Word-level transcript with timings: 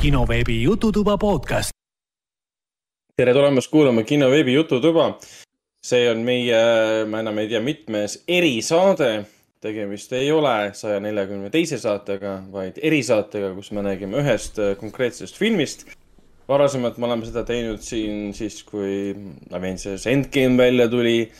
kinoveebi 0.00 0.62
Jututuba 0.62 1.18
podcast. 1.18 1.70
tere 3.16 3.32
tulemast 3.32 3.70
kuulama 3.70 4.02
kinoveebi 4.02 4.54
Jututuba. 4.54 5.18
see 5.86 6.10
on 6.10 6.18
meie, 6.24 6.56
ma 7.04 7.20
enam 7.20 7.38
ei 7.38 7.48
tea, 7.48 7.60
mitmes 7.60 8.22
erisaade. 8.28 9.26
tegemist 9.60 10.12
ei 10.12 10.32
ole 10.32 10.70
saja 10.72 11.00
neljakümne 11.00 11.50
teise 11.50 11.78
saatega, 11.78 12.38
vaid 12.52 12.80
erisaatega, 12.82 13.52
kus 13.54 13.72
me 13.76 13.82
räägime 13.84 14.22
ühest 14.22 14.56
konkreetsest 14.80 15.36
filmist 15.36 15.84
varasemalt 16.48 16.96
me 16.98 17.06
oleme 17.06 17.28
seda 17.28 17.44
teinud 17.46 17.84
siin 17.84 18.32
siis, 18.34 18.62
kui 18.64 19.12
Avengers 19.52 20.06
Endgame 20.06 20.56
välja 20.58 20.88
tuli. 20.88 21.30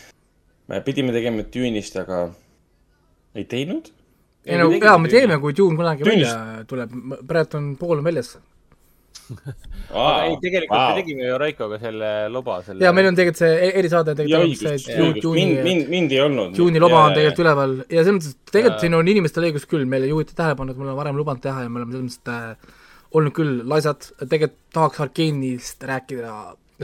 me 0.69 0.81
pidime 0.81 1.13
tegema 1.13 1.43
Dune'ist, 1.43 1.97
aga 1.99 2.29
ei 3.35 3.45
teinud. 3.45 3.89
ei 4.45 4.59
no 4.59 4.71
jaa, 4.71 4.99
me 4.99 5.09
teeme, 5.09 5.41
kui 5.41 5.57
Dune 5.57 5.77
kunagi 5.81 6.05
Dune'ist. 6.05 6.37
välja 6.37 6.65
tuleb, 6.69 6.95
praegu 7.27 7.57
on 7.57 7.77
pool 7.81 7.99
on 7.99 8.05
väljas. 8.05 8.37
Aa, 10.01 10.27
ei, 10.27 10.37
tegelikult 10.43 10.75
wow. 10.75 10.91
me 10.91 11.01
tegime 11.01 11.27
ju 11.29 11.39
Raikoga 11.41 11.79
selle 11.83 12.11
loba 12.33 12.61
selle. 12.67 12.85
ja 12.85 12.93
meil 12.97 13.11
on 13.11 13.19
tegelikult 13.19 13.41
see 13.43 13.57
e- 13.57 13.73
erisaade 13.81 14.15
tegelikult 14.19 14.61
see 14.61 15.09
Dune'i, 15.23 15.61
mind, 15.67 15.89
mind 15.93 16.15
ei 16.17 16.23
olnud. 16.25 16.55
Dune'i 16.57 16.83
loba 16.83 17.05
on 17.09 17.17
tegelikult 17.17 17.45
üleval 17.45 17.75
ja 17.83 18.05
selles 18.05 18.17
mõttes, 18.19 18.37
et 18.37 18.55
tegelikult 18.55 18.79
ja. 18.79 18.85
siin 18.87 18.99
on 19.01 19.11
inimestel 19.15 19.49
õigus 19.51 19.67
küll, 19.71 19.89
meile 19.91 20.11
juhiti 20.11 20.37
tähelepanu, 20.39 20.75
et 20.75 20.81
me 20.81 20.87
oleme 20.89 20.99
varem 21.01 21.21
lubanud 21.21 21.45
teha 21.45 21.67
ja 21.67 21.73
me 21.73 21.83
oleme 21.83 21.97
selles 21.97 22.07
mõttes, 22.09 22.23
et 22.23 22.33
äh, 22.35 22.79
olnud 23.19 23.37
küll 23.37 23.63
laisad, 23.71 24.11
tegelikult 24.23 24.59
tahaks 24.75 25.03
Arkeenist 25.03 25.87
rääkida, 25.87 26.35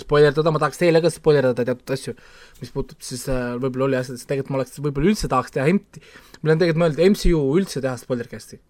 spoilerdada, 0.02 0.52
ma 0.52 0.60
tahaks 0.62 0.80
teile 0.80 1.00
ka 1.04 1.10
spoilerdada 1.12 1.66
teatud 1.66 1.92
asju, 1.94 2.16
mis 2.60 2.72
puutub 2.74 3.04
siis 3.04 3.26
äh, 3.32 3.54
võib-olla 3.60 3.90
oli 3.90 4.00
asjadest, 4.00 4.26
tegelikult 4.28 4.54
ma 4.54 4.60
oleks, 4.62 4.80
võib-olla 4.82 5.12
üldse 5.12 5.30
tahaks 5.32 5.54
teha 5.54 5.68
meil 5.70 6.54
on 6.54 6.60
tegelikult 6.60 6.82
mõeldud 6.82 7.12
MCU 7.14 7.42
üldse 7.60 7.82
teha 7.84 7.96
spoilercasti. 8.00 8.60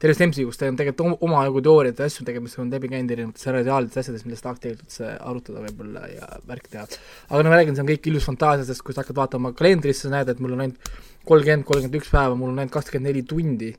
Tervest 0.00 0.24
MCU-st 0.24 0.66
on 0.68 0.78
tegelikult 0.80 1.24
omajagu 1.26 1.62
teooriaid 1.66 2.00
ja 2.00 2.08
asju 2.08 2.24
tegemas, 2.28 2.56
on 2.62 2.72
läbi 2.72 2.88
käinud 2.92 3.12
erinevates 3.16 3.44
seriaalides, 3.44 4.00
asjades, 4.00 4.24
millest 4.24 4.46
tahaks 4.46 4.62
tegelikult 4.64 4.96
arutada 5.18 5.64
võib-olla 5.66 6.06
ja 6.08 6.30
värk 6.48 6.70
teha. 6.72 6.86
aga 7.28 7.44
no 7.44 7.52
ma 7.52 7.60
räägin, 7.60 7.76
see 7.76 7.84
on 7.84 7.92
kõik 7.92 8.10
ilus 8.12 8.28
fantaasia, 8.30 8.64
sest 8.68 8.84
kui 8.86 8.96
sa 8.96 9.04
hakkad 9.04 9.20
vaatama 9.20 9.52
kalendrisse, 9.58 10.06
sa 10.06 10.14
näed, 10.14 10.32
et 10.32 10.40
mul 10.40 10.56
on 10.56 10.64
ainult 10.64 10.90
kolmkümmend, 11.28 11.68
kolmkümmend 11.68 12.00
üks 12.00 12.12
päeva, 12.14 12.38
mul 12.38 12.54
on 12.54 12.62
ainult 12.64 12.78
kakskümmend 12.78 13.12
neli 13.12 13.26
tundi 13.28 13.74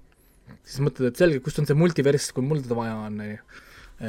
siis 0.61 0.81
mõtled, 0.85 1.11
et 1.11 1.19
selge, 1.19 1.41
kust 1.43 1.61
on 1.61 1.67
see 1.69 1.77
multiverss, 1.77 2.33
kui 2.35 2.45
mul 2.45 2.61
teda 2.63 2.77
vaja 2.77 2.97
on, 3.07 3.17
on 3.17 3.33
ju. 3.33 3.41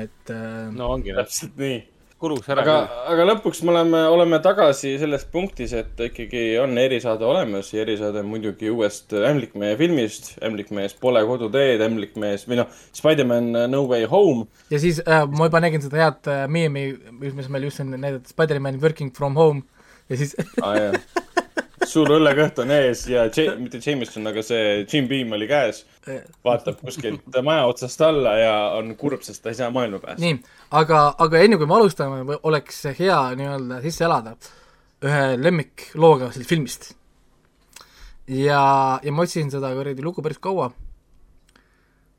et 0.03 0.33
äh.... 0.35 0.69
no 0.77 0.93
ongi 0.97 1.17
täpselt 1.17 1.57
nii 1.61 1.81
kuluks 2.23 2.49
ära. 2.53 2.63
aga, 2.65 2.77
aga 3.13 3.27
lõpuks 3.33 3.63
me 3.67 3.75
oleme, 3.75 4.03
oleme 4.15 4.41
tagasi 4.45 4.95
selles 5.01 5.27
punktis, 5.33 5.75
et 5.77 6.01
ikkagi 6.09 6.45
on 6.63 6.79
erisaade 6.81 7.27
olemas 7.27 7.73
ja 7.75 7.83
erisaade 7.85 8.23
on 8.23 8.31
muidugi 8.31 8.71
uuest 8.73 9.13
Ämblikmehe 9.13 9.77
filmist. 9.81 10.33
ämblikmees 10.45 10.97
Pole 11.03 11.25
koduteed, 11.29 11.83
ämblikmees 11.85 12.47
või 12.49 12.63
noh, 12.63 12.71
Spider-man 12.95 13.53
No 13.73 13.85
Way 13.91 14.07
Home. 14.13 14.47
ja 14.71 14.81
siis 14.83 15.03
äh, 15.05 15.27
ma 15.29 15.51
juba 15.51 15.63
nägin 15.65 15.85
seda 15.85 16.03
head 16.07 16.31
äh, 16.31 16.47
meemi, 16.49 16.89
mis 17.21 17.51
meil 17.53 17.69
just 17.69 17.83
on 17.85 17.95
näidatud, 17.97 18.31
Spider-man 18.33 18.81
Working 18.83 19.13
from 19.17 19.37
home 19.39 19.67
ja 20.11 20.17
siis 20.17 20.37
ah, 20.63 20.93
suur 21.89 22.13
õllekõht 22.17 22.61
on 22.63 22.73
ees 22.75 23.05
ja 23.11 23.25
J 23.29 23.57
mitte 23.61 23.81
Jameson, 23.83 24.27
aga 24.31 24.43
see 24.45 24.83
Jim 24.85 25.09
Beam 25.11 25.35
oli 25.37 25.49
käes. 25.51 25.83
vaatab 26.45 26.81
kuskilt 26.81 27.39
maja 27.45 27.67
otsast 27.71 28.01
alla 28.03 28.37
ja 28.39 28.55
on 28.79 28.95
kurb, 28.97 29.23
sest 29.23 29.43
ta 29.43 29.53
ei 29.53 29.59
saa 29.59 29.71
maailma 29.71 30.01
pääseda. 30.03 30.25
nii, 30.25 30.41
aga, 30.81 31.03
aga 31.19 31.45
enne 31.45 31.59
kui 31.61 31.69
me 31.71 31.77
alustame, 31.79 32.39
oleks 32.43 32.83
hea 32.99 33.21
nii-öelda 33.39 33.81
sisse 33.85 34.05
elada 34.09 34.37
ühe 35.03 35.23
lemmiklooga 35.39 36.31
sellest 36.33 36.51
filmist. 36.51 36.93
ja, 38.29 38.63
ja 39.03 39.13
ma 39.13 39.27
otsisin 39.27 39.51
seda 39.51 39.73
kuradi 39.77 40.03
lugu 40.03 40.23
päris 40.23 40.43
kaua. 40.43 40.71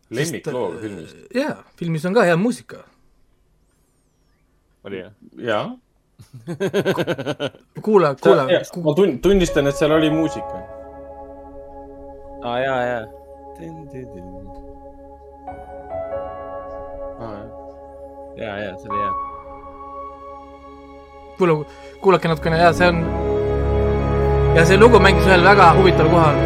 lemmiklooga 0.09 0.81
filmist? 0.81 1.23
jaa, 1.35 1.61
filmis 1.79 2.05
on 2.05 2.17
ka 2.17 2.27
hea 2.29 2.37
muusika. 2.37 2.83
oli 4.83 5.03
jah? 5.03 5.15
jaa 5.37 5.65
kuula, 7.85 8.15
kuula. 8.15 8.43
ma 8.83 8.93
tun-, 8.97 9.19
tunnistan, 9.21 9.67
et 9.67 9.75
seal 9.75 9.91
oli 9.91 10.09
muusika. 10.09 10.63
aa, 12.43 12.59
jaa, 12.59 12.81
jaa. 12.91 13.05
jaa, 18.37 18.57
jaa, 18.59 18.77
see 18.77 18.89
oli 18.89 18.99
hea. 19.03 19.13
kuula, 21.37 21.53
kuulake 22.01 22.27
natukene 22.27 22.57
ja 22.57 22.73
see 22.73 22.87
on, 22.87 23.05
ja 24.55 24.65
see 24.65 24.77
lugu 24.77 24.99
mängis 24.99 25.27
ühel 25.29 25.43
väga 25.45 25.71
huvitaval 25.77 26.11
kohal 26.11 26.37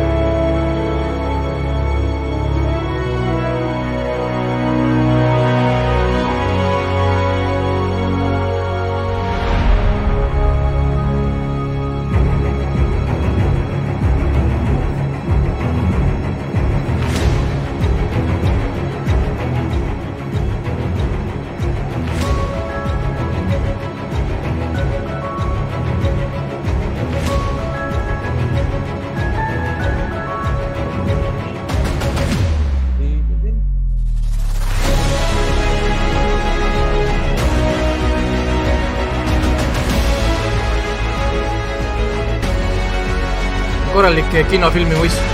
korralik 44.38 44.52
kinofilmi 44.52 44.96
võistlus 44.96 45.32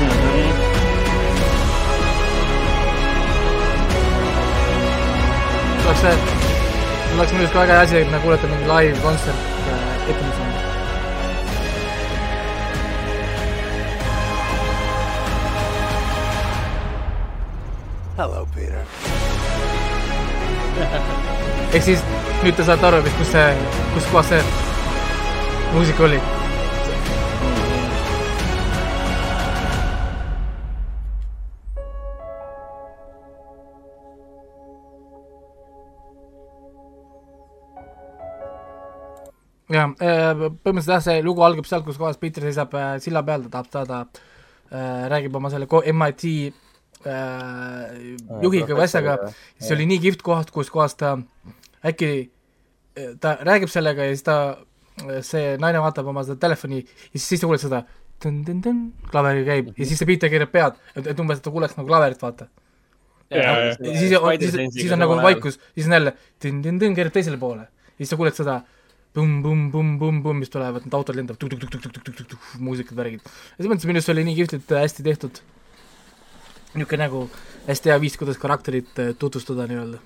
mm. 0.00 0.08
-hmm. 0.08 0.50
oleks 5.86 6.00
see, 6.00 6.14
oleks 7.14 7.32
muidugi 7.32 7.54
väga 7.54 7.72
hea 7.72 7.82
asi, 7.86 7.96
et 8.00 8.10
me 8.10 8.18
kuulete 8.18 8.46
mingi 8.50 8.66
live 8.66 8.98
kontsert 9.02 9.36
äh, 9.70 10.10
etendus 10.10 10.40
on. 10.42 10.50
Hello, 18.16 18.46
Peter. 18.54 18.82
ehk 21.74 21.82
siis 21.82 22.02
nüüd 22.42 22.56
te 22.56 22.64
saate 22.64 22.86
aru, 22.86 23.04
kus 23.18 23.30
see, 23.36 23.50
kus 23.94 24.10
kohas 24.10 24.34
see 24.34 24.42
muusika 25.72 26.02
oli 26.10 26.20
jah, 40.00 40.06
äh, 40.10 40.44
põhimõtteliselt 40.64 40.94
jah, 40.94 41.04
see 41.04 41.24
lugu 41.24 41.44
algab 41.46 41.68
sealt, 41.68 41.86
kus 41.86 41.98
kohas 42.00 42.20
Peter 42.20 42.44
seisab 42.46 42.74
äh, 42.76 42.94
silla 43.02 43.22
peal, 43.26 43.46
ta 43.46 43.52
tahab 43.56 43.72
saada 43.72 44.00
äh,, 44.70 45.04
räägib 45.12 45.36
oma 45.38 45.50
selle 45.52 45.68
MIT 45.68 46.24
äh, 47.06 47.98
juhiga 48.42 48.72
või 48.74 48.86
asjaga, 48.86 49.18
siis 49.58 49.74
oli 49.76 49.88
nii 49.92 50.02
kihvt 50.06 50.24
koht, 50.26 50.50
kus 50.54 50.72
kohas 50.74 50.96
ta 50.98 51.16
äkki, 51.86 52.30
ta 53.20 53.36
räägib 53.46 53.70
sellega 53.70 54.08
ja 54.08 54.16
siis 54.16 54.26
ta, 54.26 54.38
see 55.26 55.56
naine 55.60 55.82
vaatab 55.84 56.08
oma 56.10 56.24
seda 56.24 56.40
telefoni 56.46 56.80
ja 56.80 56.86
siis, 56.88 57.28
siis 57.28 57.42
sa 57.42 57.48
kuuled 57.50 57.62
seda 57.62 57.82
tõn-tõn-tõn, 58.22 58.78
klaveri 59.10 59.42
käib. 59.46 59.74
Ja 59.76 59.88
siis 59.88 60.00
see 60.00 60.08
Peter 60.08 60.30
keerab 60.32 60.52
pead, 60.52 60.78
et, 60.94 61.10
et 61.12 61.18
umbes, 61.20 61.40
et 61.40 61.44
ta 61.44 61.52
kuuleks 61.52 61.76
nagu 61.76 61.88
klaverit, 61.88 62.22
vaata. 62.22 62.48
ja 63.32 63.74
siis, 63.76 64.06
siis, 64.08 64.72
siis 64.78 64.92
on 64.94 65.02
nagu 65.02 65.18
vaikus, 65.20 65.58
siis 65.74 65.88
on 65.90 65.98
jälle 65.98 66.14
tõn-tõn-tõn, 66.42 66.96
keerab 66.96 67.16
teisele 67.16 67.40
poole. 67.40 67.66
Ja 67.96 68.04
siis 68.04 68.14
sa 68.14 68.18
kuuled 68.20 68.36
seda 68.36 68.60
pumm-pumm-pumm-pumm-pumm, 69.16 70.42
mis 70.42 70.52
tulevad, 70.52 70.84
need 70.84 70.96
autod 70.96 71.16
lendavad 71.16 71.40
tuk-tuk-tuk-tuk-tuk-tuk-tuk, 71.40 72.50
muusikad, 72.60 72.96
värgid. 72.98 73.24
ja 73.24 73.56
selles 73.56 73.72
mõttes 73.72 73.88
minu 73.88 74.02
arust 74.02 74.12
oli 74.12 74.26
nii 74.28 74.36
kihvt, 74.40 74.58
et 74.58 74.76
hästi 74.82 75.06
tehtud. 75.06 75.40
niisugune 76.76 77.02
nagu 77.06 77.24
hästi 77.70 77.92
hea 77.92 77.98
viis, 78.02 78.18
kuidas 78.20 78.38
karakterit 78.42 79.00
äh, 79.00 79.14
tutvustada 79.18 79.66
nii-öelda. 79.70 80.02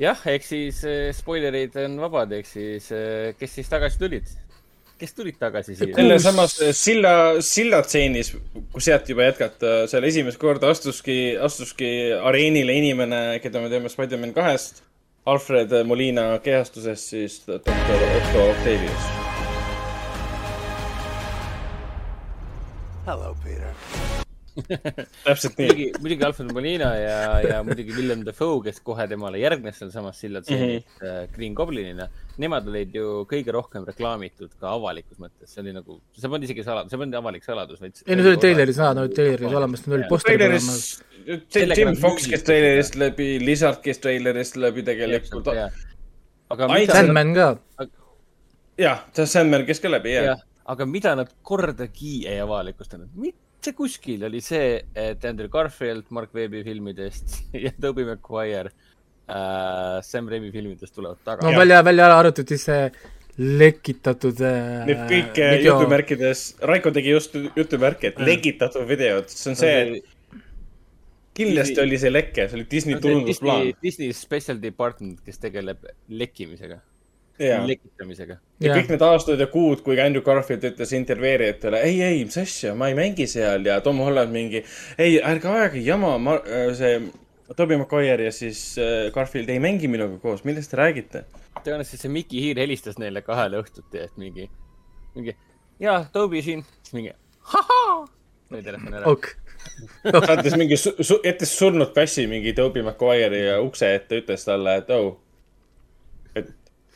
jah, 0.00 0.26
ehk 0.32 0.48
siis 0.48 0.82
äh, 0.88 1.08
spoilerid 1.16 1.76
on 1.84 2.00
vabad, 2.00 2.32
ehk 2.40 2.48
siis 2.48 2.92
äh, 2.96 3.34
kes 3.38 3.58
siis 3.60 3.68
tagasi 3.68 4.00
tulid? 4.00 4.36
kes 4.98 5.14
tulid 5.14 5.36
tagasi 5.38 5.76
siia? 5.76 5.94
sellesamas 5.94 6.56
silla, 6.74 7.14
sillatseenis, 7.44 8.32
kus 8.72 8.88
sealt 8.88 9.12
juba 9.12 9.28
jätkata, 9.28 9.80
seal 9.92 10.08
esimest 10.08 10.40
korda 10.40 10.72
astuski, 10.72 11.36
astuski 11.36 11.92
areenile 12.18 12.80
inimene, 12.80 13.22
keda 13.44 13.62
me 13.62 13.70
teame 13.70 13.92
Spider-man 13.92 14.34
kahest 14.34 14.87
Alfred 15.28 15.84
Molina 15.84 16.38
kehastuses 16.38 17.10
siis 17.10 17.42
doktor 17.46 17.74
Otto 18.16 18.50
Octavius. 18.50 19.08
Hello, 23.06 23.36
Peter. 23.44 23.97
täpselt 25.26 25.58
nii. 25.58 25.66
muidugi, 25.66 25.86
muidugi 26.02 26.24
Alfred 26.26 26.52
Molina 26.54 26.88
ja, 26.98 27.18
ja 27.44 27.58
muidugi 27.66 27.94
Willem 27.96 28.24
Dafoe, 28.26 28.60
kes 28.64 28.80
kohe 28.84 29.06
temale 29.10 29.40
järgnes 29.42 29.78
sealsamas 29.80 30.20
silla 30.22 30.42
tseenis 30.44 30.84
mm 30.84 31.04
-hmm. 31.04 31.34
Green 31.34 31.54
Goblinina. 31.58 32.08
Nemad 32.38 32.68
olid 32.70 32.94
ju 32.94 33.26
kõige 33.30 33.52
rohkem 33.54 33.86
reklaamitud 33.86 34.52
ka 34.60 34.72
avalikus 34.76 35.18
mõttes, 35.18 35.50
see 35.50 35.62
oli 35.64 35.74
nagu, 35.74 35.98
see 36.14 36.30
polnud 36.30 36.46
isegi 36.46 36.64
saladus, 36.66 36.92
see 36.92 37.00
polnud 37.00 37.18
avalik 37.18 37.44
saladus, 37.44 37.80
vaid. 37.80 38.02
ei 38.06 38.16
no 38.16 38.22
see 38.22 38.32
oli 38.32 38.42
treileris 38.44 38.78
näha, 38.78 38.94
nad 38.94 39.04
olid 39.04 39.16
treileris 39.18 39.56
olemas, 39.60 39.86
nad 39.86 39.96
olid 39.98 40.08
posteri 40.08 40.38
peal 40.38 40.50
olemas. 40.50 41.02
Jim 41.78 41.94
Fox 42.02 42.28
käis 42.30 42.46
treilerist 42.46 42.94
läbi, 42.94 43.28
Lizard 43.42 43.82
käis 43.82 43.98
treilerist 43.98 44.56
läbi 44.56 44.82
tegelikult. 44.82 45.48
aga 46.48 46.66
Ai, 46.66 46.80
mida, 46.80 46.94
Sandman 46.94 47.34
ka, 47.34 47.48
jah, 48.78 49.02
see 49.12 49.26
Sandman 49.26 49.66
käis 49.66 49.82
ka 49.82 49.90
läbi, 49.90 50.14
jah 50.14 50.30
jah, 50.30 50.46
aga 50.64 50.86
mida 50.86 51.14
nad 51.18 51.34
kordagi 51.42 52.14
ei 52.28 52.40
avalikustanud, 52.44 53.10
mitte 53.16 53.47
kuskil 53.76 54.24
oli 54.28 54.40
see, 54.44 54.78
et 54.96 55.24
Andrew 55.28 55.50
Garfield 55.52 56.08
Mark 56.14 56.34
Webbi 56.34 56.62
filmidest 56.66 57.40
ja 57.64 57.72
Tobey 57.80 58.06
Maguire 58.08 58.70
äh, 59.28 60.00
Sam 60.02 60.28
Raimi 60.28 60.50
filmidest 60.54 60.94
tulevad 60.94 61.18
no 61.20 61.32
tagasi. 61.32 61.56
välja, 61.58 61.82
välja 61.84 62.06
ära 62.06 62.18
arvatud 62.22 62.48
siis 62.48 62.66
see 62.68 62.90
lekitatud 63.38 64.40
äh, 64.42 64.84
Need 64.88 65.02
kõik 65.10 65.40
äh, 65.42 65.56
jutumärkides, 65.62 66.44
Raiko 66.66 66.90
tegi 66.94 67.14
just 67.14 67.36
jutumärki, 67.38 68.12
et 68.12 68.22
legitatud 68.22 68.86
videod, 68.88 69.30
see 69.30 69.52
on 69.52 69.58
see, 69.58 69.74
et 69.84 70.44
kindlasti 71.38 71.78
oli 71.84 72.00
see 72.02 72.10
leke, 72.10 72.48
see 72.48 72.58
oli 72.58 72.66
Disney 72.70 72.98
turundusplaan 73.02 73.68
Disney, 73.68 73.82
Disney 73.86 74.16
Special 74.16 74.58
Department, 74.62 75.20
kes 75.26 75.38
tegeleb 75.44 75.86
lekkimisega, 76.10 76.80
ja, 76.80 76.97
lekitamisega. 77.38 78.36
ja 78.64 78.74
kõik 78.74 78.90
need 78.92 79.04
aastad 79.06 79.40
ja 79.40 79.46
kuud, 79.52 79.82
kui 79.86 80.00
Andrew 80.02 80.24
Garfield 80.26 80.64
ütles 80.72 80.92
intervjueerijatele, 80.98 81.82
ei, 81.86 82.00
ei, 82.02 82.24
mis 82.26 82.38
asja, 82.40 82.74
ma 82.78 82.90
ei 82.90 82.98
mängi 82.98 83.28
seal 83.30 83.66
ja 83.68 83.78
Tom 83.84 84.02
Holland 84.02 84.34
mingi, 84.34 84.64
ei, 84.98 85.18
ärge 85.22 85.50
ajage 85.52 85.82
jama, 85.86 86.16
ma, 86.22 86.38
see 86.78 86.98
Tobey 87.56 87.78
Maguire 87.80 88.24
ja 88.28 88.32
siis 88.34 88.62
äh, 88.78 89.12
Garfield 89.14 89.48
ei 89.48 89.60
mängi 89.62 89.88
minuga 89.88 90.18
koos, 90.22 90.44
millest 90.44 90.74
te 90.74 90.80
räägite? 90.80 91.24
tõenäoliselt 91.58 92.04
see 92.04 92.12
Mickey 92.12 92.42
Hiir 92.42 92.60
helistas 92.60 92.98
neile 93.00 93.22
kahele 93.26 93.62
õhtuti, 93.62 94.02
et 94.04 94.14
mingi, 94.20 94.48
mingi 95.16 95.34
ja 95.82 96.00
Toby 96.12 96.42
siin, 96.44 96.64
siis 96.82 96.96
mingi 96.96 97.14
ahaa, 97.54 98.04
lõi 98.52 98.64
telefoni 98.64 99.00
ära. 99.00 99.14
ok, 99.14 99.30
saatis 100.26 100.58
mingi 100.60 100.78
su, 100.80 100.94
su, 101.00 101.18
jättis 101.24 101.54
surnud 101.58 101.94
kassi 101.96 102.26
mingi 102.30 102.54
Tobey 102.56 102.84
Maguire'i 102.86 103.56
ukse 103.62 103.94
ette, 103.96 104.22
ütles 104.22 104.46
talle, 104.46 104.78
et 104.82 104.92
oh, 104.94 105.16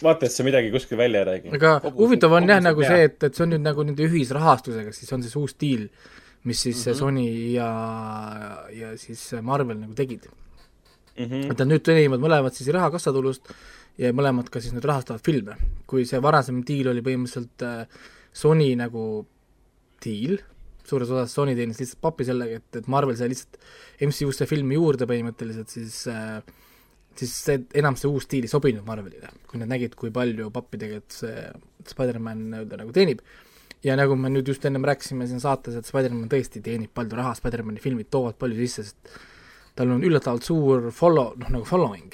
vaata, 0.05 0.27
et 0.29 0.35
sa 0.35 0.47
midagi 0.47 0.73
kuskil 0.75 0.99
välja 1.01 1.23
ei 1.23 1.29
räägi. 1.31 1.55
aga 1.59 1.93
huvitav 1.97 2.33
on 2.39 2.49
jah 2.49 2.63
nagu 2.63 2.85
see, 2.85 3.09
et, 3.09 3.19
et 3.23 3.35
see 3.35 3.47
on 3.47 3.55
nüüd 3.55 3.65
nagu 3.65 3.87
nende 3.87 4.07
ühisrahastusega, 4.09 4.95
siis 4.97 5.13
on 5.13 5.25
see 5.25 5.33
see 5.33 5.43
uus 5.43 5.57
diil, 5.61 5.89
mis 6.45 6.63
siis 6.67 6.79
mm 6.87 6.93
-hmm. 6.93 6.99
Sony 6.99 7.27
ja, 7.53 7.69
ja 8.73 8.97
siis 8.99 9.33
Marvel 9.43 9.79
nagu 9.79 9.95
tegid. 9.95 10.29
Mhm. 11.13 11.51
et 11.53 11.59
nad 11.59 11.69
nüüd 11.69 11.83
teenivad 11.85 12.21
mõlemad 12.21 12.55
siis 12.57 12.71
raha 12.73 12.89
kassatulust 12.91 13.51
ja 14.01 14.13
mõlemad 14.17 14.49
ka 14.49 14.61
siis 14.61 14.73
nüüd 14.73 14.87
rahastavad 14.89 15.21
filme. 15.21 15.57
kui 15.87 16.07
see 16.09 16.21
varasem 16.23 16.63
diil 16.65 16.89
oli 16.89 17.03
põhimõtteliselt 17.05 17.63
äh, 17.63 17.87
Sony 18.33 18.75
nagu 18.77 19.27
diil, 20.03 20.39
suures 20.89 21.11
osas 21.11 21.35
Sony 21.37 21.55
teenis 21.55 21.79
lihtsalt 21.79 22.01
pappi 22.01 22.25
sellega, 22.25 22.57
et, 22.57 22.77
et 22.81 22.89
Marvel 22.89 23.17
sai 23.17 23.29
lihtsalt 23.29 23.59
MCU-sse 24.01 24.49
filmi 24.49 24.79
juurde 24.79 25.07
põhimõtteliselt, 25.11 25.69
siis 25.69 26.07
äh, 26.11 26.41
siis 27.19 27.33
see, 27.47 27.63
enam 27.79 27.97
see 27.99 28.11
uus 28.11 28.27
stiil 28.29 28.47
ei 28.47 28.51
sobinud 28.53 28.87
Marvelile, 28.87 29.33
kui 29.51 29.61
nad 29.61 29.71
nägid, 29.73 29.97
kui 29.99 30.13
palju 30.15 30.51
pappi 30.55 30.81
tegelikult 30.81 31.17
see 31.17 31.47
Spider-man 31.89 32.47
nii-öelda 32.53 32.79
nagu 32.81 32.95
teenib. 32.95 33.23
ja 33.83 33.97
nagu 33.99 34.15
me 34.15 34.31
nüüd 34.31 34.47
just 34.47 34.65
ennem 34.65 34.85
rääkisime 34.87 35.27
siin 35.27 35.41
saates, 35.43 35.75
et 35.75 35.89
Spider-man 35.89 36.29
tõesti 36.31 36.63
teenib 36.63 36.93
palju 36.95 37.19
raha, 37.19 37.35
Spider-mani 37.35 37.83
filmid 37.83 38.11
toovad 38.15 38.39
palju 38.39 38.61
sisse, 38.63 38.85
sest 38.91 39.17
tal 39.75 39.91
on 39.91 40.05
üllatavalt 40.07 40.47
suur 40.47 40.91
follow, 40.95 41.33
noh 41.41 41.51
nagu 41.51 41.67
following. 41.67 42.13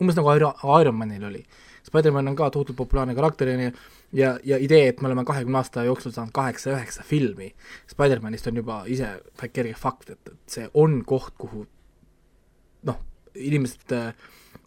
umbes 0.00 0.16
nagu 0.18 0.30
Iron, 0.36 0.54
Iron 0.80 0.94
Manil 0.98 1.24
oli. 1.24 1.42
Spider-man 1.84 2.28
on 2.28 2.36
ka 2.36 2.48
tohutult 2.50 2.76
populaarne 2.76 3.14
karakter 3.14 3.48
ja, 3.48 3.70
ja, 4.12 4.38
ja 4.44 4.58
idee, 4.58 4.88
et 4.88 5.00
me 5.00 5.08
oleme 5.10 5.24
kahekümne 5.24 5.58
aasta 5.58 5.84
jooksul 5.84 6.14
saanud 6.14 6.32
kaheksa-üheksa 6.32 7.04
filmi 7.04 7.50
Spider-manist 7.90 8.46
on 8.48 8.56
juba 8.56 8.82
ise 8.86 9.10
kerge 9.52 9.74
fakt, 9.74 10.10
et, 10.10 10.32
et 10.32 10.56
see 10.56 10.68
on 10.74 11.02
koht, 11.04 11.34
kuhu 11.38 11.66
noh, 12.88 13.02
inimesed 13.34 13.92
äh, 13.92 14.12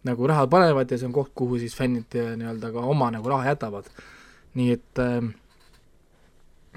nagu 0.06 0.28
raha 0.28 0.46
panevad 0.50 0.90
ja 0.90 0.98
see 0.98 1.08
on 1.08 1.14
koht, 1.16 1.32
kuhu 1.36 1.58
siis 1.60 1.76
fännid 1.76 2.16
äh, 2.18 2.34
nii-öelda 2.38 2.72
ka 2.74 2.84
oma 2.92 3.10
nagu 3.14 3.30
raha 3.32 3.52
jätavad. 3.52 3.88
nii 4.58 4.72
et 4.74 5.00
äh, 5.02 5.20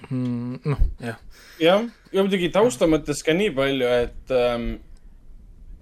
mm, 0.09 0.59
noh, 0.65 0.85
jah, 1.01 1.19
jah, 1.59 1.85
ja 2.13 2.23
muidugi 2.23 2.51
tausta 2.53 2.87
mõttes 2.89 3.23
ka 3.25 3.33
nii 3.33 3.53
palju, 3.57 3.91
et 4.05 4.33
ähm, 4.35 4.71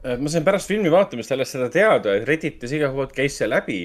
et 0.06 0.22
ma 0.22 0.32
sain 0.32 0.46
pärast 0.48 0.70
filmi 0.72 0.92
vaatamist 0.94 1.32
alles 1.36 1.52
seda 1.52 1.68
teada, 1.74 2.16
et 2.16 2.28
Redditis 2.28 2.72
igalt 2.76 2.96
poolt 2.96 3.16
käis 3.18 3.36
see 3.40 3.50
läbi, 3.50 3.82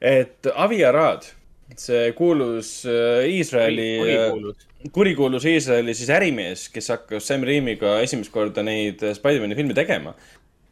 et 0.00 0.48
Avi 0.54 0.80
Arad, 0.86 1.26
see 1.76 2.12
kuulus 2.16 2.78
Iisraeli 2.86 3.90
kurikuulus 4.94 5.44
Iisraeli 5.48 5.94
siis 5.96 6.10
ärimees, 6.12 6.68
kes 6.72 6.90
hakkas 6.94 7.28
Sam 7.28 7.44
Raimiga 7.44 7.98
esimest 8.04 8.32
korda 8.32 8.64
neid 8.64 9.02
Spider-man'i 9.16 9.58
filme 9.58 9.76
tegema 9.76 10.14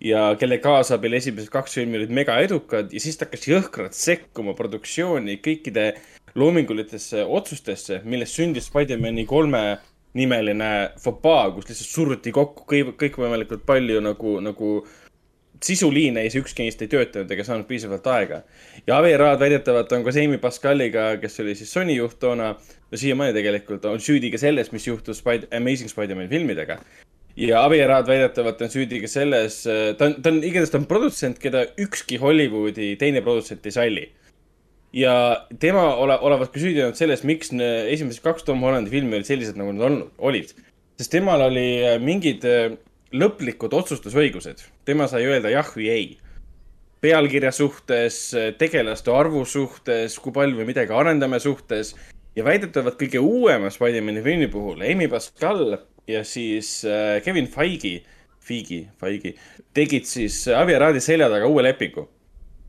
ja 0.02 0.22
kelle 0.38 0.58
kaasabil 0.62 1.14
esimesed 1.18 1.50
kaks 1.52 1.76
filmi 1.78 2.00
olid 2.00 2.12
mega 2.14 2.38
edukad 2.42 2.90
ja 2.92 3.02
siis 3.02 3.18
ta 3.18 3.26
hakkas 3.28 3.46
jõhkralt 3.48 3.96
sekkuma 3.96 4.54
produktsiooni 4.58 5.38
kõikide 5.44 5.92
loomingulitesse 6.38 7.24
otsustesse, 7.28 8.00
millest 8.08 8.38
sündis 8.38 8.70
Spider-man'i 8.70 9.26
kolme 9.28 9.62
nimeline 10.18 10.72
fopaa, 11.00 11.50
kus 11.52 11.68
lihtsalt 11.70 11.88
suruti 11.88 12.32
kokku 12.34 12.66
kõik, 12.68 12.96
kõikvõimalikult 13.00 13.64
palju 13.68 14.00
nagu, 14.04 14.34
nagu 14.44 14.72
sisuliine 15.62 16.24
ja 16.24 16.30
siis 16.32 16.42
ükski 16.42 16.66
neist 16.66 16.82
ei 16.82 16.90
töötanud 16.90 17.30
ega 17.30 17.44
saanud 17.46 17.68
piisavalt 17.68 18.06
aega. 18.10 18.42
ja 18.86 18.98
Avi 18.98 19.16
Raad 19.16 19.40
väidetavalt 19.40 19.92
on 19.92 20.04
koos 20.04 20.18
Amy 20.18 20.38
Pascaliga, 20.38 21.16
kes 21.22 21.40
oli 21.40 21.54
siis 21.54 21.72
Sony 21.72 21.96
juht 21.96 22.18
toona, 22.20 22.54
no 22.90 22.98
siiamaani 22.98 23.36
tegelikult 23.36 23.84
on 23.88 24.00
süüdi 24.00 24.32
ka 24.32 24.40
selles, 24.42 24.72
mis 24.72 24.86
juhtus 24.86 25.22
Spider, 25.22 25.48
Amazing 25.56 25.90
Spider-man 25.90 26.28
filmidega. 26.28 26.80
Ja 27.36 27.62
Avi 27.64 27.80
Raad 27.86 28.08
väidetavalt 28.08 28.60
on 28.64 28.72
süüdi 28.72 29.00
ka 29.02 29.10
selles, 29.10 29.62
ta 29.98 30.08
on, 30.08 30.18
ta 30.22 30.32
on, 30.32 30.40
igatahes 30.44 30.72
ta 30.72 30.80
on 30.80 30.88
produtsent, 30.90 31.40
keda 31.42 31.64
ükski 31.80 32.18
Hollywoodi 32.20 32.92
teine 33.00 33.22
produtsent 33.24 33.66
ei 33.66 33.74
salli. 33.74 34.08
ja 34.92 35.46
tema 35.60 35.94
ole, 35.96 36.18
olevat 36.20 36.52
ka 36.52 36.60
süüdi 36.60 36.82
olnud 36.84 36.98
selles, 36.98 37.24
miks 37.24 37.52
esimesed 37.56 38.22
kaks 38.24 38.44
Tom 38.44 38.60
Hollandi 38.60 38.92
filmi 38.92 39.16
olid 39.16 39.28
sellised, 39.28 39.56
nagu 39.56 39.72
nad 39.72 39.86
olnud, 39.88 40.10
olid. 40.18 40.52
sest 41.00 41.12
temal 41.12 41.40
oli 41.48 41.68
äh, 41.80 41.96
mingid 42.00 42.44
äh, 42.44 42.74
lõplikud 43.12 43.72
otsustusõigused. 43.76 44.66
tema 44.84 45.08
sai 45.08 45.24
öelda 45.28 45.52
jah 45.52 45.72
või 45.76 45.88
ei. 45.88 46.18
pealkirja 47.02 47.50
suhtes, 47.50 48.30
tegelaste 48.58 49.10
arvu 49.10 49.44
suhtes, 49.44 50.18
kui 50.22 50.32
palju 50.32 50.56
me 50.56 50.64
midagi 50.68 50.92
arendame 50.94 51.40
suhtes 51.42 51.96
ja 52.36 52.44
väidetavalt 52.44 52.94
kõige 53.00 53.18
uuema 53.18 53.72
Spider-man'i 53.72 54.22
filmi 54.22 54.46
puhul 54.52 54.84
Amy 54.86 55.08
Pascal 55.10 55.80
ja 56.08 56.24
siis 56.24 56.84
äh, 56.84 57.22
Kevin 57.22 57.48
Feige, 57.48 58.02
Feige, 58.40 58.86
Feige, 59.00 59.34
tegid 59.74 60.08
siis 60.08 60.48
Avi 60.48 60.74
Aradi 60.74 61.00
selja 61.00 61.28
taga 61.30 61.46
uue 61.46 61.62
lepingu, 61.62 62.08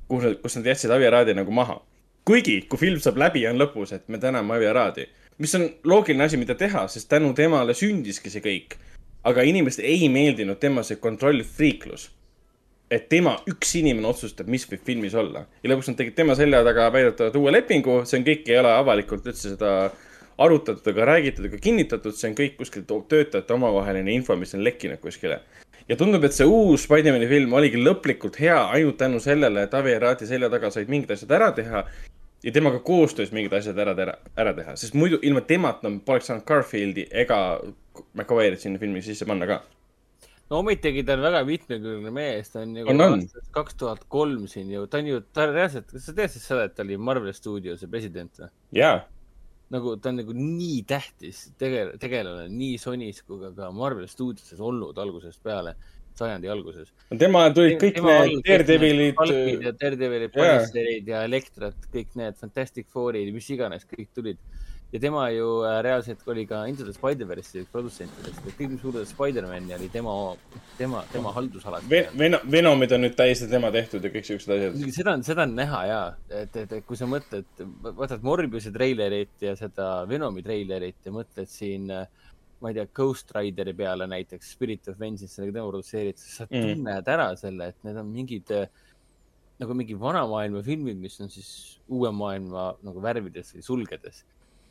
kus, 0.07 0.29
kus 0.43 0.57
nad 0.59 0.69
jätsid 0.73 0.93
Avi 0.93 1.09
Aradi 1.09 1.35
nagu 1.37 1.51
maha. 1.51 1.81
kuigi, 2.25 2.61
kui 2.69 2.79
film 2.79 2.99
saab 3.03 3.17
läbi, 3.19 3.41
on 3.49 3.59
lõpus, 3.59 3.91
et 3.95 4.07
me 4.07 4.17
täname 4.17 4.55
Avi 4.55 4.67
Aradi, 4.69 5.07
mis 5.43 5.55
on 5.57 5.67
loogiline 5.83 6.23
asi, 6.23 6.37
mida 6.39 6.55
teha, 6.55 6.87
sest 6.87 7.09
tänu 7.09 7.33
temale 7.33 7.73
sündiski 7.73 8.29
see 8.29 8.41
kõik. 8.41 8.77
aga 9.23 9.43
inimestele 9.47 9.87
ei 9.87 10.09
meeldinud 10.11 10.59
tema 10.59 10.83
see 10.83 10.99
kontrollfriiklus 10.99 12.09
et 12.93 13.07
tema 13.09 13.37
üks 13.49 13.71
inimene 13.79 14.09
otsustab, 14.09 14.49
mis 14.51 14.65
võib 14.69 14.83
filmis 14.85 15.13
olla. 15.17 15.45
ja 15.63 15.69
lõpuks 15.71 15.89
nad 15.89 15.97
tegid 15.97 16.15
tema 16.15 16.35
selja 16.35 16.63
taga 16.65 16.89
väidetavalt 16.93 17.37
uue 17.39 17.53
lepingu, 17.53 18.01
see 18.05 18.19
on 18.19 18.25
kõik, 18.27 18.49
ei 18.49 18.59
ole 18.61 18.73
avalikult 18.73 19.25
üldse 19.29 19.53
seda 19.55 19.71
arutatud 20.37 20.87
ega 20.93 21.05
räägitud 21.05 21.45
ega 21.49 21.59
kinnitatud, 21.61 22.15
see 22.17 22.31
on 22.31 22.37
kõik 22.37 22.55
kuskil 22.57 22.85
töötajate 22.87 23.53
omavaheline 23.53 24.13
info, 24.13 24.35
mis 24.39 24.55
on 24.57 24.63
lekkinud 24.63 25.01
kuskile. 25.03 25.41
ja 25.89 25.95
tundub, 25.99 26.23
et 26.23 26.33
see 26.33 26.47
uus 26.47 26.87
Spider-man'i 26.87 27.27
film 27.27 27.53
oligi 27.53 27.81
lõplikult 27.81 28.39
hea 28.39 28.57
ainult 28.71 28.97
tänu 28.97 29.19
sellele, 29.19 29.63
et 29.63 29.73
Avi 29.73 29.95
Arati 29.95 30.27
selja 30.27 30.49
taga 30.49 30.71
said 30.71 30.89
mingid 30.89 31.11
asjad 31.11 31.31
ära 31.31 31.51
teha 31.51 31.83
ja 32.43 32.51
temaga 32.51 32.79
koostöös 32.79 33.31
mingid 33.31 33.53
asjad 33.53 33.79
ära, 33.79 33.95
ära, 34.01 34.17
ära 34.37 34.53
teha, 34.53 34.75
sest 34.79 34.93
muidu 34.93 35.19
ilma 35.21 35.41
temata 35.41 35.89
me 35.89 35.99
poleks 36.05 36.27
saanud 36.31 36.45
Garfieldi 36.47 37.07
ega 37.23 37.37
McAvoy'd 38.13 38.59
sinna 38.59 38.79
filmi 38.81 39.01
sisse 39.01 39.25
panna 39.25 39.47
ka. 39.47 39.61
no 40.49 40.59
ometigi 40.59 41.03
ta 41.07 41.17
on 41.17 41.23
väga 41.23 41.43
mitmekülgne 41.47 42.11
mees, 42.11 42.51
ta 42.51 42.63
on 42.63 42.75
ju 42.77 42.85
kaks 43.51 43.75
tuhat 43.79 44.03
kolm 44.07 44.47
siin 44.47 44.71
ju, 44.71 44.85
ta 44.87 44.99
on 44.99 45.07
ju, 45.07 45.21
ta 45.33 45.47
reaalselt, 45.51 45.91
kas 45.91 46.07
sa 46.09 46.15
teadsid 46.15 46.43
seda, 46.43 46.67
et 46.67 46.75
ta 46.75 46.83
oli 46.83 46.97
Marvel 46.97 47.33
Studiose 47.33 47.87
president 47.91 48.43
või? 48.43 48.51
jaa, 48.79 49.03
nagu 49.73 49.95
ta 50.01 50.11
on 50.11 50.21
nagu 50.21 50.35
nii 50.37 50.83
tähtis 50.89 51.47
tegel-, 51.59 51.95
tegelane 52.01 52.47
nii 52.51 52.77
Sonys 52.81 53.21
kui 53.25 53.41
ka, 53.41 53.51
ka 53.57 53.71
Marvel 53.75 54.07
Studioses 54.11 54.61
olnud 54.61 54.97
algusest 55.01 55.41
peale, 55.43 55.75
sajandi 56.17 56.51
alguses. 56.53 56.91
tema 57.19 57.45
tulid 57.55 57.79
kõik 57.81 57.99
need 58.05 58.43
Daredevilid. 58.47 59.23
Ja 59.65 59.73
Daredevilid. 59.73 60.33
Punisherid 60.35 61.09
ja 61.09 61.23
Elektrad, 61.27 61.89
kõik 61.93 62.13
need 62.19 62.37
Fantastic 62.41 62.89
Fourid, 62.93 63.33
mis 63.33 63.49
iganes, 63.53 63.87
kõik 63.89 64.11
tulid. 64.13 64.41
Ja 64.93 64.99
tema 65.01 65.23
ju 65.33 65.47
äh, 65.65 65.79
reaalselt 65.85 66.21
oli 66.29 66.45
ka 66.45 66.63
Into 66.69 66.85
the 66.85 66.93
Spider-verse'i 66.93 67.65
produtsentidest, 67.71 68.41
et 68.45 68.57
kõik, 68.59 68.75
mis 68.75 68.83
puudutas 68.83 69.13
Spider-man'i, 69.13 69.73
oli 69.73 69.89
tema, 69.93 70.13
tema, 70.77 71.01
tema 71.11 71.31
haldusalas 71.33 71.87
Ven-, 71.89 72.11
Ven-, 72.19 72.39
Venomid 72.51 72.93
on 72.93 73.01
nüüd 73.07 73.15
täiesti 73.17 73.49
tema 73.49 73.71
tehtud 73.73 74.05
ja 74.05 74.11
kõik 74.13 74.27
siuksed 74.29 74.53
asjad. 74.53 74.77
seda 74.93 75.15
on, 75.17 75.25
seda 75.25 75.47
on 75.47 75.55
näha 75.57 75.79
ja, 75.89 76.01
et, 76.29 76.59
et, 76.61 76.77
et 76.79 76.85
kui 76.85 76.99
sa 76.99 77.09
mõtled, 77.09 77.63
võtad 77.89 78.21
Morbiuse 78.25 78.73
treilerit 78.75 79.41
ja 79.41 79.55
seda 79.59 79.89
Venomi 80.09 80.45
treilerit 80.45 81.09
ja 81.09 81.15
mõtled 81.15 81.49
siin, 81.49 81.89
ma 81.89 82.71
ei 82.71 82.77
tea, 82.77 82.85
Ghost 82.95 83.33
Rideri 83.35 83.73
peale 83.75 84.07
näiteks, 84.07 84.53
Spirit 84.55 84.93
of 84.93 85.01
Vengeance, 85.01 85.33
sellega 85.33 85.57
tema 85.57 85.71
produtseeritud, 85.71 86.29
sa 86.29 86.45
Mm. 86.53 86.77
tunned 86.77 87.07
ära 87.09 87.31
selle, 87.39 87.73
et 87.73 87.87
need 87.87 87.97
on 87.97 88.13
mingid 88.13 88.53
nagu 89.59 89.73
mingi 89.77 89.95
vana 89.99 90.23
maailma 90.29 90.61
filmid, 90.65 90.97
mis 91.01 91.19
on 91.23 91.29
siis 91.31 91.79
uue 91.89 92.11
maailma 92.13 92.73
nagu 92.85 93.01
värvides 93.01 93.53
või 93.55 93.65
sulgedes. 93.65 94.23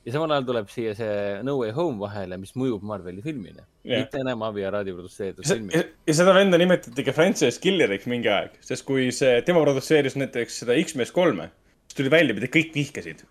Ja 0.02 0.14
samal 0.14 0.32
ajal 0.34 0.46
tuleb 0.48 0.70
siia 0.72 0.94
see 0.98 1.18
No 1.46 1.56
Way 1.60 1.74
Home 1.76 2.00
vahele, 2.02 2.38
mis 2.40 2.54
mõjub 2.58 2.82
Marveli 2.86 3.22
filmina 3.24 3.62
Jah. 3.86 4.02
mitte 4.02 4.22
enam 4.22 4.42
Avi 4.46 4.64
Aradi 4.66 4.94
produtseeritud 4.94 5.46
ja, 5.46 5.54
filmi. 5.54 5.76
ja, 5.78 6.16
seda 6.18 6.34
venda 6.36 6.58
nimetati 6.60 7.04
ka 7.06 7.14
franchise 7.14 7.60
killeriks 7.62 8.08
mingi 8.10 8.30
aeg, 8.32 8.56
sest 8.64 8.86
kui 8.88 9.10
see, 9.14 9.36
tema 9.46 9.62
produtseeris 9.62 10.18
näiteks 10.18 10.62
seda 10.64 10.76
X-mees 10.82 11.14
kolme, 11.14 11.50
siis 11.86 12.00
tuli 12.00 12.12
välja, 12.12 12.36
mida 12.38 12.50
kõik 12.50 12.74
vihkasid. 12.74 13.24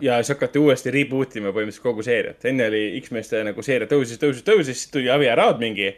ja 0.00 0.18
siis 0.20 0.32
hakati 0.32 0.62
uuesti 0.62 0.92
reboot 0.94 1.36
ima 1.36 1.52
põhimõtteliselt 1.52 1.84
kogu 1.84 2.06
seeriat. 2.06 2.44
enne 2.48 2.68
oli 2.72 2.84
X-meeste 3.02 3.44
nagu 3.44 3.64
seeria 3.66 3.90
tõusis, 3.90 4.20
tõusis, 4.22 4.46
tõusis, 4.46 4.84
siis 4.84 4.94
tuli 4.94 5.12
Avi 5.12 5.28
Arad 5.28 5.60
mingi. 5.60 5.92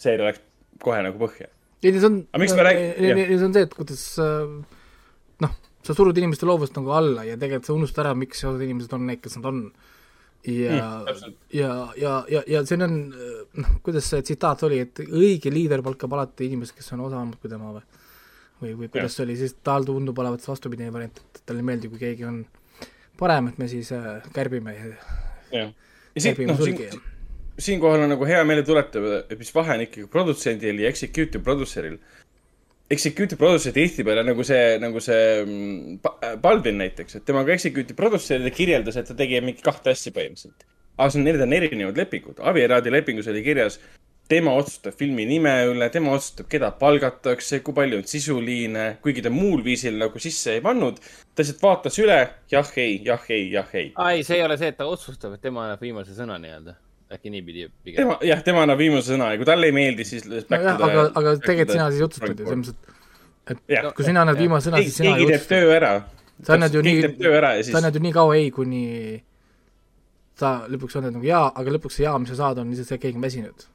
seeria 0.00 0.32
läks 0.32 0.42
kohe 0.82 1.02
nagu 1.06 1.22
põhja. 1.22 1.50
ei, 1.82 1.94
see 1.94 2.08
on, 2.08 2.22
see 3.38 3.46
on 3.46 3.54
see, 3.54 3.66
et 3.68 3.74
kuidas 3.78 4.06
äh, 4.22 4.56
noh, 5.46 5.54
sa 5.82 5.96
surud 5.96 6.18
inimeste 6.18 6.46
loovust 6.46 6.76
nagu 6.78 6.92
alla 6.94 7.24
ja 7.26 7.38
tegelikult 7.38 7.68
sa 7.68 7.74
unustad 7.74 8.06
ära, 8.06 8.14
miks 8.18 8.44
osad 8.44 8.62
inimesed 8.62 8.94
on 8.96 9.06
need, 9.08 9.22
kes 9.22 9.38
nad 9.40 9.50
on. 9.50 9.64
ja 10.46 10.78
Mm, 10.78 11.34
ja, 11.54 11.72
ja, 11.96 12.12
ja, 12.28 12.40
ja 12.50 12.64
see 12.66 12.78
on, 12.82 12.96
noh, 13.62 13.74
kuidas 13.86 14.08
see 14.10 14.24
tsitaat 14.26 14.64
oli, 14.66 14.80
et 14.82 15.02
õige 15.04 15.52
liider 15.54 15.84
palkab 15.86 16.16
alati 16.16 16.48
inimesed, 16.50 16.74
kes 16.74 16.92
on 16.96 17.04
osavamad 17.06 17.38
kui 17.38 17.50
tema 17.50 17.70
või 17.76 17.84
või, 18.62 18.74
või 18.78 18.90
kuidas 18.90 19.16
see 19.16 19.26
oli, 19.26 19.36
siis 19.38 19.54
tal 19.66 19.86
tundub 19.86 20.18
olevat 20.18 20.42
vastupidine 20.48 20.90
variant, 20.94 21.18
et 21.22 21.40
talle 21.46 21.62
ei 21.62 21.68
meeldi, 21.70 21.90
kui 21.92 22.02
keegi 22.02 22.26
on 22.26 22.42
parem, 23.18 23.50
et 23.50 23.58
me 23.58 23.68
siis 23.70 23.90
äh, 23.94 24.18
kärbime 24.34 24.74
ja 24.74 24.90
jah. 24.90 25.00
ja 25.54 25.66
siin, 26.16 26.32
kärbime 26.32 26.52
noh, 26.52 26.60
sulgi 26.60 26.86
siin 26.86 27.00
ja, 27.00 27.12
siinkohal 27.58 28.06
on 28.06 28.14
nagu 28.14 28.26
hea 28.28 28.42
meelde 28.48 28.64
tuletada, 28.66 29.22
et 29.28 29.38
mis 29.38 29.52
vahe 29.54 29.76
on 29.76 29.84
ikkagi 29.86 30.08
produtsendil 30.10 30.82
ja 30.82 30.92
executive 30.92 31.42
producer'il. 31.44 31.98
Executive 32.92 33.38
producer 33.40 33.72
tihtipeale 33.72 34.24
nagu 34.26 34.44
see, 34.44 34.76
nagu 34.82 35.00
see 35.00 35.24
mm, 35.44 35.98
Pa- 36.04 36.34
Balvin 36.42 36.78
näiteks, 36.82 37.18
et 37.18 37.26
tema 37.28 37.44
ka 37.46 37.54
executive 37.54 37.96
producer 37.96 38.44
kirjeldas, 38.52 38.98
et 39.00 39.08
ta 39.08 39.16
tegi 39.18 39.40
mingi 39.40 39.64
kahte 39.64 39.94
asja 39.94 40.12
põhimõtteliselt. 40.12 40.66
aga 40.98 41.08
see 41.10 41.22
on, 41.22 41.26
need 41.26 41.40
on 41.40 41.56
erinevad 41.56 42.00
lepingud. 42.02 42.42
Avieraadi 42.52 42.92
lepingus 42.92 43.30
oli 43.32 43.40
kirjas, 43.46 43.78
tema 44.28 44.52
otsustab 44.56 44.94
filmi 44.96 45.24
nime 45.28 45.52
üle, 45.70 45.88
tema 45.92 46.12
otsustab, 46.16 46.48
keda 46.52 46.70
palgatakse, 46.78 47.60
kui 47.64 47.74
palju 47.76 48.00
on 48.00 48.06
sisuliine, 48.08 48.86
kuigi 49.04 49.24
ta 49.24 49.32
muul 49.32 49.64
viisil 49.64 49.98
nagu 50.00 50.22
sisse 50.22 50.56
ei 50.56 50.62
pannud. 50.64 51.00
ta 51.34 51.42
lihtsalt 51.42 51.62
vaatas 51.64 51.98
üle, 52.02 52.20
jah, 52.52 52.72
ei, 52.76 53.00
jah, 53.04 53.26
ei, 53.28 53.50
jah, 53.52 53.74
ei. 53.74 53.92
aa 53.96 54.12
ei, 54.16 54.24
see 54.24 54.38
ei 54.38 54.46
ole 54.46 54.56
see, 54.60 54.72
et 54.72 54.78
ta 54.78 54.88
otsustab, 54.88 55.36
et 55.36 55.44
tema 55.44 55.66
annab 55.66 55.80
viimase 55.80 56.16
sõna 56.16 56.38
nii-öelda. 56.42 56.76
Äkki 57.12 57.30
niipidi 57.32 57.66
pigem. 57.84 58.02
tema, 58.02 58.16
jah, 58.26 58.42
tema 58.46 58.62
annab 58.66 58.80
viimase 58.80 59.12
sõna 59.12 59.32
ja 59.32 59.40
kui 59.40 59.48
talle 59.48 59.68
ei 59.68 59.74
meeldi, 59.76 60.06
siis. 60.08 60.24
nojah, 60.28 60.78
aga, 60.78 61.04
aga 61.20 61.34
tegelikult 61.42 61.76
sina 61.76 61.90
siis 61.92 62.06
otsustad 62.06 62.38
ju, 62.38 62.46
selles 62.46 62.72
mõttes, 62.72 63.58
jah, 63.74 63.90
kui 63.96 64.06
sina 64.08 64.24
annad 64.24 64.40
viimase 64.40 64.70
sõna, 64.70 64.80
siis 64.86 64.96
sina 65.00 65.12
keegi 65.18 65.34
teeb 65.34 65.50
töö 65.50 65.74
ära. 65.76 65.92
Sa 66.42 66.56
annad 66.56 66.74
ju 66.74 66.82
nii- 66.82 67.04
teeb 67.04 67.20
töö 67.20 67.36
ära 67.38 67.52
ja 67.58 67.66
sa 67.68 67.78
annad 67.82 67.98
ju 67.98 68.02
nii 68.06 68.14
kaua 68.16 68.38
ei, 68.40 68.48
kuni 68.54 68.82
sa 70.40 70.54
lõpuks 70.72 70.98
annad 70.98 71.14
nagu 71.18 71.28
jaa, 71.28 71.44
aga 71.60 71.76
lõpuks 71.76 72.00
see 72.00 72.06
jaa, 72.06 72.16
mis 72.22 72.32
sa 72.32 72.40
saad, 72.40 72.62
on 72.62 72.72
lihtsalt 72.72 72.90
see, 72.90 72.98
et 72.98 73.04
keegi 73.04 73.20
on 73.20 73.26
väsinud. 73.26 73.68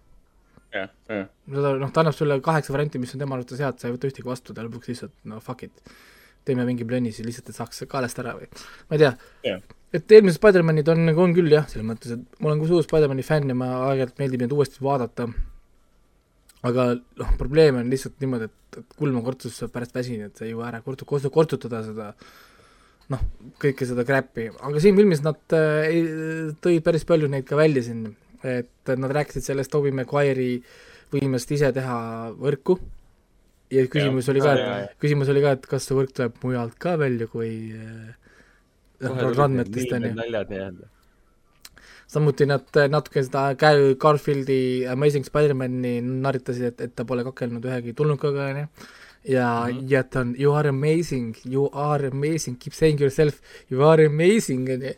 jah, 0.75 0.89
jah, 1.09 1.25
noh, 1.53 1.91
ta 1.93 2.03
annab 2.03 2.15
sulle 2.17 2.39
kaheksa 2.43 2.73
varianti, 2.75 2.99
mis 2.99 3.13
on 3.15 3.21
tema 3.23 3.37
arvates 3.37 3.61
head, 3.63 3.79
sa 3.79 3.87
ei 3.87 3.95
võta 3.95 4.09
ühtegi 4.09 4.27
vastu, 4.27 4.55
ta 4.57 4.65
lõpuks 4.65 4.91
lihtsalt 4.91 5.13
no 5.29 5.39
fuck 5.43 5.63
it. 5.69 5.95
Teeme 6.47 6.65
mingi 6.67 6.85
plönni 6.87 7.11
siis 7.15 7.27
lihtsalt, 7.27 7.51
et 7.51 7.59
saaks 7.59 7.83
kaelast 7.91 8.19
ära 8.23 8.37
või 8.39 8.47
ma 8.49 8.95
ei 8.97 9.03
tea 9.03 9.11
Jah. 9.45 9.61
et 9.97 10.15
eelmised 10.17 10.39
Spider-manid 10.39 10.89
on 10.93 11.11
on 11.13 11.35
küll 11.35 11.51
jah, 11.53 11.67
selles 11.71 11.85
mõttes, 11.87 12.15
et 12.17 12.41
ma 12.41 12.51
olen 12.51 12.63
ka 12.63 12.71
suur 12.71 12.83
Spider-mani 12.87 13.25
fänn 13.27 13.51
ja 13.53 13.55
ma 13.57 13.69
aeg-ajalt 13.89 14.17
meeldib 14.21 14.43
neid 14.45 14.55
uuesti 14.57 14.83
vaadata. 14.83 15.27
aga 16.67 16.87
noh, 16.97 17.31
probleem 17.39 17.77
on 17.79 17.89
lihtsalt 17.91 18.17
niimoodi, 18.23 18.49
et, 18.49 18.79
et 18.81 18.95
kulm 18.99 19.19
on 19.19 19.23
kortsus 19.27 19.59
pärast 19.71 19.93
väsinud, 19.95 20.33
sa 20.35 20.45
ei 20.47 20.51
jõua 20.55 20.67
ära 20.71 20.81
kortu-, 20.83 21.05
kortu-, 21.07 21.31
kortutada 21.31 21.83
seda 21.85 22.09
noh, 23.13 23.21
kõike 23.61 23.85
seda 23.87 24.03
crap'i, 24.07 24.49
aga 24.51 24.81
siin 24.83 24.97
filmis 24.97 25.21
nad 25.23 25.39
äh, 25.55 25.85
ei- 25.87 26.51
tõid 26.63 26.83
päris 26.83 27.05
palju 27.07 27.29
neid 27.31 27.45
ka 27.47 27.55
välja 27.59 27.85
siin, 27.85 28.09
et 28.43 28.91
nad 28.99 29.13
rääkisid 29.15 29.45
sellest 29.45 29.71
Tobey 29.71 29.93
Maguire'i 29.95 30.57
võimest 31.13 31.51
ise 31.55 31.69
teha 31.75 31.97
võrku 32.35 32.75
ja 33.71 33.87
küsimus 33.91 34.27
Jah. 34.27 34.33
oli 34.33 34.43
ka 34.43 34.53
et 34.83 34.93
küsimus 35.01 35.31
oli 35.33 35.41
ka, 35.43 35.55
et 35.57 35.65
kas 35.71 35.87
see 35.87 35.97
võrk 35.97 36.13
tuleb 36.15 36.37
mujalt 36.43 36.77
ka 36.79 36.95
välja 36.99 37.27
kui 37.31 37.51
äh, 37.75 38.13
randmetest 39.01 39.91
on 39.97 40.07
ju. 40.07 40.13
samuti 42.07 42.47
nad 42.47 42.79
äh, 42.79 42.87
natuke 42.89 43.23
seda 43.23 43.49
Gar- 43.59 43.97
Garfieldi 43.99 44.87
Amazing 44.87 45.27
Spider-man'i 45.27 45.99
narritasid, 46.01 46.71
et, 46.71 46.81
et 46.87 46.95
ta 46.95 47.05
pole 47.05 47.25
kakelnud 47.27 47.65
ühegi 47.67 47.93
tulnukaga, 47.97 48.49
on 48.53 48.63
ju. 48.63 48.69
Ja 49.23 49.67
mm. 49.67 49.77
-hmm. 49.77 49.85
ja 49.91 50.03
ta 50.03 50.21
on 50.21 50.35
you 50.39 50.53
are 50.55 50.69
amazing, 50.69 51.35
you 51.45 51.69
are 51.73 52.07
amazing, 52.07 52.57
keep 52.59 52.73
saying 52.73 52.99
yourself, 53.01 53.39
you 53.71 53.83
are 53.89 54.05
amazing, 54.05 54.69
on 54.69 54.81
ju. 54.81 54.93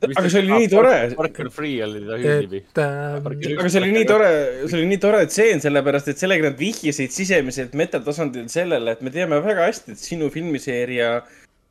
Aga 0.00 0.30
see 0.30 0.40
oli 0.40 0.52
nii 0.52 0.68
tore. 0.72 0.94
Parker 1.16 1.50
Free 1.50 1.82
oli 1.84 2.00
ta 2.06 2.16
hüüdnimi. 2.16 2.56
et 2.56 2.78
äh, 2.78 3.58
aga 3.58 3.68
see 3.68 3.82
oli 3.82 3.92
nii 3.92 4.06
tore, 4.08 4.30
see 4.66 4.78
oli 4.78 4.86
nii 4.86 5.00
tore 5.02 5.26
tseen, 5.26 5.60
sellepärast 5.60 6.08
et 6.08 6.18
sellega 6.18 6.48
nad 6.48 6.58
vihjasid 6.58 7.12
sisemiselt 7.12 7.74
metatasandil 7.74 8.48
sellele, 8.48 8.96
et 8.96 9.02
me 9.02 9.10
teame 9.10 9.40
väga 9.44 9.68
hästi, 9.68 9.92
et 9.92 9.98
sinu 9.98 10.30
filmiseeria 10.30 11.20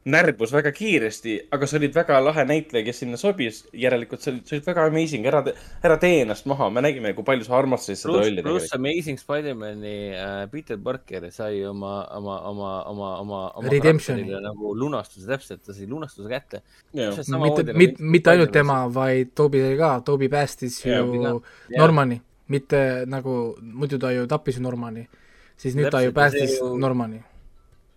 närbus 0.08 0.54
väga 0.56 0.72
kiiresti, 0.72 1.34
aga 1.52 1.68
sa 1.68 1.76
olid 1.78 1.94
väga 1.96 2.20
lahe 2.24 2.46
näitleja, 2.48 2.86
kes 2.88 3.02
sinna 3.02 3.18
sobis. 3.20 3.66
järelikult 3.76 4.22
sa 4.24 4.32
olid, 4.32 4.46
sa 4.48 4.56
olid 4.56 4.68
väga 4.70 4.86
amazing, 4.88 5.26
ära, 5.28 5.42
ära 5.84 5.98
tee 6.00 6.22
ennast 6.24 6.48
maha, 6.50 6.70
me 6.72 6.82
nägime, 6.82 7.12
kui 7.18 7.26
palju 7.28 7.44
sa 7.44 7.58
armastasid 7.58 8.00
seda 8.00 8.16
rolli 8.16 8.44
pluss. 8.46 8.72
Amazing 8.78 9.20
Spider-man'i 9.20 9.96
äh, 10.16 10.46
Peter 10.52 10.80
Parker 10.84 11.28
sai 11.36 11.66
oma, 11.68 12.08
oma, 12.16 12.40
oma, 12.50 12.72
oma, 12.94 13.10
oma, 13.20 13.42
oma 13.60 13.74
Redemptioni. 13.74 14.24
nagu 14.48 14.74
lunastuse 14.76 15.28
täpselt, 15.28 15.66
ta 15.66 15.76
sai 15.76 15.88
lunastuse 15.88 16.30
kätte. 16.32 16.62
mitte, 16.94 17.74
mitte, 17.74 18.04
mitte 18.04 18.32
ainult 18.32 18.56
tema, 18.56 18.86
vaid 18.94 19.36
sai 19.36 19.76
ka, 19.78 19.98
Toby 20.06 20.30
päästis 20.32 20.80
Jaa, 20.86 21.04
ju 21.04 21.24
jaa. 21.24 21.40
Normani, 21.78 22.22
mitte 22.48 23.04
nagu, 23.06 23.58
muidu 23.62 24.00
ta 24.00 24.14
ju 24.16 24.28
tappis 24.28 24.58
ju 24.58 24.64
Normani, 24.64 25.10
siis 25.58 25.76
nüüd 25.76 25.92
ta 25.92 26.02
ju 26.02 26.14
Täpselt, 26.14 26.24
ja 26.24 26.30
see 26.32 26.48
päästis 26.48 26.60
ju- 26.62 26.78
Normani. 26.80 27.20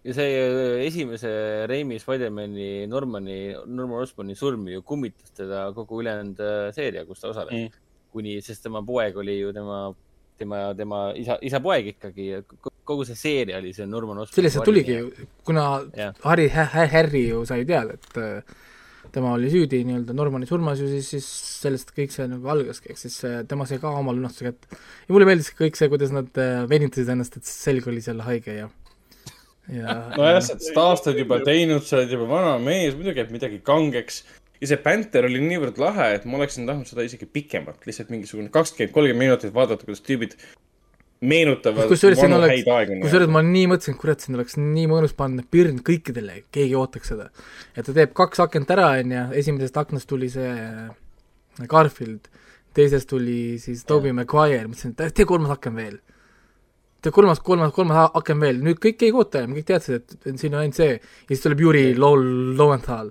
Ja 0.04 0.14
see 0.16 0.30
äh, 0.34 0.86
esimese 0.86 1.30
Raimi 1.70 1.98
Spider-man'i 2.02 2.86
Normani, 2.90 3.36
Norman 3.66 4.02
Osborni 4.02 4.34
surm 4.38 4.66
ju 4.72 4.82
kummitas 4.82 5.30
teda 5.36 5.68
kogu 5.76 6.00
ülejäänud 6.02 6.40
äh, 6.42 6.72
seeria, 6.74 7.04
kus 7.06 7.20
ta 7.22 7.28
osales 7.30 7.52
Mm. 7.52 7.68
kuni, 8.12 8.40
sest 8.44 8.62
tema 8.66 8.82
poeg 8.84 9.16
oli 9.16 9.38
ju 9.38 9.52
tema, 9.56 9.94
tema, 10.38 10.74
tema 10.76 10.98
isa, 11.16 11.38
isa 11.42 11.60
poeg 11.64 11.86
ikkagi 11.94 12.26
ja 12.32 12.40
ko- 12.42 12.72
kogu 12.84 13.06
see 13.08 13.14
seeria 13.16 13.56
oli 13.62 13.70
see 13.72 13.86
Norman 13.86 14.18
Osborni. 14.18 14.34
sellest 14.42 14.58
see 14.58 14.66
tuligi 14.66 14.98
ju, 14.98 15.12
kuna 15.46 15.62
Jah. 15.96 16.12
Harry, 16.24 16.48
Harry 16.50 17.22
ju 17.30 17.44
sai 17.46 17.62
teada, 17.64 17.94
et 17.94 18.18
äh, 18.20 18.42
tema 19.14 19.32
oli 19.38 19.48
süüdi 19.54 19.80
nii-öelda 19.86 20.12
Normani 20.18 20.46
surmas 20.50 20.80
ju, 20.82 20.88
siis, 20.90 21.08
siis 21.14 21.30
sellest 21.62 21.94
kõik 21.96 22.10
see 22.14 22.26
nagu 22.28 22.48
algaski, 22.52 22.90
ehk 22.92 22.98
siis 23.00 23.16
tema 23.48 23.64
sai 23.70 23.78
ka 23.78 23.94
oma 24.02 24.12
lunastuse 24.12 24.50
kätte. 24.50 24.76
ja 25.08 25.14
mulle 25.14 25.26
meeldis 25.30 25.54
kõik 25.56 25.78
see, 25.78 25.88
kuidas 25.92 26.12
nad 26.12 26.28
venitasid 26.68 27.08
ennast, 27.14 27.36
et 27.38 27.44
selg 27.48 27.86
oli 27.88 28.00
seal 28.04 28.20
haige 28.26 28.58
ja, 28.60 28.68
ja 28.68 28.81
nojah, 29.68 30.40
sa 30.42 30.54
oled 30.54 30.64
seda 30.66 30.86
aastaid 30.90 31.20
juba 31.22 31.40
teinud, 31.46 31.84
sa 31.86 32.00
oled 32.00 32.14
juba 32.16 32.28
vana 32.30 32.56
mees, 32.62 32.96
muidugi 32.98 33.22
jääb 33.22 33.34
midagi 33.34 33.60
kangeks. 33.64 34.24
ja 34.62 34.70
see 34.70 34.78
Panther 34.78 35.26
oli 35.26 35.40
niivõrd 35.42 35.78
lahe, 35.82 36.12
et 36.16 36.26
ma 36.26 36.38
oleksin 36.38 36.68
tahtnud 36.68 36.86
seda 36.86 37.06
isegi 37.06 37.26
pikemalt, 37.26 37.82
lihtsalt 37.86 38.12
mingisugune 38.14 38.50
kakskümmend, 38.54 38.94
kolmkümmend 38.94 39.26
minutit 39.26 39.54
vaadata, 39.54 39.86
kuidas 39.86 40.04
tüübid 40.06 40.36
meenutavad 41.22 41.90
kusjuures 41.90 42.18
siin 42.18 42.34
oleks 42.34 42.64
kusjuures 43.04 43.30
ma 43.30 43.42
nii 43.46 43.68
mõtlesin, 43.70 43.96
kurat, 43.98 44.22
siin 44.22 44.38
oleks 44.38 44.58
nii 44.58 44.88
mõnus 44.90 45.14
panna 45.18 45.44
pirn 45.54 45.78
kõikidele, 45.86 46.42
keegi 46.54 46.78
ootaks 46.78 47.12
seda. 47.12 47.28
et 47.76 47.86
ta 47.86 47.94
teeb 47.94 48.14
kaks 48.18 48.42
akent 48.42 48.70
ära, 48.74 48.88
on 49.02 49.14
ju, 49.14 49.24
esimesest 49.42 49.78
aknast 49.82 50.10
tuli 50.10 50.30
see 50.32 50.48
äh, 50.50 51.66
Garfield, 51.70 52.26
teisest 52.74 53.10
tuli 53.10 53.58
siis 53.62 53.84
Tobey 53.88 54.14
Maguire, 54.16 54.66
mõtlesin, 54.66 54.96
et 54.98 55.14
tee 55.14 55.28
kolmas 55.28 55.54
aken 55.54 55.78
veel. 55.78 56.00
kolmas, 57.10 57.40
kolmas, 57.42 57.72
kolmas 57.74 58.12
aken 58.14 58.40
veel, 58.40 58.62
nüüd 58.62 58.78
kõik 58.82 59.00
keegi 59.00 59.18
oota 59.18 59.42
enam, 59.42 59.56
kõik 59.58 59.66
teadsid, 59.72 60.14
et 60.14 60.38
siin 60.38 60.54
on 60.54 60.62
ainult 60.62 60.78
see. 60.78 60.94
ja 60.94 61.32
siis 61.32 61.42
tuleb 61.42 61.64
Low-, 61.98 62.56
Lowenthal. 62.58 63.10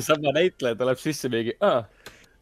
sama 0.00 0.32
näitleja 0.36 0.78
tuleb 0.78 0.98
sisse 0.98 1.28
mingi, 1.28 1.56
aa. 1.60 1.82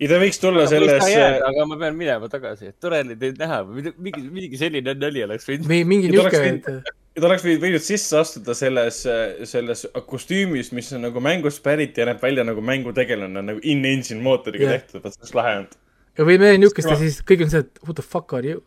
ja 0.01 0.09
ta 0.11 0.19
võiks 0.21 0.41
tulla 0.43 0.67
selles, 0.69 1.07
äh, 1.09 1.39
aga 1.41 1.67
ma 1.67 1.79
pean 1.81 1.97
minema 1.97 2.29
tagasi, 2.29 2.73
et 2.75 2.81
tore 2.81 3.01
oli 3.01 3.17
teid 3.17 3.39
näha, 3.41 3.63
mingi, 3.65 4.27
mingi 4.29 4.61
selline 4.61 4.93
nali 4.99 5.25
oleks 5.25 5.49
võinud. 5.49 5.71
mingi 5.71 6.11
Ja 6.13 6.19
ta 6.19 6.27
oleks 6.27 6.43
niisugune, 6.43 6.83
et 7.13 7.21
ta 7.21 7.29
oleks 7.29 7.47
võinud, 7.47 7.85
sisse 7.85 8.19
astuda 8.21 8.57
selles, 8.57 9.03
selles 9.49 9.87
kostüümis, 10.09 10.73
mis 10.77 10.93
on 10.97 11.07
nagu 11.07 11.21
mängust 11.25 11.63
pärit 11.65 11.97
ja 11.97 12.09
näeb 12.09 12.21
välja 12.25 12.45
nagu 12.45 12.65
mängutegelane, 12.65 13.47
nagu 13.49 13.65
in-engine 13.65 14.21
mootoriga 14.25 14.69
yeah. 14.69 14.81
tehtud, 14.81 15.01
vot 15.05 15.17
see 15.17 15.25
oleks 15.25 15.35
lahe 15.37 15.57
olnud. 15.61 15.81
ja 16.19 16.29
või 16.29 16.39
meie 16.45 16.61
niisugust 16.61 16.89
ja 16.89 16.99
Ma- 16.99 17.01
siis 17.07 17.21
kõik 17.29 17.47
on 17.47 17.53
see, 17.53 17.65
et 17.65 17.83
what 17.87 17.97
the 17.97 18.05
fuck 18.05 18.37
are 18.37 18.45
you. 18.45 18.65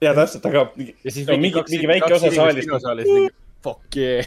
Ja 0.00 0.12
täpselt, 0.14 0.44
aga, 0.46 0.66
ja 1.04 1.10
siis 1.10 1.26
No 1.28 1.36
mingi- 1.36 1.64
mingi 1.70 1.88
väike 1.90 2.14
osa 2.14 2.30
saalist- 2.34 3.32
fuck 3.64 3.96
yeah. 3.96 4.26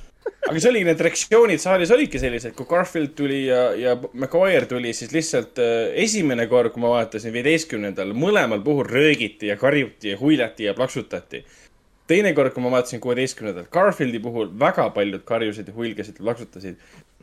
aga 0.48 0.60
see 0.60 0.70
oligi, 0.70 0.84
need 0.88 1.00
reaktsioonid 1.04 1.60
saalis 1.62 1.90
olidki 1.94 2.18
sellised, 2.18 2.54
kui 2.56 2.66
Garfield 2.70 3.12
tuli 3.18 3.42
ja, 3.46 3.60
ja 3.76 3.92
McGuire 4.12 4.66
tuli, 4.70 4.92
siis 4.96 5.12
lihtsalt 5.12 5.58
äh, 5.60 5.90
esimene 6.04 6.46
kord, 6.50 6.72
kui 6.74 6.80
ma 6.82 6.90
vaatasin 6.94 7.32
viieteistkümnendal, 7.34 8.14
mõlemal 8.16 8.62
puhul 8.64 8.88
röögiti 8.88 9.50
ja 9.52 9.56
karjuti 9.60 10.14
ja 10.14 10.18
huilati 10.20 10.64
ja 10.70 10.74
plaksutati. 10.74 11.44
teine 12.10 12.32
kord, 12.34 12.50
kui 12.56 12.62
ma 12.64 12.70
vaatasin 12.72 13.00
kuueteistkümnendal, 13.04 13.68
Garfieldi 13.70 14.18
puhul 14.24 14.48
väga 14.58 14.88
paljud 14.96 15.22
karjusid 15.28 15.68
ja 15.68 15.74
huilgasid 15.76 16.16
ja 16.18 16.24
plaksutasid. 16.24 16.76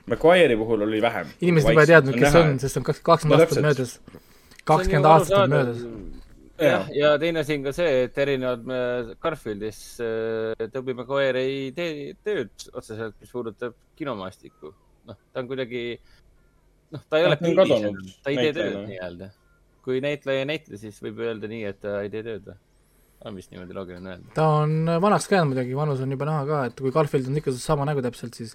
McGuire'i 0.08 0.56
puhul 0.56 0.82
oli 0.86 1.02
vähem. 1.04 1.28
inimesed 1.42 1.70
juba 1.74 1.82
ei 1.84 1.88
teadnud, 1.90 2.16
kes 2.22 2.32
see 2.32 2.42
on, 2.46 2.60
sest 2.64 2.78
on 2.80 2.84
kaks- 2.88 3.02
kakskümmend 3.04 3.42
aastat 3.44 3.66
möödas. 3.66 3.98
kakskümmend 4.64 5.06
aastat 5.16 5.38
on 5.42 5.50
möödas. 5.50 5.82
jah, 6.62 6.88
ja 6.96 7.14
teine 7.22 7.40
asi 7.44 7.58
on 7.58 7.64
ka 7.68 7.74
see, 7.76 8.04
et 8.08 8.18
erinevalt 8.18 9.18
Garfieldis 9.24 9.80
äh, 10.04 10.68
Tobey 10.74 10.94
Maguire 10.98 11.44
ei 11.46 11.72
tee 11.78 12.14
tööd 12.26 12.52
otseselt, 12.74 13.16
mis 13.22 13.32
puudutab 13.34 13.76
kinomaastikku. 14.00 14.74
noh, 15.08 15.18
ta 15.34 15.40
on 15.44 15.48
kuidagi, 15.52 15.84
noh, 16.96 17.04
ta 17.10 17.20
ei 17.20 17.28
Noh, 17.28 17.34
ole 17.34 17.38
pildis 17.42 18.16
ta 18.24 18.32
ei 18.34 18.40
tee 18.42 18.54
tööd 18.58 18.80
nii-öelda. 18.90 19.30
kui 19.88 20.02
näitleja 20.04 20.44
ei 20.44 20.50
näitle, 20.50 20.78
siis 20.82 20.98
võib 21.04 21.22
öelda 21.24 21.48
nii, 21.52 21.64
et 21.70 21.80
ta 21.84 22.02
ei 22.04 22.10
tee 22.12 22.24
tööd 22.26 22.50
või? 22.50 22.58
on 23.26 23.34
vist 23.40 23.50
niimoodi 23.52 23.74
loogiline 23.74 24.12
öelda. 24.14 24.34
ta 24.38 24.48
on 24.64 24.76
vanaks 25.02 25.26
käinud 25.32 25.50
muidugi, 25.54 25.74
vanus 25.78 26.02
on 26.06 26.12
juba 26.14 26.28
näha 26.30 26.44
ka, 26.50 26.66
et 26.70 26.82
kui 26.84 26.92
Garfield 26.94 27.30
on 27.32 27.40
ikka 27.40 27.54
sama 27.58 27.86
nägu 27.90 28.04
täpselt, 28.06 28.36
siis 28.38 28.54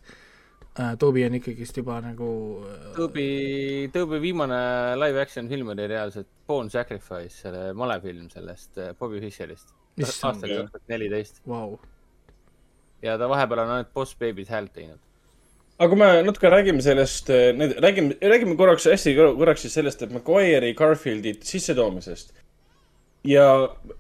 äh, 0.78 0.96
Toby 0.98 1.24
on 1.26 1.36
ikkagist 1.38 1.76
juba 1.76 2.00
nagu 2.04 2.30
äh, 2.68 2.90
Tobey, 2.96 3.88
Tobey 3.92 4.20
viimane 4.22 4.58
live 5.00 5.20
action 5.20 5.48
film 5.48 5.72
oli 5.74 5.86
reaalselt 5.90 6.28
Born 6.46 6.70
Sacrifice, 6.70 7.42
selle 7.44 7.72
malefilm 7.76 8.28
sellest 8.32 8.78
äh, 8.78 8.92
Bobby 8.98 9.20
Fischerist. 9.20 9.74
Aastal 10.00 10.38
kaks 10.40 10.70
tuhat 10.72 10.88
neliteist 10.88 11.42
ja 13.02 13.16
ta 13.18 13.28
vahepeal 13.30 13.64
on 13.64 13.72
ainult 13.76 13.90
Boss 13.94 14.14
Baby's 14.18 14.50
häält 14.52 14.72
teinud. 14.76 15.00
aga 15.78 15.88
kui 15.90 15.98
me 15.98 16.08
natuke 16.22 16.50
räägime 16.52 16.82
sellest, 16.84 17.30
räägime, 17.82 18.16
räägime 18.34 18.56
korraks 18.56 18.86
hästi 18.86 19.14
korraks 19.18 19.66
siis 19.66 19.74
sellest, 19.74 20.02
et 20.02 20.12
McGuire'i 20.12 20.74
Garfieldi 20.78 21.34
sissetoomisest. 21.42 22.32
ja 23.24 23.46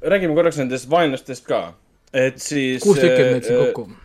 räägime 0.00 0.34
korraks 0.38 0.60
nendest 0.62 0.90
vaenlastest 0.90 1.46
ka, 1.46 1.64
et 2.12 2.38
siis. 2.38 2.82
kuus 2.82 3.00
tükki 3.02 3.26
on 3.26 3.34
neid 3.36 3.50
siin 3.50 3.60
kokku. 3.64 4.01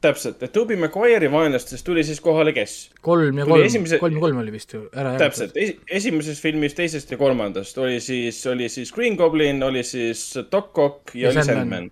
täpselt, 0.00 0.42
et 0.42 0.52
Tobey 0.54 0.76
Maguire'i 0.78 1.30
vaenlastest 1.32 1.84
tuli 1.86 2.04
siis 2.06 2.20
kohale 2.22 2.52
kes? 2.54 2.90
kolm 3.02 3.38
ja 3.38 3.44
Tuli 3.44 3.52
kolm 3.54 3.66
esimese-, 3.66 3.98
kolm 3.98 4.14
ja 4.14 4.20
kolm 4.22 4.40
oli 4.42 4.52
vist 4.54 4.72
ju 4.74 4.84
ära 4.94 5.16
täpselt, 5.18 5.56
esimeses 5.90 6.40
filmis, 6.42 6.76
teisest 6.78 7.10
ja 7.10 7.18
kolmandast 7.18 7.78
oli 7.82 8.00
siis, 8.04 8.38
oli 8.46 8.68
siis 8.70 8.92
Green 8.94 9.16
Goblin, 9.18 9.62
oli 9.62 9.82
siis 9.82 10.22
Doc 10.52 10.78
Ock 10.78 11.14
ja, 11.14 11.28
ja 11.28 11.34
oli 11.34 11.44
Sandman. 11.44 11.90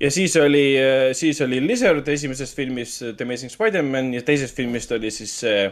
ja 0.00 0.10
siis 0.10 0.36
oli, 0.40 0.64
siis 1.12 1.40
oli 1.44 1.60
Lizard 1.66 2.08
esimeses 2.08 2.54
filmis 2.56 2.98
The 3.02 3.26
Amazing 3.28 3.52
Spider-man 3.52 4.14
ja 4.14 4.22
teisest 4.22 4.56
filmist 4.56 4.92
oli 4.96 5.10
siis 5.10 5.34
see 5.44 5.68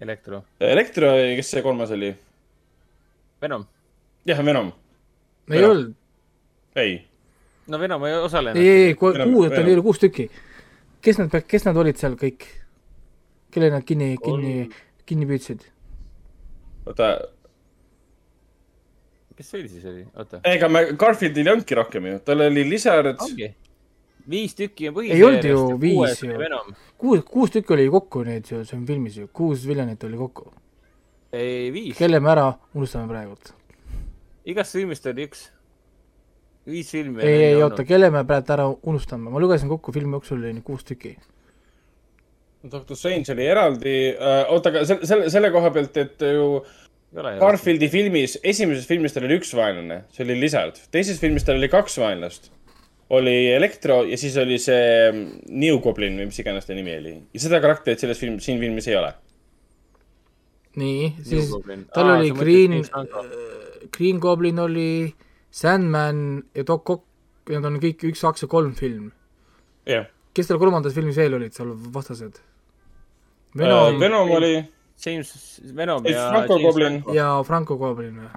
Elektro, 0.00 0.42
Elektro 0.60 1.14
ja 1.18 1.36
kes 1.36 1.50
see 1.54 1.62
kolmas 1.62 1.90
oli? 1.94 2.14
Venom. 3.42 3.64
jah, 4.26 4.44
Venom, 4.44 4.72
ei 5.52 5.64
olnud, 5.64 5.94
ei. 6.76 7.00
No 7.70 7.78
Venom 7.78 8.04
ei 8.04 8.14
osalenud. 8.18 8.58
ei, 8.58 8.68
ei, 8.68 8.94
Venom- 8.94 9.34
kuus, 9.34 9.52
oli 9.52 9.72
oli 9.72 9.82
kuus 9.82 9.98
tükki. 10.02 10.30
Kes 11.04 11.20
nad, 11.20 11.36
kes 11.46 11.64
nad 11.68 11.76
olid 11.80 12.00
seal 12.00 12.16
kõik? 12.20 12.46
kelle 13.50 13.70
nad 13.70 13.84
kinni, 13.86 14.14
kinni, 14.22 14.68
kinni 15.08 15.26
püüdsid? 15.28 15.64
oota, 16.86 17.08
kes 19.36 19.50
see 19.50 19.62
oli 19.62 19.72
siis 19.72 19.88
oli, 19.90 20.04
oota. 20.14 20.42
ega 20.46 20.68
me 20.70 20.84
Garfieldil 21.00 21.48
ei 21.48 21.54
olnudki 21.54 21.78
rohkem 21.78 22.08
ju, 22.12 22.20
tal 22.26 22.46
oli 22.46 22.64
Lizard, 22.68 23.22
viis 24.30 24.54
tükki 24.54 24.90
on 24.90 25.02
Ei 25.04 25.22
olnud 25.26 25.46
ju 25.50 25.62
viis 25.82 26.24
ju. 26.24 26.34
kuus, 27.00 27.24
kuus 27.26 27.54
tükki 27.54 27.76
oli 27.76 27.88
ju 27.88 27.94
kokku 27.98 28.24
neid 28.26 28.50
ju, 28.50 28.64
see 28.64 28.78
on 28.78 28.86
filmis 28.88 29.16
ju, 29.18 29.30
kuus 29.34 29.66
viljanit 29.66 30.04
oli 30.08 30.20
kokku. 30.20 30.50
ei, 31.32 31.70
viis. 31.74 31.96
kelle 31.98 32.20
me 32.20 32.32
ära 32.34 32.52
unustame 32.74 33.10
praegult? 33.10 33.54
igast 34.44 34.78
filmist 34.78 35.06
oli 35.10 35.26
üks. 35.28 35.48
Viis 36.66 36.90
filmi. 36.92 37.22
ei, 37.22 37.44
ei 37.50 37.62
oota, 37.62 37.84
kelle 37.88 38.10
me 38.12 38.24
praegu 38.28 38.54
ära 38.56 38.68
unustame, 38.68 39.30
ma 39.30 39.42
lugesin 39.42 39.70
kokku 39.70 39.92
filmi 39.96 40.18
jooksul 40.18 40.42
oli 40.42 40.60
kuus 40.64 40.84
tükki. 40.88 41.16
Doctor 42.70 42.96
Strange 42.96 43.32
oli 43.32 43.46
eraldi 43.48 43.96
äh,, 44.12 44.44
oota, 44.52 44.68
aga 44.68 44.84
selle, 44.84 45.06
selle, 45.08 45.30
selle 45.32 45.50
koha 45.54 45.70
pealt, 45.72 45.96
et 45.96 46.20
ju 46.20 46.60
Gar-. 47.14 47.38
Garfieldi 47.40 47.88
filmis, 47.90 48.36
esimeses 48.46 48.86
filmis 48.86 49.14
tal 49.14 49.24
oli 49.26 49.40
üks 49.40 49.50
vaenlane, 49.56 50.04
see 50.14 50.22
oli 50.26 50.36
Lizard, 50.38 50.76
teises 50.94 51.18
filmis 51.18 51.46
tal 51.46 51.58
oli 51.58 51.70
kaks 51.72 51.98
vaenlast. 51.98 52.50
oli 53.10 53.48
Elektro 53.50 54.04
ja 54.06 54.14
siis 54.20 54.36
oli 54.38 54.58
see 54.62 55.10
New 55.48 55.80
Goblin 55.82 56.20
või 56.20 56.28
mis 56.28 56.38
iganes 56.38 56.68
ta 56.68 56.76
nimi 56.76 56.92
oli 56.94 57.16
ja 57.34 57.40
seda 57.42 57.58
karakterit 57.58 57.98
selles 57.98 58.20
film, 58.22 58.36
siin 58.38 58.60
filmis 58.62 58.86
ei 58.86 58.94
ole. 59.00 59.10
nii, 60.78 61.08
siis 61.26 61.50
tal 61.90 62.12
Aa, 62.12 62.20
oli 62.20 62.30
Green 62.30 62.76
Franco., 62.86 63.24
Green 63.96 64.22
Goblin 64.22 64.62
oli, 64.62 65.10
Sandman 65.50 66.42
ja 66.54 66.64
Doc 66.66 66.90
Ock, 66.90 67.06
need 67.50 67.66
on 67.66 67.80
kõik 67.82 68.04
üks, 68.10 68.22
kaks 68.22 68.44
ja 68.46 68.50
kolm 68.50 68.74
film. 68.78 69.10
jah, 69.88 70.06
kes 70.36 70.50
tal 70.50 70.60
kolmandas 70.62 70.94
filmis 70.94 71.18
veel 71.18 71.34
olid 71.38 71.56
seal 71.56 71.72
vastased? 71.94 72.38
Venom, 73.56 73.98
Venom 73.98 74.00
Venom 74.00 74.30
oli, 74.36 74.52
James, 75.02 75.60
Venom 75.74 76.06
Ei, 76.06 76.14
ja. 76.14 76.28
Franco 76.30 76.58
Goblin. 76.62 77.02
ja 77.16 77.28
Franco 77.46 77.76
Goblin 77.80 78.20
või? 78.20 78.30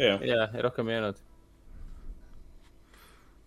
jah. 0.00 0.22
jah, 0.24 0.54
rohkem 0.64 0.88
ei 0.88 1.00
olnud. 1.02 1.18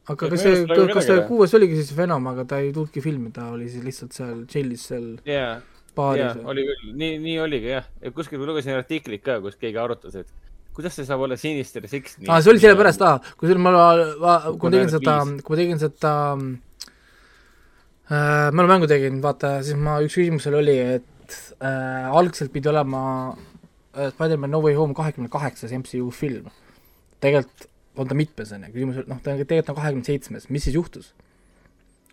aga 0.07 0.27
Ja 0.27 0.31
kas 0.31 0.45
see 0.45 0.91
kas 0.93 1.09
see 1.09 1.23
kuues 1.27 1.55
oligi 1.57 1.81
siis 1.81 1.95
Venom, 1.97 2.29
aga 2.29 2.45
ta 2.45 2.61
ei 2.61 2.69
tulnudki 2.75 3.01
filmi, 3.01 3.31
ta 3.33 3.49
oli 3.55 3.71
siis 3.71 3.83
lihtsalt 3.87 4.13
seal 4.13 4.45
tšillis 4.45 4.85
seal 4.91 5.09
ja, 5.25 5.33
ja 5.33 5.49
baaris. 5.97 6.37
oli 6.45 6.67
küll, 6.69 6.91
nii, 7.01 7.17
nii 7.23 7.39
oligi 7.41 7.73
jah. 7.73 7.87
ja 8.03 8.13
kuskil 8.15 8.41
ma 8.41 8.51
lugesin 8.51 8.77
artiklit 8.77 9.25
ka, 9.25 9.39
kus 9.41 9.57
keegi 9.59 9.81
arutas, 9.81 10.15
et 10.21 10.29
kuidas 10.77 10.93
see 10.97 11.07
saab 11.07 11.23
olla 11.25 11.37
Sinister 11.39 11.87
Six. 11.89 12.19
aa, 12.27 12.39
see 12.41 12.53
oli 12.53 12.61
sellepärast, 12.61 13.01
aa, 13.01 13.17
kui 13.39 13.49
see, 13.49 13.57
ma, 13.57 13.73
kui 14.21 14.69
ma 14.69 14.73
tegin 14.75 14.91
seda, 14.93 15.17
kui 15.41 15.55
ma 15.55 15.59
tegin 15.61 15.81
seda 15.81 16.13
äh, 18.13 18.49
mälumängu 18.53 18.89
tegin, 18.89 19.21
vaata, 19.23 19.57
siis 19.65 19.79
ma, 19.81 19.97
üks 20.05 20.17
küsimus 20.19 20.45
seal 20.45 20.59
oli, 20.59 20.77
et 20.97 21.37
äh, 21.57 22.07
algselt 22.21 22.53
pidi 22.53 22.69
olema 22.69 23.01
äh, 23.33 24.11
Spider-man 24.13 24.53
No 24.53 24.61
Way 24.65 24.77
Home 24.77 24.97
kahekümne 24.97 25.31
kaheksas 25.33 25.73
MCU 25.75 26.11
film. 26.15 26.51
tegelikult 27.23 27.71
on 27.97 28.09
ta 28.09 28.13
mitmesene, 28.17 28.69
küsimus, 28.69 29.01
noh, 29.09 29.21
ta 29.23 29.33
on 29.33 29.41
tegelikult 29.41 29.73
on 29.73 29.79
kahekümne 29.81 30.05
seitsmes, 30.05 30.51
mis 30.53 30.69
siis 30.69 30.77
juhtus? 30.77 31.13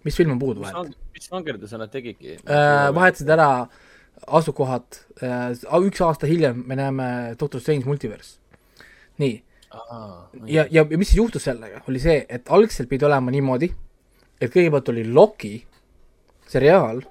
mis 0.05 0.17
film 0.17 0.35
on 0.35 0.41
puudu 0.41 0.65
vahelt? 0.65 0.97
mis 1.17 1.29
vangerduse 1.33 1.81
nad 1.81 1.93
tegidki? 1.93 2.39
äh, 2.45 2.89
vahetasid 2.97 3.29
ära 3.37 3.51
asukohad 4.25 5.01
äh,, 5.21 5.53
üks 5.85 6.01
aasta 6.05 6.29
hiljem 6.29 6.65
me 6.69 6.79
näeme 6.79 7.07
Doctor 7.41 7.61
Strange 7.61 7.89
multiverse. 7.89 8.39
nii, 9.23 9.35
ja, 10.47 10.67
ja, 10.71 10.85
mis 10.85 11.11
siis 11.11 11.19
juhtus 11.19 11.47
sellega, 11.49 11.83
oli 11.89 12.03
see, 12.03 12.25
et 12.29 12.51
algselt 12.53 12.89
pidi 12.91 13.07
olema 13.07 13.33
niimoodi, 13.35 13.71
et 14.41 14.53
kõigepealt 14.53 14.91
oli 14.93 15.05
Loki 15.11 15.55
seriaal, 16.51 17.03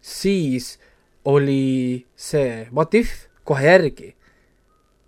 siis 0.00 0.74
oli 1.30 2.06
see 2.16 2.66
What 2.72 2.94
If 2.98 3.26
kohe 3.44 3.66
järgi 3.66 4.14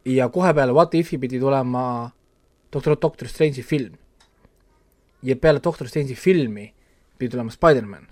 ja 0.09 0.29
kohe 0.33 0.53
peale 0.55 0.75
What 0.75 0.95
If'i 0.99 1.19
pidi 1.19 1.41
tulema 1.41 2.11
Doctor, 2.73 2.97
Doctor 3.01 3.29
Strange'i 3.29 3.63
film. 3.63 3.99
ja 5.23 5.37
peale 5.37 5.61
Doctor 5.63 5.87
Strange'i 5.87 6.15
filmi 6.15 6.73
pidi 7.19 7.31
tulema 7.31 7.51
Spider-man. 7.51 8.09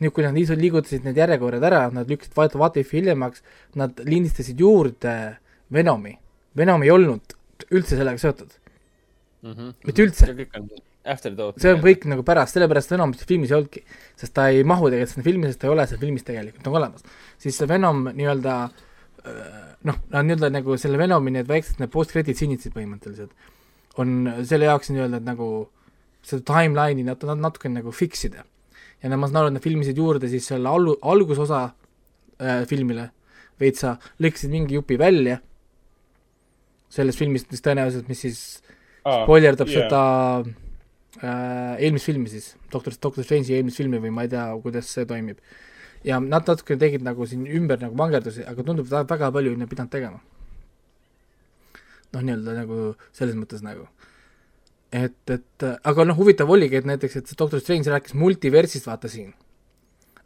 nüüd, 0.00 0.14
kui 0.16 0.24
nad 0.24 0.34
liigutasid 0.34 1.04
need 1.04 1.18
järjekorrad 1.20 1.62
ära, 1.62 1.82
nad 1.92 2.08
lükkasid 2.08 2.56
What, 2.56 2.76
If'i 2.80 3.02
hiljemaks, 3.02 3.42
nad 3.76 4.00
lindistasid 4.00 4.60
juurde 4.60 5.36
Venomi. 5.72 6.16
Venom 6.56 6.82
ei 6.82 6.90
olnud 6.90 7.36
üldse 7.70 7.98
sellega 7.98 8.18
seotud, 8.18 8.54
mitte 9.86 10.02
üldse. 10.02 10.26
see 10.26 10.46
on 10.58 10.68
afterthought. 11.04 11.60
see 11.62 11.72
on 11.74 11.80
kõik 11.84 12.06
nagu 12.10 12.24
pärast, 12.26 12.56
sellepärast 12.56 12.92
Venom 12.92 13.12
seda 13.14 13.28
filmis 13.28 13.52
ei 13.52 13.56
olnudki, 13.58 13.82
sest 14.20 14.34
ta 14.36 14.48
ei 14.52 14.64
mahu 14.66 14.90
tegelikult 14.90 15.14
sinna 15.14 15.26
filmi, 15.26 15.50
sest 15.50 15.60
ta 15.62 15.68
ei 15.68 15.74
ole 15.74 15.86
seal 15.88 16.00
filmis 16.02 16.26
tegelikult 16.26 16.66
nagu 16.66 16.80
olemas. 16.80 17.04
siis 17.40 17.56
see 17.56 17.68
Venom 17.70 18.02
nii-öelda 18.10 18.56
äh, 18.66 19.58
noh, 19.88 20.00
nii-öelda 20.12 20.50
nagu 20.58 20.76
selle 20.80 21.00
Venomi 21.00 21.34
need 21.36 21.48
väiksed 21.48 21.80
need 21.80 21.92
post-credit 21.94 22.36
scenid'id 22.36 22.74
põhimõtteliselt 22.76 24.00
on 24.00 24.16
selle 24.48 24.68
jaoks 24.68 24.92
nii-öelda 24.92 25.20
et 25.20 25.28
nagu 25.28 25.50
seda 26.26 26.44
timeline'i 26.52 27.06
nat-, 27.06 27.24
nat- 27.28 27.44
natukene 27.46 27.80
nagu 27.80 27.92
fix 27.96 28.26
ida. 28.28 28.44
ja 29.02 29.08
nad- 29.08 29.18
ma 29.20 29.28
saan 29.28 29.44
aru, 29.44 29.52
et 29.52 29.58
nad 29.60 29.64
filmisid 29.64 29.96
juurde 29.96 30.28
siis 30.28 30.46
selle 30.52 30.68
algu-, 30.68 30.98
algusosa 31.00 31.70
äh, 32.40 32.66
filmile, 32.68 33.10
veitsa 33.60 33.96
lõikasid 34.20 34.52
mingi 34.52 34.76
jupi 34.76 34.98
välja 35.00 35.40
sellest 36.90 37.20
filmist, 37.20 37.50
mis 37.52 37.62
tõenäoliselt, 37.64 38.08
mis 38.10 38.24
siis 38.26 38.40
spoilerdab 39.00 39.70
yeah. 39.70 39.86
seda 39.86 40.02
äh, 41.22 41.84
eelmist 41.86 42.10
filmi 42.10 42.32
siis, 42.32 42.52
Doctor, 42.72 42.96
Doctor 43.02 43.26
Strange'i 43.26 43.56
eelmist 43.58 43.80
filmi 43.80 44.00
või 44.02 44.12
ma 44.14 44.26
ei 44.26 44.32
tea, 44.32 44.48
kuidas 44.64 44.90
see 44.90 45.06
toimib. 45.08 45.38
ja 46.04 46.18
nad 46.20 46.48
natuke 46.48 46.76
tegid 46.80 47.04
nagu 47.06 47.26
siin 47.28 47.46
ümber 47.46 47.80
nagu 47.80 47.96
vangerdusi, 47.96 48.44
aga 48.48 48.66
tundub, 48.66 48.90
et 48.90 49.14
väga 49.14 49.32
palju 49.32 49.54
on 49.54 49.66
pidanud 49.70 49.92
tegema. 49.92 50.20
noh, 52.12 52.22
nii-öelda 52.22 52.58
nagu 52.62 52.94
selles 53.14 53.38
mõttes 53.38 53.62
nagu 53.62 53.86
et, 54.90 55.30
et 55.30 55.66
aga 55.86 56.06
noh, 56.06 56.18
huvitav 56.18 56.50
oligi, 56.50 56.80
et 56.80 56.88
näiteks, 56.88 57.20
et 57.20 57.30
see 57.30 57.38
Doctor 57.38 57.62
Strange 57.62 57.90
rääkis 57.92 58.16
multiversist, 58.18 58.88
vaata 58.90 59.10
siin. 59.10 59.32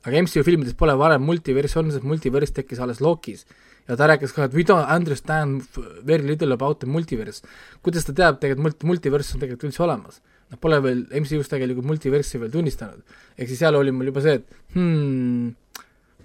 aga 0.04 0.20
MCU 0.20 0.44
filmides 0.44 0.76
pole 0.76 0.92
varem 1.00 1.22
multiversi 1.24 1.78
olnud, 1.80 1.94
sest 1.96 2.04
multivers 2.04 2.52
tekkis 2.52 2.80
alles 2.84 3.00
Lokis. 3.00 3.46
Ja 3.88 3.96
ta 4.00 4.08
rääkis 4.10 4.32
ka, 4.36 4.48
et 4.48 4.54
we 4.56 4.64
don't 4.66 4.88
understand 4.90 5.64
very 6.06 6.24
little 6.24 6.54
about 6.56 6.80
the 6.80 6.88
multiverse. 6.90 7.42
kuidas 7.82 8.06
ta 8.08 8.14
teab 8.16 8.40
tegelikult 8.40 8.64
multi, 8.64 8.88
multivers 8.92 9.34
on 9.34 9.42
tegelikult 9.42 9.68
üldse 9.70 9.84
olemas? 9.86 10.22
noh, 10.52 10.60
pole 10.60 10.80
veel 10.84 11.04
MCU-s 11.20 11.50
tegelikult 11.52 11.88
multiversi 11.88 12.40
veel 12.40 12.52
tunnistanud. 12.54 13.02
ehk 13.36 13.50
siis 13.50 13.60
seal 13.64 13.76
oli 13.78 13.94
mul 13.94 14.10
juba 14.12 14.24
see, 14.24 14.38
et 14.40 14.76
hmm, 14.76 15.50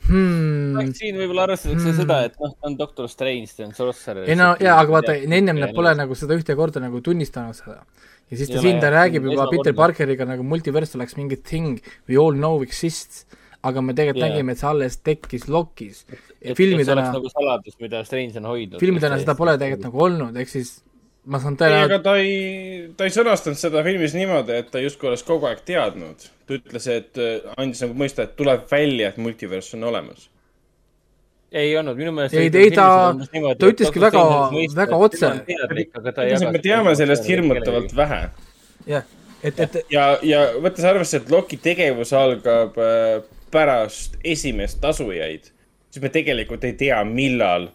hmm.. 0.09 0.93
siin 0.99 1.19
võib-olla 1.19 1.47
arvestatakse 1.49 1.89
hmm. 1.89 1.99
seda, 2.01 2.21
et 2.29 2.39
noh, 2.41 2.53
ta 2.55 2.71
on 2.71 2.77
Doctor 2.79 3.09
Strange, 3.11 3.51
ta 3.57 3.67
on 3.67 3.75
sorcerer. 3.77 4.29
ei 4.29 4.39
no 4.39 4.53
jaa, 4.59 4.77
aga 4.79 4.95
vaata, 4.99 5.17
ennem 5.19 5.59
nad 5.59 5.75
pole 5.75 5.95
nagu 5.97 6.17
seda 6.19 6.37
ühte 6.39 6.55
korda 6.59 6.83
nagu 6.83 7.03
tunnistanud 7.05 7.57
seda 7.57 7.81
ja 8.29 8.37
siis 8.37 8.51
ta 8.51 8.61
siin 8.61 8.79
ta 8.81 8.91
räägib 8.93 9.25
juba 9.31 9.49
Peter 9.51 9.75
Parkeriga 9.75 10.27
nagu 10.29 10.45
multiverse 10.45 10.97
oleks 10.99 11.17
mingi 11.17 11.39
thing 11.41 11.81
we 12.09 12.17
all 12.19 12.35
know 12.35 12.61
exists, 12.65 13.25
aga 13.63 13.81
me 13.83 13.95
tegelikult 13.95 14.23
yeah. 14.23 14.35
nägime, 14.35 14.55
et 14.55 14.61
see 14.61 14.69
alles 14.69 14.99
tekkis 15.03 15.47
Lokis. 15.51 16.05
filmidena. 16.55 17.09
nagu 17.11 17.31
saladus, 17.31 17.75
mida 17.83 18.03
Strange 18.07 18.39
on 18.39 18.47
hoidnud. 18.53 18.79
filmidena 18.79 19.19
seda 19.19 19.35
pole 19.35 19.57
tegelikult 19.59 19.89
nagu 19.89 20.05
olnud, 20.07 20.39
ehk 20.39 20.51
siis 20.51 20.77
ma 21.29 21.41
saan 21.43 21.57
tõenäoliselt. 21.59 21.91
aga 21.91 21.99
ta 22.05 22.15
ei, 22.21 22.89
ta 22.97 23.07
ei 23.07 23.13
sõnastanud 23.13 23.59
seda 23.59 23.83
filmis 23.85 24.15
niimoodi, 24.15 24.57
et 24.63 24.71
ta 24.71 24.81
justkui 24.83 25.11
oleks 25.11 25.25
kogu 25.27 25.49
aeg 25.49 25.63
teadnud. 25.67 26.27
ta 26.47 26.57
ütles, 26.57 26.89
et 26.93 27.19
äh, 27.19 27.53
andis 27.59 27.83
nagu 27.83 27.97
mõista, 27.99 28.25
et 28.25 28.35
tuleb 28.39 28.67
välja, 28.71 29.11
et 29.11 29.21
multiverse 29.21 29.77
on 29.77 29.89
olemas 29.91 30.29
ei 31.51 31.71
olnud, 31.77 31.97
minu 31.97 32.11
meelest. 32.13 32.35
ei, 32.37 32.49
ei 32.61 32.71
ta, 32.71 33.15
ta 33.57 33.69
ütleski 33.69 34.01
väga, 34.01 34.21
väga 34.77 34.99
otse. 35.01 35.31
me 36.51 36.61
teame 36.61 36.93
sellest 36.95 37.25
hirmutavalt 37.25 37.95
vähe. 37.97 38.19
jah, 38.87 39.07
et, 39.43 39.59
et. 39.59 39.79
ja, 39.89 40.11
ja 40.23 40.43
võttes 40.61 40.85
arvesse, 40.85 41.23
et 41.23 41.33
Loki 41.33 41.57
tegevus 41.61 42.13
algab 42.13 42.77
äh, 42.77 43.17
pärast 43.51 44.17
esimest 44.23 44.79
tasujaid, 44.81 45.49
siis 45.89 46.03
me 46.03 46.13
tegelikult 46.13 46.63
ei 46.63 46.77
tea, 46.79 47.01
millal 47.05 47.69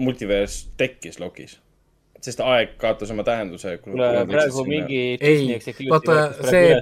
multivers 0.00 0.62
tekkis 0.80 1.20
Lokis 1.20 1.58
sest 2.24 2.40
aeg 2.44 2.74
kaotas 2.80 3.10
oma 3.14 3.24
tähenduse. 3.24 3.78
praegu 3.82 4.64
mingi. 4.68 5.16
ei, 5.20 5.56
vaata 5.88 6.16
see, 6.50 6.74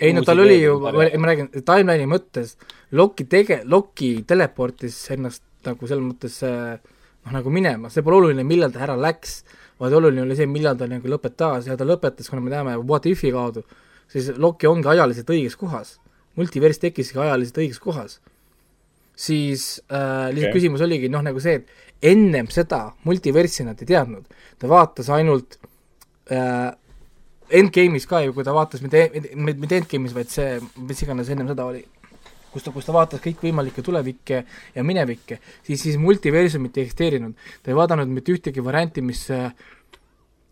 ei 0.00 0.12
no 0.14 0.22
tal 0.26 0.44
oli 0.44 0.60
ju, 0.62 0.76
ma 0.78 0.92
räägin, 1.32 1.50
timeline'i 1.58 2.06
mõttes 2.10 2.54
Loki 2.94 3.26
tege-, 3.30 3.64
Loki 3.68 4.12
teleportis 4.26 5.00
ennast 5.14 5.42
nagu 5.66 5.90
selles 5.90 6.04
mõttes 6.04 6.38
noh, 6.44 7.32
nagu 7.34 7.52
minema, 7.52 7.90
see 7.92 8.04
pole 8.06 8.22
oluline, 8.22 8.46
millal 8.46 8.72
ta 8.74 8.84
ära 8.86 8.96
läks, 8.98 9.40
vaid 9.82 9.96
oluline 9.98 10.22
oli 10.24 10.38
see, 10.38 10.48
millal 10.50 10.78
ta 10.78 10.88
nagu 10.90 11.10
lõpetas 11.10 11.68
ja 11.68 11.76
ta 11.78 11.86
lõpetas, 11.88 12.30
kuna 12.30 12.44
me 12.44 12.54
teame 12.54 12.78
What 12.78 13.08
If'i 13.10 13.34
kaudu, 13.34 13.64
siis 14.10 14.30
Loki 14.38 14.70
ongi 14.70 14.88
ajaliselt 14.94 15.34
õiges 15.34 15.58
kohas. 15.58 15.96
Multivers 16.38 16.80
tekkiski 16.82 17.20
ajaliselt 17.22 17.62
õiges 17.64 17.80
kohas. 17.82 18.18
siis 19.18 19.80
äh, 19.90 20.30
lihtsalt 20.30 20.52
okay. 20.52 20.54
küsimus 20.54 20.82
oligi 20.84 21.08
noh, 21.10 21.24
nagu 21.26 21.40
see, 21.42 21.58
et 21.58 22.12
ennem 22.12 22.46
seda 22.54 22.92
multiversi 23.02 23.64
nad 23.66 23.80
ei 23.82 23.88
teadnud, 23.88 24.28
ta 24.58 24.70
vaatas 24.70 25.10
ainult 25.10 25.58
äh, 26.30 26.70
Endgame'is 27.48 28.04
ka 28.06 28.20
ju, 28.22 28.34
kui 28.36 28.44
ta 28.44 28.52
vaatas 28.54 28.82
mitte, 28.84 29.08
mitte 29.34 29.80
Endgame'is, 29.80 30.14
vaid 30.14 30.30
see, 30.30 30.58
mis 30.84 31.02
iganes 31.02 31.30
ennem 31.32 31.48
seda 31.50 31.64
oli, 31.66 31.80
kus 32.52 32.66
ta, 32.66 32.72
kus 32.74 32.86
ta 32.86 32.94
vaatas 32.94 33.22
kõikvõimalikke 33.24 33.82
tulevikke 33.84 34.42
ja 34.74 34.84
minevikke, 34.86 35.40
siis, 35.66 35.80
siis 35.82 35.98
multiversumit 36.00 36.76
ei 36.78 36.86
eksisteerinud. 36.86 37.34
ta 37.62 37.72
ei 37.72 37.78
vaadanud 37.78 38.12
mitte 38.12 38.36
ühtegi 38.36 38.64
varianti, 38.64 39.02
mis 39.02 39.24
äh, 39.34 39.50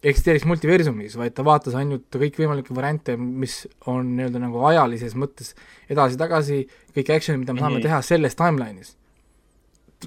eksisteeriks 0.03 0.45
multiversumis, 0.47 1.17
vaid 1.19 1.35
ta 1.35 1.45
vaatas 1.47 1.75
ainult 1.79 2.07
kõikvõimalikke 2.13 2.75
variante, 2.77 3.17
mis 3.17 3.63
on 3.91 4.13
nii-öelda 4.19 4.43
nagu 4.43 4.63
ajalises 4.69 5.17
mõttes 5.19 5.55
edasi-tagasi, 5.93 6.63
kõik 6.97 7.13
action'id, 7.17 7.43
mida 7.43 7.57
me 7.57 7.65
saame 7.65 7.79
-hmm. 7.79 7.89
teha 7.89 8.03
selles 8.03 8.37
timeline'is. 8.37 8.97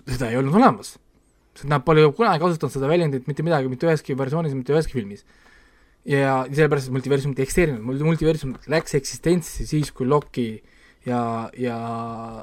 seda 0.06 0.30
ei 0.30 0.38
olnud 0.38 0.56
olemas 0.56 0.98
Nad 1.64 1.84
pole 1.84 2.02
ju 2.02 2.12
kunagi 2.16 2.40
kasutanud 2.40 2.72
seda 2.72 2.88
väljendit 2.88 3.28
mitte 3.28 3.44
midagi, 3.44 3.70
mitte 3.72 3.88
üheski 3.88 4.16
versioonis, 4.18 4.56
mitte 4.56 4.74
üheski 4.76 4.96
filmis. 4.96 5.26
ja 6.06 6.46
sellepärast, 6.48 6.88
et 6.88 6.94
multiversumit 6.96 7.40
ei 7.40 7.44
eksisteerinud, 7.44 7.84
multiversum 7.84 8.54
läks 8.72 8.96
eksistentsi 8.96 9.66
siis, 9.68 9.92
kui 9.92 10.08
Loki 10.08 10.64
ja, 11.06 11.50
ja 11.60 11.76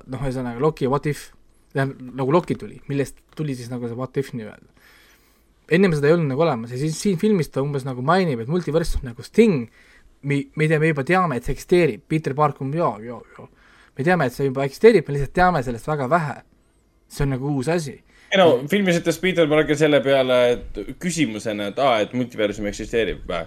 noh, 0.05 0.21
ühesõnaga 0.21 0.61
Loki 0.61 0.85
ja 0.85 0.91
What 0.93 1.09
If, 1.09 1.31
tähendab, 1.73 2.03
nagu 2.21 2.35
Loki 2.37 2.55
tuli, 2.61 2.83
millest 2.91 3.17
tuli 3.35 3.57
siis 3.57 3.73
nagu 3.73 3.89
see 3.89 3.97
What 3.97 4.21
If 4.21 4.35
nii-öelda. 4.37 4.76
Ennem 5.71 5.95
seda 5.97 6.11
ei 6.11 6.17
olnud 6.17 6.33
nagu 6.33 6.45
olemas 6.47 6.73
ja 6.75 6.81
siis 6.81 6.99
siin 7.01 7.19
filmis 7.21 7.51
ta 7.53 7.65
umbes 7.65 7.87
nagu 7.87 8.05
mainib, 8.07 8.43
et 8.43 8.51
multiversum 8.51 9.07
nagu 9.07 9.25
Sting, 9.27 9.67
me, 10.23 10.41
me 10.57 10.69
tea, 10.71 10.81
me 10.83 10.93
juba 10.93 11.05
teame, 11.07 11.39
et 11.39 11.47
see 11.47 11.57
eksisteerib, 11.57 12.05
Peter 12.09 12.35
Parker 12.39 12.67
on 12.67 12.75
jaa, 12.75 12.95
jaa, 13.03 13.21
jaa. 13.37 13.49
me 13.99 14.07
teame, 14.07 14.29
et 14.29 14.37
see 14.37 14.51
juba 14.51 14.67
eksisteerib, 14.69 15.07
me 15.09 15.17
lihtsalt 15.17 15.35
teame 15.37 15.63
sellest 15.67 15.89
väga 15.91 16.11
vähe. 16.11 16.41
see 17.09 17.23
on 17.23 17.37
nagu 17.37 17.53
uus 17.55 17.69
asi 17.71 18.01
ei 18.33 18.41
no 18.41 18.49
filmis 18.71 18.99
ütles 19.01 19.21
Peter 19.23 19.47
Parker 19.49 19.79
selle 19.79 20.01
peale 20.03 20.39
et 20.55 20.81
küsimusena, 21.03 21.71
et 21.71 21.79
aa, 21.83 22.01
et 22.03 22.15
multiversum 22.17 22.67
eksisteerib 22.71 23.23
või? 23.29 23.47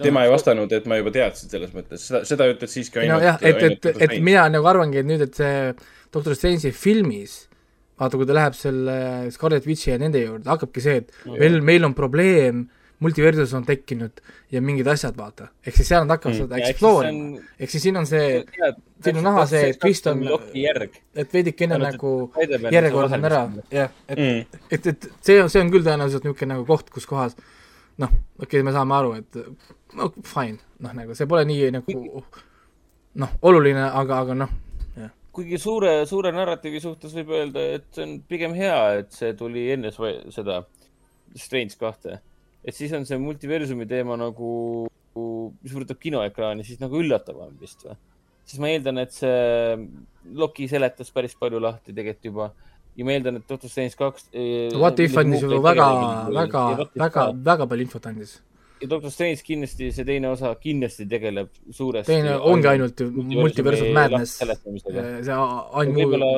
tema 0.00 0.22
no, 0.22 0.28
ei 0.28 0.32
vastanud, 0.32 0.72
et 0.72 0.86
ma 0.88 0.96
juba 1.00 1.12
teadsin 1.12 1.50
selles 1.52 1.72
mõttes, 1.76 2.06
seda, 2.08 2.22
seda 2.28 2.46
ütles 2.48 2.72
siiski 2.72 3.02
ainult. 3.02 3.18
nojah, 3.18 3.40
et, 3.42 3.62
et, 3.66 3.88
et, 3.90 4.02
et 4.06 4.14
mina 4.24 4.46
nagu 4.48 4.68
arvangi, 4.70 5.02
et 5.02 5.08
nüüd, 5.08 5.24
et 5.26 5.36
see 5.36 5.74
Doctor 6.14 6.36
Strange'i 6.38 6.72
filmis, 6.72 7.34
vaata, 8.00 8.18
kui 8.18 8.28
ta 8.28 8.36
läheb 8.36 8.56
selle 8.58 8.98
Scarlet 9.34 9.66
Witchi 9.68 9.92
ja 9.92 10.00
nende 10.00 10.22
juurde, 10.22 10.48
hakkabki 10.50 10.84
see, 10.84 11.02
et 11.02 11.24
meil, 11.30 11.60
meil 11.64 11.88
on 11.88 11.96
probleem 11.96 12.68
multiversus 13.00 13.52
on 13.56 13.64
tekkinud 13.64 14.20
ja 14.52 14.60
mingid 14.60 14.88
asjad, 14.92 15.16
vaata. 15.16 15.48
ehk 15.66 15.76
siis 15.76 15.88
seal 15.88 16.04
nad 16.04 16.18
hakkavad 16.18 16.36
mm. 16.36 16.42
seda 16.42 16.58
explore 16.66 17.12
ima. 17.12 17.44
ehk 17.58 17.72
siis 17.72 17.86
siin 17.86 17.96
on 17.96 18.08
see, 18.08 18.42
siin 19.04 19.20
on 19.20 19.24
näha 19.30 19.46
see, 19.48 19.70
et 19.72 19.80
Krist 19.80 20.10
on, 20.10 20.20
et 21.14 21.32
veidike 21.32 21.64
enne 21.64 21.78
nagu 21.80 22.12
järjekord 22.76 23.16
on 23.16 23.30
ära, 23.30 23.40
jah, 23.72 23.96
et 24.08 24.20
mm., 24.20 24.60
et, 24.68 24.90
et 24.92 25.08
see 25.24 25.40
on, 25.40 25.48
see 25.52 25.64
on 25.64 25.72
küll 25.72 25.86
tõenäoliselt 25.86 26.28
niisugune 26.28 26.54
nagu 26.54 26.68
koht, 26.68 26.92
kus 26.92 27.08
kohas 27.08 27.36
noh, 28.00 28.12
okei 28.40 28.60
okay,, 28.60 28.66
me 28.68 28.76
saame 28.76 28.96
aru, 28.96 29.16
et 29.20 29.40
no 29.96 30.12
fine, 30.20 30.60
noh, 30.84 30.96
nagu 30.96 31.16
see 31.16 31.28
pole 31.30 31.46
nii 31.48 31.72
nagu 31.78 32.24
noh, 33.20 33.38
oluline, 33.42 33.88
aga, 33.88 34.24
aga 34.26 34.36
noh. 34.44 34.58
Kuigi 35.32 35.58
suure, 35.62 35.92
suure 36.10 36.32
narratiivi 36.34 36.80
suhtes 36.82 37.14
võib 37.14 37.36
öelda, 37.36 37.62
et 37.78 37.86
see 37.94 38.06
on 38.06 38.16
pigem 38.28 38.56
hea, 38.56 38.80
et 39.02 39.14
see 39.14 39.30
tuli 39.38 39.68
enne 39.74 39.92
seda 39.94 40.64
Strange 41.38 41.78
kahte 41.78 42.18
et 42.64 42.76
siis 42.76 42.92
on 42.96 43.06
see 43.08 43.18
multiversumi 43.20 43.86
teema 43.88 44.16
nagu, 44.20 44.50
mis 45.16 45.72
puudutab 45.74 46.00
kinoekraani, 46.02 46.64
siis 46.66 46.80
nagu 46.82 47.00
üllatavam 47.00 47.54
vist 47.60 47.86
või? 47.86 47.96
siis 48.50 48.60
ma 48.62 48.72
eeldan, 48.72 48.98
et 48.98 49.14
see 49.14 49.76
Loki 50.36 50.66
seletas 50.68 51.12
päris 51.14 51.36
palju 51.38 51.60
lahti 51.62 51.94
tegelikult 51.94 52.26
juba 52.26 52.48
ja 52.98 53.06
ma 53.06 53.14
eeldan, 53.14 53.38
et 53.38 53.46
Doctor 53.48 53.70
Strange 53.70 53.94
kaks. 53.96 54.26
Eh, 54.34 54.74
What 54.74 54.98
if 55.00 55.14
andis 55.20 55.44
ju 55.44 55.60
väga, 55.62 55.86
väga, 56.34 56.64
väga, 56.98 57.26
väga 57.46 57.68
palju 57.70 57.86
infot 57.86 58.08
andis. 58.10 58.34
Ja 58.80 58.88
Doctor 58.88 59.12
Strange 59.12 59.44
kindlasti, 59.44 59.90
see 59.92 60.06
teine 60.08 60.30
osa 60.30 60.54
kindlasti 60.60 61.06
tegeleb 61.10 61.50
suuresti. 61.70 62.12
teine 62.12 62.36
ongi 62.38 62.70
ainult 62.70 63.04
multiversum 63.18 63.92
madness. 63.96 64.38
see 64.40 65.36
ainult. 65.36 65.96
võib-olla 65.98 66.32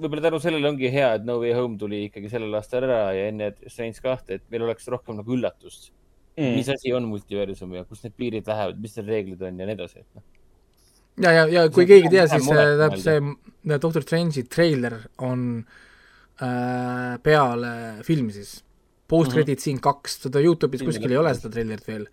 võib-olla 0.00 0.24
tänu 0.24 0.40
sellele 0.42 0.70
ongi 0.70 0.90
hea, 0.92 1.12
et 1.18 1.26
No 1.28 1.38
Way 1.42 1.54
Home 1.58 1.78
tuli 1.80 2.04
ikkagi 2.08 2.30
sellel 2.32 2.54
aastal 2.58 2.86
ära 2.88 3.00
ja 3.16 3.28
enne 3.30 3.52
Strange 3.66 4.00
kahte, 4.02 4.40
et 4.40 4.46
meil 4.52 4.64
oleks 4.68 4.88
rohkem 4.92 5.18
nagu 5.20 5.36
üllatust 5.36 5.90
mm.. 6.36 6.56
mis 6.56 6.70
asi 6.72 6.94
on 6.96 7.08
multiversum 7.10 7.76
ja 7.76 7.84
kust 7.88 8.06
need 8.06 8.16
piirid 8.18 8.48
lähevad, 8.48 8.80
mis 8.80 8.96
need 8.98 9.12
reeglid 9.12 9.44
on 9.46 9.60
ja 9.60 9.68
nii 9.68 9.76
edasi, 9.76 10.02
et 10.04 10.18
noh. 10.18 10.24
ja, 11.26 11.34
ja, 11.40 11.44
ja 11.58 11.68
kui 11.74 11.86
keegi 11.88 12.08
ei 12.08 12.16
tea, 12.16 12.26
siis 12.32 12.48
tähendab 12.48 12.98
see 13.00 13.20
Doctor 13.76 14.06
Strange'i 14.06 14.46
treiler 14.48 14.96
on 15.26 15.46
äh, 16.40 17.14
peale 17.24 17.72
filmi 18.06 18.34
siis. 18.36 18.60
Post-credit 19.10 19.48
mm 19.48 19.58
-hmm. 19.58 19.62
scene 19.66 19.84
kaks, 19.84 20.20
seda 20.26 20.42
Youtube'is 20.44 20.86
kuskil 20.86 21.10
ei 21.10 21.20
ole 21.20 21.34
seda 21.34 21.50
treilerit 21.56 21.88
veel 21.88 22.06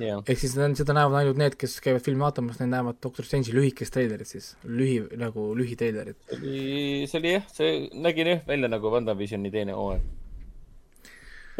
yeah.. 0.00 0.22
ehk 0.26 0.40
siis 0.40 0.54
seda 0.54 0.96
näevad 0.96 1.20
ainult 1.20 1.40
need, 1.40 1.58
kes 1.60 1.76
käivad 1.84 2.04
filmi 2.04 2.24
vaatamas, 2.24 2.60
need 2.62 2.72
näevad 2.72 2.98
Doctor 3.04 3.26
Strange'i 3.26 3.54
lühikest 3.56 3.94
treilerit 3.94 4.30
siis, 4.30 4.52
lühi, 4.64 5.02
nagu 5.20 5.52
lühitreilerit. 5.58 6.18
see 6.30 6.40
oli, 6.40 7.06
see 7.10 7.20
oli 7.20 7.36
jah, 7.36 7.46
see 7.52 7.78
nägi 8.06 8.26
jah 8.28 8.42
välja 8.48 8.72
nagu 8.72 8.92
WandaVisioni 8.92 9.52
teine 9.54 9.76
hooaeg. 9.78 10.04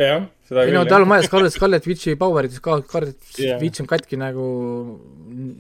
jah, 0.01 0.27
seda 0.49 0.65
küll. 0.65 0.73
ei 0.73 0.77
no 0.79 0.85
tal 0.89 1.07
on 1.07 1.13
vaja 1.13 1.29
Scarlet, 1.29 1.57
Scarlet 1.57 1.89
Witchi 1.91 2.17
power'it, 2.21 2.57
Scarlet 2.57 3.31
yeah. 3.37 3.61
Witch 3.63 3.85
on 3.85 3.91
katki 3.91 4.21
nagu 4.21 4.49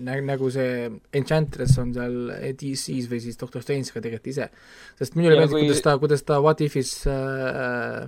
nagu, 0.02 0.50
see 0.52 0.90
Enchantress 1.20 1.78
on 1.82 1.94
seal 1.96 2.18
DC-s 2.58 3.08
või 3.10 3.22
siis 3.24 3.40
Doctor 3.40 3.64
Strange 3.64 3.92
ka 3.92 4.00
tegelikult 4.00 4.32
ise. 4.34 4.50
sest 4.98 5.16
minule 5.18 5.38
meeldis 5.40 5.56
kui..., 5.56 5.64
kuidas 5.66 5.84
ta, 5.84 5.96
kuidas 6.00 6.28
ta 6.28 6.42
What 6.44 6.64
If'is 6.64 7.00
äh, 7.10 8.06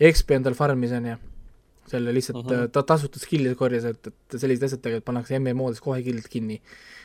XP 0.00 0.30
endal 0.36 0.54
farmis 0.54 0.92
on 0.92 1.06
ju 1.12 1.16
selle 1.86 2.12
lihtsalt 2.12 2.44
uh 2.44 2.50
Mhm. 2.52 2.62
-huh. 2.64 2.70
ta 2.72 2.82
tasuta 2.82 3.18
skill'e 3.18 3.54
korjas, 3.54 3.84
et, 3.84 4.06
et 4.06 4.40
sellised 4.40 4.64
asjad 4.64 4.80
tegelikult 4.82 5.04
pannakse 5.04 5.38
MMO-des 5.38 5.80
kohe 5.80 6.02
kill'id 6.02 6.28
kinni, 6.28 6.60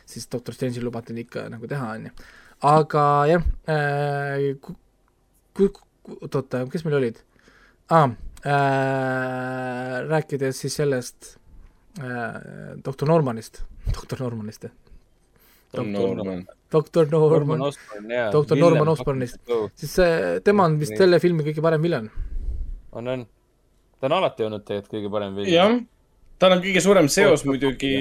siis 0.05 0.27
Doctor 0.27 0.53
Strange'il 0.53 0.83
lubati 0.83 1.13
ikka 1.13 1.49
nagu 1.49 1.67
teha, 1.67 1.91
on 1.95 2.05
ju. 2.05 2.11
aga 2.61 3.25
jah 3.27 3.43
äh,, 3.67 4.55
ku-, 4.61 4.75
ku-, 5.53 6.17
oot, 6.21 6.35
oota, 6.35 6.65
kes 6.71 6.85
meil 6.85 6.95
olid 6.97 7.17
ah,? 7.89 8.09
Äh, 8.41 10.07
rääkides 10.09 10.57
siis 10.59 10.73
sellest 10.75 11.37
äh, 12.01 12.73
doktor 12.85 13.07
Normanist, 13.07 13.61
doktor 13.93 14.19
Normanist, 14.19 14.65
Tom 15.71 15.91
Norman. 15.91 16.47
doktor 16.71 17.05
Norman. 17.11 17.59
Doktor 18.31 18.57
Norman 18.57 18.87
Osbornist.. 18.87 19.37
siis 19.75 19.93
see, 19.93 20.39
tema 20.43 20.65
on 20.65 20.79
vist 20.79 20.97
selle 20.97 21.19
filmi 21.19 21.43
kõige 21.43 21.61
parem 21.61 21.81
villan. 21.85 22.09
on, 22.91 23.07
on. 23.07 23.25
ta 23.99 24.09
on 24.09 24.17
alati 24.19 24.45
olnud 24.47 24.63
tegelikult 24.67 24.93
kõige 24.95 25.11
parem 25.13 25.35
film. 25.37 25.51
jah, 25.53 25.75
tal 26.41 26.55
on 26.55 26.63
kõige 26.63 26.81
suurem 26.83 27.09
seos 27.11 27.43
muidugi 27.45 27.91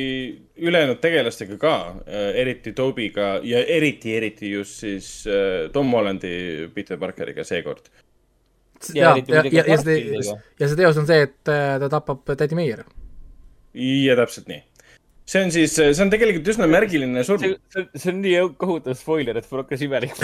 ülejäänud 0.60 1.00
tegelastega 1.02 1.58
ka, 1.60 1.74
eriti 2.40 2.72
Toby'ga 2.76 3.32
ja 3.46 3.64
eriti, 3.78 4.14
eriti 4.16 4.52
just 4.54 4.80
siis 4.84 5.10
äh, 5.28 5.68
Tom 5.72 5.92
Hollandi 5.92 6.70
Peter 6.74 6.98
Parkeriga 7.00 7.44
seekord. 7.44 7.90
ja, 8.94 9.14
ja, 9.28 9.44
ja, 9.44 9.64
ja 9.66 9.76
see, 9.82 10.00
ja 10.60 10.68
see 10.68 10.80
teos 10.80 10.96
on 11.00 11.08
see, 11.10 11.28
et 11.28 11.52
äh, 11.52 11.76
ta 11.82 11.92
tapab 11.92 12.24
tädi 12.32 12.58
Meier. 12.58 12.84
ja 13.74 14.16
täpselt 14.16 14.48
nii. 14.48 14.64
See 15.30 15.42
on 15.44 15.52
siis, 15.54 15.74
see 15.96 16.04
on 16.04 16.10
tegelikult 16.12 16.48
üsna 16.52 16.66
märgiline 16.70 17.22
surm 17.26 17.44
see, 17.44 17.86
on 18.10 18.20
nii 18.24 18.44
kohutav 18.60 18.98
spoiler, 18.98 19.38
et 19.38 19.50
mul 19.50 19.62
hakkas 19.62 19.84
imelik. 19.86 20.14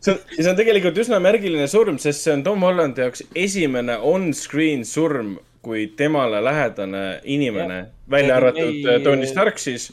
see 0.00 0.14
on, 0.14 0.20
see 0.36 0.50
on 0.50 0.58
tegelikult 0.58 1.00
üsna 1.02 1.20
märgiline 1.22 1.66
surm, 1.70 1.98
sest 2.02 2.26
see 2.26 2.34
on 2.36 2.44
Tom 2.46 2.66
Hollandi 2.66 3.06
jaoks 3.06 3.24
esimene 3.38 3.98
on-screen 4.12 4.84
surm, 4.88 5.36
kui 5.64 5.88
temale 5.98 6.40
lähedane 6.44 7.04
inimene, 7.28 7.82
välja 8.10 8.38
arvatud 8.40 8.76
May- 8.78 8.94
äh, 8.94 9.02
Tony 9.04 9.28
Stark 9.28 9.60
siis, 9.60 9.90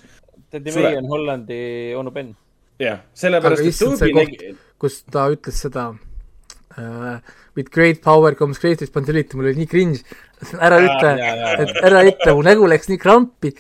Sule. 0.48 0.80
May 0.80 1.00
on 1.02 1.10
Hollandi 1.12 1.62
onu 2.00 2.14
Ben. 2.16 2.32
jah, 2.80 3.02
sellepärast, 3.18 3.82
kus 4.80 5.02
ta 5.12 5.26
ütles 5.34 5.66
seda 5.66 5.90
uh, 6.78 7.18
with 7.58 7.74
great 7.74 8.04
power 8.06 8.36
comes 8.38 8.62
great 8.62 8.82
responsibility, 8.84 9.36
mul 9.38 9.50
oli 9.50 9.64
nii 9.64 9.72
cringe. 9.72 10.06
ära 10.68 10.78
ütle, 10.84 11.12
et 11.64 11.76
ära 11.82 12.06
ütle, 12.08 12.38
mu 12.38 12.46
nägu 12.46 12.70
läks 12.70 12.92
nii 12.92 13.02
krampi. 13.02 13.54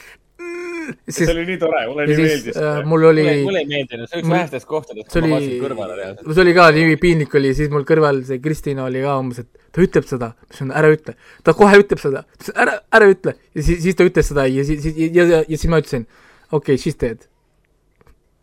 see 0.88 1.12
siis, 1.18 1.30
oli 1.34 1.44
nii 1.50 1.58
tore, 1.60 1.82
mulle 1.90 2.06
nii 2.08 2.16
siis 2.16 2.30
meeldis 2.30 2.56
see. 2.56 2.84
mul 2.88 3.06
oli 3.10 3.24
mulle, 3.44 3.60
ei 3.60 3.68
meeldinud, 3.68 4.08
see 4.08 4.20
oli 4.20 4.24
üks 4.24 4.32
vähestest 4.32 4.68
kohtadest, 4.70 5.10
see 5.12 5.20
kui 5.20 5.28
ma 5.28 5.36
vaatasin 5.36 5.64
kõrvale 5.66 5.98
reaalselt. 5.98 6.30
see 6.30 6.44
oli 6.46 6.54
ka 6.56 6.68
nii 6.78 7.00
piinlik 7.02 7.36
oli, 7.42 7.52
siis 7.58 7.74
mul 7.74 7.84
kõrval 7.90 8.22
see 8.30 8.40
Kristina 8.46 8.86
oli 8.86 9.02
ka 9.04 9.18
umbes, 9.20 9.42
et 9.44 9.66
ta 9.76 9.84
ütleb 9.84 10.08
seda, 10.08 10.30
ma 10.38 10.48
ütlesin 10.48 10.72
ära 10.80 10.94
ütle, 10.96 11.18
ta 11.44 11.56
kohe 11.60 11.82
ütleb 11.84 12.04
seda, 12.06 12.24
ära, 12.54 12.78
ära 13.02 13.10
ütle 13.12 13.36
ja 13.36 13.66
siis, 13.68 13.82
siis 13.84 14.00
ta 14.00 14.08
ütles 14.08 14.32
seda 14.32 14.48
ja 14.48 14.64
siis, 14.70 14.88
ja, 14.94 15.10
ja, 15.18 15.28
ja, 15.34 15.42
ja 15.44 15.60
siis 15.60 15.68
ma 15.74 15.82
ütlesin, 15.84 16.08
okei 16.54 16.78
okay,, 16.78 16.80
she's 16.80 16.96
dead. 17.04 17.28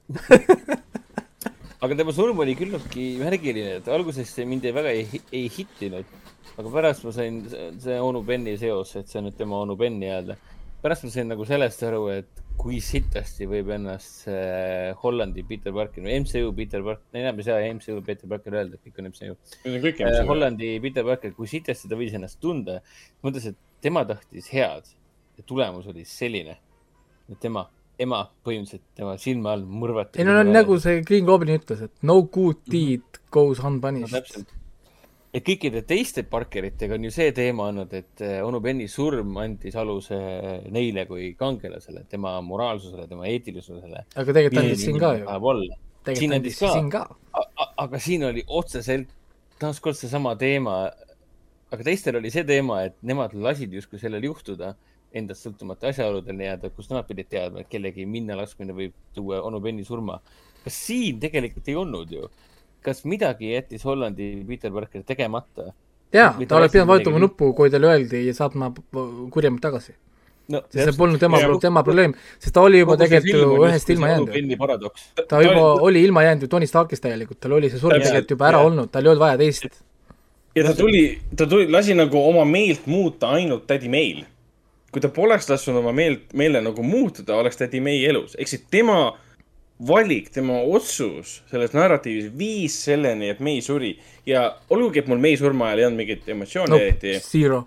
aga 1.85 1.97
tema 1.99 2.13
surm 2.17 2.39
oli 2.41 2.55
küllaltki 2.57 3.03
märgiline, 3.21 3.79
et 3.81 3.89
alguses 3.93 4.31
see 4.33 4.47
mind 4.49 4.65
ei 4.65 4.73
väga 4.73 4.93
ei, 4.97 5.21
ei 5.37 5.51
hittinud. 5.53 6.15
aga 6.55 6.71
pärast 6.71 7.05
ma 7.05 7.13
sain, 7.13 7.43
see 7.83 7.97
onu 8.01 8.23
Benni 8.25 8.55
seos, 8.61 8.95
et 8.97 9.11
see 9.11 9.19
on 9.21 9.29
nüüd 9.29 9.37
tema 9.37 9.59
onu 9.67 9.77
Ben 9.77 9.99
nii-öelda. 10.01 10.39
pärast 10.81 11.05
ma 11.05 11.13
sain 11.13 11.29
nagu 11.29 11.45
sellest 11.49 11.85
aru, 11.85 12.07
et 12.15 12.43
kui 12.57 12.79
sitasti 12.85 13.49
võib 13.51 13.73
ennast 13.75 14.25
see 14.25 14.95
Hollandi 15.03 15.45
Peter 15.49 15.75
Parker 15.77 16.07
või 16.07 16.17
MCU 16.23 16.55
Peter 16.57 16.85
Parker, 16.87 17.21
enam 17.21 17.43
ei 17.43 17.49
saa 17.51 17.61
MCU 17.69 18.01
Peter 18.07 18.31
Parker 18.31 18.57
öelda, 18.61 18.79
et 18.79 18.89
kõik 18.89 19.03
on 19.03 19.11
MCU. 19.11 19.37
Kõik 19.85 20.05
Äh. 20.07 20.21
Hollandi 20.29 20.75
Peter 20.85 21.05
Parker, 21.05 21.35
kui 21.37 21.51
sitasti 21.51 21.91
ta 21.91 21.99
võis 22.01 22.15
ennast 22.17 22.41
tunda, 22.41 22.81
mõtles, 23.27 23.51
et 23.53 23.61
tema 23.85 24.07
tahtis 24.09 24.49
head 24.55 24.89
ja 25.37 25.45
tulemus 25.45 25.91
oli 25.91 26.07
selline. 26.09 26.57
tema 27.41 27.69
ema 28.03 28.25
põhimõtteliselt 28.47 28.85
tema 28.99 29.15
silme 29.21 29.51
all 29.53 29.65
mõrvati. 29.69 30.21
ei 30.21 30.27
no 30.27 30.43
nagu 30.47 30.77
see 30.83 31.03
Green 31.07 31.27
Goblin 31.29 31.61
ütles, 31.61 31.85
et 31.87 31.95
no 32.03 32.21
good 32.23 32.61
deed 32.71 33.21
goes 33.35 33.61
no, 33.63 33.71
unpunished. 33.71 34.15
täpselt. 34.15 34.55
ja 35.35 35.43
kõikide 35.47 35.85
teiste 35.87 36.25
Parkeritega 36.31 36.99
on 36.99 37.07
ju 37.07 37.13
see 37.15 37.31
teema 37.37 37.69
olnud, 37.71 37.95
et 37.95 38.25
eh, 38.25 38.41
onu 38.45 38.61
Benni 38.65 38.89
surm 38.91 39.37
andis 39.43 39.77
aluse 39.79 40.19
neile 40.75 41.07
kui 41.11 41.33
kangelasele, 41.39 42.05
tema 42.11 42.37
moraalsusele, 42.43 43.07
tema 43.11 43.29
eetilisusele. 43.31 44.07
aga 44.15 44.39
tegelikult 44.39 44.63
andis 44.65 44.87
siin 44.87 44.99
ka 45.03 45.15
ju. 45.21 45.75
siin 46.15 46.39
andis 46.39 46.59
ka. 46.59 46.75
ka. 46.91 47.05
aga 47.87 48.03
siin 48.03 48.27
oli 48.31 48.45
otseselt 48.47 49.15
taaskord 49.63 49.99
seesama 49.99 50.35
teema. 50.41 50.81
aga 51.71 51.87
teistel 51.87 52.19
oli 52.19 52.31
see 52.31 52.47
teema, 52.47 52.83
et 52.89 52.99
nemad 53.03 53.35
lasid 53.35 53.73
justkui 53.75 54.03
sellel 54.03 54.27
juhtuda 54.33 54.75
endast 55.15 55.47
sõltumata 55.47 55.91
asjaoludel 55.93 56.37
nii-öelda, 56.39 56.71
kus 56.75 56.91
nemad 56.91 57.07
pidid 57.09 57.31
teadma, 57.31 57.63
et 57.63 57.71
kellegi 57.71 58.07
minna 58.07 58.37
laskmine 58.39 58.75
võib 58.77 58.95
tuua 59.15 59.43
onu 59.47 59.61
Benni 59.65 59.85
surma. 59.85 60.21
kas 60.65 60.81
siin 60.87 61.21
tegelikult 61.23 61.69
ei 61.69 61.77
olnud 61.79 62.13
ju? 62.13 62.29
kas 62.85 63.05
midagi 63.09 63.55
jättis 63.55 63.85
Hollandi 63.85 64.45
Peter 64.49 64.73
Parker 64.73 65.03
tegemata? 65.03 65.73
jaa, 66.15 66.33
ta 66.49 66.59
oleks 66.59 66.73
pidanud 66.73 66.89
midagi 66.89 66.91
vajutama 66.93 67.23
nuppu, 67.23 67.53
kui 67.59 67.71
talle 67.73 67.93
öeldi 67.93 68.27
ja 68.27 68.35
saatma 68.37 68.71
kurjemad 69.35 69.63
tagasi. 69.65 69.95
no 70.53 70.61
see 70.73 70.93
polnud 70.99 71.23
tema, 71.23 71.41
tema 71.61 71.83
probleem, 71.87 72.13
sest 72.39 72.55
ta 72.55 72.67
oli 72.67 72.83
juba 72.83 72.99
tegelikult 73.01 73.41
ju 73.41 73.65
ühest 73.65 73.91
ilma 73.95 74.13
jäänud 74.13 75.25
ta 75.31 75.41
juba 75.43 75.65
oli 75.89 76.05
ilma 76.05 76.27
jäänud 76.27 76.45
ju 76.45 76.53
Tony 76.53 76.69
Starkist 76.69 77.03
täielikult, 77.07 77.41
tal 77.41 77.57
oli 77.59 77.73
see 77.73 77.81
surm 77.81 77.97
tegelikult 77.97 78.37
juba 78.37 78.51
ära 78.51 78.61
jah. 78.61 78.69
olnud, 78.71 78.93
tal 78.93 79.07
ei 79.07 79.13
olnud 79.15 79.25
vaja 79.25 79.41
teist. 79.41 79.81
ja 80.55 80.67
ta 80.69 80.77
tuli, 80.77 81.07
ta 81.37 81.49
tuli, 81.49 81.71
lasi 81.73 81.97
nagu 81.97 82.21
oma 82.21 82.45
meelt 82.45 82.87
muuta 82.87 83.33
ainult 83.39 83.67
tädi 83.71 83.89
Meil. 83.89 84.25
Kui 84.95 85.03
ta 85.03 85.11
poleks 85.11 85.49
lasknud 85.51 85.81
oma 85.81 85.93
meelt, 85.97 86.31
meele 86.39 86.63
nagu 86.63 86.83
muutuda, 86.87 87.35
oleks 87.43 87.59
tädi 87.59 87.83
May 87.83 88.05
elus. 88.07 88.37
ehk 88.39 88.51
siis 88.51 88.67
tema 88.71 89.17
valik, 89.89 90.31
tema 90.31 90.61
otsus 90.63 91.41
selles 91.51 91.75
narratiivis 91.75 92.31
viis 92.39 92.77
selleni, 92.87 93.33
et 93.33 93.41
May 93.43 93.63
suri 93.65 93.97
ja 94.27 94.47
olgugi, 94.71 95.03
et 95.03 95.11
mul 95.11 95.23
May 95.23 95.39
surma 95.41 95.73
ajal 95.73 95.83
ei 95.83 95.89
olnud 95.89 96.03
mingit 96.03 96.29
emotsiooni 96.31 96.71
no 96.71 96.79
eriti, 96.79 97.17
zero. 97.27 97.65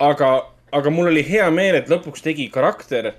aga, 0.00 0.30
aga 0.72 0.94
mul 0.94 1.12
oli 1.12 1.24
hea 1.28 1.50
meel, 1.54 1.76
et 1.82 1.92
lõpuks 1.92 2.24
tegi 2.24 2.48
karakter, 2.52 3.12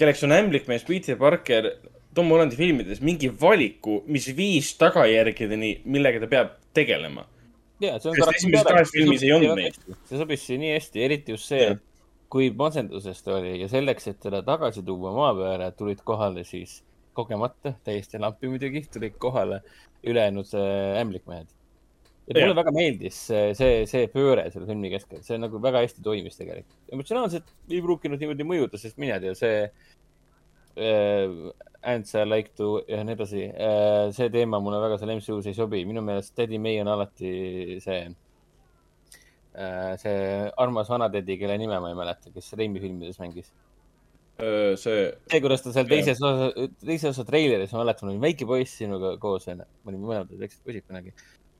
kelleks 0.00 0.24
on 0.24 0.34
ämblikmees 0.36 0.88
Peter 0.88 1.20
Parker 1.20 1.74
Tom 2.16 2.32
Hollandi 2.32 2.56
filmides 2.56 3.02
mingi 3.04 3.28
valiku, 3.28 4.00
mis 4.08 4.30
viis 4.36 4.72
tagajärgedeni, 4.80 5.82
millega 5.84 6.22
ta 6.22 6.30
peab 6.30 6.54
tegelema. 6.76 7.26
ja 7.84 7.98
see 8.00 8.08
on 8.08 8.16
Sest 8.16 8.38
esimeses 8.38 8.64
kahes 8.64 8.92
filmis 8.94 9.20
ei 9.20 9.34
olnud 9.36 9.58
neid.. 9.58 9.76
see 10.08 10.16
sobis 10.16 10.46
nii 10.48 10.72
hästi, 10.72 11.02
eriti 11.04 11.36
just 11.36 11.52
see 11.52 11.60
Jah., 11.60 11.76
kui 12.32 12.50
masenduses 12.50 13.22
ta 13.22 13.36
oli 13.38 13.56
ja 13.60 13.68
selleks, 13.70 14.08
et 14.10 14.20
teda 14.22 14.42
tagasi 14.46 14.82
tuua 14.86 15.12
maa 15.14 15.34
peale, 15.36 15.70
tulid 15.78 16.02
kohale 16.04 16.44
siis 16.44 16.80
kogemata, 17.16 17.72
täiesti 17.86 18.20
lampi 18.20 18.50
muidugi, 18.50 18.82
tulid 18.92 19.14
kohale 19.22 19.62
ülejäänud 20.06 20.54
äh, 20.54 21.00
ämblikmehed. 21.00 21.52
ja 22.26 22.34
mulle 22.34 22.48
Jah. 22.48 22.56
väga 22.58 22.72
meeldis 22.74 23.18
see, 23.28 23.52
see, 23.54 23.84
see 23.86 24.08
pööre 24.10 24.48
selle 24.50 24.66
filmi 24.66 24.90
keskel, 24.90 25.20
see 25.22 25.38
nagu 25.38 25.60
väga 25.62 25.84
hästi 25.84 26.02
toimis 26.02 26.38
tegelikult. 26.38 26.80
emotsionaalselt 26.92 27.52
ei 27.70 27.80
pruukinud 27.84 28.22
niimoodi 28.22 28.48
mõjuda, 28.48 28.80
sest 28.82 28.98
mine 28.98 29.20
tea, 29.22 29.34
see 29.38 29.62
äh, 30.76 31.38
Ants 31.86 32.16
I 32.18 32.24
like 32.26 32.50
to 32.58 32.80
ja 32.90 33.04
nii 33.06 33.14
edasi 33.14 33.44
äh,, 33.46 34.08
see 34.16 34.26
teema 34.34 34.58
mulle 34.58 34.82
väga 34.82 34.98
seal 34.98 35.14
MCU-s 35.14 35.46
ei 35.46 35.54
sobi, 35.54 35.84
minu 35.86 36.02
meelest 36.02 36.34
Teddy 36.34 36.58
May 36.58 36.80
on 36.82 36.90
alati 36.90 37.78
see 37.84 38.00
see 40.00 40.50
armas 40.60 40.90
vanatädi, 40.92 41.38
kelle 41.40 41.56
nime 41.60 41.78
ma 41.80 41.90
ei 41.92 41.96
mäleta, 41.96 42.32
kes 42.34 42.52
Raimi 42.58 42.82
filmides 42.82 43.20
mängis. 43.22 43.52
see, 44.36 45.04
see, 45.30 45.40
kuidas 45.40 45.64
ta 45.64 45.72
seal 45.72 45.88
teises 45.88 46.20
osa, 46.20 46.50
teise 46.84 47.08
osa 47.08 47.24
treileris, 47.24 47.72
ma 47.72 47.80
mäletan, 47.80 48.10
olin 48.10 48.20
väike 48.20 48.48
poiss 48.48 48.76
sinuga 48.82 49.14
koos, 49.22 49.48
onju, 49.48 49.64
me 49.64 49.92
olime 49.92 50.10
mõlemad 50.10 50.34
väiksed 50.42 50.60
poisid 50.66 50.84
kunagi. 50.84 51.14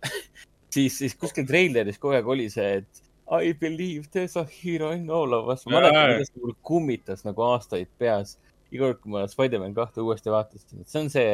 siis, 0.76 0.98
siis 0.98 1.16
kuskil 1.16 1.48
treileris 1.48 1.96
kogu 2.02 2.18
aeg 2.18 2.28
oli 2.36 2.50
see, 2.52 2.82
et 2.82 3.04
I 3.26 3.54
believe 3.58 4.10
there 4.12 4.28
is 4.28 4.36
a 4.36 4.44
hero 4.44 4.92
in 4.92 5.08
all 5.10 5.32
of 5.34 5.48
us. 5.48 5.64
ma 5.66 5.80
mäletan, 5.80 6.12
kuidas 6.12 6.34
mul 6.42 6.52
kummitas 6.62 7.24
nagu 7.26 7.48
aastaid 7.48 7.88
peas. 7.98 8.36
iga 8.74 8.90
kord, 8.90 9.00
kui 9.00 9.14
ma 9.14 9.24
Spider-man 9.30 9.74
kahte 9.74 10.02
uuesti 10.02 10.30
vaatasin, 10.34 10.82
et 10.82 10.90
see 10.90 11.00
on 11.00 11.08
see, 11.10 11.32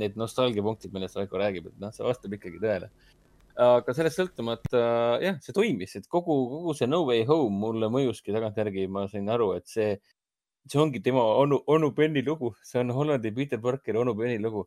need 0.00 0.14
nostalgiapunktid, 0.18 0.92
millest 0.94 1.18
Raiko 1.18 1.38
räägib, 1.38 1.66
et 1.70 1.80
noh, 1.82 1.92
see 1.94 2.06
vastab 2.06 2.34
ikkagi 2.34 2.58
tõele. 2.62 2.88
Aga 3.58 3.94
sellest 3.96 4.20
sõltumata 4.20 4.80
jah, 5.22 5.38
see 5.42 5.54
toimis, 5.56 5.96
et 5.98 6.06
kogu, 6.08 6.36
kogu 6.50 6.74
see 6.78 6.86
No 6.88 7.02
Way 7.08 7.24
Home 7.28 7.58
mulle 7.60 7.88
mõjuski 7.92 8.34
tagantjärgi, 8.34 8.86
ma 8.88 9.06
sain 9.10 9.28
aru, 9.28 9.52
et 9.58 9.66
see, 9.68 9.94
see 10.68 10.80
ongi 10.80 11.02
tema 11.02 11.22
onu, 11.40 11.62
onu 11.66 11.90
Benni 11.96 12.22
lugu, 12.26 12.54
see 12.62 12.80
on 12.80 12.92
Hollandi 12.94 13.32
Peter 13.34 13.60
Parkeri 13.60 13.98
onu 13.98 14.14
Benni 14.14 14.38
lugu. 14.42 14.66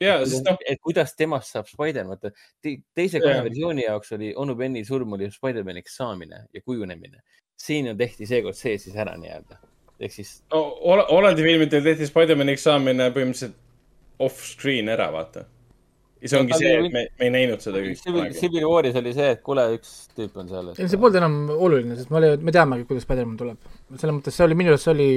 ja, 0.00 0.18
sest 0.26 0.44
noh, 0.44 0.58
et 0.68 0.80
kuidas 0.84 1.14
temast 1.16 1.54
saab 1.54 1.68
Spider-man, 1.70 2.18
vaata 2.18 2.34
te, 2.60 2.76
teise 2.94 3.20
kahe 3.22 3.38
Jah. 3.38 3.44
versiooni 3.46 3.86
jaoks 3.86 4.12
oli 4.12 4.34
onu 4.36 4.54
Benni 4.54 4.84
surm 4.84 5.12
oli 5.16 5.30
Spider-maniks 5.32 5.96
saamine 5.96 6.42
ja 6.52 6.60
kujunemine. 6.60 7.22
siin 7.56 7.88
on 7.88 7.96
tehti 7.96 8.26
seekord 8.28 8.54
see 8.54 8.76
siis 8.78 8.96
ära 8.96 9.14
nii-öelda, 9.16 9.56
ehk 10.00 10.12
siis 10.12 10.42
no, 10.52 10.66
Hol- 10.84 11.06
Hollandi 11.08 11.42
filmidel 11.42 11.82
tehti 11.82 12.10
Spider-maniks 12.10 12.68
saamine 12.68 13.08
põhimõtteliselt 13.14 13.56
off-screen 14.18 14.88
ära, 14.88 15.10
vaata. 15.12 15.44
Ja 16.22 16.30
see 16.30 16.38
ongi 16.40 16.56
see, 16.56 16.70
et 16.72 16.92
me, 16.92 17.02
me 17.20 17.26
ei 17.26 17.32
näinud 17.32 17.60
seda 17.60 17.80
kõik 17.82 18.36
Civil, 18.38 18.64
Waris 18.70 18.96
oli 18.96 19.12
see, 19.16 19.34
et 19.34 19.42
kuule, 19.44 19.66
üks 19.76 19.90
tüüp 20.16 20.38
on 20.40 20.48
seal. 20.48 20.70
ei, 20.72 20.88
see 20.88 21.00
polnud 21.00 21.18
enam 21.20 21.34
oluline, 21.52 21.96
sest 21.98 22.12
me 22.12 22.20
oli, 22.22 22.30
me 22.40 22.54
teame, 22.56 22.78
kuidas 22.88 23.04
Spider-man 23.04 23.36
tuleb. 23.40 23.68
selles 23.92 24.16
mõttes 24.16 24.38
see 24.38 24.46
oli 24.46 24.56
minu 24.56 24.72
arust, 24.72 24.88
see 24.88 24.94
oli 24.94 25.08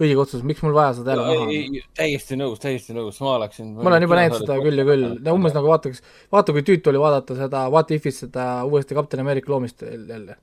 õige 0.00 0.16
otsus, 0.24 0.46
miks 0.48 0.64
mul 0.64 0.74
vaja 0.76 0.96
seda 0.96 1.12
jälle 1.12 1.28
näha 1.28 1.44
on. 1.44 1.76
täiesti 2.00 2.40
nõus, 2.40 2.62
täiesti 2.62 2.96
nõus, 2.96 3.20
ma 3.24 3.36
oleksin. 3.36 3.70
ma 3.76 3.92
olen 3.92 4.08
juba 4.08 4.20
näinud 4.22 4.40
seda 4.40 4.58
küll 4.64 4.80
ja 4.80 4.88
küll, 4.88 5.06
umbes 5.36 5.56
nagu 5.58 5.72
vaataks, 5.74 6.02
vaata 6.32 6.56
kui 6.56 6.66
tüütu 6.72 6.92
oli 6.94 7.04
vaadata 7.04 7.38
seda 7.38 7.68
What 7.68 7.92
If'is 7.98 8.24
seda 8.24 8.48
uuesti 8.64 8.96
Kapten 8.96 9.26
Ameerika 9.26 9.52
loomist 9.52 9.84
jälle. 9.84 10.40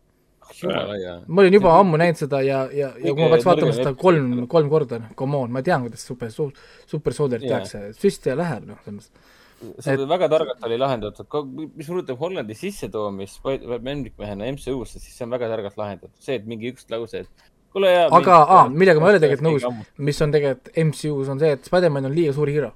ma 1.25 1.41
olin 1.41 1.55
juba 1.57 1.73
ammu 1.79 1.97
näinud 1.97 2.21
seda 2.21 2.45
ja, 2.45 2.67
ja, 2.69 2.93
ja 3.01 3.13
kui 3.13 3.23
ma 3.23 3.33
peaks 3.33 3.49
vaatama 3.49 3.73
seda 3.73 3.97
kolm, 3.97 4.43
kolm 4.51 4.69
korda, 4.69 5.01
noh, 5.01 5.13
come 5.17 5.41
on, 5.41 5.53
ma 5.55 5.65
tean, 5.65 5.87
kuidas 5.87 6.05
super, 6.05 6.29
super 6.29 7.15
soldier 7.17 7.41
tehakse, 7.41 7.87
süst 7.97 8.29
ja 8.29 8.37
läheb, 8.37 8.67
noh, 8.69 8.77
selles 8.85 9.07
mõttes. 9.07 9.39
See 9.83 9.95
oli 9.97 10.09
väga 10.09 10.29
targalt 10.31 10.67
oli 10.67 10.77
lahendatud, 10.81 11.29
mis 11.77 11.87
puudutab 11.87 12.19
Hollandi 12.21 12.57
sissetoomist 12.57 13.43
Mendrikmehena 13.73 14.51
MCU-sse, 14.53 15.01
siis 15.01 15.17
see 15.17 15.27
on 15.27 15.33
väga 15.35 15.49
targalt 15.51 15.79
lahendatud, 15.79 16.13
see, 16.23 16.37
et 16.39 16.47
mingi 16.49 16.73
üks 16.73 16.87
lause, 16.93 17.23
et 17.25 17.49
kuule 17.73 17.91
ja. 17.91 18.07
aga, 18.13 18.39
aa, 18.57 18.63
millega 18.69 19.01
ma 19.01 19.09
ei 19.09 19.17
ole 19.17 19.23
tegelikult 19.23 19.47
nõus, 19.47 19.85
mis 20.09 20.21
on 20.25 20.33
tegelikult 20.35 20.71
MCU-s 20.87 21.33
on 21.33 21.41
see, 21.41 21.53
et 21.57 21.69
Spider-man 21.69 22.09
on 22.09 22.15
liiga 22.15 22.35
suur 22.35 22.51
hero 22.53 22.71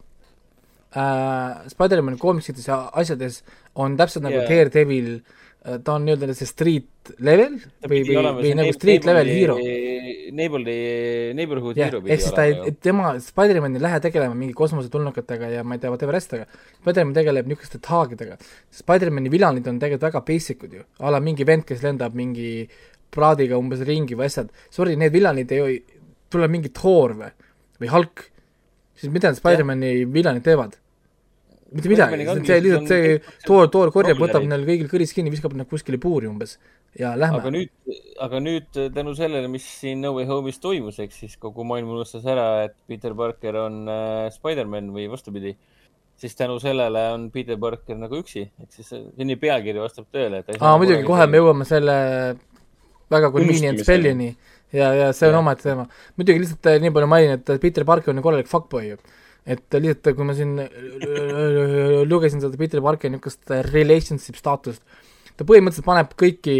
äh,. 0.97 1.67
Spider-mani 1.73 2.19
koomiksites 2.21 2.67
ja 2.69 2.80
asjades 2.97 3.43
on 3.76 3.97
täpselt 4.00 4.26
nagu 4.26 4.39
Jaa. 4.39 4.47
yeah. 4.47 4.69
Daredevil, 4.69 5.12
ta 5.67 5.93
on 5.97 6.06
nii-öelda 6.08 6.36
see 6.38 6.47
street 6.47 7.12
level 7.23 7.58
või, 7.84 8.01
või, 8.08 8.17
või 8.39 8.51
nagu 8.56 8.73
street 8.75 9.08
level 9.08 9.32
hero. 9.32 9.58
Neighborly, 10.38 10.75
Neighborhood 11.36 11.80
jah 11.80 11.89
hero, 11.89 12.01
ehk 12.08 12.23
siis 12.23 12.36
ta 12.36 12.45
ei, 12.47 12.73
tema, 12.84 13.13
Spider-man 13.23 13.75
ei 13.75 13.84
lähe 13.84 13.99
tegelema 14.03 14.36
mingi 14.38 14.56
kosmosetulnukatega 14.58 15.51
ja 15.56 15.65
ma 15.67 15.75
ei 15.75 15.84
tea, 15.84 15.91
whatever 15.91 16.17
asjadega, 16.19 16.47
Spider-man 16.80 17.15
tegeleb 17.17 17.51
niisuguste 17.51 17.82
taagidega. 17.84 18.38
Spider-mani 18.80 19.32
vilanid 19.34 19.67
on 19.67 19.82
tegelikult 19.82 20.08
väga 20.08 20.23
basic 20.32 20.63
ud 20.67 20.80
ju, 20.80 20.88
a 21.03 21.13
la 21.13 21.21
mingi 21.23 21.47
vend, 21.47 21.67
kes 21.67 21.84
lendab 21.84 22.15
mingi 22.17 22.51
praadiga 23.13 23.60
umbes 23.60 23.84
ringi 23.88 24.15
või 24.19 24.27
asjad, 24.32 24.51
sorry, 24.71 24.95
need 24.99 25.15
vilanid 25.15 25.51
ei, 25.56 25.80
tuleb 26.32 26.53
mingi 26.53 26.71
Thor 26.75 27.15
või, 27.19 27.32
või 27.84 27.91
Hulk, 27.91 28.27
siis 28.99 29.12
mida 29.12 29.32
need 29.32 29.39
Spider-mani 29.41 29.95
vilanid 30.12 30.47
teevad? 30.47 30.80
Mitte 31.71 31.91
midagi, 31.91 32.25
see 32.47 32.60
lihtsalt 32.63 32.91
see 32.91 33.13
Thor, 33.45 33.69
Thor 33.73 33.91
korjab, 33.95 34.19
võtab 34.21 34.45
neil 34.47 34.65
kõigil 34.67 34.89
kõris 34.91 35.13
kinni, 35.15 35.34
viskab 35.34 35.56
nad 35.58 35.69
kuskile 35.69 35.99
puuri 36.01 36.30
umbes 36.30 36.58
ja 36.99 37.13
lähme 37.19 37.41
aga. 37.41 37.51
nüüd, 37.53 37.71
aga 38.23 38.41
nüüd 38.43 38.82
tänu 38.95 39.13
sellele, 39.17 39.49
mis 39.51 39.65
siin 39.82 40.01
No 40.03 40.13
Way 40.15 40.27
Home'is 40.30 40.62
toimus, 40.63 40.99
ehk 41.03 41.15
siis 41.15 41.38
kogu 41.41 41.65
maailm 41.67 41.91
unustas 41.95 42.25
ära, 42.27 42.47
et 42.67 42.75
Peter 42.89 43.15
Parker 43.17 43.60
on 43.65 43.84
äh, 43.91 44.27
Spider-man 44.34 44.89
või 44.95 45.08
vastupidi, 45.12 45.53
siis 46.17 46.36
tänu 46.39 46.58
sellele 46.63 47.03
on 47.13 47.30
Peter 47.34 47.60
Parker 47.62 47.99
nagu 47.99 48.21
üksi, 48.23 48.47
ehk 48.63 48.80
siis 48.80 48.93
see 48.93 49.27
nii 49.27 49.39
pealkiri 49.41 49.84
vastab 49.84 50.10
tõele. 50.13 50.43
aa, 50.58 50.75
muidugi, 50.80 51.03
kohe 51.08 51.27
me 51.30 51.41
jõuame 51.41 51.67
selle 51.69 51.97
väga 53.12 53.32
convenient 53.32 53.84
spellini 53.84 54.32
ja, 54.73 54.91
ja 54.93 55.13
see 55.15 55.30
on 55.30 55.39
omaette 55.41 55.69
teema. 55.69 55.88
muidugi 56.17 56.43
lihtsalt 56.43 56.71
äh, 56.71 56.82
nii 56.84 56.93
palju 56.95 57.12
mainin, 57.12 57.38
et 57.38 57.62
Peter 57.62 57.86
Parker 57.88 58.13
on 58.13 58.21
ju 58.21 58.25
korralik 58.25 58.51
fuckboy 58.51 58.93
ju. 58.93 58.99
Et 59.47 59.77
lihtsalt, 59.79 60.13
kui 60.15 60.27
ma 60.27 60.36
siin 60.36 60.57
lugesin 62.07 62.43
seda 62.43 62.60
Peter 62.60 62.83
Parkeri 62.83 63.13
niisugust 63.13 63.53
relationship 63.71 64.39
staatust, 64.39 64.83
ta 65.38 65.45
põhimõtteliselt 65.47 65.88
paneb 65.88 66.15
kõiki 66.19 66.57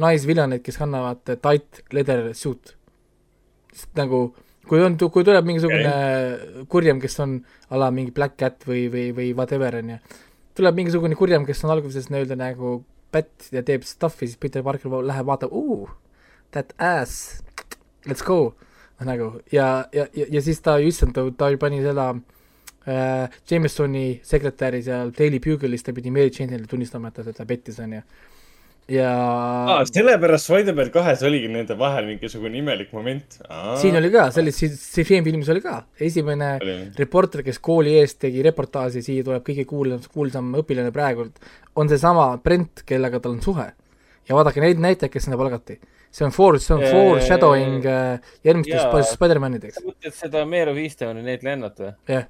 naisvillaneid, 0.00 0.64
kes 0.64 0.80
kannavad 0.80 1.22
tight 1.34 1.84
leather 1.94 2.32
suit. 2.34 2.74
nagu 3.98 4.28
kui 4.68 4.80
on, 4.80 4.96
kui 4.96 5.24
tuleb 5.26 5.46
mingisugune 5.48 5.90
okay. 5.90 6.66
kurjem, 6.72 7.00
kes 7.02 7.18
on 7.24 7.36
a 7.70 7.80
la 7.80 7.90
mingi 7.94 8.14
Black 8.14 8.38
Cat 8.40 8.64
või, 8.68 8.86
või, 8.92 9.08
või 9.16 9.32
whatever 9.36 9.80
on 9.80 9.94
ju, 9.94 9.98
tuleb 10.58 10.78
mingisugune 10.78 11.18
kurjem, 11.18 11.44
kes 11.46 11.64
on 11.66 11.74
alguses 11.74 12.08
nii-öelda 12.10 12.38
nagu 12.40 12.78
pätt 13.14 13.50
ja 13.54 13.62
teeb 13.66 13.84
stuff'i, 13.86 14.28
siis 14.28 14.40
Peter 14.40 14.64
Parker 14.66 15.02
läheb 15.04 15.28
vaatab, 15.28 15.52
oo, 15.54 15.88
that 16.56 16.72
ass, 16.82 17.42
let's 18.08 18.24
go, 18.24 18.54
nagu 19.08 19.32
ja, 19.52 19.86
ja, 19.94 20.06
ja, 20.16 20.28
ja 20.38 20.42
siis 20.44 20.60
ta, 20.64 20.76
issand, 20.82 21.16
ta, 21.38 21.50
ju 21.52 21.60
pani 21.60 21.80
seda 21.84 22.10
äh, 22.88 23.40
Jamesoni 23.50 24.20
sekretäri 24.24 24.82
seal 24.84 25.12
Daily 25.16 25.40
Bugle'is, 25.42 25.84
ta 25.84 25.94
pidi 25.96 26.12
Mary 26.14 26.32
Jane'ile 26.34 26.68
tunnistama, 26.70 27.10
et 27.10 27.36
ta 27.36 27.46
pettis, 27.48 27.80
on 27.82 27.98
ju. 27.98 28.02
ja 28.94 29.10
aa, 29.76 29.84
sellepärast 29.88 30.50
Spider-man 30.50 30.90
kahes 30.92 31.22
oligi 31.24 31.48
nende 31.52 31.76
vahel 31.80 32.08
mingisugune 32.10 32.58
imelik 32.60 32.92
moment. 32.96 33.38
siin 33.80 33.96
oli 34.00 34.10
ka, 34.12 34.28
selles, 34.34 34.60
see 34.80 35.06
filmis 35.08 35.48
oli 35.52 35.64
ka, 35.64 35.78
esimene 36.00 36.50
oli. 36.60 36.76
reporter, 36.98 37.44
kes 37.46 37.62
kooli 37.64 37.96
eest 38.00 38.20
tegi 38.26 38.44
reportaaži, 38.44 39.04
siia 39.06 39.24
tuleb 39.26 39.46
kõige 39.46 39.64
kuulsam, 39.68 40.04
kuulsam 40.12 40.52
õpilane 40.60 40.92
praegult, 40.94 41.40
on 41.80 41.88
seesama 41.90 42.34
Brent, 42.44 42.84
kellega 42.88 43.20
tal 43.20 43.38
on 43.38 43.42
suhe. 43.44 43.70
Ja 44.28 44.36
vaadake 44.38 44.62
neid 44.64 44.80
näitajaid, 44.82 45.12
kes 45.12 45.26
sinna 45.26 45.38
palgati. 45.40 45.78
see 46.14 46.24
on 46.26 46.30
for, 46.32 46.58
see 46.62 46.74
on 46.76 46.84
foreshadowing 46.86 47.86
äh, 47.90 48.20
järgmisteks 48.44 48.82
jaa. 48.82 48.90
Sp- 49.02 49.16
Spider-manideks, 49.16 49.80
sa 49.80 49.88
mõtled 49.88 50.14
seda 50.14 50.44
of 50.70 50.78
Eastoni 50.78 51.24
Nate 51.26 51.46
Lennart 51.46 51.82
või? 51.82 51.92
jah. 52.08 52.28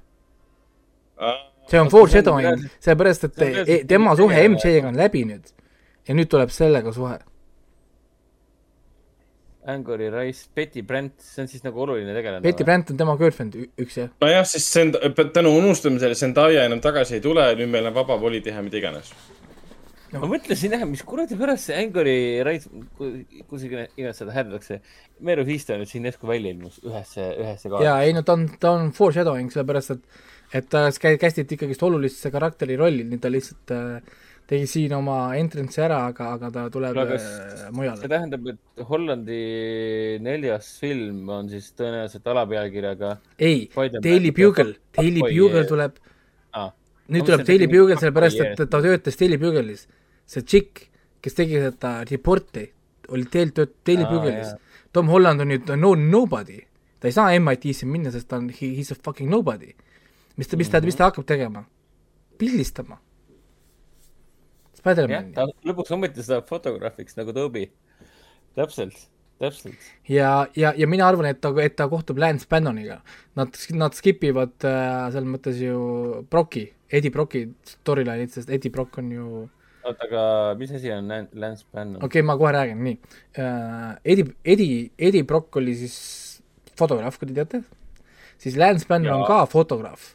see 1.69 1.79
on 1.79 1.93
foreshadowing 1.93 2.47
see 2.47 2.57
on, 2.57 2.73
sellepärast 2.87 3.29
et 3.29 3.39
see 3.39 3.53
on 3.53 3.71
e- 3.77 3.83
tema 3.87 4.15
suhe. 4.17 4.47
MJ-ga 4.49 4.89
on 4.89 4.97
läbi 4.97 5.25
nüüd. 5.29 5.53
ja 6.07 6.17
nüüd 6.17 6.29
tuleb 6.29 6.53
sellega 6.53 6.93
suhe. 6.93 7.19
Angori 9.65 10.11
Rice, 10.13 10.45
Betty 10.53 10.83
Brant, 10.85 11.13
see 11.21 11.41
on 11.41 11.47
siis 11.49 11.63
nagu 11.65 11.81
oluline 11.81 12.13
tegelane. 12.13 12.43
Betty. 12.43 12.63
Brant 12.67 12.91
on 12.93 12.99
tema 12.99 13.15
girlfriend, 13.17 13.55
üks 13.81 13.97
jah. 13.97 14.11
nojah, 14.21 14.45
siis 14.45 14.67
Zend-, 14.69 14.99
tänu 15.33 15.55
unustamisele 15.57 16.17
Zendaya 16.17 16.67
enam 16.69 16.81
tagasi 16.83 17.17
ei 17.17 17.23
tule, 17.23 17.47
nüüd 17.57 17.71
meil 17.73 17.89
on 17.89 17.95
vaba 17.95 18.19
voli 18.21 18.43
teha 18.45 18.61
mida 18.65 18.77
iganes. 18.77 19.09
Ma 20.21 20.29
mõtlesin 20.31 20.75
jah, 20.75 20.85
mis 20.89 21.03
kuradi 21.07 21.37
pärast 21.39 21.69
see 21.69 21.79
Angori 21.81 22.17
Rice, 22.47 22.69
kus 23.49 23.65
iganes 23.67 24.21
seda 24.21 24.35
hääldatakse. 24.35 24.79
Of 25.35 25.49
Easton 25.51 25.81
nüüd 25.81 25.91
siin 25.91 26.05
järsku 26.09 26.27
välja 26.29 26.53
ilmus 26.55 26.81
ühesse, 26.83 27.25
ühesse 27.41 27.71
kaarti. 27.71 27.87
jaa, 27.87 27.97
ei 28.05 28.13
no 28.15 28.23
ta 28.27 28.35
on, 28.37 28.45
ta 28.59 28.75
on 28.75 28.91
foreshadowing, 28.95 29.51
sellepärast 29.53 29.95
et, 29.95 30.21
et 30.61 30.69
ta 30.71 30.87
kä- 30.93 31.17
kästiti 31.21 31.57
ikkagist 31.57 31.83
olulisse 31.87 32.31
karakteri 32.33 32.77
rolli, 32.79 33.05
nii 33.07 33.21
ta 33.23 33.31
lihtsalt 33.33 33.73
äh, 33.75 34.15
tegi 34.49 34.67
siin 34.69 34.93
oma 34.93 35.17
entrance'i 35.39 35.83
ära, 35.87 35.99
aga, 36.11 36.29
aga 36.37 36.51
ta 36.53 36.65
tuleb 36.73 36.97
aga 37.01 37.17
äh, 37.17 37.25
see 37.25 37.71
mujale. 37.73 38.09
tähendab, 38.11 38.49
et 38.51 38.83
Hollandi 38.89 39.39
neljas 40.25 40.69
film 40.81 41.29
on 41.33 41.49
siis 41.49 41.71
tõenäoliselt 41.77 42.29
alapealkirjaga 42.33 43.15
ei, 43.39 43.65
Daily 43.97 44.31
Bugle, 44.35 44.75
Daily 44.97 45.23
Bugle 45.25 45.65
tuleb, 45.69 45.97
ah, 46.53 46.69
nüüd 47.09 47.25
ma 47.25 47.29
tuleb 47.31 47.45
Daily 47.49 47.69
Bugle 47.71 47.97
sellepärast, 48.01 48.43
et 48.45 48.65
ta 48.69 48.81
töötas 48.85 49.17
Daily 49.21 49.39
Bugle'is. 49.41 49.87
See 50.25 50.45
tšikk, 50.45 50.85
kes 51.21 51.37
tegi 51.37 51.59
seda 51.61 51.97
reporti, 52.09 52.65
oli 53.13 53.27
teil 53.31 53.53
tööt-, 53.55 53.77
Daily 53.85 54.05
jaa.. 54.05 54.55
Tom 54.95 55.09
Holland 55.11 55.43
on 55.43 55.51
nüüd 55.51 55.71
no 55.75 55.93
nobody. 55.99 56.61
ta 56.99 57.09
ei 57.09 57.13
saa 57.13 57.33
MIT-sse 57.37 57.85
minna, 57.85 58.11
sest 58.11 58.29
ta 58.31 58.37
on, 58.39 58.49
he 58.49 58.71
is 58.81 58.91
a 58.91 58.95
fucking 58.95 59.29
nobody. 59.29 59.73
mis 60.37 60.47
ta, 60.47 60.57
mis 60.57 60.69
ta, 60.69 60.81
mis 60.81 60.95
ta 60.95 61.09
hakkab 61.09 61.25
tegema? 61.27 61.65
pildistama. 62.39 62.99
Spider-mani. 64.75 65.33
ta 65.35 65.47
lõpuks 65.65 65.91
ometi 65.95 66.23
saab 66.25 66.47
fotograafiks 66.49 67.19
nagu 67.19 67.33
Toby. 67.35 67.67
täpselt, 68.55 68.97
täpselt. 69.41 69.91
ja, 70.09 70.47
ja, 70.55 70.73
ja 70.77 70.87
mina 70.87 71.07
arvan, 71.07 71.29
et 71.31 71.41
ta, 71.41 71.51
et 71.61 71.75
ta 71.75 71.89
kohtub 71.91 72.19
Lance 72.21 72.47
Bannoniga. 72.49 73.01
Nad, 73.35 73.57
nad 73.75 73.97
skip 73.97 74.23
ivad 74.23 74.55
äh, 74.63 75.09
selles 75.11 75.29
mõttes 75.29 75.59
ju 75.61 76.23
Brocki, 76.31 76.69
Eddie 76.89 77.11
Brocki 77.11 77.47
storyline'it, 77.75 78.35
sest 78.35 78.49
Eddie 78.49 78.71
Brock 78.71 78.99
on 79.01 79.11
ju 79.11 79.27
oota, 79.85 80.07
aga 80.07 80.23
mis 80.59 80.73
asi 80.75 80.91
on 80.93 81.09
Lan- 81.11 81.31
Lance 81.33 81.65
Bannon 81.71 82.01
okei 82.01 82.21
okay,, 82.21 82.25
ma 82.25 82.37
kohe 82.39 82.51
räägin, 82.55 82.83
nii 82.85 82.97
uh,. 82.97 83.95
Eddie, 84.03 84.27
Eddie, 84.43 84.91
Eddie 84.97 85.25
Brock 85.27 85.55
oli 85.61 85.75
siis 85.77 85.97
fotograaf, 86.79 87.19
kui 87.19 87.29
te 87.29 87.37
teate, 87.37 87.61
siis 88.41 88.57
Lance 88.59 88.87
Bannon 88.89 89.11
Jaa. 89.13 89.21
on 89.21 89.27
ka 89.29 89.39
fotograaf. 89.51 90.13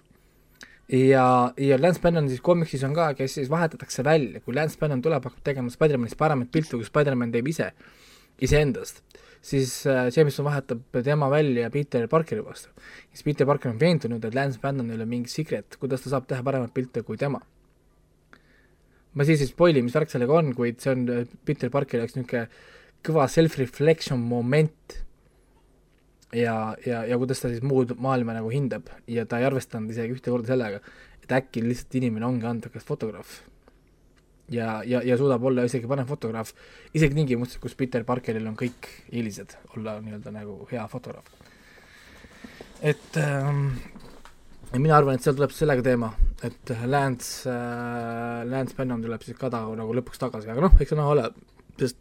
ja, 0.90 1.24
ja 1.56 1.78
Lance 1.80 2.02
Bannon 2.02 2.28
siis 2.28 2.42
komiksis 2.44 2.84
on 2.86 2.94
ka, 2.96 3.12
kes 3.18 3.38
siis 3.38 3.50
vahetatakse 3.52 4.04
välja, 4.06 4.42
kui 4.44 4.56
Lance 4.56 4.78
Bannon 4.80 5.02
tuleb, 5.02 5.24
hakkab 5.28 5.44
tegema 5.46 5.72
Spider-manist 5.72 6.18
paremat 6.18 6.50
piltu, 6.52 6.80
kui 6.80 6.88
Spider-man 6.88 7.32
teeb 7.34 7.48
ise, 7.50 7.70
iseendast, 8.42 9.04
siis 9.44 9.76
äh, 9.88 10.08
Jameson 10.16 10.48
vahetab 10.48 10.82
tema 11.06 11.30
välja 11.32 11.70
Peter 11.70 12.08
Parkeri 12.10 12.44
vastu. 12.44 12.74
siis 13.12 13.24
Peter 13.24 13.46
Parker 13.46 13.72
on 13.72 13.80
veendunud, 13.80 14.24
et 14.24 14.34
Lance 14.34 14.60
Bannon 14.60 14.90
ei 14.90 14.98
ole 14.98 15.06
mingi 15.08 15.30
secret, 15.32 15.78
kuidas 15.80 16.02
ta 16.04 16.12
saab 16.16 16.28
teha 16.28 16.44
paremat 16.44 16.74
pilte 16.74 17.06
kui 17.06 17.16
tema 17.20 17.40
ma 19.14 19.26
siis 19.26 19.42
ei 19.44 19.50
spoil'i, 19.50 19.82
mis 19.82 19.94
värk 19.96 20.12
sellega 20.12 20.36
on, 20.38 20.52
kuid 20.54 20.80
see 20.82 20.92
on 20.94 21.06
Peter 21.44 21.70
Parkeri 21.72 22.04
jaoks 22.04 22.16
niisugune 22.18 22.46
kõva 23.06 23.24
self-reflection 23.32 24.20
moment 24.20 24.98
ja, 26.36 26.76
ja, 26.86 27.04
ja 27.08 27.18
kuidas 27.18 27.42
ta 27.42 27.50
siis 27.50 27.62
muud 27.66 27.94
maailma 27.98 28.36
nagu 28.36 28.50
hindab 28.52 28.90
ja 29.10 29.24
ta 29.26 29.40
ei 29.40 29.48
arvestanud 29.48 29.90
isegi 29.92 30.16
ühte 30.16 30.32
korda 30.32 30.52
sellega, 30.52 30.82
et 31.24 31.32
äkki 31.40 31.64
lihtsalt 31.64 31.96
inimene 32.00 32.28
ongi 32.28 32.46
andekas 32.46 32.86
fotograaf. 32.86 33.40
ja, 34.50 34.80
ja, 34.86 35.02
ja 35.06 35.16
suudab 35.18 35.44
olla 35.46 35.64
isegi 35.66 35.88
parem 35.90 36.06
fotograaf, 36.06 36.52
isegi 36.94 37.14
tingimustes, 37.14 37.60
kus 37.62 37.74
Peter 37.74 38.04
Parkeril 38.04 38.46
on 38.50 38.58
kõik 38.58 38.90
eelised 39.10 39.56
olla 39.76 39.98
nii-öelda 40.02 40.34
nagu 40.34 40.66
hea 40.70 40.86
fotograaf. 40.88 41.26
et 42.82 43.16
ähm, 43.16 43.66
mina 44.76 44.96
arvan, 44.96 45.16
et 45.16 45.26
seal 45.26 45.38
tuleb 45.38 45.54
sellega 45.54 45.82
teema, 45.82 46.12
et 46.46 46.74
Lance 46.86 47.48
äh,, 47.50 48.44
Lance 48.48 48.76
Bannon 48.76 49.02
tuleb 49.04 49.24
siis 49.26 49.38
ka 49.38 49.50
ta 49.52 49.62
nagu 49.76 49.96
lõpuks 49.96 50.20
tagasi, 50.20 50.50
aga 50.50 50.64
noh, 50.64 50.76
eks 50.80 50.94
see 50.94 50.98
näha 50.98 51.14
ole, 51.16 51.26
sest 51.80 51.98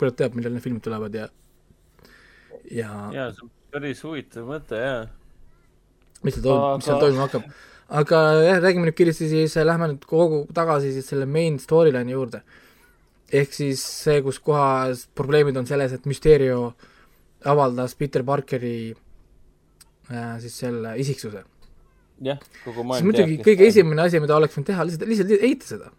kurat 0.00 0.16
teab, 0.18 0.36
millal 0.38 0.54
need 0.56 0.64
filmid 0.64 0.84
tulevad 0.84 1.14
ja 1.16 1.28
ja 2.70 2.92
ja 3.12 3.26
see 3.32 3.46
on 3.46 3.52
päris 3.72 4.02
huvitav 4.04 4.48
mõte 4.48 4.78
ja. 4.78 4.96
mis 6.22 6.36
seal 6.36 6.46
toimub, 6.46 6.80
mis 6.80 6.88
seal 6.88 7.00
toimuma 7.02 7.28
hakkab. 7.28 7.46
aga 8.02 8.22
jah, 8.46 8.60
räägime 8.64 8.88
nüüd 8.88 8.98
kiiresti 8.98 9.28
siis, 9.30 9.56
lähme 9.64 9.92
nüüd 9.92 10.04
kogu 10.08 10.44
tagasi 10.54 10.92
siis 10.96 11.08
selle 11.12 11.28
main 11.28 11.58
storyline'i 11.60 12.16
juurde. 12.16 12.42
ehk 13.32 13.54
siis 13.56 13.84
see, 14.04 14.20
kus 14.24 14.40
kohas 14.44 15.06
probleemid 15.16 15.56
on 15.56 15.68
selles, 15.68 15.92
et 15.92 16.08
Mysterio 16.08 16.74
avaldas 17.48 17.96
Peter 17.98 18.24
Parkeri 18.24 18.92
äh, 18.92 20.36
siis 20.40 20.58
selle 20.64 20.96
isiksuse. 21.00 21.44
jah, 22.22 22.38
kogu 22.64 22.78
siis 22.80 22.88
maailm 22.88 23.10
muidugi 23.10 23.38
kõige. 23.42 23.66
esimene 23.68 24.06
asi, 24.06 24.20
mida 24.22 24.36
oleks 24.36 24.56
võinud 24.56 24.70
teha, 24.70 24.86
lihtsalt, 24.88 25.10
lihtsalt 25.10 25.44
eita 25.48 25.68
seda. 25.68 25.90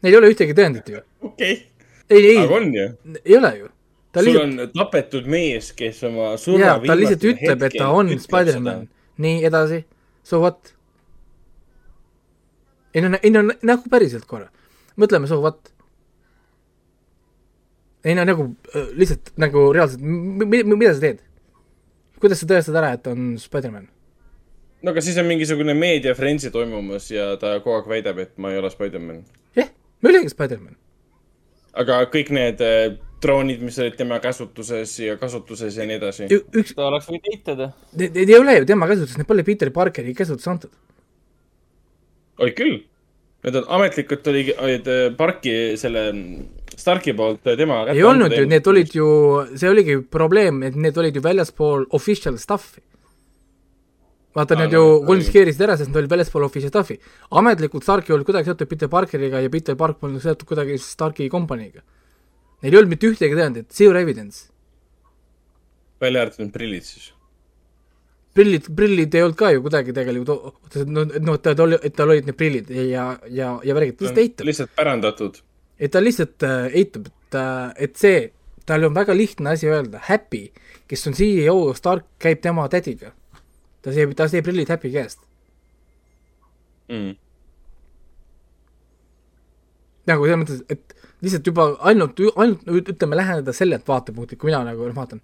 Neil 0.00 0.14
ei 0.14 0.18
ole 0.20 0.30
ühtegi 0.32 0.56
tõendit 0.56 0.88
ju. 0.88 1.02
okei, 1.28 1.56
ei, 2.08 2.20
aga 2.20 2.42
ei, 2.46 2.48
on 2.58 2.74
ju. 2.74 2.88
ei 3.24 3.36
ole 3.36 3.52
ju. 3.58 3.70
ta 4.12 4.22
sul 4.22 4.30
lihtsalt, 4.30 4.60
on 4.60 4.74
tapetud 4.78 5.30
mees, 5.30 5.72
kes 5.76 6.02
oma 6.08 6.32
surma 6.40 6.66
jaa, 6.66 6.78
ta 6.86 6.98
lihtsalt 6.98 7.26
ütleb, 7.32 7.66
et 7.68 7.78
ta 7.78 7.90
on 7.94 8.14
Spider-man 8.20 8.86
nii, 9.20 9.42
edasi, 9.50 9.82
so 10.26 10.40
what? 10.44 10.72
ei 12.94 13.04
no, 13.04 13.18
ei 13.20 13.34
no 13.34 13.44
nagu 13.46 13.92
päriselt 13.92 14.26
korra, 14.30 14.48
mõtleme 15.00 15.28
so 15.30 15.40
what. 15.42 15.72
ei 18.04 18.16
no 18.18 18.24
nagu 18.28 18.52
äh, 18.74 18.94
lihtsalt 18.98 19.34
nagu 19.40 19.68
reaalselt, 19.76 20.00
mida 20.02 20.94
sa 20.94 21.04
teed? 21.08 21.26
Kuidas 22.20 22.42
sa 22.42 22.48
tõestad 22.50 22.78
ära, 22.80 22.94
et 22.96 23.10
on 23.10 23.34
Spider-man? 23.40 23.88
no 24.82 24.94
aga 24.94 25.02
siis 25.04 25.18
on 25.20 25.28
mingisugune 25.28 25.74
meediafrensi 25.76 26.52
toimumas 26.54 27.10
ja 27.12 27.34
ta 27.40 27.56
kogu 27.60 27.78
aeg 27.78 27.90
väidab, 27.90 28.20
et 28.22 28.36
ma 28.40 28.52
ei 28.52 28.60
ole 28.60 28.70
Spider-man. 28.72 29.22
jah, 29.58 29.70
ma 30.00 30.12
oligi 30.12 30.32
Spider-man. 30.32 30.76
aga 31.84 32.02
kõik 32.12 32.32
need 32.36 32.62
äh, 32.64 32.98
droonid, 33.22 33.64
mis 33.64 33.78
olid 33.82 33.96
tema 33.98 34.20
käsutuses 34.22 34.94
ja 35.04 35.16
kasutuses 35.20 35.76
ja 35.76 35.86
nii 35.88 35.98
edasi. 36.00 36.28
üks, 36.32 36.74
ta 36.76 36.88
oleks 36.88 37.10
võinud 37.10 37.32
eitada. 37.32 37.72
need 37.96 38.22
ei 38.24 38.38
ole 38.38 38.60
ju 38.60 38.70
tema 38.72 38.88
käsutuses, 38.90 39.18
need 39.20 39.28
pole 39.28 39.44
Peter 39.46 39.72
Parkeri 39.74 40.14
käsutusse 40.16 40.52
antud. 40.52 40.72
olid 42.40 42.56
küll. 42.56 42.78
Need 43.40 43.56
on 43.56 43.70
ametlikult 43.72 44.26
olid, 44.28 44.50
olid 44.60 44.88
äh, 44.92 45.06
parki 45.16 45.52
selle 45.80 46.10
Starki 46.80 47.14
poolt 47.16 47.46
äh, 47.46 47.56
tema 47.58 47.82
ei 47.92 48.02
olnud 48.06 48.32
ju, 48.34 48.46
need 48.48 48.70
olid 48.70 48.94
ju, 48.96 49.08
see 49.58 49.70
oligi 49.70 49.98
probleem, 50.18 50.62
et 50.66 50.78
need 50.78 50.96
olid 51.00 51.18
ju 51.18 51.22
väljaspool 51.24 51.86
official 51.96 52.38
stuff'i. 52.40 52.82
vaata, 54.36 54.54
Aa, 54.54 54.62
need 54.62 54.74
ju 54.76 54.82
konfiskeerisid 55.06 55.64
ära, 55.66 55.76
sest 55.78 55.90
nad 55.90 56.00
olid 56.02 56.12
väljaspool 56.12 56.46
official 56.46 56.72
stuff'i. 56.72 56.98
ametlikult 57.42 57.86
Stark 57.86 58.10
ei 58.10 58.16
olnud 58.16 58.28
kuidagi 58.28 58.50
seotud 58.50 58.70
Peter 58.70 58.88
Parkeriga 58.88 59.40
ja 59.42 59.50
Peter 59.50 59.76
Park 59.76 60.00
polnud 60.00 60.22
seotud 60.22 60.48
kuidagi 60.48 60.78
Starki 60.80 61.28
kompaniiga. 61.32 61.84
Neil 62.62 62.74
ei 62.74 62.80
olnud 62.82 62.92
mitte 62.92 63.08
ühtegi 63.08 63.36
tõendit, 63.36 63.70
zero 63.72 63.98
evidence. 64.00 64.50
välja 66.00 66.22
arvatud 66.22 66.46
need 66.46 66.52
prillid 66.52 66.84
siis. 66.84 67.12
prillid, 68.34 68.70
prillid 68.76 69.14
ei 69.14 69.22
olnud 69.26 69.36
ka 69.36 69.50
ju 69.52 69.60
kuidagi 69.64 69.92
tegelikult, 69.92 70.54
no, 70.86 71.04
no 71.04 71.34
et 71.36 71.42
tal 71.44 71.66
oli, 71.66 71.78
et 71.82 71.94
tal 71.96 72.12
olid 72.14 72.28
need 72.28 72.36
prillid 72.38 72.70
ja, 72.70 73.10
ja, 73.28 73.58
ja 73.64 73.74
värgid, 73.76 73.98
lihtsalt 74.00 74.20
eitab. 74.22 74.46
lihtsalt 74.46 74.76
pärandatud. 74.76 75.40
Et 75.80 75.92
ta 75.92 76.02
lihtsalt 76.02 76.44
äh, 76.46 76.68
eitab, 76.82 77.08
et 77.08 77.38
äh,, 77.40 77.72
et 77.88 77.96
see, 77.96 78.28
tal 78.68 78.84
on 78.84 78.94
väga 78.94 79.16
lihtne 79.16 79.54
asi 79.56 79.70
öelda, 79.70 80.02
Happy, 80.06 80.50
kes 80.90 81.06
on 81.08 81.16
CEO 81.16 81.72
Stark, 81.74 82.06
käib 82.22 82.42
tema 82.44 82.68
tädiga. 82.68 83.14
ta 83.82 83.92
sai, 83.96 84.06
ta 84.14 84.28
sai 84.28 84.44
prillid 84.44 84.68
Happy 84.68 84.92
käest. 84.92 85.24
Mm. 86.90 87.14
nagu 90.10 90.26
selles 90.26 90.40
mõttes, 90.40 90.62
et 90.66 90.94
lihtsalt 91.22 91.46
juba 91.46 91.66
ainult, 91.86 92.18
ainult 92.34 92.88
ütleme, 92.90 93.18
läheneda 93.18 93.54
sellelt 93.54 93.86
vaatepunktilt, 93.86 94.40
kui 94.40 94.50
mina 94.50 94.62
nagu 94.66 94.88
vaatan, 94.96 95.20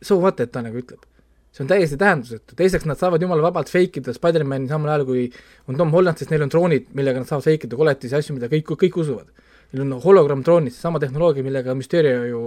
so 0.00 0.16
what, 0.22 0.40
et 0.40 0.52
ta 0.54 0.62
nagu 0.64 0.80
ütleb. 0.80 1.02
see 1.50 1.64
on 1.64 1.68
täiesti 1.68 1.96
tähendusetu, 1.98 2.54
teiseks 2.54 2.84
nad 2.86 2.98
saavad 2.98 3.22
jumala 3.22 3.42
vabalt 3.42 3.68
fake 3.68 3.98
ida 3.98 4.12
Spider-mani 4.14 4.68
samal 4.70 4.92
ajal, 4.92 5.04
kui 5.08 5.24
on 5.66 5.76
Tom 5.76 5.90
Holland, 5.90 6.20
sest 6.20 6.30
neil 6.30 6.44
on 6.44 6.52
droonid, 6.52 6.86
millega 6.94 7.18
nad 7.18 7.26
saavad 7.26 7.48
fake 7.48 7.66
ida 7.66 7.78
koletisi 7.80 8.14
asju, 8.14 8.36
mida 8.36 8.46
kõik, 8.52 8.70
kõik 8.78 8.98
usuvad. 9.02 9.48
Neil 9.70 9.86
on 9.86 10.00
hologramm 10.02 10.42
droonid, 10.42 10.74
seesama 10.74 10.98
tehnoloogia, 11.02 11.44
millega 11.46 11.76
Mysterio 11.78 12.24
ju 12.26 12.40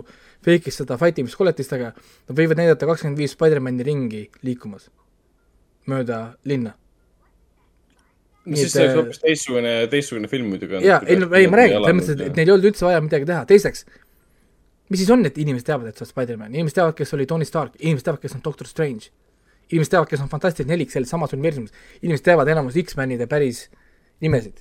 fake'is 0.44 0.82
seda 0.82 0.98
fight 1.00 1.22
imist 1.24 1.40
koletistega, 1.40 1.94
nad 1.96 2.38
võivad 2.38 2.60
näidata 2.60 2.90
kakskümmend 2.90 3.22
viis 3.22 3.36
Spider-mani 3.38 3.86
ringi 3.88 4.26
liikumas 4.44 4.90
mööda 5.90 6.20
linna. 6.50 6.76
no 8.46 8.60
siis 8.60 8.74
see 8.76 8.84
oleks 8.84 9.00
hoopis 9.00 9.22
teistsugune, 9.24 9.74
teistsugune 9.92 10.30
film 10.32 10.50
muidugi. 10.52 10.82
jaa, 10.84 11.00
ei 11.08 11.20
no 11.20 11.30
ei, 11.32 11.48
ma 11.52 11.60
räägin, 11.62 11.80
selles 11.80 12.00
mõttes, 12.00 12.24
et 12.28 12.40
neil 12.40 12.50
ei 12.50 12.56
olnud 12.56 12.70
üldse 12.72 12.88
vaja 12.88 13.04
midagi 13.04 13.28
teha, 13.30 13.46
teiseks, 13.48 13.86
mis 14.92 15.04
siis 15.04 15.12
on, 15.16 15.24
et 15.28 15.40
inimesed 15.40 15.68
teavad, 15.68 15.88
et 15.92 16.00
sa 16.00 16.04
oled 16.04 16.12
Spider-man, 16.12 16.52
inimesed 16.52 16.80
teavad, 16.80 16.98
kes 16.98 17.16
oli 17.16 17.28
Tony 17.30 17.48
Stark, 17.48 17.80
inimesed 17.80 18.10
teavad, 18.10 18.24
kes 18.24 18.36
on 18.36 18.44
Doctor 18.44 18.68
Strange. 18.68 19.12
inimesed 19.72 19.96
teavad, 19.96 20.12
kes 20.12 20.22
on 20.22 20.30
Fantastic 20.30 20.68
Nelik 20.68 20.92
selles 20.92 21.10
samas 21.10 21.34
universumis, 21.34 21.72
inimesed 22.04 22.28
teavad 22.28 22.52
enamus 22.52 22.76
X-menide 22.84 23.28
päris 23.32 23.70
nimesid. 24.22 24.60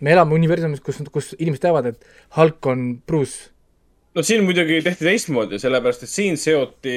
Me 0.00 0.12
elame 0.14 0.36
universumis, 0.36 0.82
kus, 0.84 1.00
kus 1.12 1.32
inimesed 1.38 1.64
teavad, 1.64 1.88
et 1.90 2.36
Hulk 2.36 2.66
on 2.70 2.84
Bruce. 3.06 3.50
no 4.14 4.22
siin 4.22 4.44
muidugi 4.44 4.80
tehti 4.82 5.06
teistmoodi, 5.06 5.58
sellepärast 5.62 6.06
et 6.06 6.12
siin 6.12 6.38
seoti, 6.40 6.94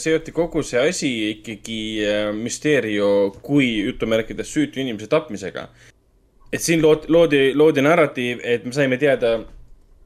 seoti 0.00 0.34
kogu 0.34 0.62
see 0.66 0.82
asi 0.88 1.12
ikkagi 1.34 1.80
äh, 2.06 2.30
Mysterio 2.34 3.10
kui 3.42 3.68
jutumärkides 3.86 4.52
süütu 4.52 4.80
inimese 4.82 5.10
tapmisega. 5.12 5.68
et 6.52 6.62
siin 6.62 6.82
loodi, 6.82 7.10
loodi, 7.12 7.42
loodi 7.54 7.82
narratiiv, 7.82 8.40
et 8.42 8.64
me 8.64 8.72
saime 8.72 8.98
teada, 8.98 9.38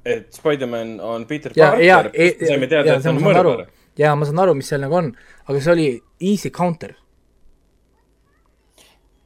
et 0.05 0.33
Spider-man 0.33 0.97
on 1.01 1.27
Peter 1.27 1.53
ja, 1.57 1.75
Parker, 1.77 2.11
saime 2.47 2.67
teada, 2.67 2.97
et 2.97 3.05
ta 3.05 3.13
on 3.13 3.23
mõrvar., 3.23 3.69
ja 4.01 4.15
ma 4.17 4.27
saan 4.29 4.41
aru, 4.43 4.57
mis 4.59 4.71
seal 4.71 4.83
nagu 4.85 4.97
on, 4.97 5.13
aga 5.47 5.61
see 5.61 5.73
oli 5.75 5.89
easy 6.33 6.51
counter. 6.55 6.95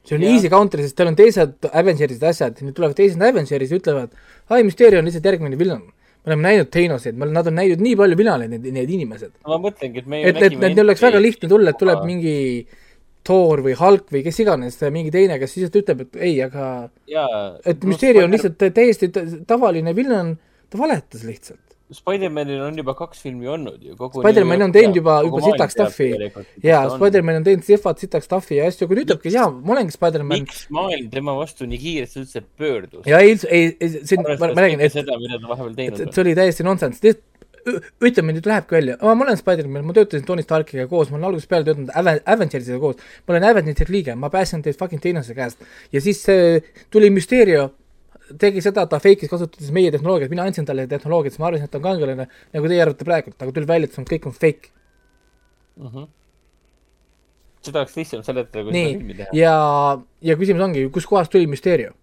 See 0.05 0.17
oli 0.17 0.29
Jah. 0.29 0.37
easy 0.37 0.49
counter, 0.53 0.81
sest 0.85 0.97
teil 0.97 1.11
on 1.11 1.17
teised 1.19 1.67
Avengers'id 1.71 2.23
asjad, 2.29 2.61
nüüd 2.63 2.77
tulevad 2.77 2.97
teised 2.97 3.21
Avengers'id 3.21 3.73
ja 3.73 3.79
ütlevad, 3.81 4.15
ai, 4.53 4.63
Mysterio 4.67 5.01
on 5.01 5.09
lihtsalt 5.09 5.29
järgmine 5.31 5.59
villan. 5.59 5.83
me 6.25 6.33
oleme 6.33 6.47
näinud 6.47 6.71
oleme, 6.73 7.17
nad 7.35 7.45
on 7.45 7.53
näinud 7.53 7.81
nii 7.85 7.97
palju 7.99 8.17
villaneid, 8.17 8.49
need, 8.55 8.65
need 8.73 8.95
inimesed. 8.97 9.35
ma 9.45 9.59
mõtlengi, 9.61 10.01
et 10.01 10.07
me 10.09 10.23
et, 10.23 10.39
et, 10.39 10.55
et 10.57 10.63
neil 10.63 10.85
oleks 10.87 11.03
väga 11.05 11.21
lihtne 11.21 11.49
tulla, 11.51 11.73
et 11.73 11.81
tuleb 11.81 12.01
mingi 12.07 12.35
Thor 13.25 13.61
või 13.65 13.73
Hulk 13.77 14.11
või 14.13 14.21
kes 14.25 14.39
iganes, 14.43 14.77
mingi 14.93 15.13
teine, 15.13 15.37
kes 15.41 15.55
lihtsalt 15.57 15.77
ütleb, 15.81 16.01
et 16.05 16.17
ei, 16.21 16.35
aga 16.45 16.65
jaa. 17.09 17.43
et 17.65 17.85
Mysterio 17.85 18.25
on 18.27 18.33
lihtsalt 18.33 18.61
täiesti 18.61 19.09
ta- 19.13 19.25
tavaline 19.49 19.95
villan, 19.97 20.35
ta 20.69 20.81
valetas 20.81 21.25
lihtsalt. 21.25 21.64
Spider-manil 21.93 22.61
on 22.65 22.77
juba 22.79 22.95
kaks 22.97 23.19
filmi 23.21 23.45
olnud 23.45 23.83
ju. 23.85 23.93
Spider-man 23.93 24.63
on 24.65 24.71
teinud 24.73 24.95
juba- 24.97 25.19
juba 25.27 25.41
sitaks 25.45 25.75
stuff'i. 25.77 26.07
jaa, 26.63 26.87
Spider-man 26.95 27.35
on 27.41 27.43
teinud 27.45 27.63
sihvat 27.67 28.01
sitaks 28.01 28.25
stuff'i 28.25 28.57
ja 28.57 28.65
asju, 28.71 28.87
kui 28.89 28.97
ta 28.97 29.03
ütlebki, 29.05 29.29
jaa, 29.35 29.51
ma 29.51 29.75
olengi 29.75 29.93
Spider-man. 29.93 30.39
miks 30.41 30.63
maailm 30.73 31.11
tema 31.13 31.35
vastu 31.37 31.67
nii 31.69 31.77
kiiresti 31.83 32.23
üldse 32.23 32.41
pöördus? 32.57 33.05
ja 33.05 33.19
ei, 33.21 33.37
ei, 33.49 33.75
see, 34.01 34.17
ma, 34.17 34.33
räägin, 34.57 34.81
et, 34.81 34.95
et, 34.97 35.99
et 36.07 36.13
see 36.17 36.25
oli 36.25 36.33
täiesti 36.41 36.65
nonsense, 36.65 37.13
ütleme 38.05 38.33
nüüd 38.35 38.45
lähebki 38.49 38.75
välja, 38.79 38.97
ma 39.01 39.13
olen 39.25 39.37
Spider-man, 39.37 39.85
ma 39.85 39.93
töötasin 39.97 40.25
Tony 40.25 40.43
Starkiga 40.45 40.85
koos, 40.89 41.09
ma 41.13 41.17
olen 41.19 41.29
algusest 41.31 41.49
peale 41.49 41.65
töötanud 41.69 41.93
Ave- 41.97 42.19
Avengersiga 42.33 42.77
koos, 42.81 42.97
ma 43.27 43.33
olen 43.37 43.47
Avengersi 43.51 43.87
liige, 43.93 44.13
ma 44.17 44.29
päästsin 44.33 44.61
teid 44.65 44.77
fucking 44.77 45.01
Thainose 45.01 45.33
käest 45.37 45.61
ja 45.93 46.01
siis 46.01 46.21
äh, 46.29 46.61
tuli 46.93 47.09
Mysterio, 47.13 47.71
tegi 48.41 48.63
seda, 48.63 48.85
ta 48.89 48.99
fake'is 49.01 49.31
kasutades 49.31 49.71
meie 49.75 49.91
tehnoloogiat, 49.93 50.31
mina 50.33 50.45
andsin 50.49 50.67
talle 50.67 50.87
tehnoloogiat, 50.89 51.35
siis 51.35 51.43
ma 51.43 51.49
arvasin, 51.49 51.67
et 51.67 51.73
ta 51.73 51.79
on 51.81 51.85
kangelane, 51.85 52.27
nagu 52.55 52.71
teie 52.71 52.81
arvate 52.83 53.07
praegult, 53.07 53.37
aga 53.41 53.55
tuli 53.55 53.69
välja, 53.69 53.89
et 53.89 53.97
see 53.97 54.03
on 54.03 54.07
kõik 54.09 54.29
on 54.29 54.37
fake. 54.37 54.71
Mhm. 55.81 56.07
seda 57.65 57.81
oleks 57.81 57.95
lihtsam 57.97 58.21
seletada, 58.21 58.61
kui 58.63 58.73
nii 58.75 59.15
teha., 59.17 59.29
ja, 59.33 59.53
ja 60.21 60.35
küsimus 60.37 60.61
ongi, 60.61 60.83
kuskohast 60.93 61.31
tuli 61.33 61.47
Mysterio? 61.49 61.95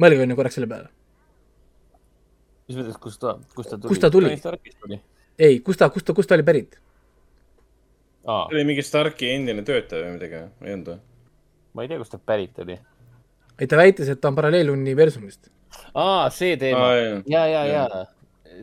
mõelge 0.00 0.24
onju 0.24 0.36
korraks 0.36 0.58
selle 0.58 0.68
peale. 0.68 0.90
mis 2.68 2.78
mõttes, 2.78 2.98
kust 3.00 3.20
ta, 3.20 3.38
kust 3.56 3.72
ta 3.72 3.78
tuli? 3.80 3.88
Kust 4.34 4.44
ta 4.44 4.52
tuli? 4.84 5.00
Ei, 5.40 5.58
kust 5.64 5.80
ta, 5.80 5.88
kust 5.90 6.06
ta, 6.06 6.14
kust 6.16 6.28
ta 6.28 6.36
oli 6.36 6.46
pärit? 6.46 6.76
aa, 8.26 8.46
oli 8.46 8.64
mingi 8.68 8.84
Starki 8.84 9.32
endine 9.34 9.64
töötaja 9.66 10.04
või 10.06 10.18
midagi, 10.18 10.44
ei 10.66 10.76
olnud 10.76 10.92
või? 10.92 11.00
ma 11.74 11.84
ei 11.84 11.90
tea, 11.90 12.00
kust 12.02 12.14
ta 12.14 12.20
pärit 12.20 12.58
oli. 12.62 12.76
ei, 13.60 13.68
ta 13.68 13.76
väitis, 13.80 14.08
et 14.08 14.20
ta 14.20 14.32
on 14.32 14.38
paralleeluniversumist. 14.38 15.50
aa, 15.94 16.30
see 16.34 16.56
teema 16.60 16.88
Aa, 16.88 17.20
ja 17.28 17.44
ja, 17.46 17.64
ja, 17.68 17.84
ja 17.86 18.06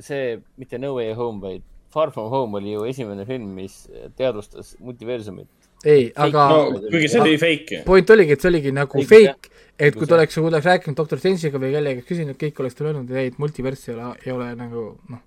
see 0.04 0.38
mitte 0.58 0.80
No 0.82 0.96
Way 0.98 1.14
Home, 1.18 1.42
vaid 1.42 1.64
Far 1.94 2.12
From 2.12 2.30
Home 2.30 2.58
oli 2.58 2.72
ju 2.72 2.84
esimene 2.86 3.26
film, 3.26 3.54
mis 3.56 3.88
teadvustas 4.18 4.76
multiversumit. 4.80 5.48
ei, 5.86 6.12
aga 6.16 6.48
no 6.50 6.60
kuigi 6.90 7.10
see 7.14 7.22
oli 7.22 7.38
fake. 7.38 7.82
point 7.86 8.10
oligi, 8.10 8.34
et 8.34 8.44
see 8.44 8.50
oligi 8.50 8.74
nagu 8.74 9.02
jah. 9.02 9.10
fake, 9.10 9.52
et 9.80 9.96
kui 9.96 10.10
ta 10.10 10.18
oleks, 10.18 10.36
kui 10.36 10.50
ta 10.50 10.58
oleks 10.58 10.70
rääkinud 10.72 10.98
doktor 10.98 11.22
Strange'iga 11.22 11.62
või 11.62 11.74
kellegagi 11.76 12.06
küsinud, 12.08 12.38
kõik 12.42 12.62
oleks 12.64 12.78
talle 12.78 12.94
öelnud, 12.94 13.12
et 13.14 13.22
ei, 13.22 13.32
et 13.32 13.42
multivers 13.42 13.86
ei 13.88 13.96
ole, 13.96 14.14
ei 14.26 14.34
ole 14.34 14.48
nagu 14.58 14.88
noh, 15.14 15.22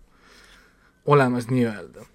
olemas 1.14 1.46
nii-öelda. 1.50 2.06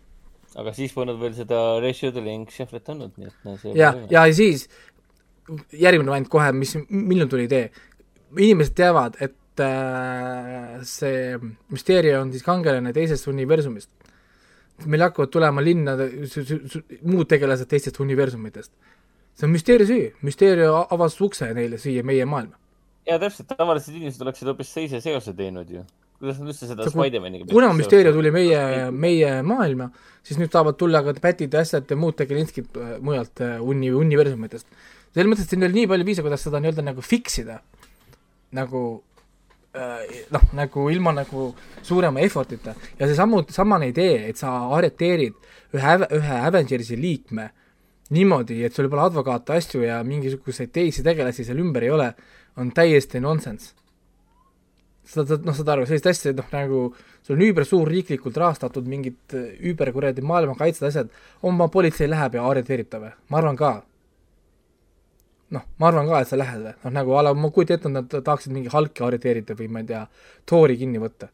aga 0.62 0.76
siis 0.76 0.94
polnud 0.96 1.20
veel 1.20 1.34
seda 1.36 1.62
rescheduling 1.84 2.52
shuffle'it 2.52 2.92
olnud, 2.92 3.16
nii 3.20 3.32
et 3.32 3.48
no 3.48 3.56
see 3.60 3.74
ja, 3.80 3.96
ja 4.12 4.28
siis 4.36 4.68
järgmine 5.76 6.10
variant 6.10 6.30
kohe, 6.32 6.52
mis, 6.56 6.76
millal 6.90 7.30
tuli 7.32 7.46
idee. 7.50 7.70
inimesed 8.36 8.74
teavad, 8.76 9.16
et 9.24 9.62
äh, 9.64 10.82
see 10.84 11.38
müsteeria 11.72 12.20
on 12.20 12.32
siis 12.34 12.44
kangelane 12.44 12.92
teisest 12.94 13.28
universumist. 13.32 13.90
meil 14.86 15.06
hakkavad 15.06 15.32
tulema 15.32 15.62
linna 15.64 15.94
muud 17.08 17.30
tegelased 17.32 17.70
teistest 17.72 18.00
universumitest. 18.00 18.72
see 19.36 19.48
on 19.48 19.54
müsteeria 19.54 19.88
süü, 19.88 20.14
müsteeria 20.22 20.72
a- 20.74 20.88
avas 20.92 21.20
ukse 21.22 21.54
neile 21.54 21.78
siia 21.78 22.04
meie 22.04 22.26
maailma. 22.26 22.58
ja 23.06 23.20
täpselt, 23.20 23.48
tavalised 23.48 23.94
inimesed 23.96 24.22
oleksid 24.22 24.48
hoopis 24.48 24.74
teise 24.74 25.02
seose 25.02 25.34
teinud 25.34 25.70
ju. 25.70 25.86
kuidas 26.20 26.40
nad 26.40 26.50
üldse 26.52 26.68
seda 26.68 26.90
Spider-maniga 26.90 27.48
kuna 27.52 27.72
müsteeria 27.78 28.12
tuli 28.12 28.32
meie, 28.32 28.92
meie 28.92 29.42
maailma, 29.44 29.92
siis 30.24 30.42
nüüd 30.42 30.52
tahavad 30.52 30.76
tulla 30.82 31.04
ka 31.06 31.14
Pätid 31.22 31.54
ja 31.54 31.62
Ässad 31.64 31.88
ja 31.90 31.96
muud 31.96 32.18
tegelinskid 32.20 32.76
mujalt 33.00 33.42
äh, 33.46 33.62
uni-, 33.62 33.94
universumitest. 33.94 34.68
Selles 35.16 35.32
mõttes, 35.32 35.48
et 35.48 35.56
siin 35.56 35.64
oli 35.64 35.80
nii 35.80 35.90
palju 35.92 36.08
viise, 36.08 36.24
kuidas 36.26 36.44
seda 36.44 36.60
nii-öelda 36.60 36.84
nagu 36.84 37.04
fix 37.06 37.40
ida, 37.40 37.62
nagu 38.56 38.82
äh, 39.76 40.26
noh, 40.36 40.48
nagu 40.60 40.88
ilma 40.92 41.16
nagu 41.16 41.48
suurema 41.86 42.24
effort'ita 42.26 42.76
ja 43.00 43.08
see 43.08 43.16
samu, 43.18 43.46
samane 43.52 43.90
idee, 43.94 44.26
et 44.30 44.42
sa 44.42 44.58
arreteerid 44.76 45.38
ühe, 45.76 45.96
ühe 46.20 46.42
Avengersi 46.50 47.00
liikme 47.00 47.50
niimoodi, 48.14 48.60
et 48.66 48.76
sul 48.76 48.90
pole 48.92 49.06
advokaate, 49.08 49.56
asju 49.56 49.82
ja 49.86 50.02
mingisuguseid 50.06 50.74
teisi 50.76 51.04
tegelasi 51.06 51.46
seal 51.48 51.64
ümber 51.64 51.88
ei 51.88 51.96
ole, 51.96 52.12
on 52.62 52.70
täiesti 52.76 53.20
nonsense. 53.24 53.74
saad, 55.06 55.30
saad, 55.30 55.44
noh, 55.46 55.54
saad 55.54 55.70
aru, 55.70 55.86
sellist 55.86 56.08
asja, 56.10 56.32
noh 56.34 56.48
nagu 56.54 56.80
sul 57.26 57.36
on 57.38 57.44
üübersuur 57.46 57.90
riiklikult 57.90 58.38
rahastatud 58.42 58.88
mingid 58.90 59.36
äh, 59.38 59.52
üüber 59.70 59.92
kuradi 59.94 60.22
maailmakaitsed 60.26 60.88
asjad, 60.88 61.12
oma 61.46 61.68
politsei 61.74 62.10
läheb 62.10 62.38
ja 62.38 62.46
arreteerib 62.50 62.90
ta 62.90 63.02
või? 63.02 63.12
ma 63.30 63.42
arvan 63.42 63.60
ka. 63.60 63.76
noh, 65.54 65.66
ma 65.80 65.90
arvan 65.90 66.10
ka, 66.10 66.22
et 66.24 66.32
sa 66.32 66.40
lähed 66.40 66.64
või, 66.66 66.76
noh 66.84 66.94
nagu 66.96 67.16
a 67.18 67.24
la 67.26 67.34
ma 67.38 67.52
kujutan 67.54 67.78
ette, 67.78 67.90
et 67.90 67.96
nad 67.96 68.28
tahaksid 68.30 68.54
mingi 68.56 68.72
Hulki 68.74 69.06
arreteerida 69.06 69.58
või 69.60 69.70
ma 69.72 69.84
ei 69.84 69.90
tea, 69.92 70.04
Thori 70.50 70.78
kinni 70.80 71.02
võtta. 71.02 71.30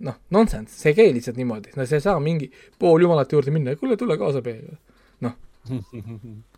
noh, 0.00 0.16
nonsense, 0.32 0.72
see 0.80 0.94
ei 0.94 0.96
käi 0.96 1.10
lihtsalt 1.12 1.36
niimoodi, 1.36 1.74
no 1.76 1.84
sa 1.86 1.98
ei 1.98 2.04
saa 2.04 2.20
mingi 2.24 2.48
pooljumalate 2.80 3.36
juurde 3.36 3.52
minna, 3.52 3.76
kuule, 3.76 3.98
tule 4.00 4.16
kaasa 4.20 4.40
meiega, 4.44 4.78
noh. 5.26 5.34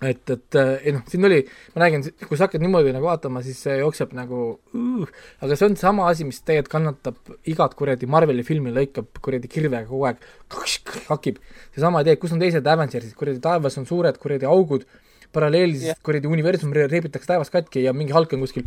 et, 0.00 0.30
et 0.32 0.56
äh, 0.56 0.72
ei 0.88 0.94
noh, 0.96 1.04
siin 1.08 1.24
oli, 1.28 1.38
ma 1.74 1.84
räägin, 1.84 2.02
kui 2.24 2.38
sa 2.38 2.48
hakkad 2.48 2.62
niimoodi 2.64 2.90
nagu 2.96 3.06
vaatama, 3.06 3.42
siis 3.44 3.60
see 3.62 3.76
jookseb 3.78 4.14
nagu 4.16 4.40
uh,, 4.56 5.12
aga 5.44 5.58
see 5.58 5.68
on 5.68 5.76
sama 5.78 6.08
asi, 6.10 6.26
mis 6.26 6.40
tegelikult 6.42 6.72
kannatab 6.72 7.34
igat 7.52 7.76
kuradi 7.78 8.08
Marveli 8.10 8.42
filmi, 8.46 8.72
lõikab 8.74 9.20
kuradi 9.22 9.50
kirvega 9.52 9.84
kogu 9.90 10.08
aeg, 10.08 10.24
hakib. 11.10 11.38
seesama 11.76 12.02
idee, 12.02 12.16
kus 12.18 12.34
on 12.34 12.42
teised 12.42 12.66
Avengersid, 12.74 13.14
kuradi 13.18 13.44
taevas 13.44 13.78
on 13.78 13.86
suured 13.88 14.18
kuradi 14.18 14.48
augud, 14.48 14.88
paralleelses 15.34 15.90
Jah. 15.92 16.00
kuradi 16.06 16.30
universum 16.30 16.72
re- 16.76 16.88
reebitakse 16.90 17.28
taevas 17.30 17.52
katki 17.52 17.84
ja 17.86 17.92
mingi 17.96 18.14
Hulk 18.16 18.32
on 18.36 18.46
kuskil 18.46 18.66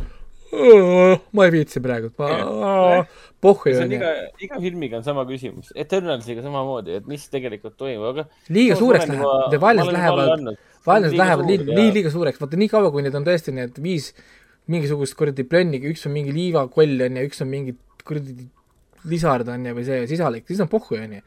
ma 1.34 1.46
ei 1.48 1.52
viitsi 1.54 1.80
praegu, 1.82 2.10
pohhu 3.42 3.64
see 3.64 3.74
ju 3.74 3.80
on 3.80 3.88
onju 3.88 3.96
iga, 3.98 4.12
iga 4.46 4.60
filmiga 4.62 4.98
on 5.00 5.06
sama 5.06 5.24
küsimus. 5.28 5.72
Eternalsiga 5.74 6.44
samamoodi, 6.44 6.98
et 7.00 7.08
mis 7.10 7.24
tegelikult 7.32 7.76
toimub, 7.80 8.06
aga 8.12 8.26
liiga 8.54 8.76
suureks 8.78 9.08
läheb, 9.10 9.56
Violence 9.58 9.94
lähevad, 9.96 10.50
Violence 10.86 11.18
lähevad 11.18 11.50
nii, 11.50 11.60
nii 11.70 11.94
liiga 11.96 12.12
suureks, 12.14 12.40
vaata 12.42 12.60
nii 12.60 12.70
kaua, 12.72 12.92
kui 12.94 13.04
need 13.06 13.16
on 13.18 13.26
tõesti 13.26 13.54
need 13.56 13.80
viis 13.82 14.12
mingisugust 14.70 15.16
kuradi 15.18 15.44
plönni, 15.48 15.80
üks 15.90 16.06
on 16.08 16.14
mingi 16.14 16.32
liivakoll 16.36 17.08
onju, 17.08 17.24
üks 17.28 17.42
on 17.44 17.50
mingi 17.50 17.74
kuradi 18.06 18.46
lisard 19.10 19.50
onju 19.52 19.74
või 19.76 19.88
see 19.88 20.04
sisalik, 20.14 20.46
siis 20.48 20.62
on 20.64 20.70
pohhu 20.72 21.00
onju. 21.00 21.20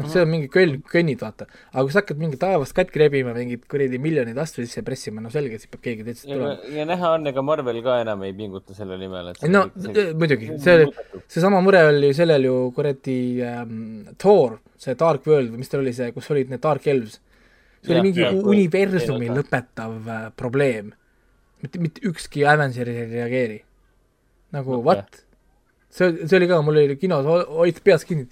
noh, 0.00 0.08
see 0.10 0.22
on 0.24 0.30
mingi 0.32 0.48
köll, 0.50 0.72
könnid 0.90 1.20
vaata, 1.22 1.46
aga 1.70 1.82
kui 1.86 1.92
sa 1.94 2.00
hakkad 2.02 2.18
mingit 2.18 2.40
taevast 2.42 2.74
katki 2.74 2.98
rebima, 3.04 3.34
mingit 3.36 3.62
kuradi 3.70 3.98
miljoneid 4.02 4.38
asju 4.42 4.64
sisse 4.64 4.82
pressima, 4.86 5.22
no 5.22 5.30
selge, 5.30 5.60
siis 5.62 5.70
peab 5.70 5.84
keegi 5.84 6.06
teisest 6.08 6.26
ja, 6.26 6.34
tulema. 6.38 6.72
ja 6.78 6.86
näha 6.90 7.12
on, 7.18 7.26
ega 7.30 7.44
Marvel 7.46 7.78
ka 7.86 8.00
enam 8.02 8.24
ei 8.26 8.32
pinguta 8.34 8.74
selle 8.74 8.96
nimel, 8.98 9.28
et 9.30 9.44
no 9.52 9.66
muidugi, 10.18 10.48
see, 10.64 10.88
seesama 11.30 11.60
mure 11.62 11.84
oli 11.92 12.10
sellel 12.16 12.48
ju 12.48 12.56
kuradi 12.74 13.18
ähm, 13.46 13.76
Thor, 14.18 14.58
see 14.82 14.96
Dark 14.98 15.26
World 15.30 15.52
või 15.54 15.62
mis 15.62 15.70
tal 15.70 15.84
oli 15.84 15.92
see, 15.94 16.10
kus 16.16 16.30
olid 16.34 16.50
need 16.50 16.62
Dark 16.64 16.86
Elves. 16.90 17.20
see 17.84 17.92
Jah, 17.92 17.98
oli 18.00 18.08
mingi 18.08 18.24
jah, 18.24 18.34
u- 18.34 18.48
universumi 18.50 19.28
jah. 19.30 19.36
lõpetav 19.38 20.08
äh, 20.10 20.24
probleem. 20.36 20.90
mitte, 21.62 21.78
mitte 21.80 22.02
ükski 22.10 22.42
Avenger 22.48 22.88
ei 22.90 23.06
reageeri. 23.12 23.60
nagu 24.52 24.74
Noh, 24.78 24.82
what? 24.84 25.22
see, 25.90 26.10
see 26.26 26.36
oli 26.40 26.48
ka, 26.50 26.58
mul 26.66 26.82
oli 26.82 26.96
kinos, 26.98 27.24
hoid 27.54 27.78
peas 27.86 28.04
kinni. 28.08 28.26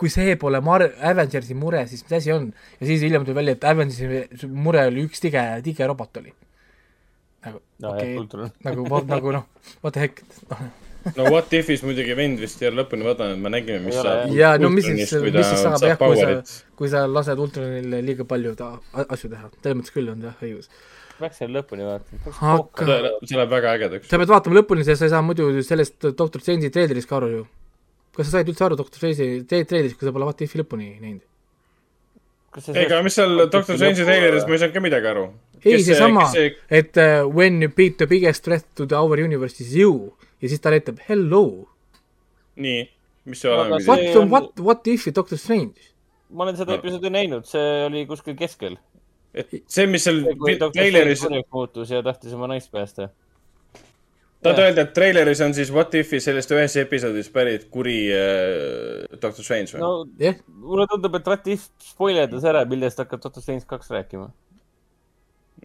Kui 0.00 0.12
see 0.12 0.36
pole 0.40 0.62
Mar-, 0.64 0.90
Avengersi 1.12 1.56
mure, 1.58 1.84
siis 1.90 2.04
mis 2.06 2.18
asi 2.20 2.32
on? 2.34 2.50
ja 2.80 2.88
siis 2.88 3.04
hiljem 3.04 3.26
tuli 3.28 3.38
välja, 3.40 3.56
et 3.58 3.66
Avengersi 3.68 4.48
mure 4.48 4.86
oli 4.90 5.06
üks 5.08 5.22
tige, 5.22 5.46
tige 5.66 5.88
robot 5.90 6.22
oli. 6.22 6.32
nagu 7.44 7.60
no 7.80 7.94
okei 7.94 8.14
kultuur. 8.16 8.48
nagu, 8.64 9.02
nagu 9.08 9.36
noh, 9.38 9.50
what 9.84 9.94
the 9.96 10.08
heck, 10.08 10.24
noh 10.50 10.70
no 11.16 11.24
What 11.30 11.52
If'is 11.56 11.82
muidugi 11.86 12.14
vend 12.16 12.40
vist 12.42 12.60
ei 12.62 12.68
ole 12.70 12.82
lõpuni 12.82 13.06
vaadanud, 13.06 13.40
me 13.40 13.52
nägime, 13.52 13.80
mis 13.84 13.96
Ei 13.96 14.04
saab 14.04 14.34
ja 14.36 14.52
no 14.60 14.70
mis 14.72 14.86
siis, 14.88 15.12
mis 15.24 15.34
ta 15.36 15.44
siis 15.48 15.62
saab 15.64 15.84
jah, 15.86 16.00
kui 16.00 16.18
sa 16.20 16.32
kui 16.80 16.90
sa 16.92 17.04
lased 17.08 17.40
Ultronile 17.40 18.02
liiga 18.04 18.26
palju 18.28 18.54
ta 18.58 18.72
asju 19.06 19.30
teha, 19.32 19.50
selles 19.60 19.78
mõttes 19.80 19.94
küll 19.94 20.10
on 20.12 20.26
jah 20.28 20.44
õigus. 20.44 20.68
peaks 21.20 21.40
selle 21.42 21.60
lõpuni 21.60 21.84
vaatama. 21.84 22.34
Aga- 22.54 23.00
see 23.28 23.36
läheb- 23.36 23.50
väga 23.52 23.74
ägedaks. 23.76 24.08
sa 24.08 24.20
pead 24.20 24.34
vaatama 24.34 24.60
lõpuni, 24.60 24.84
sest 24.84 25.02
sa 25.02 25.08
ei 25.08 25.14
saa 25.14 25.24
muidu 25.24 25.50
sellest 25.64 26.10
Doctor 26.16 26.40
Strange'i 26.40 26.72
treilrist 26.72 27.08
ka 27.08 27.18
aru 27.20 27.32
ju. 27.34 27.46
Kas 28.16 28.26
sa 28.28 28.38
said 28.38 28.48
üldse 28.50 28.64
aru 28.66 28.76
Doctor 28.78 28.98
Strange'i 29.00 29.42
tre- 29.48 29.64
treilrist, 29.68 29.96
kui 29.98 30.08
sa 30.08 30.12
pole 30.14 30.26
What 30.28 30.40
If'i 30.44 30.60
lõpuni 30.60 30.88
näinud? 31.00 31.26
ega 32.74 32.98
mis 33.06 33.14
seal 33.14 33.36
Doctor 33.52 33.76
Strange'i 33.78 34.04
treileris, 34.06 34.46
ma 34.48 34.56
ei 34.56 34.62
saanud 34.62 34.74
ka 34.74 34.82
midagi 34.82 35.06
aru. 35.12 35.26
ei, 35.64 35.82
seesama, 35.86 36.24
et 36.70 36.96
uh, 36.98 37.28
when 37.30 37.60
you 37.62 37.68
beat 37.76 37.98
the 38.00 38.06
biggest 38.10 38.42
threat 38.46 38.64
to 38.74 38.86
the 38.90 38.96
our 38.98 39.20
universe 39.22 39.60
is 39.62 39.74
you 39.76 40.12
ja 40.42 40.48
siis 40.48 40.60
ta 40.64 40.72
ütleb 40.74 40.98
hello. 41.08 41.44
nii, 42.56 42.88
mis 43.30 43.40
see 43.44 43.50
olema 43.52 43.78
What 43.86 44.00
pidi? 44.00 44.16
on 44.16 44.22
on- 44.24 44.30
what, 44.34 44.50
what 44.58 44.86
if'i 44.90 45.12
Doctor 45.14 45.38
Strange? 45.38 45.78
ma 46.30 46.44
olen 46.46 46.56
seda 46.58 46.74
episoodi 46.78 47.10
näinud, 47.10 47.46
see 47.46 47.84
oli 47.86 48.04
kuskil 48.06 48.34
keskel. 48.38 48.76
et 49.34 49.50
see, 49.70 49.86
mis 49.86 50.02
seal 50.04 50.24
treileris, 50.74 51.22
muutus 51.52 51.90
ja 51.94 52.02
tahtis 52.02 52.32
oma 52.34 52.48
naist 52.50 52.70
päästa. 52.74 53.08
Tahad 54.44 54.60
öelda, 54.64 54.84
et 54.86 54.92
treileris 54.96 55.40
on 55.44 55.54
siis 55.56 55.70
What 55.74 55.94
If'i 55.98 56.20
sellest 56.22 56.52
ühes 56.54 56.76
episoodis 56.80 57.30
pärit 57.32 57.66
kuri 57.72 57.96
äh, 58.14 59.18
Doctor 59.20 59.44
Strange 59.44 59.74
või 59.74 59.82
no 59.82 59.90
no.? 59.90 60.12
jah, 60.20 60.38
mulle 60.48 60.86
tundub, 60.90 61.18
et 61.18 61.32
Ratif 61.34 61.66
spoilerdas 61.90 62.46
ära, 62.48 62.64
millest 62.68 63.02
hakkab 63.02 63.22
Doctor 63.24 63.44
Strange 63.44 63.68
kaks 63.68 63.92
rääkima. 63.92 64.30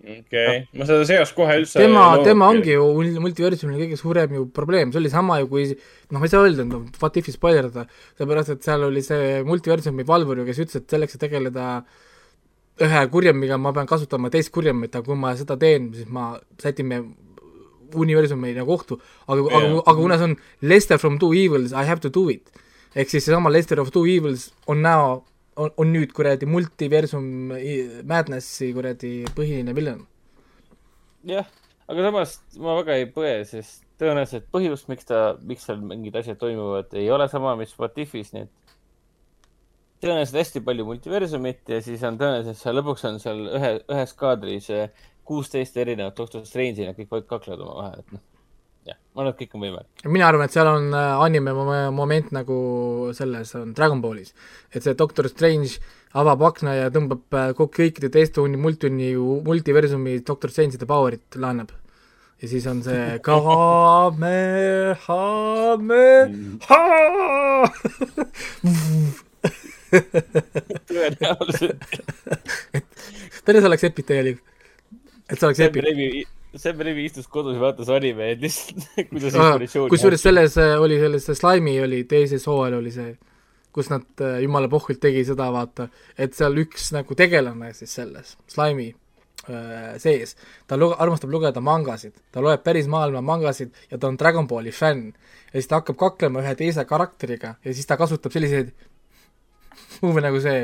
okei 0.02 0.20
okay., 0.20 0.64
ma 0.76 0.90
seda 0.90 1.08
seost 1.08 1.38
kohe 1.38 1.60
üldse 1.62 1.80
tema 1.80 2.08
tema 2.26 2.50
ongi 2.52 2.76
ju 2.76 2.88
mul- 2.98 3.22
multiversumil 3.30 3.80
kõige 3.86 4.00
suurem 4.02 4.36
ju 4.40 4.48
probleem, 4.60 4.92
see 4.92 5.04
oli 5.04 5.14
sama 5.14 5.40
ju 5.44 5.52
kui 5.54 5.70
noh, 5.72 6.20
ma 6.20 6.26
ei 6.28 6.34
saa 6.34 6.44
öelda, 6.44 6.68
no 6.68 6.84
what 7.00 7.22
if'i 7.22 7.36
spoilerdada, 7.36 7.88
sellepärast 8.18 8.58
et 8.58 8.68
seal 8.68 8.90
oli 8.90 9.06
see 9.06 9.40
multiversumi 9.48 10.08
valvur 10.08 10.44
ju, 10.44 10.50
kes 10.52 10.66
ütles, 10.66 10.84
et 10.84 10.98
selleks, 10.98 11.16
et 11.16 11.28
tegeleda 11.30 11.70
ühe 12.84 13.06
kurjamiga 13.08 13.56
ma 13.56 13.72
pean 13.72 13.88
kasutama 13.88 14.28
teist 14.34 14.52
kurjamit, 14.52 14.98
aga 14.98 15.08
kui 15.08 15.16
ma 15.16 15.32
seda 15.40 15.56
teen, 15.56 15.94
siis 15.96 16.12
ma 16.12 16.34
sätime 16.60 17.06
universumi 17.94 18.54
nagu 18.58 18.74
ohtu, 18.76 19.00
aga 19.28 19.42
yeah., 19.42 19.58
aga 19.58 19.84
aga 19.86 19.96
kuna 20.00 20.18
see 20.18 20.30
on 20.30 20.36
Lester 20.62 20.98
from 20.98 21.20
two 21.20 21.34
evils, 21.34 21.74
I 21.74 21.86
have 21.86 22.02
to 22.02 22.10
do 22.10 22.30
it. 22.30 22.50
ehk 22.96 23.10
siis 23.12 23.26
seesama 23.28 23.52
Lester 23.52 23.80
of 23.80 23.92
two 23.92 24.06
evils 24.08 24.52
on 24.68 24.82
now, 24.82 25.24
on, 25.56 25.72
on 25.78 25.94
nüüd 25.94 26.14
kuradi 26.16 26.48
multiversum 26.48 27.54
madness'i 28.08 28.72
kuradi 28.74 29.16
põhiline 29.38 29.76
villain. 29.76 30.06
jah, 31.24 31.50
aga 31.88 32.10
samas 32.10 32.38
ma 32.58 32.78
väga 32.82 33.00
ei 33.02 33.10
põe, 33.12 33.40
sest 33.50 33.84
tõenäoliselt 34.00 34.48
põhjus, 34.52 34.86
miks 34.92 35.08
ta, 35.08 35.24
miks 35.48 35.66
seal 35.68 35.80
mingid 35.80 36.16
asjad 36.20 36.40
toimuvad, 36.40 36.92
ei 37.00 37.10
ole 37.12 37.28
sama, 37.32 37.56
mis 37.60 37.74
What 37.80 37.98
If'is, 38.02 38.34
nii 38.36 38.46
et 38.48 38.54
tõenäoliselt 40.04 40.42
hästi 40.42 40.62
palju 40.66 40.86
multiversumit 40.88 41.72
ja 41.72 41.82
siis 41.84 42.04
on 42.08 42.20
tõenäoliselt 42.20 42.60
seal 42.60 42.78
lõpuks 42.80 43.06
on 43.10 43.20
seal 43.24 43.44
ühe, 43.58 43.72
ühes 43.96 44.14
kaadris 44.20 44.70
eh, 44.74 45.06
kuusteist 45.26 45.78
erinevat 45.82 46.16
Doctor 46.18 46.46
Strange'i, 46.46 46.86
nad 46.88 46.96
kõik 46.98 47.28
kaklevad 47.30 47.62
omavahel, 47.66 48.00
et 48.04 48.10
noh, 48.16 48.22
jah, 48.86 48.98
ma 49.16 49.22
arvan, 49.24 49.34
et 49.34 49.40
kõik 49.42 49.54
on 49.58 49.62
võimalik. 49.66 50.06
mina 50.14 50.26
arvan, 50.30 50.46
et 50.46 50.54
seal 50.56 50.70
on 50.70 50.84
äh, 50.94 51.24
anime 51.26 51.52
mom- 51.58 51.94
moment 51.98 52.28
nagu 52.36 52.58
selles 53.18 53.56
on 53.58 53.74
Dragon 53.78 54.02
Ballis, 54.04 54.32
et 54.72 54.82
see 54.86 54.94
Doctor 54.98 55.26
Strange 55.32 55.80
avab 56.16 56.42
akna 56.48 56.72
ja 56.78 56.92
tõmbab 56.94 57.26
äh, 57.36 57.50
kõikide 57.58 58.10
teiste 58.14 58.42
uni-, 58.44 58.62
multuni, 58.62 59.10
multiversumi 59.18 60.20
Doctor 60.26 60.50
Strange'ide 60.54 60.86
power'it 60.90 61.36
laenab. 61.42 61.72
ja 62.42 62.48
siis 62.52 62.66
on 62.68 62.84
see 62.84 63.20
Kamehameha 63.24 65.22
tõenäoliselt. 70.90 71.86
päris 73.46 73.68
oleks 73.68 73.84
epic 73.88 74.08
tegelikult, 74.10 74.55
et 75.30 75.40
see 75.40 75.48
oleks 75.50 75.64
epic. 75.68 76.26
Sam 76.56 76.80
Raimi 76.80 77.04
istus 77.04 77.28
kodus 77.28 77.58
ja 77.58 77.62
vaatas 77.62 77.90
anime, 77.92 78.30
et 78.32 78.44
lihtsalt 78.44 78.86
kuidas 79.12 79.34
inspiratsiooni. 79.34 79.92
kusjuures 79.92 80.22
selles 80.24 80.58
äh, 80.62 80.76
oli 80.80 81.00
selles 81.02 81.26
Slime'i 81.28 81.82
oli 81.84 82.04
teises 82.08 82.46
hooajal 82.48 82.78
oli 82.80 82.94
see, 82.96 83.10
kus 83.76 83.90
nad 83.92 84.24
äh, 84.24 84.38
jumala 84.44 84.70
pohvilt 84.72 85.02
tegi 85.04 85.26
seda, 85.28 85.50
vaata, 85.52 85.90
et 86.18 86.38
seal 86.38 86.56
üks 86.64 86.94
nagu 86.96 87.18
tegelane 87.20 87.74
siis 87.76 87.98
selles, 88.00 88.38
Slime'i 88.52 88.88
äh, 89.50 89.98
sees, 90.02 90.38
ta 90.68 90.80
luge-, 90.80 90.96
armastab 91.04 91.34
lugeda 91.34 91.64
mangasid, 91.64 92.16
ta 92.32 92.44
loeb 92.46 92.64
päris 92.64 92.88
maailma 92.92 93.24
mangasid 93.26 93.76
ja 93.92 94.00
ta 94.00 94.08
on 94.08 94.20
Dragon 94.22 94.48
Balli 94.48 94.72
fänn. 94.72 95.10
ja 95.52 95.58
siis 95.58 95.68
ta 95.72 95.82
hakkab 95.82 96.00
kaklema 96.00 96.44
ühe 96.46 96.56
teise 96.56 96.86
karakteriga 96.88 97.58
ja 97.66 97.74
siis 97.74 97.90
ta 97.90 98.00
kasutab 98.00 98.32
selliseid 98.32 98.72
move 100.06 100.24
nagu 100.24 100.40
see 100.40 100.64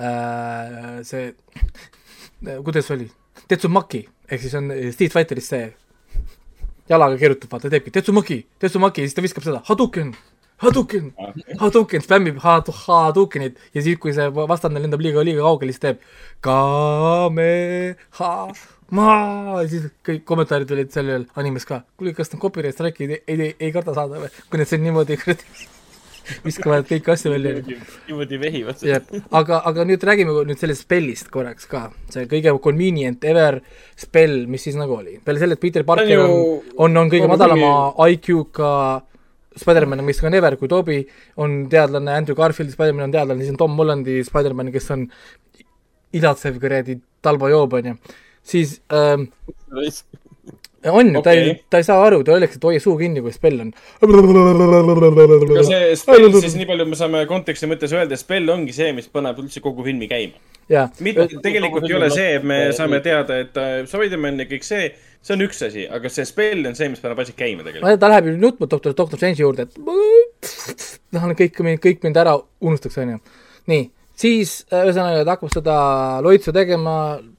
äh,, 0.00 1.04
see, 1.04 1.34
kuidas 2.64 2.90
oli, 2.96 3.10
Tetsumaki, 3.48 4.04
ehk 4.30 4.44
siis 4.44 4.54
on 4.58 4.70
Street 4.94 5.12
Fighteris 5.12 5.50
see 5.52 5.64
jalaga 6.90 7.18
keerutab, 7.20 7.50
vaata, 7.52 7.72
teebki 7.72 7.92
Tetsumaki, 7.94 8.38
Tetsumaki 8.60 9.04
ja 9.04 9.08
siis 9.08 9.16
ta 9.16 9.24
viskab 9.24 9.44
seda 9.46 9.60
Hadouken, 9.68 10.14
Hadouken, 10.64 11.10
Hadouken, 11.60 12.04
spämmib 12.04 12.38
had-, 12.44 12.70
Hadoukenit 12.84 13.58
ja 13.74 13.82
siis, 13.82 13.98
kui 14.00 14.14
see 14.16 14.28
vastane 14.34 14.80
lendab 14.82 15.02
liiga, 15.02 15.24
liiga 15.26 15.44
kaugele, 15.44 15.74
siis 15.74 15.82
teeb 15.82 16.04
Kameha, 16.44 18.32
maa, 18.94 19.62
ja 19.62 19.68
siis 19.72 19.88
kõik 20.06 20.24
kommentaarid 20.28 20.74
olid 20.76 20.92
sellel 20.94 21.28
animes 21.40 21.66
ka. 21.68 21.82
kuule, 21.98 22.14
kas 22.16 22.32
nad 22.32 22.42
copyright 22.42 22.76
strike'i 22.76 23.10
ei, 23.10 23.22
ei, 23.26 23.40
ei, 23.40 23.56
ei 23.58 23.72
karda 23.74 23.96
saada 23.96 24.22
või? 24.22 24.30
kui 24.50 24.60
nad 24.62 24.70
siin 24.70 24.84
niimoodi 24.86 25.18
kuradi 25.20 25.44
viskavad 26.44 26.86
kõiki 26.88 27.12
asju 27.14 27.32
välja. 27.34 27.54
niimoodi 28.08 28.40
vehivad 28.40 28.80
seda. 28.80 29.00
aga, 29.30 29.60
aga 29.70 29.86
nüüd 29.88 30.04
räägime 30.08 30.34
nüüd 30.50 30.60
sellest 30.60 30.86
spellist 30.86 31.30
korraks 31.34 31.68
ka. 31.70 31.86
see 32.12 32.28
kõige 32.30 32.54
convenient 32.64 33.24
ever 33.24 33.60
spell, 33.96 34.44
mis 34.50 34.66
siis 34.66 34.78
nagu 34.80 34.98
oli. 34.98 35.18
peale 35.24 35.42
selle, 35.42 35.58
et 35.58 35.64
Peter 35.64 35.84
Parker 35.86 36.24
on, 36.24 36.62
on, 36.76 37.02
on 37.04 37.12
kõige 37.12 37.30
madalama 37.30 37.74
IQ-ga 38.10 38.70
Spider-man 39.54 40.02
on 40.02 40.10
vist 40.10 40.22
ka 40.22 40.30
Never 40.32 40.56
kui 40.58 40.68
Toby, 40.70 40.98
on 41.38 41.64
teadlane 41.70 42.10
Andrew 42.10 42.34
Garfield, 42.34 42.72
Spider-man 42.74 43.06
on 43.06 43.14
teadlane, 43.14 43.42
siis 43.44 43.54
on 43.54 43.60
Tom 43.60 43.76
Hollandi 43.78 44.18
Spider-man, 44.26 44.72
kes 44.74 44.90
on 44.90 45.06
ilatsev 46.14 46.58
kuradi 46.62 46.98
talbajoob, 47.24 47.78
on 47.78 47.92
ju. 47.92 47.96
siis 48.42 48.80
ähm, 48.92 49.28
on 50.90 51.12
ju 51.12 51.18
okay., 51.18 51.22
ta 51.22 51.32
ei, 51.32 51.54
ta 51.70 51.80
ei 51.80 51.86
saa 51.86 52.00
aru, 52.04 52.22
ta 52.24 52.34
öeldakse, 52.34 52.58
et 52.60 52.66
hoia 52.68 52.80
suu 52.82 52.96
kinni, 53.00 53.22
kui 53.24 53.32
spell 53.34 53.62
on. 53.64 53.70
aga 54.02 55.64
see 55.68 55.94
spell 56.00 56.26
siis, 56.40 56.56
nii 56.60 56.68
palju 56.68 56.86
me 56.90 56.98
saame 56.98 57.22
konteksti 57.30 57.70
mõttes 57.70 57.94
öelda, 57.96 58.18
spell 58.20 58.50
ongi 58.52 58.74
see, 58.76 58.90
mis 58.96 59.08
paneb 59.12 59.40
üldse 59.42 59.62
kogu 59.64 59.86
filmi 59.86 60.08
käima. 60.10 60.36
mitte, 61.04 61.26
tegelikult 61.44 61.88
ei 61.88 61.96
ole 61.96 62.10
see, 62.12 62.36
et 62.38 62.46
me 62.46 62.60
saame 62.76 63.00
teada, 63.04 63.40
et 63.44 63.58
äh, 63.60 63.72
Spider-man 63.88 64.44
ja 64.44 64.48
kõik 64.50 64.66
see, 64.66 64.90
see 65.24 65.36
on 65.36 65.44
üks 65.46 65.64
asi, 65.66 65.86
aga 65.88 66.12
see 66.12 66.28
spell 66.28 66.68
on 66.68 66.76
see, 66.76 66.90
mis 66.92 67.02
paneb 67.04 67.24
asjad 67.24 67.38
käima 67.40 67.64
tegelikult. 67.66 68.00
ta 68.00 68.12
läheb 68.12 68.30
ju 68.30 68.36
nutma 68.40 68.68
doktor, 68.68 68.96
doktor 68.96 69.20
Strange'i 69.20 69.44
juurde, 69.44 69.68
et 69.68 69.80
noh, 71.16 71.28
kõik, 71.40 71.60
kõik 71.84 72.08
mind 72.08 72.20
ära 72.20 72.36
unustaks, 72.64 73.00
onju. 73.00 73.20
nii, 73.72 73.88
siis 74.20 74.60
äh, 74.68 74.84
ühesõnaga 74.84 75.24
ta 75.24 75.38
hakkab 75.38 75.56
seda 75.56 75.78
loitsu 76.24 76.52
tegema, 76.56 76.98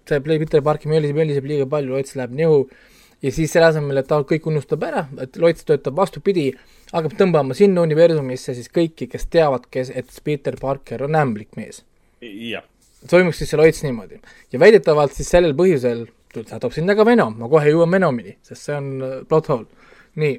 see 0.09 0.21
Peter 0.25 0.65
Parki 0.65 0.89
möliseb, 0.91 1.17
möliseb 1.17 1.49
liiga 1.49 1.69
palju, 1.69 1.93
loits 1.93 2.17
läheb 2.17 2.33
nihu 2.37 2.65
ja 3.21 3.31
siis 3.31 3.51
selle 3.53 3.69
asemel, 3.71 3.97
et 4.01 4.07
ta 4.09 4.19
kõik 4.27 4.47
unustab 4.49 4.83
ära, 4.87 5.05
et 5.23 5.37
Loits 5.41 5.65
töötab 5.67 5.97
vastupidi, 5.97 6.49
hakkab 6.91 7.15
tõmbama 7.19 7.55
sinna 7.57 7.83
universumisse 7.85 8.55
siis 8.57 8.69
kõiki, 8.73 9.07
kes 9.11 9.27
teavad, 9.33 9.67
kes, 9.71 9.91
et 9.95 10.11
Peter 10.23 10.57
Parker 10.61 11.05
on 11.07 11.15
ämblik 11.19 11.55
mees. 11.59 11.83
jah. 12.21 12.63
toimuks 13.09 13.37
siis 13.37 13.49
see 13.49 13.57
Loits 13.59 13.83
niimoodi. 13.83 14.19
ja 14.51 14.59
väidetavalt 14.59 15.13
siis 15.13 15.29
sellel 15.29 15.55
põhjusel 15.57 16.05
ta 16.43 16.59
toob 16.59 16.73
sinna 16.73 16.95
ka 16.95 17.05
Venom, 17.07 17.37
ma 17.39 17.47
kohe 17.51 17.71
jõuan 17.71 17.91
Venomini, 17.91 18.35
sest 18.43 18.67
see 18.67 18.75
on 18.75 18.91
äh, 19.05 19.15
plot 19.29 19.47
hole. 19.53 19.89
nii. 20.19 20.35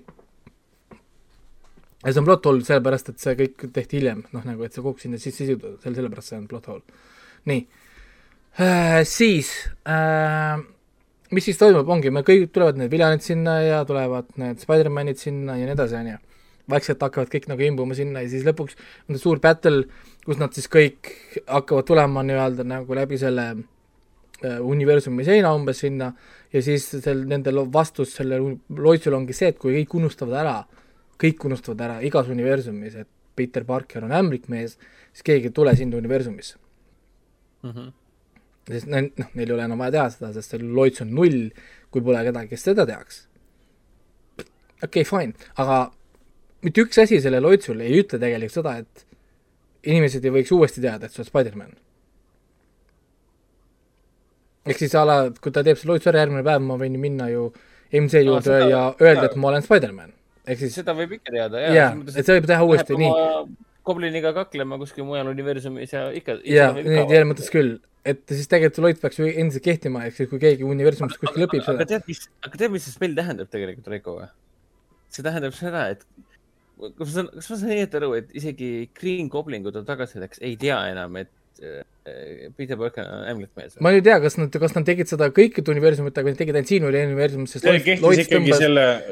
ja 2.04 2.12
see 2.12 2.20
on 2.20 2.28
plot 2.28 2.48
hole 2.50 2.64
sellepärast, 2.66 3.10
et 3.12 3.22
see 3.22 3.36
kõik 3.40 3.66
tehti 3.72 4.00
hiljem, 4.00 4.22
noh 4.34 4.44
nagu, 4.44 4.64
et 4.66 4.76
see 4.76 4.84
kogu 4.84 5.00
sinna 5.02 5.20
sisse 5.22 5.46
siduda, 5.46 5.76
selle, 5.82 5.96
sellepärast 6.00 6.32
see 6.32 6.40
on 6.40 6.48
plot 6.50 6.70
hole. 6.72 7.02
nii 7.48 7.66
äh,, 8.60 9.02
siis 9.08 9.52
äh, 9.88 10.60
mis 11.34 11.46
siis 11.48 11.58
toimub, 11.60 11.88
ongi, 11.90 12.12
me 12.14 12.22
kõik, 12.26 12.50
tulevad 12.54 12.78
need 12.80 12.92
viljanid 12.92 13.24
sinna 13.24 13.58
ja 13.64 13.82
tulevad 13.88 14.28
need 14.40 14.62
Spider-manid 14.62 15.20
sinna 15.20 15.56
ja 15.58 15.66
nii 15.66 15.74
edasi, 15.76 15.98
on 15.98 16.10
ju. 16.12 16.18
vaikselt 16.70 17.02
hakkavad 17.02 17.30
kõik 17.30 17.44
nagu 17.46 17.62
imbuma 17.62 17.94
sinna 17.94 18.24
ja 18.24 18.30
siis 18.30 18.42
lõpuks 18.46 18.74
on 19.06 19.18
suur 19.22 19.38
battle, 19.42 19.84
kus 20.26 20.38
nad 20.40 20.54
siis 20.54 20.66
kõik 20.70 21.12
hakkavad 21.46 21.86
tulema 21.86 22.24
nii-öelda 22.26 22.66
nagu 22.66 22.96
läbi 22.98 23.18
selle 23.22 23.44
äh, 23.54 24.56
universumi 24.58 25.24
seina 25.26 25.52
umbes 25.54 25.84
sinna 25.84 26.10
ja 26.52 26.62
siis 26.62 26.88
sel, 26.90 27.22
nende 27.30 27.54
vastus 27.72 28.16
sellele 28.18 28.56
loitsul 28.68 29.14
ongi 29.14 29.36
see, 29.36 29.52
et 29.54 29.60
kui 29.62 29.76
kõik 29.78 29.94
unustavad 30.00 30.40
ära, 30.42 30.56
kõik 31.22 31.46
unustavad 31.46 31.84
ära 31.86 32.00
igas 32.06 32.32
universumis, 32.34 32.98
et 33.04 33.10
Peter 33.36 33.62
Parker 33.68 34.02
on 34.06 34.14
ämblikmees, 34.16 34.74
siis 35.12 35.26
keegi 35.26 35.52
ei 35.52 35.54
tule 35.54 35.76
sinna 35.76 36.02
universumisse 36.02 36.58
mm. 37.62 37.70
-hmm 37.70 38.05
sest 38.66 38.88
noh, 38.90 39.30
neil 39.38 39.46
ei 39.46 39.54
ole 39.54 39.66
enam 39.68 39.80
vaja 39.82 39.94
teha 39.96 40.06
seda, 40.14 40.32
sest 40.34 40.54
see 40.54 40.62
loits 40.62 41.02
on 41.04 41.12
null, 41.14 41.50
kui 41.94 42.04
pole 42.04 42.22
kedagi, 42.26 42.50
kes 42.52 42.66
seda 42.68 42.86
teaks. 42.88 43.22
okei 44.82 45.02
okay,, 45.02 45.06
fine, 45.06 45.50
aga 45.62 45.86
mitte 46.66 46.82
üks 46.82 46.98
asi 47.02 47.20
selle 47.22 47.40
loitsul 47.42 47.80
ei 47.84 48.00
ütle 48.00 48.18
tegelikult 48.18 48.58
seda, 48.58 48.76
et 48.82 49.06
inimesed 49.86 50.24
ei 50.24 50.34
võiks 50.40 50.52
uuesti 50.56 50.82
teada, 50.82 51.06
et 51.06 51.14
sa 51.14 51.22
oled 51.22 51.30
Spider-man. 51.30 51.74
ehk 54.66 54.82
siis 54.82 54.94
a 54.98 55.04
la, 55.06 55.16
kui 55.38 55.54
ta 55.54 55.62
teeb 55.62 55.78
selle 55.78 55.94
loitsu 55.94 56.10
ära, 56.10 56.24
järgmine 56.24 56.42
päev 56.46 56.64
ma 56.66 56.78
võin 56.80 56.96
ju 56.96 57.02
minna 57.02 57.30
ju 57.30 57.46
MC 57.94 58.24
juurde 58.24 58.40
no, 58.40 58.46
seda, 58.48 58.70
ja 58.72 58.80
öelda, 58.98 59.28
et 59.28 59.36
ma 59.38 59.52
olen 59.52 59.62
Spider-man. 59.62 60.10
ehk 60.46 60.64
siis 60.64 60.74
seda 60.80 60.96
võib 60.98 61.14
ikka 61.20 61.30
teada, 61.30 61.62
jah. 61.62 61.76
jaa, 61.76 61.92
et 62.08 62.18
seda 62.18 62.40
võib 62.40 62.50
teha 62.50 62.66
uuesti, 62.66 62.98
nii. 62.98 63.12
Gobliniga 63.86 64.32
kaklema 64.36 64.78
kuskil 64.80 65.06
mujal 65.08 65.30
universumis 65.30 65.92
ja 65.94 66.08
ikka. 66.14 66.40
jaa, 66.44 66.72
nii, 66.76 67.04
selles 67.06 67.30
mõttes 67.30 67.52
küll 67.52 67.76
et 68.06 68.22
siis 68.30 68.50
tegelikult 68.50 68.82
Lloyd 68.84 69.00
peaks 69.02 69.18
ju 69.20 69.28
endiselt 69.28 69.64
kehtima, 69.64 70.04
ehk 70.06 70.18
siis 70.18 70.30
kui 70.30 70.42
keegi 70.42 70.66
universumist 70.66 71.18
kuskil 71.22 71.44
lõpib 71.44 71.64
seda. 71.64 71.80
aga 71.80 71.88
tead, 71.90 72.04
mis, 72.10 72.26
aga 72.46 72.60
tead, 72.60 72.74
mis 72.74 72.86
see 72.86 72.94
spell 72.94 73.16
tähendab 73.18 73.50
tegelikult, 73.52 73.88
Reiko 73.90 74.18
see 75.12 75.26
tähendab 75.26 75.56
seda, 75.56 75.88
et 75.94 76.04
kas 76.76 77.00
ma 77.00 77.10
saan, 77.14 77.32
kas 77.34 77.50
ma 77.50 77.58
saan 77.62 77.74
õieti 77.74 77.98
aru, 78.00 78.12
et 78.20 78.36
isegi 78.38 78.70
Green 78.96 79.30
Goblin, 79.32 79.64
kui 79.64 79.74
ta 79.74 79.82
tagasi 79.86 80.22
läks, 80.22 80.42
ei 80.44 80.54
tea 80.60 80.76
enam, 80.92 81.16
et 81.22 81.62
äh, 81.64 82.50
Peter 82.58 82.78
Parker 82.78 83.06
on 83.06 83.24
ämblikmees? 83.32 83.78
ma 83.82 83.94
ei 83.96 84.04
tea, 84.06 84.18
kas 84.22 84.38
nad, 84.38 84.60
kas 84.62 84.76
nad 84.76 84.86
tegid 84.88 85.10
seda 85.10 85.30
kõikide 85.34 85.72
universumitega 85.74 86.28
või 86.28 86.36
nad 86.36 86.42
tegid 86.42 86.60
ainult 86.60 86.74
siin 86.74 86.86
universumis, 86.90 87.56
sest 87.56 87.66
Lloyd 87.66 88.22
tõmbas, 88.30 88.62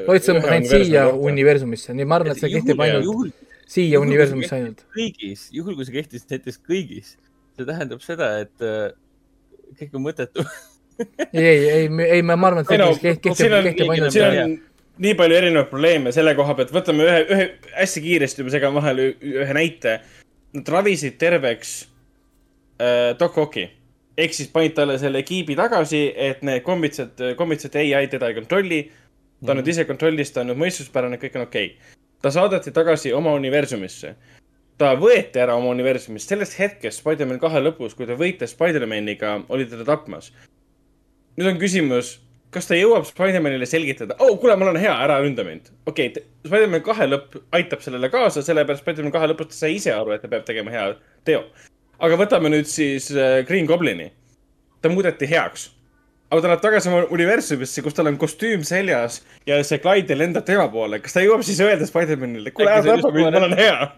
Lloyd 0.05 0.29
tõmbas 0.29 0.53
ainult 0.55 0.71
siia 0.71 1.09
universumisse, 1.33 1.97
nii 1.97 2.07
ma 2.07 2.21
arvan, 2.21 2.35
et 2.35 2.43
see 2.43 2.53
kehtib 2.53 2.85
ainult 2.85 3.43
siia 3.69 4.01
universumisse 4.01 4.59
ainult. 4.59 4.85
kõigis, 4.95 5.47
juhul 5.55 5.77
kui 5.77 5.87
see 5.87 5.97
kehtis 5.97 6.27
näiteks 6.29 6.61
kõigis 6.65 7.15
see 7.55 7.67
tähendab 7.67 8.03
seda, 8.03 8.31
et 8.43 8.65
äh, 8.65 8.91
kõik 9.79 9.97
on 9.97 10.05
mõttetu 10.05 10.45
ei, 11.33 11.43
ei, 11.43 11.63
ei, 11.67 11.87
ei, 12.17 12.21
ma 12.23 12.37
arvan, 12.37 12.63
et 12.63 12.71
see 12.71 12.79
no, 12.81 12.91
kehtib, 12.99 13.31
kehtib, 13.35 13.57
kehtib 13.69 13.95
ainult. 13.95 14.15
siin 14.15 14.41
on 14.43 14.59
nii 15.05 15.15
palju 15.19 15.39
erinevaid 15.39 15.71
probleeme 15.71 16.13
selle 16.15 16.35
koha 16.37 16.55
pealt, 16.55 16.71
võtame 16.75 17.03
ühe, 17.03 17.23
ühe 17.35 17.47
hästi 17.75 18.03
kiiresti, 18.05 18.45
ma 18.47 18.53
segan 18.53 18.77
vahele 18.77 19.09
ühe 19.19 19.55
näite. 19.57 19.97
Nad 20.55 20.69
ravisid 20.71 21.17
terveks 21.19 21.73
äh, 22.79 23.11
Doc 23.19 23.35
Ocki 23.43 23.65
ehk 24.15 24.35
siis 24.35 24.51
panid 24.51 24.75
talle 24.77 24.95
selle 24.99 25.21
kiibi 25.27 25.57
tagasi, 25.59 26.05
et 26.15 26.43
need 26.47 26.63
kombitsad, 26.63 27.19
kombitsate 27.39 27.83
ai 27.97 28.07
teda 28.11 28.31
ei 28.31 28.37
kontrolli. 28.37 28.85
ta 29.45 29.51
on 29.51 29.59
nüüd 29.59 29.67
ise 29.69 29.83
kontrollis, 29.85 30.31
ta 30.31 30.41
on 30.41 30.47
nüüd 30.49 30.61
mõistuspärane, 30.63 31.19
kõik 31.21 31.35
on 31.35 31.43
okei 31.45 31.65
okay. 31.73 31.94
Ta 32.25 32.33
saadeti 32.33 32.73
tagasi 32.73 33.13
oma 33.13 33.35
universumisse 33.37 34.15
ta 34.81 34.91
võeti 34.99 35.39
ära 35.39 35.55
oma 35.55 35.71
universumist, 35.71 36.29
sellest 36.29 36.57
hetkest 36.59 37.01
Spider-man 37.01 37.39
kahe 37.39 37.61
lõpus, 37.63 37.95
kui 37.95 38.07
ta 38.07 38.17
võitles 38.19 38.53
Spider-maniga, 38.55 39.37
oli 39.53 39.67
teda 39.69 39.87
tapmas. 39.87 40.31
nüüd 41.35 41.49
on 41.51 41.59
küsimus, 41.59 42.17
kas 42.55 42.67
ta 42.67 42.77
jõuab 42.77 43.07
Spider-manile 43.07 43.67
selgitada, 43.67 44.17
oh, 44.19 44.35
kuule, 44.39 44.55
mul 44.59 44.73
on 44.73 44.79
hea, 44.79 44.93
ära 45.05 45.21
ründa 45.23 45.45
mind. 45.47 45.71
okei 45.85 46.11
okay,, 46.11 46.25
Spider-man 46.47 46.83
kahe 46.83 47.07
lõpp 47.07 47.39
aitab 47.55 47.85
sellele 47.85 48.11
kaasa, 48.11 48.43
sellepärast 48.43 48.83
Spider-man 48.83 49.15
kahe 49.15 49.31
lõpus 49.31 49.53
ta 49.53 49.61
sai 49.61 49.77
ise 49.79 49.95
aru, 49.95 50.15
et 50.15 50.23
ta 50.23 50.31
peab 50.31 50.45
tegema 50.47 50.75
hea 50.75 50.91
teo. 51.27 51.45
aga 51.99 52.19
võtame 52.19 52.51
nüüd 52.51 52.67
siis 52.67 53.11
äh, 53.15 53.41
Green 53.47 53.65
Goblini. 53.71 54.11
ta 54.81 54.91
muudeti 54.91 55.27
heaks 55.31 55.69
aga 56.31 56.41
ta 56.41 56.49
läheb 56.49 56.61
tagasi 56.63 56.89
oma 56.89 57.01
universumisse, 57.13 57.83
kus 57.85 57.95
tal 57.97 58.09
on 58.09 58.17
kostüüm 58.21 58.63
seljas 58.67 59.19
ja 59.47 59.59
see 59.67 59.79
Clyde 59.83 60.17
lendab 60.17 60.45
tema 60.47 60.65
poole. 60.73 60.99
kas 61.03 61.13
ta 61.15 61.23
jõuab 61.23 61.43
siis 61.45 61.59
öelda 61.63 61.87
Spider-manile, 61.89 62.53
kuule 62.55 62.71
ära 62.73 62.85
tapa 62.85 63.11
mind, 63.13 63.35
mul 63.35 63.47
on 63.49 63.57
hea. 63.59 63.89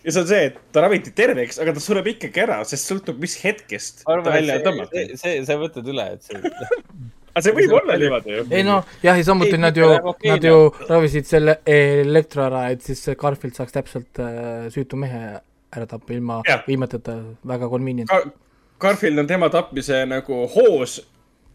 ja 0.00 0.14
see 0.14 0.22
on 0.22 0.30
see, 0.30 0.46
et 0.50 0.60
ta 0.72 0.84
raviti 0.84 1.12
terveks, 1.16 1.60
aga 1.62 1.76
ta 1.76 1.84
sureb 1.84 2.08
ikkagi 2.14 2.44
ära, 2.46 2.62
sest 2.68 2.88
sõltub, 2.90 3.20
mis 3.22 3.36
hetkest 3.42 4.06
arvan, 4.08 4.24
ta 4.28 4.38
välja 4.38 4.60
tõmmati. 4.64 5.04
see, 5.20 5.42
sa 5.44 5.58
võtad 5.60 5.92
üle, 5.92 6.08
et 6.16 6.24
see 6.24 6.40
aga 7.34 7.44
see 7.44 7.56
võib 7.58 7.74
olla 7.80 7.98
niimoodi 8.00 8.36
ju. 8.38 8.44
ei 8.54 8.66
noh, 8.66 8.92
jah, 9.04 9.18
ja 9.18 9.26
samuti 9.26 9.58
nad 9.60 9.76
ju, 9.76 9.90
nad 10.24 10.48
ju 10.48 10.58
ravisid 10.88 11.28
selle 11.28 11.58
elektro 11.68 12.46
ära, 12.48 12.68
et 12.74 12.84
siis 12.86 13.02
Garfield 13.20 13.58
saaks 13.58 13.76
täpselt 13.76 14.22
äh, 14.22 14.70
süütu 14.74 14.98
mehe 15.00 15.36
ära 15.74 15.88
tappa 15.90 16.14
ilma 16.14 16.40
viimateta 16.68 17.18
väga 17.50 17.68
convenient 17.68 18.08
Gar. 18.08 18.30
Garfield 18.80 19.18
on 19.22 19.26
tema 19.26 19.48
tapmise 19.50 20.04
nagu 20.06 20.44
hoos 20.54 21.00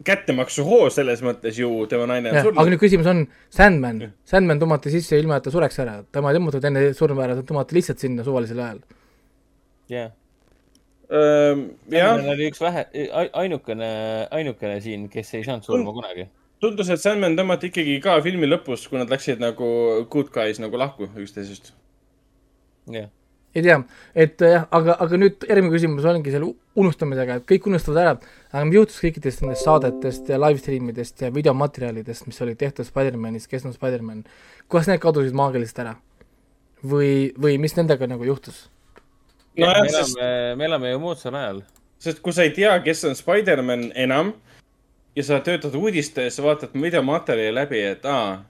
kättemaksuhoo 0.05 0.87
selles 0.93 1.21
mõttes 1.25 1.57
ju, 1.59 1.69
tema 1.91 2.05
naine 2.09 2.31
on 2.31 2.37
aga 2.37 2.45
surnud. 2.47 2.71
nüüd 2.71 2.81
küsimus 2.81 3.09
on, 3.11 3.25
Sandman, 3.53 4.01
Sandman 4.27 4.61
tõmmati 4.61 4.93
sisse 4.93 5.19
ilma, 5.19 5.39
et 5.39 5.47
ta 5.47 5.53
sureks 5.53 5.81
ära, 5.83 5.99
tema 6.15 6.31
ei 6.31 6.39
tõmmatud 6.39 6.67
enne 6.69 6.85
surma 6.97 7.25
ära, 7.25 7.35
ta 7.39 7.45
tõmmati 7.49 7.77
lihtsalt 7.77 8.05
sinna 8.05 8.25
suvalisel 8.27 8.61
ajal. 8.63 8.81
jah. 9.91 10.11
jah, 11.09 12.15
ta 12.23 12.33
oli 12.35 12.49
üks 12.51 12.63
vähe, 12.63 12.85
ainukene, 13.43 13.91
ainukene 14.39 14.79
siin, 14.85 15.07
kes 15.11 15.33
ei 15.35 15.47
saanud 15.47 15.67
surma 15.67 15.95
kunagi. 15.95 16.29
tundus, 16.63 16.91
et 16.95 17.03
Sandman 17.03 17.35
tõmmati 17.39 17.73
ikkagi 17.73 17.99
ka 18.03 18.19
filmi 18.23 18.47
lõpus, 18.47 18.87
kui 18.87 19.01
nad 19.01 19.11
läksid 19.11 19.43
nagu 19.43 19.69
good 20.11 20.31
guys 20.35 20.63
nagu 20.63 20.79
lahku 20.79 21.11
üksteisest. 21.11 21.73
jah, 22.95 23.11
ei 23.55 23.63
tea, 23.65 23.77
et 24.13 24.41
jah, 24.45 24.67
aga, 24.75 24.97
aga 25.05 25.17
nüüd 25.17 25.47
järgmine 25.49 25.73
küsimus 25.73 26.05
ongi 26.09 26.33
selle 26.33 26.51
unustamisega, 26.79 27.39
et 27.39 27.47
kõik 27.49 27.69
unustavad 27.71 28.01
ära, 28.03 28.35
aga 28.51 28.65
mis 28.67 28.77
juhtus 28.77 28.99
kõikidest 29.03 29.41
nendest 29.43 29.65
saadetest 29.65 30.29
ja 30.29 30.37
live 30.41 30.61
stream 30.61 30.91
idest 30.93 31.25
ja 31.25 31.31
videomaterjalidest, 31.33 32.27
mis 32.29 32.39
olid 32.45 32.59
tehtud 32.61 32.87
Spider-manist, 32.87 33.49
kes 33.49 33.65
on 33.65 33.73
Spider-man, 33.73 34.21
kuidas 34.69 34.91
need 34.91 35.01
kadusid 35.03 35.37
maagiliselt 35.37 35.83
ära? 35.85 35.95
või, 36.85 37.31
või 37.39 37.57
mis 37.59 37.75
nendega 37.77 38.07
nagu 38.07 38.23
juhtus? 38.27 38.67
nojah 39.59 39.81
me, 39.83 39.89
sest, 39.91 40.15
elame, 40.17 40.55
me 40.55 40.67
elame 40.69 40.91
ju 40.93 40.99
moodsal 41.03 41.35
ajal. 41.35 41.63
sest 41.99 42.21
kui 42.23 42.35
sa 42.35 42.45
ei 42.47 42.53
tea, 42.55 42.71
kes 42.83 43.03
on 43.09 43.17
Spider-man 43.17 43.89
enam 43.95 44.33
ja 45.15 45.25
sa 45.25 45.41
töötad 45.43 45.75
uudistes, 45.75 46.39
vaatad 46.43 46.75
videomaterjali 46.77 47.55
läbi, 47.55 47.81
et 47.95 48.05
aa, 48.07 48.43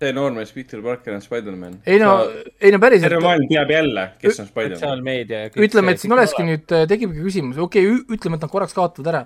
see 0.00 0.12
noormees 0.12 0.52
Peter 0.52 0.82
Parker 0.82 1.14
on 1.14 1.22
Spider-man. 1.22 1.80
ei 1.86 1.98
no, 1.98 2.12
ei 2.60 2.72
no 2.72 2.80
päriselt 2.82 3.08
terve, 3.08 3.22
maailm 3.24 3.48
teab 3.48 3.70
jälle, 3.72 4.06
kes 4.20 4.40
on 4.40 4.48
Spider-man. 4.50 4.78
sotsiaalmeedia. 4.78 5.42
ütleme, 5.56 5.94
et 5.96 6.02
siin 6.02 6.12
olekski. 6.12 6.44
nüüd, 6.44 6.66
tekibki 6.92 7.24
küsimus, 7.24 7.58
okei 7.64 7.86
okay,, 7.88 8.04
ütleme, 8.18 8.36
et 8.36 8.44
nad 8.44 8.52
korraks 8.52 8.76
kaotavad 8.76 9.12
ära, 9.12 9.22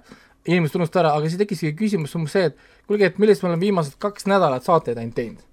inimesed 0.46 0.78
unustavad 0.78 1.06
ära, 1.08 1.14
aga 1.18 1.30
siis 1.30 1.42
tekkiski 1.42 1.74
küsimus 1.78 2.14
umbes 2.18 2.38
see, 2.38 2.52
et 2.52 2.86
kuulge, 2.86 3.10
et 3.10 3.18
millest 3.22 3.42
me 3.42 3.50
oleme 3.50 3.66
viimased 3.66 3.98
kaks 4.02 4.30
nädalat 4.30 4.66
saateid 4.66 5.00
ainult 5.00 5.18
teinud. 5.18 5.46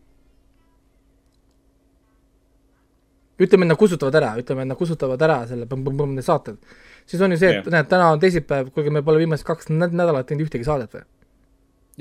ütleme, 3.38 3.68
et 3.68 3.70
nad 3.70 3.78
kustutavad 3.78 4.16
ära, 4.18 4.32
ütleme, 4.42 4.64
et 4.66 4.70
nad 4.70 4.78
kustutavad 4.78 5.22
ära 5.22 5.44
selle 5.50 5.68
põmm-põmm-põmm 5.70 6.16
need 6.18 6.26
saated. 6.26 6.62
siis 7.06 7.22
on 7.22 7.34
ju 7.34 7.42
see, 7.42 7.58
et 7.58 7.66
Jah. 7.66 7.74
näed, 7.74 7.90
täna 7.90 8.14
on 8.14 8.22
teisipäev, 8.22 8.70
kuulge, 8.74 8.94
me 8.94 9.02
pole 9.02 9.22
viimased 9.26 9.46
kaks 9.46 9.70
näd- 9.74 9.98
nädalat 9.98 10.30
teinud 10.30 10.46
ühtegi 10.46 10.66
saadet 10.66 10.94
või? 10.94 11.06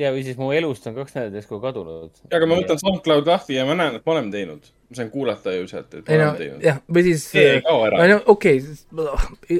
ja, 0.00 0.12
või 0.14 0.24
siis 0.26 0.38
mu 0.40 0.50
elust 0.54 0.86
on 0.88 0.96
kaks 0.96 1.16
nädalat 1.16 1.38
järsku 1.40 1.60
kadunud. 1.62 2.18
aga 2.28 2.48
ma 2.48 2.58
võtan 2.60 2.80
SoundCloud 2.82 3.30
lahti 3.30 3.56
ja 3.56 3.64
ma 3.68 3.76
näen, 3.78 3.98
et 3.98 4.04
ma 4.06 4.16
olen 4.16 4.28
teinud. 4.32 4.68
ma 4.90 4.98
saan 5.00 5.10
kuulata 5.12 5.54
ju 5.56 5.66
sealt, 5.70 5.94
et 5.94 6.10
ei 6.10 6.18
ma 6.18 6.24
no 6.24 6.28
olen 6.28 6.42
teinud. 6.42 6.66
jah, 6.66 6.82
või 6.92 7.06
siis 7.08 7.24
see 7.32 7.48
ei 7.56 7.64
kao 7.64 7.82
ära. 7.88 8.20
okei, 8.34 8.60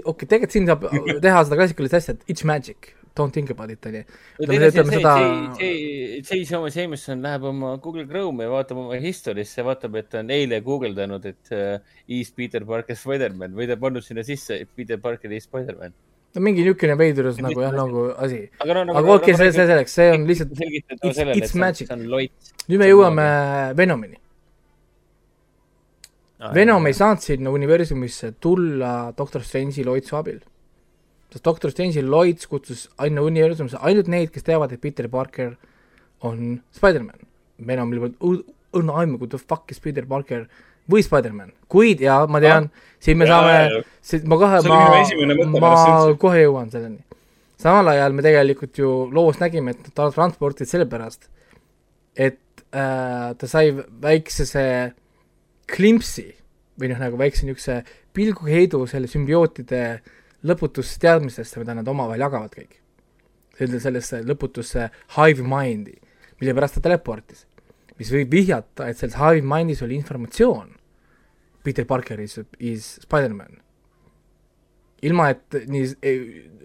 okei, 0.04 0.28
tegelikult 0.28 0.56
siin 0.58 0.68
saab 0.68 0.86
teha 1.24 1.42
seda 1.48 1.60
klassikalist 1.60 1.98
asja, 2.00 2.16
et 2.16 2.32
it's 2.34 2.46
magic, 2.48 2.92
don't 3.16 3.32
think 3.32 3.50
about 3.50 3.72
it, 3.72 3.88
onju. 3.88 4.04
ütleme, 4.42 4.70
ütleme 4.70 4.98
seda, 4.98 5.14
J. 5.58 6.42
Thomas 6.50 6.76
Jameson 6.76 7.24
läheb 7.24 7.46
oma 7.48 7.76
Google 7.82 8.04
Chrome'i 8.10 8.46
ja 8.46 8.52
vaatab 8.52 8.82
oma 8.84 9.00
historiesse, 9.00 9.64
vaatab, 9.66 9.96
et 10.02 10.12
ta 10.12 10.20
on 10.20 10.34
eile 10.36 10.60
guugeldanud, 10.66 11.30
et 11.32 11.54
uh, 11.56 11.78
is 12.06 12.32
Peter 12.36 12.66
Parker 12.68 12.98
Spider-man 12.98 13.56
või 13.56 13.70
ta 13.70 13.78
on 13.78 13.86
pannud 13.88 14.04
sinna 14.04 14.26
sisse 14.26 14.60
Peter 14.76 15.00
Parker 15.00 15.32
is 15.32 15.48
Spider-man. 15.48 15.96
No 16.36 16.42
mingi 16.44 16.62
niisugune 16.66 16.94
veidrus 17.00 17.38
nagu 17.40 17.62
jah, 17.64 17.72
nagu 17.72 18.02
asi. 18.20 18.42
aga 18.60 18.74
no 18.76 18.84
nagu. 18.90 18.98
aga 19.00 19.14
okei, 19.16 19.34
see, 19.38 19.50
see 19.56 19.66
selleks, 19.72 19.94
see 19.98 20.10
on 20.12 20.26
lihtsalt, 20.28 20.52
it's- 20.52 21.36
it's 21.40 21.54
on- 21.54 21.60
magic. 21.64 21.90
on 21.90 22.00
nüüd 22.06 22.78
me 22.82 22.88
jõuame 22.92 23.26
Venomini. 23.78 24.18
Venom 26.54 26.84
ei 26.86 26.92
saanud 26.92 27.22
sinna 27.24 27.50
universumisse 27.50 28.34
tulla 28.44 29.12
Doctor 29.16 29.40
Strange'i 29.42 29.84
loitsu 29.86 30.16
abil. 30.18 30.40
sest 31.32 31.44
Doctor 31.44 31.70
Strange'i 31.72 32.02
loits 32.04 32.46
kutsus 32.46 32.86
ainult 33.02 33.26
universumisse 33.32 33.78
ainult 33.80 34.06
neid, 34.12 34.30
kes 34.32 34.44
teavad, 34.44 34.72
et 34.72 34.80
Peter 34.80 35.08
Parker 35.08 35.56
on 36.22 36.60
Spider-man. 36.72 37.18
Venomil 37.66 38.12
õrna 38.20 38.98
aimu, 39.00 39.16
who 39.18 39.26
the 39.26 39.38
fuck 39.38 39.70
is 39.72 39.78
Peter 39.80 40.04
Parker 40.06 40.46
või 40.90 41.02
Spider-man, 41.02 41.52
kuid 41.70 42.02
ja 42.04 42.20
ma 42.30 42.40
tean, 42.42 42.68
siin 43.02 43.18
me 43.18 43.26
jaa, 43.28 43.42
saame 43.42 44.22
ma 44.30 44.38
kohe, 44.40 44.60
ma 44.70 44.78
ma 45.62 46.14
kohe 46.20 46.44
jõuan 46.44 46.70
selleni. 46.70 47.02
samal 47.60 47.90
ajal 47.94 48.14
me 48.14 48.24
tegelikult 48.24 48.78
ju 48.78 48.92
loos 49.12 49.40
nägime, 49.42 49.74
et 49.74 49.90
ta 49.94 50.08
transporditi 50.14 50.68
sellepärast, 50.70 51.28
et 52.14 52.64
äh, 52.70 53.34
ta 53.38 53.50
sai 53.50 53.72
väiksese 53.74 54.66
klimpsi 55.66 56.28
või 56.78 56.92
noh, 56.92 57.00
nagu 57.00 57.18
väikse 57.18 57.46
niisuguse 57.46 57.80
pilguheidu 58.16 58.84
selle 58.88 59.10
sümbiootide 59.10 59.82
lõputust 60.46 61.00
teadmistest, 61.02 61.56
mida 61.58 61.74
nad 61.74 61.88
omavahel 61.88 62.26
jagavad 62.28 62.52
kõik. 62.54 62.82
selle, 63.56 63.80
sellesse 63.80 64.20
lõputusse 64.20 64.90
hive 65.16 65.42
mind'i, 65.42 65.94
mille 66.40 66.54
pärast 66.54 66.76
ta 66.76 66.80
teleportis. 66.84 67.46
mis 67.98 68.12
võib 68.12 68.30
vihjata, 68.30 68.88
et 68.88 68.98
selles 68.98 69.16
hive 69.16 69.42
mind'is 69.42 69.82
oli 69.82 69.96
informatsioon 69.96 70.75
Peter 71.66 71.86
Parker 71.88 72.22
is, 72.22 72.38
is 72.62 72.92
Spider-man. 73.02 73.58
ilma, 75.06 75.28
et 75.34 75.58
nii, 75.68 75.88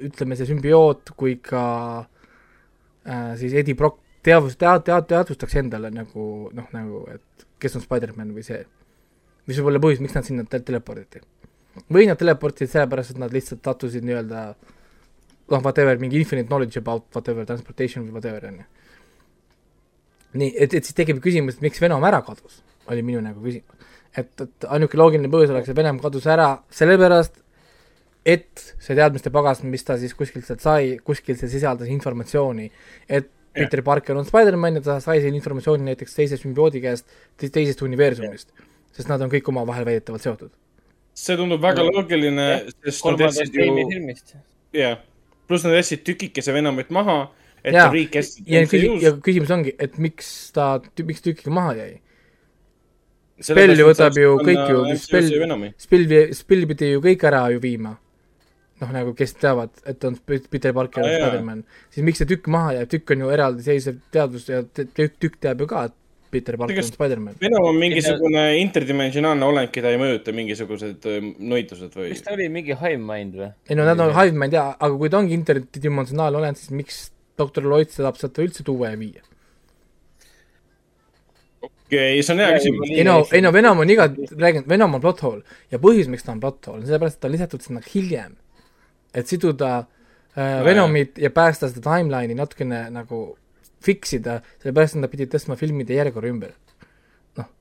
ütleme, 0.08 0.38
see 0.40 0.48
sümbioot 0.50 1.12
kui 1.20 1.36
ka 1.44 1.64
äh, 2.02 3.34
siis 3.42 3.54
Eddie 3.60 3.76
Brock 3.78 4.00
teadvus-, 4.24 4.58
tead-, 4.60 4.86
tead-, 4.88 5.10
teadvustaks 5.10 5.58
endale 5.62 5.92
nagu 5.94 6.28
noh, 6.56 6.70
nagu 6.76 7.04
et 7.12 7.46
kes 7.62 7.78
on 7.78 7.84
Spider-man 7.84 8.34
või 8.36 8.46
see, 8.46 8.62
mis 9.50 9.60
võib 9.60 9.72
olla 9.72 9.82
põhjus, 9.84 10.02
miks 10.04 10.18
nad 10.18 10.28
sinna 10.28 10.46
te- 10.50 10.62
teleporditi. 10.66 11.22
või 11.92 12.08
nad 12.10 12.20
teleportisid 12.20 12.74
sellepärast, 12.74 13.14
et 13.14 13.22
nad 13.22 13.34
lihtsalt 13.34 13.64
sattusid 13.66 14.06
nii-öelda 14.08 14.46
noh, 15.52 15.62
whatever, 15.62 16.00
mingi 16.00 16.20
infinite 16.20 16.50
knowledge 16.50 16.80
about 16.80 17.08
whatever 17.16 17.46
transportation 17.46 18.08
või 18.08 18.18
whatever, 18.18 18.48
on 18.48 18.62
ju. 18.62 18.68
nii, 20.42 20.52
et, 20.56 20.74
et 20.74 20.88
siis 20.88 20.98
tekib 20.98 21.22
küsimus, 21.24 21.60
et 21.60 21.68
miks 21.68 21.82
Venom 21.84 22.04
ära 22.08 22.22
kadus, 22.26 22.62
oli 22.92 23.04
minu 23.06 23.24
nagu 23.24 23.44
küsimus. 23.44 23.81
et, 24.18 24.32
et 24.44 24.68
ainuke 24.68 25.00
loogiline 25.00 25.32
põhjus 25.32 25.54
oleks, 25.54 25.72
et 25.72 25.78
Venom 25.78 26.00
kadus 26.02 26.28
ära 26.30 26.50
sellepärast, 26.74 27.38
et 28.28 28.64
see 28.78 28.98
teadmiste 28.98 29.32
pagas, 29.34 29.64
mis 29.66 29.86
ta 29.88 29.98
siis 30.00 30.14
kuskilt 30.18 30.46
sealt 30.46 30.64
sai, 30.64 30.98
kuskilt 31.06 31.42
see 31.42 31.52
sisaldas 31.52 31.92
informatsiooni, 31.92 32.68
et 33.10 33.30
Jah. 33.52 33.66
Peter 33.66 33.82
Parker 33.84 34.16
on 34.16 34.24
Spider-man 34.24 34.78
ja 34.78 34.82
ta 34.86 34.94
sai 35.04 35.20
selle 35.20 35.36
informatsiooni 35.36 35.84
näiteks 35.90 36.14
teise 36.16 36.38
sümbioodi 36.40 36.80
käest, 36.86 37.10
teisest 37.42 37.82
universumist, 37.84 38.54
sest 38.96 39.10
nad 39.12 39.20
on 39.26 39.32
kõik 39.34 39.50
omavahel 39.52 39.84
väidetavalt 39.90 40.24
seotud. 40.24 40.54
see 41.20 41.36
tundub 41.36 41.60
väga 41.60 41.84
loogiline, 41.84 42.46
sest 42.86 43.04
nad 43.10 43.26
jätsid 43.26 43.58
ju 43.60 43.66
jah, 44.80 45.02
pluss 45.48 45.68
nad 45.68 45.76
jätsid 45.76 46.06
tükikese 46.08 46.56
Venomit 46.56 46.94
maha, 46.96 47.18
et 47.60 47.76
Jaa. 47.76 47.90
riik 47.92 48.16
hästi 48.16 48.46
ja 48.48 48.64
küsi-, 48.64 48.94
ja 49.04 49.12
küsimus 49.20 49.52
ongi, 49.52 49.76
et 49.76 50.00
miks 50.00 50.32
ta, 50.56 50.78
miks 51.04 51.28
tükiga 51.28 51.52
maha 51.52 51.76
jäi? 51.82 51.92
Spelli 53.42 53.86
võtab 53.86 54.18
ju 54.18 54.38
kõik 54.42 54.64
ju, 54.70 54.86
Spell, 55.02 55.30
Spell, 55.82 56.16
Spell 56.38 56.68
pidi 56.70 56.94
ju 56.94 57.04
kõik 57.04 57.28
ära 57.30 57.48
ju 57.54 57.62
viima. 57.64 57.96
noh, 58.82 58.90
nagu 58.90 59.12
kes 59.14 59.36
teavad, 59.38 59.70
et 59.86 60.04
on 60.10 60.16
Peter 60.26 60.74
Parker 60.74 61.04
Aa, 61.04 61.10
ja 61.10 61.18
jaa. 61.20 61.28
Spider-man, 61.30 61.60
siis 61.94 62.06
miks 62.06 62.22
see 62.22 62.30
tükk 62.32 62.48
maha 62.50 62.72
jääb, 62.80 62.90
tükk 62.90 63.14
on 63.14 63.22
ju 63.22 63.34
eraldiseisev 63.36 64.00
teadvus 64.16 64.48
ja 64.50 64.64
tükk, 64.66 65.20
tükk 65.22 65.36
teab 65.46 65.62
ju 65.62 65.68
ka, 65.70 65.84
et 65.92 65.98
Peter 66.32 66.58
Parker 66.58 66.82
on 66.82 66.88
Spider-man. 66.88 67.38
Venom 67.44 67.68
on 67.70 67.78
mingisugune 67.78 68.46
interdimensionaalne 68.64 69.46
olend, 69.46 69.70
keda 69.76 69.92
ei 69.94 70.00
mõjuta 70.02 70.34
mingisugused 70.34 71.06
nõidused 71.38 71.98
või 72.00 72.14
kas 72.16 72.26
ta 72.26 72.34
oli 72.34 72.48
mingi 72.50 72.74
Hive 72.74 73.02
Mind 73.04 73.38
või? 73.38 73.52
ei 73.70 73.78
no 73.78 73.86
nad 73.86 74.02
on 74.02 74.16
Hive, 74.16 74.48
ei 74.48 74.56
tea, 74.56 74.66
aga 74.74 74.94
kui 75.04 75.14
ta 75.14 75.22
ongi 75.22 75.38
interdimensionaalne 75.38 76.42
olend, 76.42 76.62
siis 76.62 76.74
miks 76.74 77.04
doktor 77.38 77.68
Lloyd 77.68 77.94
saab 77.94 78.18
sealt 78.18 78.42
üldse 78.42 78.66
tuua 78.66 78.96
ja 78.96 79.02
viia? 79.02 79.22
okei, 81.92 82.24
see 82.24 82.34
on 82.36 82.42
hea 82.42 82.56
küsimus. 82.56 82.94
ei 82.96 83.06
no, 83.08 83.18
ei 83.36 83.44
no 83.44 83.52
Venom 83.54 83.84
on 83.84 83.92
iga, 83.92 84.08
räägin, 84.40 84.66
Venom 84.70 84.96
on 84.98 85.04
plot 85.04 85.24
hole 85.26 85.60
ja 85.74 85.80
põhjus, 85.84 86.10
miks 86.12 86.26
ta 86.26 86.34
on 86.34 86.42
plot 86.44 86.72
hole, 86.72 86.82
on 86.82 86.88
sellepärast, 86.88 87.20
et 87.20 87.24
ta 87.24 87.30
on 87.30 87.36
lisatud 87.36 87.66
sinna 87.66 87.84
hiljem. 87.86 88.38
et 89.14 89.28
siduda 89.28 89.72
äh, 89.82 90.62
Venomit 90.66 91.20
ja 91.20 91.32
päästa 91.36 91.70
seda 91.70 91.84
timeline'i 91.90 92.38
natukene 92.38 92.86
nagu 92.94 93.24
fix 93.84 94.16
ida, 94.18 94.40
sellepärast 94.64 94.98
et 94.98 95.04
nad 95.04 95.12
pidid 95.12 95.32
tõstma 95.34 95.58
filmide 95.60 95.98
järjekorra 95.98 96.32
ümber. 96.32 96.56
noh, 97.40 97.52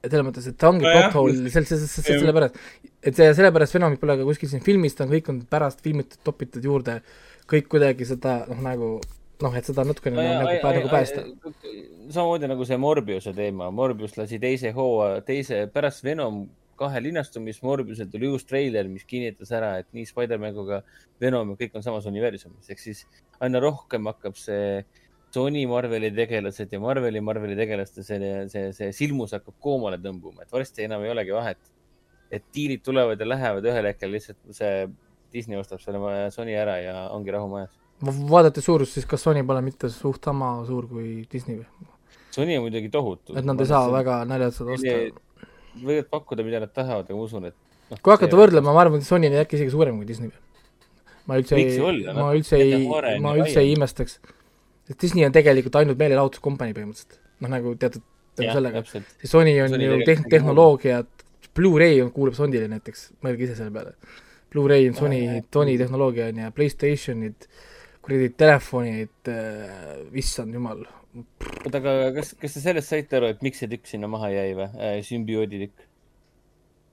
selles 0.00 0.26
mõttes, 0.30 0.48
et 0.48 0.58
ta 0.58 0.72
ongi 0.72 0.86
Nojah, 0.86 1.08
plot 1.10 1.20
hole, 1.20 1.52
sel-, 1.52 1.68
sel-, 1.68 1.84
sel-, 1.84 2.22
sellepärast, 2.24 2.58
et 3.02 3.14
see, 3.14 3.30
sellepärast 3.36 3.76
Venomit 3.76 4.00
pole 4.00 4.16
ka 4.20 4.28
kuskil 4.28 4.50
siin 4.52 4.64
filmis, 4.64 4.96
ta 4.96 5.04
on 5.04 5.12
kõik 5.12 5.28
on 5.32 5.44
pärast 5.50 5.84
filmitud, 5.84 6.22
topitud 6.24 6.64
juurde, 6.64 7.00
kõik 7.48 7.68
kuidagi 7.74 8.08
seda 8.08 8.40
noh, 8.48 8.64
nagu 8.64 8.96
noh, 9.42 9.56
et 9.58 9.68
seda 9.68 9.84
natukene 9.86 10.18
nagu, 10.18 10.46
nagu, 10.48 10.70
nagu 10.78 10.92
päästa. 10.92 11.24
samamoodi 12.10 12.50
nagu 12.50 12.66
see 12.68 12.78
Morbiuse 12.80 13.34
teema, 13.36 13.70
Morbius 13.74 14.16
lasi 14.18 14.40
teise 14.42 14.72
hooaja, 14.76 15.20
teise, 15.26 15.66
pärast 15.72 16.04
Venom 16.06 16.46
kahe 16.78 17.00
linastumist 17.02 17.64
Morbiuselt 17.66 18.10
tuli 18.12 18.28
uus 18.30 18.46
treiler, 18.46 18.88
mis 18.90 19.06
kinnitas 19.08 19.50
ära, 19.54 19.74
et 19.82 19.88
nii 19.96 20.06
Spider-man 20.08 20.54
kui 20.56 20.68
ka 20.68 20.82
Venom 21.22 21.52
ja 21.52 21.60
kõik 21.62 21.78
on 21.78 21.84
samas 21.86 22.06
universumis, 22.10 22.70
ehk 22.70 22.82
siis 22.82 23.04
aina 23.42 23.62
rohkem 23.62 24.06
hakkab 24.10 24.38
see 24.38 24.84
Sony 25.34 25.66
Marveli 25.68 26.10
tegelased 26.14 26.72
ja 26.72 26.80
Marveli 26.80 27.20
Marveli 27.20 27.56
tegelaste 27.58 28.04
see, 28.06 28.30
see, 28.52 28.70
see 28.76 28.94
silmus 28.96 29.34
hakkab 29.36 29.58
koomale 29.64 29.98
tõmbuma, 30.02 30.44
et 30.44 30.54
varsti 30.54 30.86
enam 30.86 31.04
ei 31.04 31.12
olegi 31.14 31.34
vahet. 31.36 31.74
et 32.30 32.44
diilid 32.52 32.82
tulevad 32.84 33.20
ja 33.20 33.24
lähevad 33.24 33.64
ühel 33.64 33.86
hetkel 33.88 34.10
lihtsalt 34.12 34.50
see 34.52 34.88
Disney 35.32 35.56
ostab 35.56 35.80
selle 35.80 36.26
Sony 36.32 36.56
ära 36.56 36.74
ja 36.80 36.94
ongi 37.12 37.32
rahu 37.32 37.48
majas. 37.48 37.77
Vaadates 38.04 38.64
suurust, 38.64 38.94
siis 38.94 39.06
kas 39.06 39.22
Sony 39.26 39.42
pole 39.46 39.62
mitte 39.64 39.90
suht 39.92 40.24
sama 40.24 40.52
suur 40.66 40.86
kui 40.90 41.22
Disney 41.32 41.58
või? 41.58 41.88
Sony 42.34 42.58
on 42.58 42.66
muidugi 42.66 42.90
tohutu. 42.92 43.36
et 43.36 43.44
nad 43.44 43.60
ei 43.60 43.66
saa. 43.66 43.86
väga 43.92 44.20
naljalt 44.28 44.54
seda 44.54 44.76
osta. 44.76 44.98
võivad 45.78 46.10
pakkuda, 46.10 46.44
mida 46.46 46.60
nad 46.62 46.74
tahavad, 46.74 47.08
aga 47.08 47.16
ma 47.16 47.24
usun, 47.26 47.48
et 47.50 47.56
noh, 47.90 48.00
kui 48.02 48.14
hakata 48.14 48.38
võrdlema, 48.38 48.74
ma 48.74 48.84
arvan, 48.84 49.02
et 49.02 49.08
Sony 49.08 49.30
on 49.30 49.38
äkki 49.42 49.58
isegi 49.58 49.74
suurem 49.74 49.98
kui 49.98 50.06
Disney. 50.08 50.30
ma 51.26 51.38
üldse 51.40 51.58
ei 51.58 52.04
ma 52.06 52.30
üldse 52.36 52.60
ei 52.62 52.84
ma 53.24 53.34
üldse 53.36 53.64
ei 53.64 53.74
imestaks. 53.74 54.20
sest 54.88 55.00
Disney 55.02 55.26
on 55.26 55.34
tegelikult 55.34 55.76
ainult 55.80 55.98
meelelahutuskompanii 55.98 56.76
põhimõtteliselt. 56.76 57.18
noh, 57.40 57.52
nagu 57.56 57.74
teatud, 57.74 58.04
tänu 58.38 58.54
sellega. 58.60 58.84
siis 58.92 59.30
Sony 59.30 59.58
on 59.64 59.74
Sony 59.74 59.90
ju 59.90 59.98
tehn-, 60.04 60.22
nagu 60.22 60.36
tehnoloogia, 60.36 61.02
Blu-ray 61.58 61.98
on, 62.04 62.12
kuulub 62.14 62.36
Sonyle 62.38 62.68
näiteks, 62.70 63.08
mõelge 63.24 63.48
ise 63.48 63.56
selle 63.58 63.72
peale. 63.74 63.96
Blu-ray 64.52 64.86
on 64.88 64.94
Sony 64.94 65.40
Sony 65.54 65.74
tehnoloogia 65.80 66.28
on 66.30 66.38
ja 66.44 66.52
Playstationid, 66.54 67.48
kuradi 68.08 68.30
telefonid 68.40 69.28
äh,, 69.28 70.00
issand 70.16 70.54
jumal. 70.56 70.80
oota, 71.66 71.78
aga 71.78 71.92
kas, 72.16 72.34
kas 72.40 72.54
te 72.56 72.62
sellest 72.62 72.88
saite 72.92 73.18
aru, 73.18 73.30
et 73.34 73.40
miks 73.44 73.60
see 73.62 73.68
tükk 73.70 73.88
sinna 73.90 74.08
maha 74.10 74.30
jäi 74.32 74.52
või 74.56 74.68
äh,? 74.76 74.98
sümbioodi 75.04 75.62
tükk. 75.66 75.86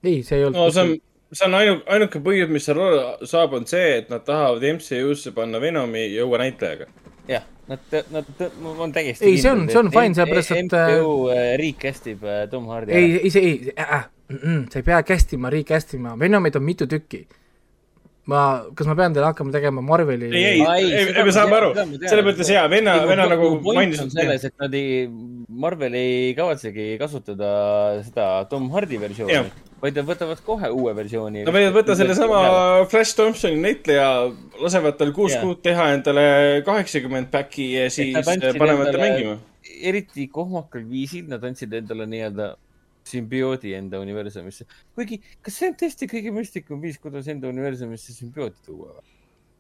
ei, 0.04 0.22
see 0.24 0.40
ei 0.40 0.46
olnud 0.48 0.60
no 0.60 0.70
see 0.76 0.84
on, 0.84 0.94
see 1.32 1.48
on 1.48 1.58
ainu-, 1.60 1.82
ainuke 1.96 2.22
põhjus, 2.26 2.52
mis 2.52 2.68
seal 2.68 2.82
saab, 3.28 3.56
on 3.60 3.68
see, 3.70 4.00
et 4.02 4.12
nad 4.12 4.26
tahavad 4.28 4.64
MCU-sse 4.76 5.32
panna 5.36 5.62
Venomi 5.64 6.08
ja 6.16 6.26
uue 6.28 6.42
näitlejaga. 6.42 6.90
jah, 7.32 7.46
nad, 7.72 7.86
nad, 8.14 8.34
ma 8.62 8.74
olen 8.76 8.96
täiesti 8.96 9.30
Ei, 9.32 9.38
see 9.42 9.52
on- 9.52 9.70
see 9.72 9.80
on 9.80 9.92
fine, 9.94 10.14
sellepärast, 10.18 10.52
et, 10.58 10.68
MCU 10.68 11.16
äh, 11.34 11.54
riik 11.62 11.80
kästib 11.88 12.28
Tom 12.52 12.68
Hardy 12.74 12.92
ei, 12.98 13.16
ei 13.24 13.32
see 13.34 13.48
ei 13.48 13.74
äh,, 13.78 13.96
äh, 13.96 14.12
sa 14.72 14.82
ei 14.82 14.86
pea 14.92 15.02
castima, 15.08 15.50
recastima, 15.54 16.18
Venomit 16.20 16.56
on 16.60 16.64
mitu 16.66 16.88
tükki. 16.90 17.26
ma, 18.32 18.42
kas 18.78 18.90
ma 18.90 18.96
pean 18.98 19.14
teile 19.16 19.30
hakkama 19.30 19.54
tegema 19.54 19.84
Marveli 19.86 20.32
ei, 20.32 20.44
ei, 20.56 20.64
ei, 20.64 20.88
ei, 20.90 21.06
seda 21.12 21.26
me 21.28 21.36
saame 21.36 21.60
aru. 21.60 21.70
selles 22.06 22.26
mõttes 22.26 22.50
jaa, 22.54 22.66
venna, 22.72 22.98
venna 23.10 23.28
nagu 23.36 23.52
mainis, 23.68 24.02
on 24.02 24.10
selles, 24.14 24.48
et 24.50 24.56
nad 24.62 24.74
ei, 24.78 25.06
Marvel 25.66 25.96
ei 26.00 26.34
kavatsegi 26.38 26.96
kasutada 27.02 27.54
seda 28.06 28.28
Tom 28.52 28.68
Hardy 28.74 29.00
versiooni 29.02 29.46
vaid 29.86 29.98
nad 30.00 30.08
võtavad 30.08 30.40
kohe 30.46 30.70
uue 30.74 30.94
versiooni. 30.98 31.44
Nad 31.46 31.54
võivad 31.54 31.76
võtta 31.76 31.96
sellesama 32.00 32.40
Flash 32.90 33.18
Thompsoni 33.18 33.60
näitleja, 33.62 34.08
lasevad 34.62 34.98
tal 34.98 35.12
kuus 35.16 35.36
kuud 35.42 35.62
teha 35.66 35.92
endale 35.98 36.26
kaheksakümmend 36.66 37.30
päki 37.34 37.68
ja 37.76 37.90
siis 37.94 38.16
panevad 38.58 38.90
ta 38.96 39.02
mängima. 39.02 39.38
eriti 39.86 40.28
kohmakal 40.32 40.86
viisil 40.90 41.28
nad 41.30 41.44
andsid 41.46 41.74
endale 41.76 42.08
nii-öelda 42.10 42.54
sümbioodi 43.06 43.74
enda 43.78 44.00
universumisse. 44.02 44.66
kuigi, 44.98 45.22
kas 45.46 45.60
see 45.60 45.72
on 45.72 45.76
tõesti 45.82 46.10
kõige 46.12 46.34
mõistlikum 46.36 46.82
viis, 46.82 46.98
kuidas 47.02 47.28
enda 47.32 47.52
universumisse 47.52 48.16
sümbiooti 48.16 48.66
tuua 48.66 48.94
või? 48.94 49.04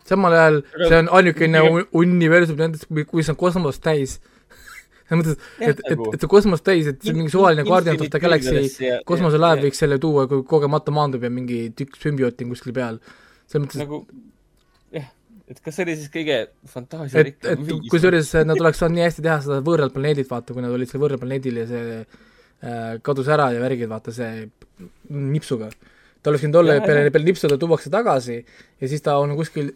samal 0.06 0.38
ajal 0.38 0.62
Aga- 0.62 0.88
see 0.90 1.02
on 1.02 1.12
ainukene 1.20 1.62
universum 2.04 2.62
nendest, 2.62 2.88
kus 3.10 3.32
on 3.34 3.38
kosmos 3.40 3.82
täis. 3.82 4.20
selles 5.08 5.20
mõttes, 5.22 5.50
et, 5.60 5.80
et 5.80 5.84
nagu-, 5.94 6.12
et 6.14 6.24
see 6.24 6.32
kosmos 6.32 6.64
täis, 6.66 6.90
et 6.92 7.02
see 7.02 7.16
mingi 7.18 7.34
suvaline 7.34 7.66
Guardian 7.68 8.00
of 8.00 8.10
the 8.14 8.22
Galaxy 8.22 8.94
kosmoselaev 9.10 9.66
võiks 9.66 9.82
selle 9.82 10.00
tuua, 10.02 10.28
kui 10.30 10.46
kogemata 10.50 10.94
maandub 10.96 11.26
ja 11.26 11.34
mingi 11.34 11.68
tükk 11.78 12.00
sümbiooti 12.02 12.48
on 12.48 12.56
kuskil 12.56 12.74
peal. 12.78 13.02
selles 13.46 13.66
mõttes, 13.68 13.82
nagu 13.82 14.02
jah, 14.94 15.10
et 15.50 15.62
kas 15.62 15.78
see 15.78 15.88
oli 15.88 15.98
siis 16.00 16.14
kõige 16.14 16.40
fantaasiarikkam 16.74 17.66
viis? 17.66 17.90
kusjuures 17.94 18.32
nad 18.50 18.62
oleks 18.62 18.82
saanud 18.82 18.98
nii 19.00 19.08
hästi 19.08 19.26
teha 19.26 19.42
seda 19.46 19.60
võõral 19.66 19.94
planeedil, 19.94 20.30
vaata, 20.30 20.54
kui 20.54 20.66
nad 20.66 20.74
olid 20.74 20.90
seal 20.90 21.04
võõral 21.04 21.22
planeedil 21.22 21.62
ja 21.62 21.68
see 21.70 22.00
kadus 23.06 23.28
ära 23.28 23.52
ja 23.54 23.60
värgid, 23.62 23.90
vaata 23.90 24.12
see 24.16 24.50
nipsuga. 25.10 25.70
ta 26.22 26.32
oleks 26.32 26.44
võinud 26.46 26.60
olla 26.62 26.78
ja 26.80 26.82
peale 26.82 27.12
peale 27.12 27.26
nipsu 27.26 27.48
ta 27.52 27.58
tuuakse 27.58 27.90
tagasi 27.94 28.38
ja 28.82 28.88
siis 28.88 29.02
ta 29.06 29.18
on 29.22 29.36
kuskil 29.38 29.74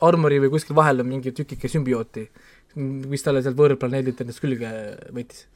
armori 0.00 0.38
või 0.40 0.50
kuskil 0.54 0.76
vahel 0.78 1.02
on 1.02 1.08
mingi 1.10 1.32
tükike 1.34 1.68
sümbiooti, 1.68 2.28
mis 3.10 3.22
talle 3.22 3.42
sealt 3.42 3.58
võõral 3.58 3.76
planeedilt 3.80 4.20
endast 4.22 4.40
külge 4.40 4.70
võttis. 5.12 5.46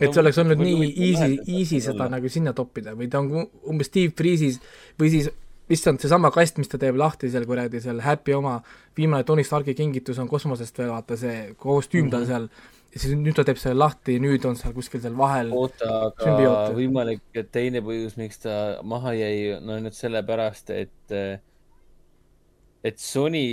et 0.00 0.14
see 0.14 0.20
oleks 0.22 0.38
olnud 0.40 0.58
nii 0.64 0.88
easy, 1.10 1.38
easy 1.46 1.80
seda 1.84 2.08
nagu 2.08 2.28
sinna 2.32 2.52
toppida 2.56 2.94
või 2.96 3.10
ta 3.12 3.20
on 3.20 3.46
umbes 3.68 3.86
Steve 3.92 4.14
Freeze'is 4.16 4.58
või 4.98 5.10
siis 5.12 5.28
issand, 5.72 6.00
seesama 6.00 6.30
kast, 6.32 6.56
mis 6.58 6.68
ta 6.68 6.78
teeb 6.80 6.96
lahti 6.96 7.30
seal 7.30 7.44
kuradi 7.46 7.80
seal 7.80 8.00
Happy 8.00 8.34
oma 8.34 8.58
viimane 8.96 9.24
Tony 9.24 9.44
Starki 9.44 9.74
kingitus 9.74 10.18
on 10.18 10.28
kosmosest 10.28 10.78
veel 10.78 10.90
vaata 10.90 11.16
see 11.16 11.52
kostüüm 11.60 12.10
tal 12.10 12.24
Mhm. 12.24 12.28
seal 12.28 12.48
ja 12.48 12.81
siis 12.92 13.14
nüüd 13.16 13.36
ta 13.36 13.44
teeb 13.48 13.60
selle 13.60 13.78
lahti 13.80 14.18
nüüd 14.22 14.44
on 14.48 14.58
seal 14.58 14.74
kuskil 14.76 15.00
seal 15.04 15.16
vahel 15.16 15.52
oota, 15.56 15.88
aga 16.08 16.26
Sümbioote. 16.26 16.76
võimalik, 16.76 17.24
et 17.38 17.48
teine 17.54 17.80
põhjus, 17.84 18.18
miks 18.20 18.42
ta 18.44 18.58
maha 18.84 19.14
jäi, 19.16 19.56
no 19.64 19.78
nüüd 19.82 19.96
sellepärast, 19.96 20.72
et, 20.76 21.16
et 22.84 23.00
Sony, 23.00 23.46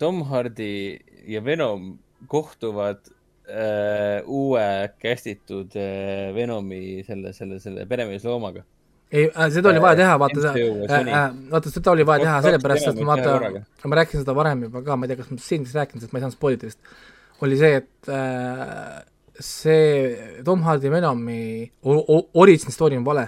Tom 0.00 0.24
Hardy 0.28 0.98
ja 1.30 1.42
Venom 1.44 1.94
kohtuvad 2.28 3.00
äh, 3.48 4.20
uue 4.26 4.68
kästitud 5.00 5.76
äh, 5.80 6.34
Venomi 6.36 7.02
selle, 7.06 7.32
selle, 7.36 7.60
selle 7.62 7.88
peremeesloomaga. 7.88 8.64
ei 9.12 9.28
äh,, 9.30 9.50
seda 9.54 9.70
oli 9.72 9.80
vaja 9.80 10.02
teha, 10.02 10.20
vaata 10.20 10.52
äh,, 10.52 10.94
äh, 11.00 11.26
vaata 11.50 11.72
seda 11.72 11.96
oli 11.96 12.06
vaja 12.06 12.26
teha 12.26 12.38
sellepärast, 12.50 12.92
et 12.92 13.04
vaata 13.06 13.36
ma 13.88 14.00
rääkisin 14.02 14.26
seda 14.26 14.36
varem 14.36 14.68
juba 14.68 14.84
ka, 14.84 14.96
ma 14.96 15.06
ei 15.06 15.14
tea, 15.14 15.22
kas 15.22 15.32
ma 15.32 15.44
siin 15.48 15.68
rääkisin, 15.70 16.04
sest 16.04 16.12
ma 16.12 16.20
ei 16.20 16.26
saanud 16.26 16.36
spoilida 16.36 16.68
vist, 16.68 16.82
oli 17.44 17.58
see, 17.60 17.80
et 17.82 18.10
äh, 18.12 19.00
see 19.38 20.42
Tom 20.44 20.62
Hardy 20.64 20.92
Venomi 20.92 21.40
origin 21.84 22.72
story 22.72 22.96
on 22.96 23.04
vale. 23.04 23.26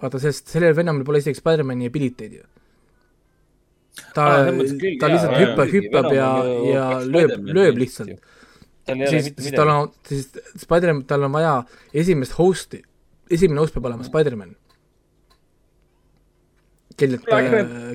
vaata, 0.00 0.20
sest 0.20 0.48
sellel 0.48 0.76
Venomil 0.76 1.04
pole 1.04 1.20
isegi 1.20 1.40
Spider-mani 1.40 1.88
abiliteid 1.90 2.40
ju. 2.40 2.44
ta 4.16 4.26
küll, 4.48 4.98
ta 5.00 5.10
lihtsalt 5.12 5.34
jaa, 5.34 5.40
hüppab, 5.44 5.72
hüppab 5.74 6.12
ja 6.14 6.28
ja 6.70 6.84
lööb, 7.04 7.34
lööb 7.50 7.80
lihtsalt 7.82 8.20
siis, 8.86 9.32
siis 9.38 9.54
tal 9.54 9.68
on, 9.68 9.90
siis 10.08 10.28
Spider-man, 10.56 11.04
tal 11.08 11.26
on 11.26 11.34
vaja 11.34 11.54
esimest 11.94 12.36
host'i, 12.38 12.82
esimene 13.30 13.62
host 13.62 13.76
peab 13.76 13.88
olema 13.90 14.06
Spider-man. 14.06 14.54
Kellelt 17.00 17.26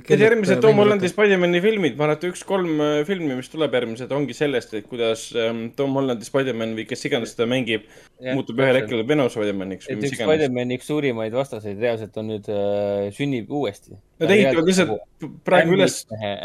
Need 0.10 0.24
järgmised 0.24 0.62
Tom 0.64 0.80
Hollandi 0.82 1.10
Spider-man'i 1.12 1.62
filmid, 1.64 1.95
ma 1.99 2.08
arvan, 2.08 2.18
et 2.20 2.28
üks-kolm 2.30 2.82
äh, 2.84 2.95
filmi, 3.08 3.38
mis 3.39 3.51
tuleb 3.51 3.76
järgmised, 3.78 4.12
ongi 4.16 4.36
sellest, 4.38 4.74
et 4.78 4.89
kuidas 4.89 5.28
ähm, 5.39 5.68
Tom 5.78 5.95
Hollandi 5.97 6.28
Spider-man 6.28 6.76
või 6.78 6.88
kes 6.89 7.06
iganes 7.10 7.36
seda 7.36 7.47
mängib, 7.49 7.86
muutub 8.32 8.60
ühel 8.64 8.82
hetkel 8.82 9.06
Venom 9.08 9.30
Spider-maniks 9.34 9.89
või 9.89 9.97
et 9.97 10.08
üks 10.10 10.18
iganes. 10.18 10.30
Spider-mani 10.30 10.80
üks 10.80 10.89
suurimaid 10.91 11.38
vastaseid 11.38 11.82
reaalselt 11.82 12.20
on 12.22 12.34
nüüd 12.34 12.51
äh,, 12.51 13.08
sünnib 13.16 13.51
uuesti. 13.53 13.97
Nad 14.16 14.32
ehitavad 14.32 14.70
lihtsalt 14.70 14.91
praegu 15.43 15.74
üles, 15.76 15.95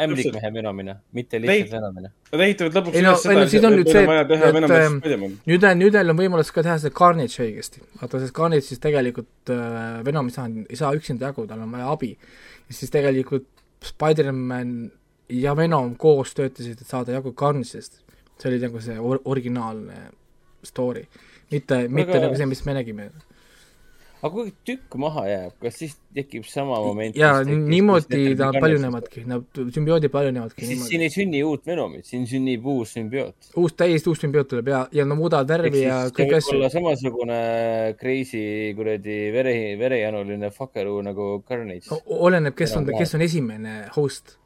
ämblikmehe 0.02 0.48
Venomina, 0.54 0.96
mitte 1.14 1.36
Ei. 1.38 1.42
lihtsalt 1.44 1.76
Venomina. 1.76 2.08
nad 2.32 2.40
ehitavad 2.46 2.78
lõpuks 2.80 2.96
Ei 2.98 3.02
no- 3.04 3.12
üles 3.12 3.22
seda, 3.22 3.68
et 3.70 3.76
nüüd 3.76 3.90
see, 3.92 4.00
on 4.02 4.08
vaja 4.10 4.24
teha 4.32 4.48
et, 4.48 4.54
Venom 4.56 4.72
ähm, 4.74 4.96
Spider-man. 4.98 5.36
nüüd 5.46 5.66
on, 5.68 5.78
nüüd 5.78 5.98
neil 5.98 6.10
on 6.10 6.18
võimalus 6.18 6.50
ka 6.56 6.64
teha 6.66 6.78
see 6.82 6.90
Carnage 6.90 7.44
õigesti. 7.46 7.82
vaata, 8.00 8.20
sest 8.24 8.34
Carnage'is 8.34 8.82
tegelikult 8.82 9.52
äh, 9.54 10.00
Venom 10.04 10.26
ei 10.32 10.34
saa, 10.34 10.48
ei 10.66 10.80
saa 10.82 10.90
üksinda 10.98 11.30
jagu, 11.30 11.46
tal 11.46 11.62
on 11.62 11.70
vaja 11.76 11.92
abi. 11.94 12.10
ja 12.66 12.74
siis 12.74 12.90
tegelikult 12.90 13.46
Spider-man 13.86 14.90
ja 15.30 15.54
Venom 15.56 15.94
koos 16.00 16.34
töötasid, 16.34 16.80
et 16.80 16.86
saada 16.90 17.12
jagu 17.12 17.32
Carnage'ist. 17.38 18.00
see 18.40 18.48
oli 18.50 18.58
nagu 18.66 18.80
see 18.80 18.98
or 18.98 19.20
originaalne 19.24 20.08
story. 20.64 21.06
mitte, 21.52 21.84
mitte 21.88 22.16
Aga- 22.18 22.26
nagu 22.26 22.36
see, 22.36 22.46
mis 22.46 22.64
me 22.66 22.74
nägime. 22.74 23.10
Aga 24.20 24.30
kui 24.34 24.52
tükk 24.68 24.96
maha 25.00 25.24
jääb, 25.28 25.54
kas 25.62 25.78
siis 25.80 25.94
tekib 26.14 26.44
sama 26.48 26.78
moment? 26.84 27.16
ja 27.16 27.32
niimoodi 27.46 28.34
ta 28.38 28.50
paljunevadki, 28.56 29.24
nad 29.30 29.60
sümbioodid 29.74 30.12
paljunevadki 30.12 30.66
siis 30.66 30.74
niimoodi 30.74 30.90
siin 30.92 31.04
ei 31.06 31.14
sünni 31.14 31.42
uut 31.46 31.64
Venomit, 31.66 32.06
siin 32.08 32.26
sünnib 32.28 32.66
uus 32.68 32.92
sümbioot. 32.96 33.50
uus, 33.62 33.76
täiesti 33.78 34.12
uus 34.12 34.20
sümbioot 34.24 34.50
tuleb 34.52 34.68
ja, 34.72 34.82
ja 34.96 35.06
nad 35.08 35.20
muudavad 35.20 35.48
värvi 35.54 35.86
ja 35.86 36.02
kõiki 36.12 36.36
asju 36.40 36.58
olla. 36.58 36.70
samasugune 36.72 37.40
crazy 38.00 38.44
kuradi 38.76 39.18
vere, 39.34 39.56
verejanuline 39.80 40.52
fuckeroo 40.54 41.00
nagu 41.06 41.32
Carnage. 41.48 42.02
oleneb, 42.04 42.56
kes 42.58 42.76
on, 42.76 42.92
kes 42.98 43.16
on 43.18 43.26
esimene 43.26 43.80
host. 43.96 44.36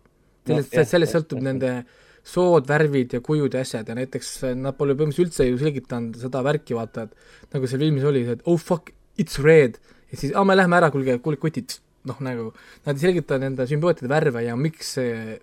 Sellest 0.45 0.75
jah,, 0.77 0.85
sellest 0.85 1.15
sõltub 1.17 1.39
täpselt. 1.41 1.47
nende 1.49 2.03
sood, 2.25 2.67
värvid 2.69 3.17
ja 3.17 3.21
kujud 3.25 3.55
ja 3.55 3.63
asjad 3.65 3.89
ja 3.89 3.97
näiteks 3.99 4.29
äh, 4.49 4.57
nad 4.57 4.77
pole 4.79 4.97
põhimõtteliselt 4.97 5.29
üldse 5.29 5.47
ju 5.49 5.61
selgitanud 5.61 6.19
seda 6.21 6.41
värki, 6.45 6.77
vaata, 6.77 7.07
et 7.09 7.57
nagu 7.57 7.69
seal 7.69 7.83
filmis 7.85 8.07
oli, 8.09 8.25
et 8.35 8.45
oh 8.49 8.61
fuck, 8.61 8.93
it's 9.21 9.41
red 9.43 9.81
ja 10.11 10.21
siis, 10.21 10.35
aa, 10.35 10.45
me 10.47 10.57
lähme 10.57 10.79
ära, 10.79 10.91
kuulge, 10.95 11.19
kuulge 11.25 11.43
kutid, 11.43 11.79
noh 12.09 12.21
nagu 12.25 12.51
nad 12.85 12.95
ei 12.95 13.03
selgita 13.07 13.39
nende 13.43 13.67
sümbiootide 13.71 14.11
värve 14.11 14.45
ja 14.47 14.57
miks 14.59 14.95
see 14.99 15.41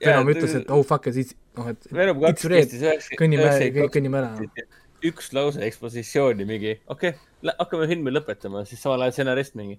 Venom 0.00 0.30
ütles, 0.32 0.54
et 0.56 0.70
oh 0.72 0.80
fuck, 0.86 1.06
it's, 1.10 1.34
noh, 1.58 1.68
et 1.68 1.84
it's 2.30 2.46
red, 2.48 2.72
kõnnime, 3.20 3.50
kõnnime 3.92 4.20
ära. 4.20 4.30
üks 5.04 5.30
lause 5.36 5.60
ekspositsiooni 5.66 6.46
mingi, 6.48 6.78
okei 6.88 7.12
okay,, 7.12 7.54
hakkame 7.60 7.88
filmi 7.90 8.14
lõpetama, 8.14 8.64
siis 8.68 8.80
samal 8.80 9.04
ajal 9.04 9.16
stsenarist 9.18 9.58
mingi. 9.60 9.76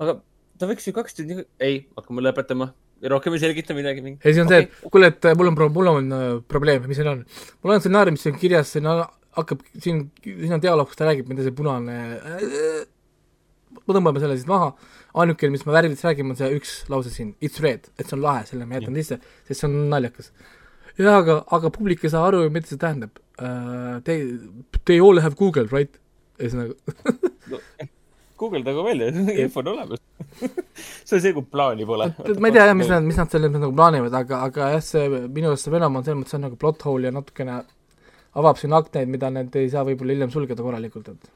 aga 0.00 0.18
ta 0.58 0.68
võiks 0.70 0.88
ju 0.88 0.94
kaks 0.96 1.18
tundi, 1.18 1.42
ei, 1.64 1.82
hakkame 1.98 2.24
lõpetama, 2.24 2.70
rohkem 3.12 3.36
ei 3.36 3.44
selgita 3.44 3.76
midagi 3.76 4.04
mingi. 4.04 4.22
ja 4.24 4.32
siis 4.32 4.42
on 4.46 4.52
see, 4.54 4.64
et 4.64 4.88
kuule, 4.88 5.12
et 5.12 5.28
äh, 5.28 5.36
mul 5.38 5.52
on 5.52 5.60
mul 5.76 5.92
on 5.92 6.10
äh, 6.16 6.26
probleem, 6.48 6.88
mis 6.88 7.00
seal 7.00 7.12
on? 7.12 7.24
mul 7.60 7.76
on 7.76 7.84
stsenaariumis 7.84 8.24
siin 8.24 8.40
kirjas, 8.40 8.72
siin 8.76 8.88
on- 8.88 9.04
hakkab, 9.38 9.64
siin, 9.78 10.06
siin 10.24 10.54
on 10.56 10.62
dialoog, 10.62 10.90
kus 10.90 11.00
ta 11.00 11.08
räägib, 11.08 11.30
mida 11.30 11.46
see 11.46 11.54
punane 11.56 11.98
äh, 12.18 12.86
me 13.88 13.96
tõmbame 13.96 14.22
selle 14.22 14.36
siis 14.38 14.48
maha, 14.48 14.72
ainukene, 15.22 15.54
mis 15.54 15.64
me 15.66 15.74
värvidest 15.74 16.06
räägime, 16.06 16.34
on 16.34 16.40
see 16.40 16.50
üks 16.58 16.74
lause 16.92 17.12
siin, 17.14 17.34
it's 17.44 17.62
red, 17.64 17.88
et 17.96 18.06
see 18.06 18.16
on 18.18 18.24
lahe, 18.24 18.44
selle 18.48 18.68
ma 18.68 18.78
jätan 18.78 18.98
sisse, 18.98 19.20
sest 19.48 19.62
see 19.62 19.68
on 19.68 19.78
naljakas. 19.92 20.32
jaa, 20.98 21.14
aga, 21.20 21.40
aga 21.56 21.72
publik 21.74 22.04
ei 22.04 22.12
saa 22.12 22.26
aru, 22.28 22.44
mida 22.52 22.70
see 22.70 22.80
tähendab 22.80 23.16
uh,. 23.38 24.00
They, 24.04 24.34
they 24.84 24.98
all 25.00 25.20
have 25.22 25.38
Google, 25.38 25.68
right? 25.72 26.00
ühesõnaga 26.38 26.74
guugeldagu 28.38 28.84
välja, 28.86 29.08
info 29.42 29.64
on 29.64 29.72
olemas 29.74 30.02
see 31.08 31.16
on 31.16 31.22
see, 31.22 31.32
kui 31.34 31.42
plaani 31.42 31.86
pole. 31.88 32.10
ma 32.14 32.50
ei 32.50 32.54
tea 32.54 32.68
jah, 32.68 32.76
mis 32.78 32.90
nad, 32.92 33.06
mis 33.06 33.18
nad 33.18 33.32
selles 33.32 33.50
mõttes 33.50 33.64
nagu 33.64 33.74
plaanivad, 33.78 34.14
aga, 34.20 34.42
aga 34.46 34.70
jah, 34.76 34.84
see 34.84 35.08
minu 35.10 35.50
arust 35.50 35.66
see 35.66 35.74
Venemaa 35.74 36.02
on 36.02 36.06
selles 36.06 36.20
mõttes 36.22 36.38
on 36.38 36.46
nagu 36.46 36.60
plot 36.60 36.86
hole 36.86 37.10
ja 37.10 37.14
natukene 37.14 37.58
avab 38.38 38.60
siin 38.60 38.76
aknaid, 38.76 39.10
mida 39.10 39.30
nad 39.34 39.54
ei 39.58 39.70
saa 39.72 39.84
võib-olla 39.88 40.16
hiljem 40.16 40.32
sulgeda 40.34 40.64
korralikult, 40.64 41.12
et 41.14 41.30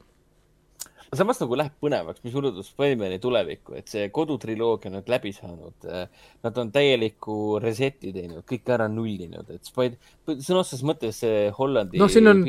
samas 1.17 1.39
nagu 1.41 1.57
läheb 1.57 1.73
põnevaks, 1.83 2.21
mis 2.25 2.33
puudutab 2.33 2.65
Spider-man'i 2.65 3.19
tulevikku, 3.21 3.75
et 3.77 3.89
see 3.91 4.07
kodutriloogia 4.13 4.89
on 4.89 4.97
nüüd 4.97 5.11
läbi 5.11 5.33
saanud. 5.35 5.87
Nad 6.45 6.57
on 6.61 6.71
täieliku 6.73 7.35
reset'i 7.61 8.13
teinud, 8.15 8.41
kõik 8.49 8.71
ära 8.73 8.87
nullinud, 8.91 9.51
et 9.53 9.69
Spider, 9.69 9.99
sõna 10.33 10.63
otseses 10.63 10.81
mõttes 10.87 11.21
see 11.23 11.51
Hollandi 11.57 12.01
no 12.01 12.07
on, 12.31 12.41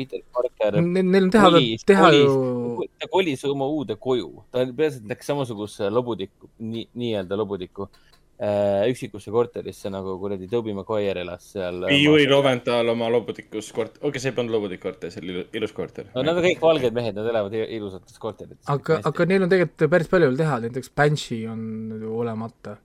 neil 0.95 1.27
on 1.27 1.31
teha, 1.33 1.51
teha 1.85 2.07
kolis, 2.07 2.33
ju 2.33 2.89
ta 3.01 3.11
kolis 3.11 3.45
oma 3.49 3.69
uude 3.69 3.99
koju, 4.01 4.31
ta 4.49 4.65
peaasjalikult 4.65 5.13
läks 5.13 5.31
samasuguse 5.31 5.91
lobudikku, 5.93 6.49
nii, 6.65 6.87
nii-öelda 6.97 7.37
lobudikku 7.37 7.85
äh, 7.85 8.15
üksikusse 8.35 9.31
korterisse 9.31 9.87
nagu 9.87 10.17
kuradi 10.19 10.49
Toby 10.51 10.73
Maguire 10.75 11.21
elas 11.23 11.45
seal. 11.53 11.85
Yuri 11.95 12.25
Loventhal 12.27 12.89
oma 12.91 13.07
lobutikus 13.13 13.69
kort-, 13.71 13.95
okei 14.01 14.09
okay,, 14.09 14.23
see 14.23 14.33
ei 14.33 14.41
olnud 14.41 14.55
lobutik 14.57 14.81
korter, 14.83 15.11
see 15.13 15.23
oli 15.23 15.45
ilus 15.55 15.71
korter. 15.75 16.09
no 16.11 16.23
nad 16.25 16.35
on 16.35 16.43
kõik 16.43 16.63
valged 16.63 16.97
mehed, 16.97 17.15
nad 17.15 17.29
elavad 17.31 17.55
ilusates 17.55 18.19
korterites. 18.19 18.65
aga, 18.71 18.99
aga 19.07 19.27
neil 19.31 19.47
on 19.47 19.53
tegelikult 19.53 19.87
päris 19.95 20.11
palju 20.11 20.29
veel 20.31 20.41
teha, 20.43 20.59
näiteks 20.67 20.91
Banshee 20.99 21.47
on 21.47 21.63
ju 22.01 22.17
olemata. 22.25 22.75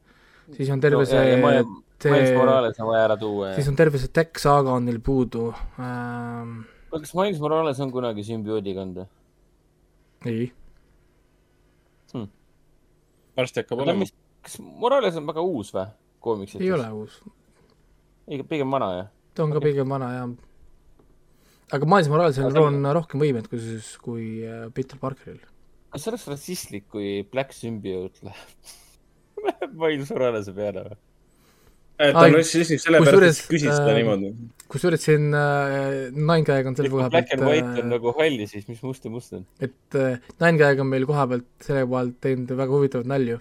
siis 0.54 0.70
on 0.70 0.86
terve 0.86 1.02
no, 1.02 1.10
see 1.10 2.14
Miles 2.14 2.32
Morales 2.38 2.78
on 2.80 2.92
vaja 2.92 3.02
ära 3.10 3.18
tuua. 3.18 3.52
siis 3.58 3.74
on 3.74 3.82
terve 3.82 3.98
see 3.98 4.14
tech 4.20 4.38
saaga 4.38 4.78
on 4.78 4.86
neil 4.86 5.02
puudu 5.02 5.50
ähm.... 5.82 6.60
kas 6.94 7.14
Miles 7.18 7.42
Morales 7.42 7.82
on 7.82 7.90
kunagi 7.90 8.22
sümbioodiga 8.30 8.86
olnud 8.86 9.02
või? 9.02 9.10
ei 10.30 10.50
hmm.. 12.14 12.34
varsti 13.42 13.64
hakkab 13.64 13.82
olema 13.88 14.06
kas 14.44 14.58
Morales 14.60 15.18
on 15.20 15.26
väga 15.28 15.44
uus 15.44 15.72
või, 15.74 15.88
koomiksites? 16.24 16.64
ei 16.64 16.72
ole 16.76 16.86
uus. 16.96 17.18
ei, 18.28 18.42
pigem 18.42 18.70
vana, 18.72 18.92
jah? 18.98 19.10
ta 19.34 19.44
on 19.46 19.54
ka 19.54 19.62
pigem 19.64 19.92
vana, 19.92 20.10
jah. 20.16 20.30
aga 21.76 21.90
Miles 21.94 22.10
Moralesel 22.12 22.62
on 22.62 22.80
rohkem 22.96 23.22
võimet 23.22 23.50
kui 23.50 23.60
siis, 23.62 23.92
kui 24.02 24.30
äh, 24.46 24.66
Peter 24.76 25.00
Parkeril. 25.00 25.42
kas 25.90 26.04
see 26.04 26.14
oleks 26.14 26.26
rassistlik, 26.30 26.88
kui 26.92 27.20
Black 27.30 27.56
Symbiote 27.56 28.30
läheb 28.30 29.70
Miles 29.82 30.12
Moralese 30.14 30.56
peale 30.56 30.88
või? 30.88 31.00
ta 32.00 32.24
on 32.24 32.38
rassistlik 32.38 32.80
sellepärast, 32.80 33.44
et 33.44 33.52
küsid 33.52 33.68
seda 33.74 33.92
äh, 33.92 33.98
niimoodi. 34.00 34.32
kusjuures 34.72 35.04
siin 35.04 35.28
äh, 35.36 36.08
Nine 36.16 36.46
Gag 36.48 36.70
on 36.70 36.78
selle 36.78 36.92
koha 36.92 37.10
pealt 37.12 37.28
Black 37.28 37.36
and 37.36 37.44
White 37.44 37.74
on 37.74 37.84
äh, 37.84 37.90
nagu 37.92 38.14
halli, 38.16 38.48
siis 38.48 38.64
mis 38.70 38.80
must 38.86 39.04
ja 39.04 39.12
must 39.12 39.36
on? 39.36 39.44
et 39.60 40.00
äh, 40.00 40.16
Nine 40.40 40.56
Gag 40.60 40.80
on 40.80 40.88
meil 40.88 41.04
koha 41.08 41.28
pealt 41.34 41.48
selle 41.66 41.84
koha 41.84 42.06
pealt 42.06 42.20
teinud 42.24 42.56
väga 42.56 42.76
huvitavaid 42.78 43.10
nalju 43.10 43.40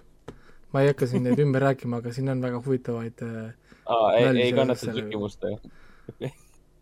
ma 0.73 0.83
ei 0.83 0.91
hakka 0.91 1.09
siin 1.09 1.25
neid 1.27 1.41
ümber 1.43 1.63
rääkima, 1.69 2.01
aga 2.01 2.13
siin 2.15 2.31
on 2.33 2.41
väga 2.45 2.61
huvitavaid 2.65 3.23
äh, 3.25 3.51
aa, 3.85 4.09
ei, 4.17 4.31
ei 4.45 4.55
kannata 4.57 4.93
küsimust, 4.95 5.45
jah? 5.45 6.33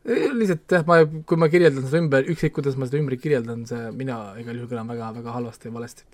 lihtsalt 0.08 0.78
jah, 0.78 0.88
ma, 0.88 1.02
kui 1.28 1.40
ma 1.40 1.50
kirjeldan 1.52 1.86
seda 1.88 2.02
ümber, 2.04 2.32
ükskõik 2.32 2.58
kuidas 2.60 2.80
ma 2.80 2.88
seda 2.88 3.02
ümber 3.02 3.18
kirjeldan, 3.20 3.68
see, 3.70 3.92
mina 3.98 4.22
igal 4.40 4.60
juhul 4.60 4.72
kõlan 4.72 4.92
väga, 4.94 5.12
väga 5.20 5.36
halvasti 5.36 5.70
ja 5.70 5.76
valesti. 5.76 6.08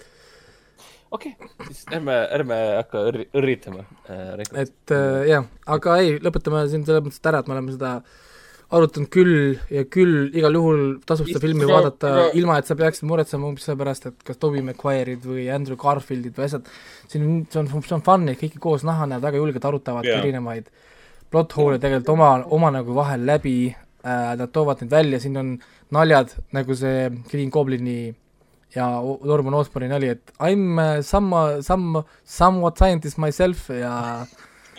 okei 1.14 1.34
okay., 1.38 1.70
siis 1.70 1.86
ärme, 1.94 2.20
ärme 2.40 2.60
hakka 2.82 3.08
õrri-, 3.12 3.30
õrritama 3.38 3.88
äh,. 4.10 4.46
et 4.66 4.96
äh, 4.98 5.24
jah, 5.30 5.50
aga 5.78 5.98
ei, 6.02 6.18
lõpetame 6.24 6.66
siin 6.72 6.86
selles 6.88 7.06
mõttes 7.06 7.26
ära, 7.30 7.44
et 7.44 7.50
me 7.50 7.58
oleme 7.58 7.76
seda 7.76 7.98
äh, 8.00 8.22
arutanud 8.74 9.10
küll 9.14 9.58
ja 9.74 9.84
küll, 9.92 10.30
igal 10.36 10.56
juhul 10.58 10.82
tasub 11.08 11.28
seda 11.30 11.42
filmi 11.44 11.68
vaadata 11.70 12.14
ja... 12.14 12.24
ilma, 12.40 12.58
et 12.60 12.70
sa 12.70 12.78
peaksid 12.80 13.08
muretsema 13.10 13.48
umbes 13.50 13.68
selle 13.68 13.80
pärast, 13.80 14.08
et 14.10 14.26
kas 14.28 14.40
Tobey 14.42 14.64
Maguire'id 14.66 15.28
või 15.28 15.46
Andrew 15.54 15.78
Garfieldid 15.80 16.38
või 16.38 16.48
asjad, 16.48 16.72
siin 17.12 17.28
on, 17.28 17.38
see 17.54 17.62
on, 17.62 17.70
see 17.76 17.98
on 17.98 18.06
fun, 18.06 18.26
neid 18.28 18.40
kõiki 18.42 18.62
koos 18.64 18.86
näha, 18.88 19.08
nad 19.10 19.24
väga 19.24 19.42
julgelt 19.42 19.70
arutavad 19.70 20.08
yeah. 20.10 20.24
erinevaid 20.24 20.72
plot 21.34 21.56
hole'e 21.58 21.82
tegelikult 21.82 22.14
oma, 22.14 22.34
oma 22.54 22.74
nagu 22.74 22.98
vahel 22.98 23.24
läbi 23.30 23.58
äh,, 23.70 24.34
nad 24.40 24.50
toovad 24.54 24.84
neid 24.84 24.94
välja, 24.94 25.22
siin 25.22 25.40
on 25.42 25.56
naljad, 25.94 26.34
nagu 26.56 26.78
see 26.78 27.08
Green 27.30 27.54
Goblini 27.54 28.14
ja 28.74 28.88
Norman 29.02 29.60
Osborne'i 29.60 29.92
nali, 29.92 30.10
et 30.16 30.34
I 30.42 30.58
m 30.58 30.82
some, 31.06 31.62
some, 31.62 32.04
somewhat 32.26 32.82
scientist 32.82 33.22
myself 33.22 33.70
ja 33.70 34.26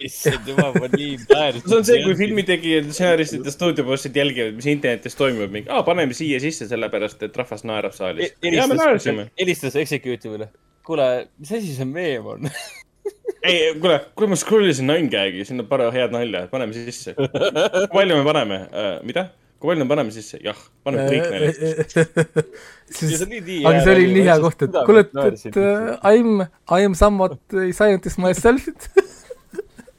issand 0.04 0.48
jumal, 0.50 0.74
ma 0.80 0.90
nii 0.92 1.16
naersin. 1.22 1.66
see 1.66 1.78
on 1.78 1.88
see, 1.88 2.00
kui 2.04 2.16
filmitegijad, 2.18 2.90
stsenaristid 2.94 3.46
ja 3.46 3.54
stuudiobossid 3.54 4.16
jälgivad, 4.20 4.56
mis 4.58 4.70
internetis 4.72 5.18
toimub, 5.18 5.52
mingi, 5.54 5.70
aa, 5.72 5.82
paneme 5.86 6.16
siia 6.16 6.40
sisse 6.42 6.68
sellepärast, 6.70 7.22
et 7.26 7.36
rahvas 7.42 7.66
naerab 7.68 7.96
saalis 7.96 8.32
e. 8.34 8.54
ja 8.54 8.66
me 8.70 8.78
naersime. 8.78 9.28
helistas 9.40 9.76
Executive'ile. 9.80 10.50
kuule, 10.86 11.10
mis 11.38 11.54
asi 11.54 11.76
see 11.76 11.88
meem 11.88 12.26
on 12.34 12.48
ei, 13.44 13.74
kuule, 13.80 14.00
kuule, 14.14 14.32
ma 14.32 14.38
scroll 14.40 14.68
isin 14.70 14.88
Nine 14.90 15.08
Gag'i, 15.12 15.44
sinna 15.48 15.64
pane 15.68 15.88
head 15.94 16.14
nalja, 16.14 16.44
paneme 16.52 16.76
sisse. 16.76 17.14
kui 17.16 17.88
palju 17.92 18.20
me 18.20 18.26
paneme 18.26 18.60
uh,, 18.68 18.92
mida? 19.06 19.28
kui 19.60 19.70
palju 19.70 19.84
me 19.84 19.90
paneme 19.90 20.14
sisse? 20.14 20.40
jah, 20.44 20.60
paneme 20.86 21.08
kõik 21.08 21.26
naljad 21.32 21.56
sisse. 22.98 23.26
aga 23.64 23.80
see 23.80 23.96
oli 23.96 24.06
nii 24.12 24.26
hea 24.28 24.38
koht, 24.44 24.66
et 24.66 24.78
kuule, 24.88 25.04
et, 25.04 25.60
uh, 25.60 25.92
I 26.10 26.22
m, 26.24 26.46
I 26.68 26.88
am 26.88 26.96
somewhat 26.98 27.40
scientist 27.72 28.20
myself 28.22 28.68
et 28.72 28.88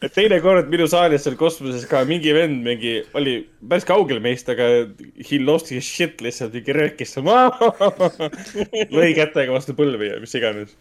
teinekord 0.03 0.67
minu 0.71 0.87
saalis 0.91 1.23
seal 1.25 1.37
kosmoses 1.39 1.85
ka 1.89 2.01
mingi 2.07 2.33
vend 2.35 2.65
mingi 2.65 2.97
oli 3.17 3.37
päris 3.69 3.87
kaugel 3.87 4.19
meist, 4.23 4.49
aga 4.51 4.67
he 5.29 5.39
lost 5.41 5.71
his 5.73 5.87
shit 5.87 6.21
lihtsalt 6.23 6.55
mingi 6.55 6.75
röökis 6.75 7.15
seal. 7.15 7.29
lõi 8.95 9.13
kätega 9.17 9.55
vastu 9.55 9.75
põlvi 9.77 10.11
ja 10.11 10.19
mis 10.21 10.35
iganes. 10.37 10.75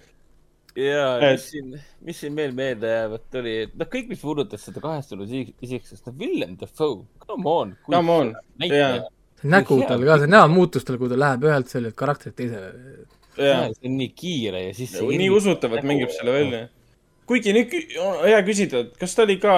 ja 0.78 1.06
et... 1.20 1.38
mis 1.38 1.48
siin, 1.52 1.80
mis 2.04 2.20
siin 2.24 2.36
veel 2.36 2.54
meelde 2.56 2.90
jäävat, 2.90 3.26
oli, 3.40 3.56
noh, 3.72 3.90
kõik, 3.90 4.10
mis 4.10 4.22
puudutas 4.24 4.66
seda 4.66 4.82
kahestunud 4.82 5.30
isiksust, 5.30 6.06
no 6.08 6.16
Willem 6.18 6.58
Dafoe, 6.60 7.04
come 7.22 7.50
on. 7.50 7.74
Come 7.86 8.18
on, 8.18 8.32
jaa. 8.66 9.04
nägu 9.46 9.78
tal 9.86 10.02
ka, 10.10 10.20
see 10.24 10.32
näo 10.34 10.48
muutus 10.50 10.86
tal, 10.86 10.98
kui 10.98 11.12
ta 11.12 11.20
läheb 11.20 11.46
ühelt 11.46 11.70
sellelt 11.70 11.98
karakterilt 11.98 12.40
teisele. 12.42 13.04
see 13.38 13.58
on 13.62 14.00
nii 14.00 14.14
kiire 14.18 14.68
ja 14.68 14.74
siis. 14.74 14.98
nii 14.98 15.30
usutavalt 15.30 15.86
mängib 15.86 16.10
selle 16.14 16.40
välja 16.40 16.66
kuigi 17.28 17.54
nüüd 17.56 17.72
hea 17.72 18.40
küsida, 18.44 18.82
et 18.84 18.98
kas 19.00 19.16
ta 19.16 19.24
oli 19.24 19.36
ka 19.40 19.54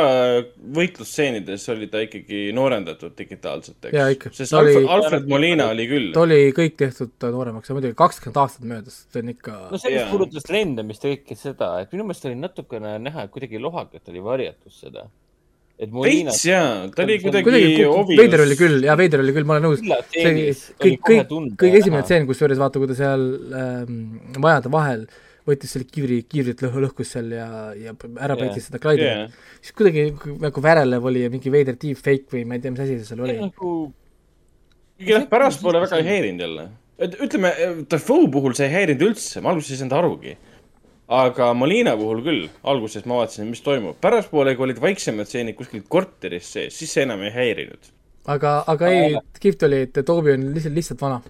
võitlusstseenides, 0.77 1.67
oli 1.75 1.89
ta 1.91 2.03
ikkagi 2.05 2.47
noorendatud 2.57 3.17
digitaalselt, 3.19 3.89
eks? 3.91 4.31
sest 4.39 4.57
Alfred, 4.57 4.79
oli, 4.85 4.93
Alfred 4.97 5.29
Molina 5.31 5.69
oli 5.75 5.89
küll. 5.91 6.09
ta 6.14 6.23
oli 6.23 6.41
kõik 6.57 6.79
tehtud 6.79 7.29
nooremaks 7.35 7.71
ja 7.71 7.77
muidugi 7.77 7.99
kakskümmend 7.99 8.41
aastat 8.45 8.71
möödas, 8.71 9.03
see 9.11 9.25
on 9.25 9.35
ikka 9.35 9.59
no 9.73 9.83
see, 9.83 9.95
mis 9.99 10.11
puudutas 10.12 10.51
lendamist 10.53 11.07
ja 11.07 11.14
kõike 11.14 11.39
seda, 11.41 11.75
et 11.83 11.95
minu 11.95 12.07
meelest 12.07 12.31
oli 12.31 12.39
natukene 12.39 12.97
näha, 13.03 13.27
et 13.27 13.35
kuidagi 13.35 13.62
lohakalt 13.62 14.14
oli 14.14 14.25
varjatud 14.31 14.75
seda. 14.75 15.09
veits 15.83 16.47
jaa, 16.47 16.87
ta 16.95 17.03
oli 17.03 17.21
kuidagi, 17.21 17.51
kuidagi 17.51 18.17
veider 18.23 18.47
oli 18.47 18.62
küll, 18.62 18.81
jaa, 18.87 18.97
veider 18.97 19.27
oli 19.27 19.35
küll, 19.37 19.49
ma 19.49 19.59
olen 19.59 19.73
nõus. 19.73 19.83
see 20.14 20.55
kõik, 20.87 21.03
kõik, 21.11 21.39
kõige 21.59 21.83
esimene 21.83 22.07
tseen, 22.07 22.31
kusjuures 22.31 22.62
vaata, 22.62 22.79
kui 22.79 22.95
ta 22.95 23.03
seal 23.03 23.31
ähm, 23.51 24.03
majade 24.39 24.71
vahel 24.73 25.09
äh, 25.09 25.23
võttis 25.47 25.74
selle 25.76 25.86
kiivri, 25.88 26.22
kiivrit 26.28 26.62
lõh-, 26.64 26.80
lõhkus 26.86 27.12
seal 27.14 27.30
ja, 27.34 27.47
ja 27.78 27.94
ära 27.94 28.36
peitis 28.38 28.64
yeah. 28.64 28.66
seda 28.66 28.80
Clyde'i 28.82 29.07
yeah.. 29.07 29.36
siis 29.61 29.76
kuidagi 29.78 30.09
nagu 30.42 30.64
värelev 30.64 31.07
oli 31.11 31.22
ja 31.24 31.30
mingi 31.32 31.53
veider 31.53 31.78
deepfake 31.80 32.32
või 32.32 32.42
ma 32.49 32.59
ei 32.59 32.64
tea, 32.64 32.74
mis 32.74 32.82
asi 32.82 32.99
see 32.99 33.11
seal 33.11 33.22
oli. 33.26 33.36
nagu. 33.44 33.76
jah, 35.07 35.28
pärastpoole 35.30 35.84
väga 35.84 36.03
ei 36.03 36.09
häirinud 36.11 36.47
jälle. 36.47 36.66
et 37.07 37.16
ütleme, 37.28 37.55
Defoe 37.92 38.28
puhul 38.34 38.59
see 38.59 38.68
ei 38.68 38.74
häirinud 38.74 39.07
üldse, 39.11 39.42
ma 39.44 39.55
alguses 39.55 39.76
ei 39.76 39.82
saanud 39.82 39.97
arugi. 40.01 40.36
aga 41.22 41.53
Molina 41.55 41.94
puhul 41.99 42.24
küll, 42.26 42.51
alguses 42.66 43.07
ma 43.07 43.22
vaatasin, 43.22 43.51
mis 43.53 43.62
toimub. 43.62 44.01
pärastpoole, 44.03 44.57
kui 44.59 44.70
olid 44.70 44.82
vaiksemad 44.82 45.30
stseenid 45.30 45.59
kuskil 45.59 45.86
korteris 45.88 46.51
sees, 46.59 46.78
siis 46.80 46.99
see 46.99 47.07
enam 47.07 47.22
ei 47.22 47.34
häirinud. 47.36 47.92
aga, 48.34 48.59
aga 48.66 48.90
ei, 48.90 49.18
kihvt 49.38 49.66
oli, 49.70 49.84
et 49.86 50.03
Toobi 50.03 50.34
on 50.34 50.51
lihtsalt, 50.51 50.74
lihtsalt 50.82 51.07
vana. 51.07 51.22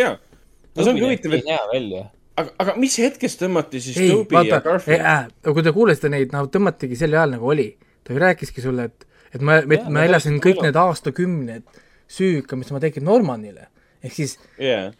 jaa. 0.00 0.16
no 0.16 0.82
see 0.82 0.94
ongi 0.96 1.04
huvitav, 1.04 1.36
et. 1.36 1.52
hea 1.52 1.64
välja 1.76 2.06
aga, 2.40 2.52
aga 2.64 2.74
mis 2.80 2.96
hetkest 3.02 3.42
tõmmati 3.42 3.80
siis 3.82 3.98
ei, 4.02 4.10
Toby 4.12 4.38
vaata, 4.38 4.58
ja 4.58 4.60
Garfield 4.64 5.08
äh,? 5.10 5.26
kui 5.46 5.64
te 5.66 5.72
kuulasite 5.76 6.10
neid, 6.12 6.34
noh, 6.34 6.48
tõmmatigi 6.52 6.98
sel 6.98 7.16
ajal 7.16 7.36
nagu 7.36 7.50
oli. 7.54 7.68
ta 8.04 8.12
ju 8.14 8.20
rääkiski 8.20 8.64
sulle, 8.64 8.88
et, 8.90 9.06
et 9.32 9.44
ma, 9.44 9.60
et 9.62 9.88
ma 9.92 10.04
elasin 10.08 10.40
kõik 10.44 10.62
need 10.64 10.76
aastakümned 10.76 11.64
süüka, 12.10 12.58
mis 12.60 12.70
ma 12.74 12.82
tegin 12.82 13.06
Normanile. 13.08 13.68
ehk 14.04 14.12
siis 14.12 14.36
yeah. 14.60 14.92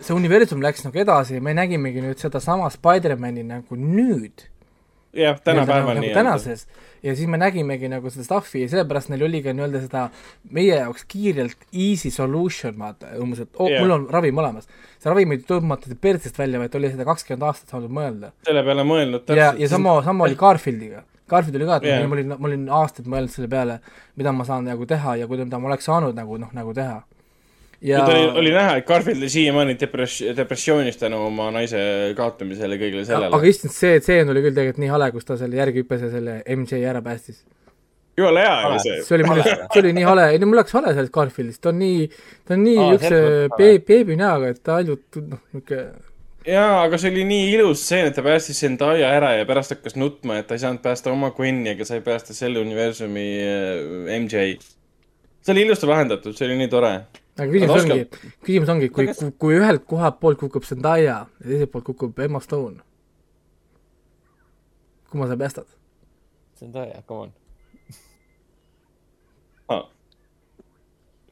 see 0.00 0.14
universum 0.16 0.62
läks 0.62 0.84
nagu 0.84 1.00
edasi 1.00 1.38
ja 1.38 1.44
me 1.44 1.54
nägimegi 1.56 2.02
nüüd 2.04 2.20
sedasama 2.20 2.68
Spider-mani 2.72 3.46
nagu 3.48 3.78
nüüd. 3.78 4.46
jah, 5.16 5.40
tänapäeval 5.44 6.00
nagu 6.00 6.14
tänases 6.14 6.66
ja 6.66 6.89
siis 7.02 7.28
me 7.30 7.40
nägimegi 7.40 7.88
nagu 7.90 8.10
seda 8.12 8.26
stuff'i 8.26 8.64
ja 8.64 8.70
sellepärast 8.72 9.12
neil 9.12 9.24
oli 9.26 9.42
ka 9.44 9.54
nii-öelda 9.56 9.82
seda 9.84 10.06
meie 10.56 10.78
jaoks 10.82 11.06
kiirelt 11.10 11.68
easy 11.72 12.12
solution, 12.14 12.76
vaata, 12.78 13.14
umbes, 13.20 13.44
et 13.46 13.60
oh, 13.60 13.70
yeah. 13.70 13.82
mul 13.84 13.96
on 13.96 14.08
ravim 14.12 14.40
olemas. 14.42 14.68
see 14.98 15.12
ravim 15.12 15.36
ei 15.36 15.44
tõmmata 15.48 15.94
persest 16.00 16.38
välja, 16.38 16.60
vaid 16.62 16.74
oli 16.76 16.92
seda 16.92 17.06
kakskümmend 17.08 17.46
aastat 17.48 17.72
saanud 17.72 17.94
mõelda. 18.00 18.34
selle 18.46 18.64
peale 18.66 18.84
mõelnud 18.88 19.32
ja, 19.36 19.52
ja 19.58 19.70
sama, 19.70 20.00
sama 20.06 20.28
oli 20.28 20.38
Garfieldiga. 20.40 21.04
Garfield 21.30 21.60
oli 21.60 21.68
ka, 21.68 21.78
et 21.78 21.86
yeah. 21.86 22.06
ma 22.10 22.16
olin, 22.18 22.34
ma 22.34 22.48
olin 22.48 22.66
aastaid 22.80 23.08
mõelnud 23.10 23.32
selle 23.32 23.48
peale, 23.50 23.78
mida 24.18 24.32
ma 24.34 24.46
saan 24.48 24.66
nagu 24.66 24.86
teha 24.90 25.16
ja 25.20 25.30
kuida- 25.30 25.46
mida 25.46 25.60
ma 25.62 25.70
oleks 25.70 25.86
saanud 25.86 26.16
nagu 26.18 26.38
noh, 26.42 26.50
nagu 26.56 26.74
teha. 26.74 27.00
Ja 27.80 28.02
oli, 28.04 28.26
oli 28.42 28.50
näha, 28.54 28.76
et 28.80 28.86
Garfield 28.86 29.22
oli 29.22 29.28
siiamaani 29.32 29.76
depress-, 29.80 30.34
depressioonis 30.36 31.00
tänu 31.00 31.22
oma 31.26 31.50
naise 31.54 31.80
kaotamisele 32.16 32.76
ja 32.76 32.82
kõigele 32.82 33.06
sellele. 33.08 33.32
aga 33.36 33.48
issand, 33.52 33.72
see 33.76 34.02
tseen 34.04 34.28
oli 34.32 34.42
küll 34.44 34.56
tegelikult 34.56 34.82
nii 34.84 34.92
hale, 34.92 35.08
kus 35.14 35.28
ta 35.28 35.38
selle 35.40 35.60
järgi 35.60 35.84
hüppas 35.84 36.04
ja 36.04 36.12
selle 36.12 36.36
MJ 36.56 36.82
ära 36.92 37.00
päästis. 37.04 37.40
jumala 38.18 38.44
hea 38.44 38.58
oli 38.68 38.84
see. 38.84 39.00
see 39.06 39.16
oli 39.16 39.28
minu 39.28 39.38
arust, 39.38 39.64
see 39.72 39.82
oli 39.84 39.94
nii 39.96 40.06
hale, 40.10 40.28
ei 40.34 40.42
no 40.42 40.50
mul 40.50 40.60
läks 40.60 40.76
hale 40.76 40.92
sellest 40.92 41.16
Garfieldist, 41.16 41.62
ta 41.64 41.72
on 41.72 41.80
nii, 41.80 42.06
ta 42.44 42.56
on 42.58 42.64
nii 42.66 42.76
niisuguse 42.76 43.08
selles 43.08 43.26
mõttes 43.32 43.58
be-, 43.62 43.82
beebi 43.88 44.20
näoga, 44.20 44.52
et 44.52 44.62
ta 44.62 44.76
ainult 44.82 45.20
noh, 45.24 45.42
niisugune 45.54 45.88
jaa, 46.48 46.82
aga 46.84 46.98
see 47.00 47.10
oli 47.12 47.24
nii 47.28 47.48
ilus 47.54 47.84
stseen, 47.84 48.10
et 48.10 48.16
ta 48.16 48.24
päästis 48.24 48.60
Zendaya 48.60 49.10
ära 49.16 49.34
ja 49.36 49.48
pärast 49.48 49.74
hakkas 49.74 49.96
nutma, 50.00 50.40
et 50.40 50.48
ta 50.48 50.56
ei 50.56 50.62
saanud 50.62 50.82
päästa 50.84 51.12
oma 51.12 51.32
Gwen'i, 51.36 51.74
aga 51.74 51.86
sai 51.88 52.00
päästa 52.04 52.36
selle 52.36 52.62
universumi 52.62 53.26
äh, 53.44 54.14
MJ. 54.20 54.54
see 55.40 55.54
oli 55.54 55.66
ilusti 55.66 55.88
lahendatud, 55.88 56.36
see 56.36 56.48
oli 56.48 56.60
nii 56.60 56.72
tore. 56.72 56.94
Aga 57.38 57.48
küsimus 57.50 57.82
ongi, 57.84 58.06
küsimus 58.46 58.72
ongi, 58.74 58.88
kui, 58.94 59.08
kui 59.38 59.58
ühelt 59.58 59.84
kohalt 59.90 60.20
poolt 60.22 60.40
kukub 60.40 60.66
Zendaya 60.68 61.04
ja 61.04 61.18
teiselt 61.42 61.72
poolt 61.74 61.86
kukub 61.92 62.18
Emma 62.18 62.40
Stone, 62.44 62.80
kumma 65.12 65.28
sa 65.30 65.38
päästad? 65.40 65.68
tõe, 66.60 67.02
come 67.08 67.20
on. 67.24 67.30
Ah. 69.70 69.86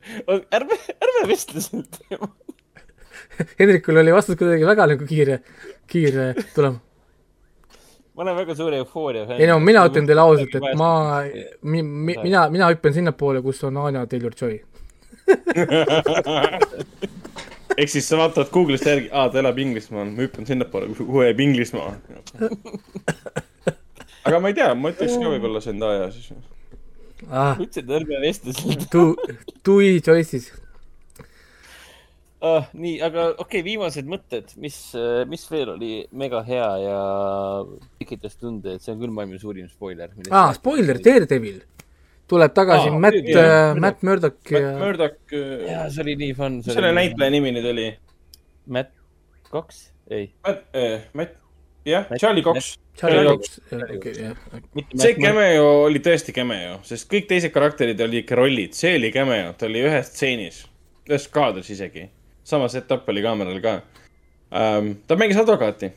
ärme, 0.56 0.78
ärme 1.04 1.24
vestle 1.28 1.60
sel 1.60 1.84
teemal. 1.92 2.32
Hendrikul 3.58 3.96
oli 4.00 4.12
vastus 4.12 4.38
kuidagi 4.38 4.66
väga 4.66 4.86
nagu 4.92 5.06
kiire, 5.06 5.40
kiire 5.86 6.32
tulema. 6.54 6.80
ma 8.14 8.22
olen 8.24 8.36
väga 8.36 8.54
suur 8.58 8.74
eufooria 8.74 9.26
fänn. 9.26 9.40
ei 9.40 9.46
no 9.46 9.58
mina 9.62 9.84
ütlen 9.86 10.06
teile 10.06 10.24
ausalt, 10.24 10.54
et 10.58 10.74
ma, 10.78 10.90
mi-, 11.62 11.82
mi-, 11.82 12.16
mina, 12.22 12.48
mina 12.50 12.70
hüppan 12.72 12.96
sinnapoole, 12.96 13.42
kus 13.42 13.62
on 13.68 13.76
Anya 13.84 14.06
Taylor-Joy. 14.10 14.56
ehk 17.78 17.90
siis 17.92 18.08
sa 18.08 18.18
vaatad 18.18 18.50
Google'ist 18.52 18.86
järgi, 18.88 19.08
aa, 19.12 19.28
ta 19.32 19.40
elab 19.42 19.58
Inglismaal, 19.62 20.12
ma 20.12 20.24
hüppan 20.24 20.48
sinnapoole, 20.48 20.90
kuhu 20.98 21.24
jääb 21.24 21.42
Inglismaa. 21.44 21.90
aga 24.26 24.40
ma 24.42 24.52
ei 24.52 24.58
tea, 24.58 24.70
ma 24.78 24.92
ütleks 24.94 25.18
ka 25.18 25.34
võib-olla 25.34 25.60
Zendaya 25.64 26.08
siis. 26.14 26.32
ah, 27.28 27.58
ütlesin, 27.58 27.84
et 27.84 27.94
ärme 28.00 28.22
vestle 28.24 28.56
sel 28.56 28.88
two, 28.92 29.08
two 29.66 29.78
easy 29.84 30.02
choices. 30.04 30.50
ah,. 32.40 32.68
nii, 32.72 32.98
aga 33.04 33.30
okei 33.30 33.44
okay,, 33.44 33.64
viimased 33.70 34.06
mõtted, 34.10 34.46
mis, 34.64 34.78
mis 35.30 35.48
veel 35.52 35.74
oli 35.76 35.92
mega 36.10 36.40
hea 36.46 36.70
ja 36.84 37.00
tekitas 38.00 38.38
tunde, 38.40 38.76
et 38.76 38.84
see 38.84 38.94
on 38.94 39.02
küll 39.02 39.14
maailma 39.14 39.40
suurim 39.42 39.68
spoiler. 39.70 40.14
aa, 40.30 40.52
spoiler, 40.58 40.96
Daredevil 41.04 41.60
tuleb 42.28 42.52
tagasi 42.56 42.88
Aa, 42.90 42.98
Matt 43.00 43.14
muidugi, 43.16 43.34
jah., 43.36 43.74
Matt 43.80 44.02
Murdock 44.06 44.50
ja 44.52 44.60
Matt 44.66 44.82
Murdock, 44.84 45.36
jaa, 45.68 45.86
see 45.94 46.02
oli 46.04 46.16
nii 46.24 46.34
fun. 46.36 46.58
mis 46.60 46.68
selle 46.74 46.90
näitleja 46.96 47.32
nimi 47.34 47.52
nüüd 47.56 47.68
oli? 47.72 47.86
Matt 48.76 48.92
Cox, 49.50 49.86
ei. 50.12 50.26
Matt, 50.44 50.66
Matt, 51.16 51.36
jah, 51.88 52.04
Charlie 52.20 52.44
Cox. 52.44 52.74
Charlie 52.98 53.24
Cox, 53.30 53.60
okei, 53.72 54.12
jah. 54.18 54.36
see 54.98 55.14
cameo 55.16 55.68
oli 55.86 56.00
tõesti 56.04 56.34
cameo, 56.36 56.80
sest 56.84 57.06
kõik 57.12 57.28
teised 57.30 57.52
karakterid 57.54 58.00
olid 58.04 58.24
ikka 58.24 58.36
rollid, 58.40 58.74
see 58.76 58.96
oli 58.98 59.12
cameo, 59.14 59.52
ta 59.56 59.68
oli 59.70 59.84
ühes 59.86 60.10
stseenis, 60.10 60.64
ühes 61.08 61.28
kaadris 61.32 61.70
isegi. 61.76 62.08
sama 62.48 62.68
setup 62.72 63.08
oli 63.12 63.22
kaameral 63.22 63.58
ka 63.62 63.72
um,. 64.50 64.94
ta 65.06 65.16
mängis 65.20 65.36
advokaati, 65.40 65.90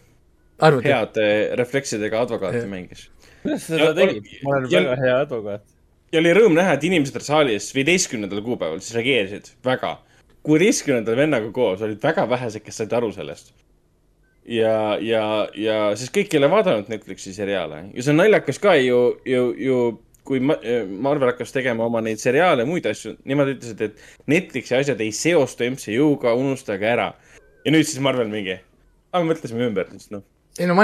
arvad, 0.59 0.83
heade 0.85 1.27
refleksidega 1.59 2.21
advokaati 2.25 2.61
Jah. 2.63 2.69
mängis. 2.71 3.05
kuidas 3.41 3.63
sa 3.65 3.73
seda 3.75 3.85
Ja- 3.89 3.93
tegid? 3.97 4.25
ma 4.43 4.55
olen 4.57 4.69
ja- 4.71 4.81
väga 4.85 4.97
hea 5.01 5.19
advokaat. 5.25 5.63
Ja 6.11 6.19
oli 6.19 6.33
rõõm 6.35 6.55
näha, 6.57 6.75
et 6.75 6.85
inimesed 6.87 7.23
saalis 7.25 7.71
viieteistkümnendal 7.75 8.43
kuupäeval 8.45 8.81
siis 8.83 8.95
reageerisid 8.97 9.51
väga. 9.65 9.97
kuueteistkümnendal 10.43 11.17
vennaga 11.17 11.51
koos 11.51 11.81
olid 11.81 12.01
väga 12.03 12.29
vähesed, 12.29 12.63
kes 12.65 12.81
said 12.81 12.93
aru 12.93 13.11
sellest. 13.11 13.53
ja, 14.45 14.97
ja, 14.99 15.47
ja 15.55 15.95
siis 15.95 16.09
kõik 16.09 16.33
ei 16.33 16.39
ole 16.41 16.49
vaadanud 16.51 16.89
Netflixi 16.89 17.33
seriaale 17.33 17.85
ja 17.93 18.03
see 18.03 18.11
on 18.11 18.23
naljakas 18.23 18.59
ka 18.59 18.75
ju, 18.75 19.01
ju, 19.25 19.53
ju 19.57 19.77
kui 20.23 20.39
Ma- 20.39 20.59
Marvel 21.01 21.31
hakkas 21.31 21.53
tegema 21.53 21.85
oma 21.85 22.01
neid 22.01 22.19
seriaale 22.21 22.65
ja 22.65 22.69
muid 22.69 22.85
asju, 22.85 23.15
nemad 23.25 23.53
ütlesid, 23.55 23.81
et 23.81 24.27
Netflixi 24.29 24.75
asjad 24.77 25.01
ei 25.01 25.11
seostu 25.15 25.65
MCU-ga, 25.65 26.33
unustage 26.37 26.87
ära. 26.87 27.13
ja 27.65 27.71
nüüd 27.71 27.85
siis 27.85 28.01
Marvel 28.01 28.29
mingi, 28.29 28.57
aga 29.13 29.23
me 29.23 29.33
mõtlesime 29.33 29.67
ümber, 29.69 29.89
siis 29.93 30.11
noh, 30.13 30.23
ei 30.59 30.67
no 30.67 30.75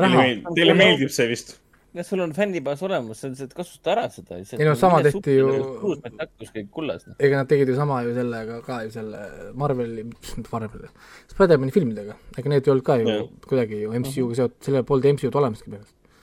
raha. 0.00 0.24
teile 0.54 0.74
meeldib 0.76 1.12
see 1.12 1.28
vist. 1.30 1.56
Ja 1.96 2.04
sul 2.04 2.20
on 2.20 2.32
fännibaas 2.36 2.82
olemas, 2.84 3.20
sa 3.22 3.30
lihtsalt 3.30 3.54
kasuta 3.56 3.92
ära 3.94 4.04
seda. 4.12 4.36
Ei 4.38 4.66
no 4.68 4.74
sama 4.78 5.00
tehti 5.06 5.36
ju- 5.38 5.94
hakkas 6.04 6.52
kõik 6.52 6.68
kullas, 6.74 7.06
noh. 7.08 7.16
ega 7.18 7.40
nad 7.40 7.48
tegid 7.50 7.72
ju 7.72 7.76
sama 7.78 8.02
ju 8.04 8.12
sellega 8.16 8.60
ka 8.66 8.82
ju 8.84 8.92
selle 8.92 9.22
Marveli, 9.56 10.04
Marveli, 10.52 10.90
Spider-man'i 11.32 11.72
filmidega, 11.74 12.18
ega 12.36 12.52
need 12.52 12.68
ei 12.68 12.74
olnud 12.74 12.86
ka 12.86 12.98
ju 13.00 13.08
Jah. 13.08 13.24
kuidagi 13.48 13.80
ju 13.86 13.96
MCU-ga 13.96 14.38
seotud, 14.42 14.60
sellel 14.68 14.86
polnud 14.88 15.08
MCU-d 15.14 15.40
olemaski 15.40 15.72
põhimõtteliselt. 15.72 16.14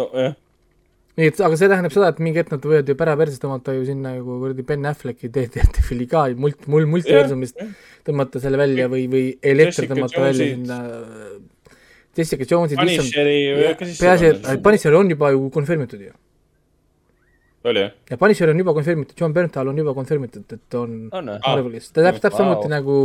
nojah, 0.00 0.36
nii 1.20 1.30
et, 1.32 1.40
aga 1.46 1.58
see 1.60 1.70
tähendab 1.72 1.94
seda, 1.94 2.10
et 2.12 2.20
mingi 2.22 2.40
hetk 2.42 2.52
nad 2.54 2.66
võivad 2.70 2.92
ju 2.92 2.96
päraperse 3.00 3.40
tõmmata 3.42 3.74
ju 3.76 3.86
sinna 3.88 4.12
ju 4.18 4.26
kuradi 4.28 4.66
Ben 4.68 4.90
Afflecki 4.90 5.32
Daredevil'i 5.32 6.06
ka 6.10 6.26
mult-, 6.36 6.68
mul-, 6.70 6.88
multiversumist 6.92 7.58
tõmmata 8.06 8.42
selle 8.42 8.60
välja 8.60 8.86
või, 8.92 9.06
või 9.10 9.24
Elektra 9.40 9.86
Jessica 9.86 9.96
tõmmata 9.96 10.26
välja 10.28 10.52
sinna 10.54 10.78
Jessica 12.16 12.46
Jones'id, 12.48 12.80
Punisheri 12.80 13.36
või 13.54 13.74
kes 13.78 13.92
siis 13.92 14.02
peaasi, 14.02 14.32
et 14.54 14.62
Punisher 14.64 14.96
on 14.98 15.12
juba 15.12 15.30
ju 15.30 15.44
confirmitud 15.54 16.00
ju. 16.02 16.14
oli 17.70 17.84
jah? 17.84 17.92
ja 18.10 18.18
Punisher 18.18 18.50
on 18.50 18.62
juba 18.62 18.74
confirmitud, 18.74 19.14
John 19.20 19.36
Bernthal 19.36 19.70
on 19.70 19.78
juba 19.78 19.94
confirmitud, 19.94 20.56
et 20.56 20.78
on? 20.78 20.96
Ah. 21.12 21.22
Marvelis, 21.22 21.92
ta 21.92 22.02
täpselt, 22.02 22.24
täpselt 22.26 22.40
samuti 22.42 22.72
nagu 22.72 22.96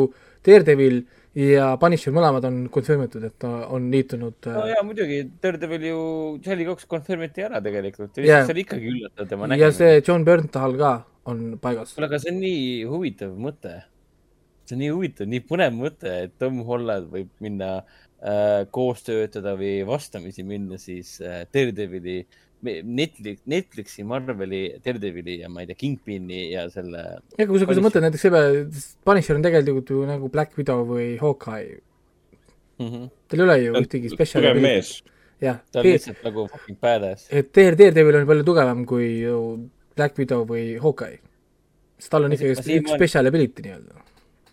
Daredevil 0.45 1.03
ja 1.37 1.73
Punisher 1.81 2.15
mõlemad 2.15 2.47
on 2.49 2.61
confirmitud, 2.73 3.27
et 3.29 3.35
ta 3.41 3.51
on 3.75 3.91
liitunud 3.93 4.49
no 4.49 4.63
äh, 4.63 4.71
jaa, 4.73 4.85
muidugi, 4.87 5.19
Daredevil 5.43 5.89
ju, 5.91 5.99
Charlie 6.45 6.65
Cox 6.69 6.87
confirmiti 6.89 7.45
ära 7.45 7.61
tegelikult. 7.61 8.15
See 8.17 8.55
oli 8.55 8.63
ikkagi 8.65 8.93
üllatav 8.93 9.29
tema 9.29 9.51
ja 9.59 9.69
see 9.75 9.99
John 9.99 10.25
Bernthal 10.25 10.79
ka 10.81 10.95
on 11.29 11.59
paigas. 11.61 11.93
kuule, 11.93 12.09
aga 12.09 12.21
see 12.23 12.33
on 12.33 12.41
nii 12.41 12.65
huvitav 12.89 13.37
mõte. 13.37 13.83
see 14.65 14.79
on 14.79 14.81
nii 14.81 14.93
huvitav, 14.95 15.29
nii 15.29 15.45
põnev 15.45 15.77
mõte, 15.77 16.15
et 16.25 16.33
Tom 16.41 16.63
Holland 16.65 17.11
võib 17.11 17.29
minna 17.43 17.75
äh, 17.83 18.04
koos 18.71 19.03
töötada 19.05 19.53
või 19.59 19.83
vastamisi 19.87 20.43
minna 20.47 20.79
siis 20.81 21.17
äh, 21.21 21.43
Daredevili, 21.53 22.23
Netflix, 22.65 23.43
Netflixi, 23.45 24.03
Marveli, 24.07 24.79
Daredevili 24.85 25.39
ja 25.41 25.49
ma 25.51 25.61
ei 25.61 25.69
tea, 25.69 25.77
Kingpini 25.77 26.51
ja 26.53 26.65
selle. 26.73 27.03
ja 27.37 27.47
kui 27.47 27.59
sa, 27.61 27.67
kui 27.67 27.77
sa 27.77 27.83
mõtled 27.85 28.07
näiteks 28.07 28.25
selle 28.25 28.41
Punisher 29.05 29.37
on 29.37 29.45
tegelikult 29.45 29.91
ju 29.93 30.05
nagu 30.07 30.29
Black 30.33 30.57
Widow 30.57 30.85
või 30.89 31.11
Hawkeye, 31.21 31.81
tal 32.79 33.43
ei 33.43 33.45
ole 33.45 33.59
ju 33.61 33.75
ühtegi 33.83 34.13
spetsiali 34.13 34.49
tugev. 34.49 34.63
mees. 34.63 34.95
jah, 35.43 35.59
ta 35.69 35.83
on 35.83 35.89
lihtsalt 35.91 36.25
nagu 36.25 36.47
fucking 36.55 36.79
badass. 36.81 37.29
et 37.29 37.51
Dare, 37.53 37.77
Daredevil 37.77 38.21
on 38.23 38.31
palju 38.31 38.47
tugevam 38.47 38.85
kui 38.89 39.11
ju 39.19 39.37
Black 39.95 40.17
Widow 40.17 40.47
või 40.49 40.79
Hawkeye. 40.81 41.21
sest 41.99 42.15
tal 42.15 42.25
on 42.25 42.33
ikkagi 42.35 42.79
üks 42.79 42.95
special 42.95 43.29
ability 43.29 43.67
nii-öelda. 43.67 44.01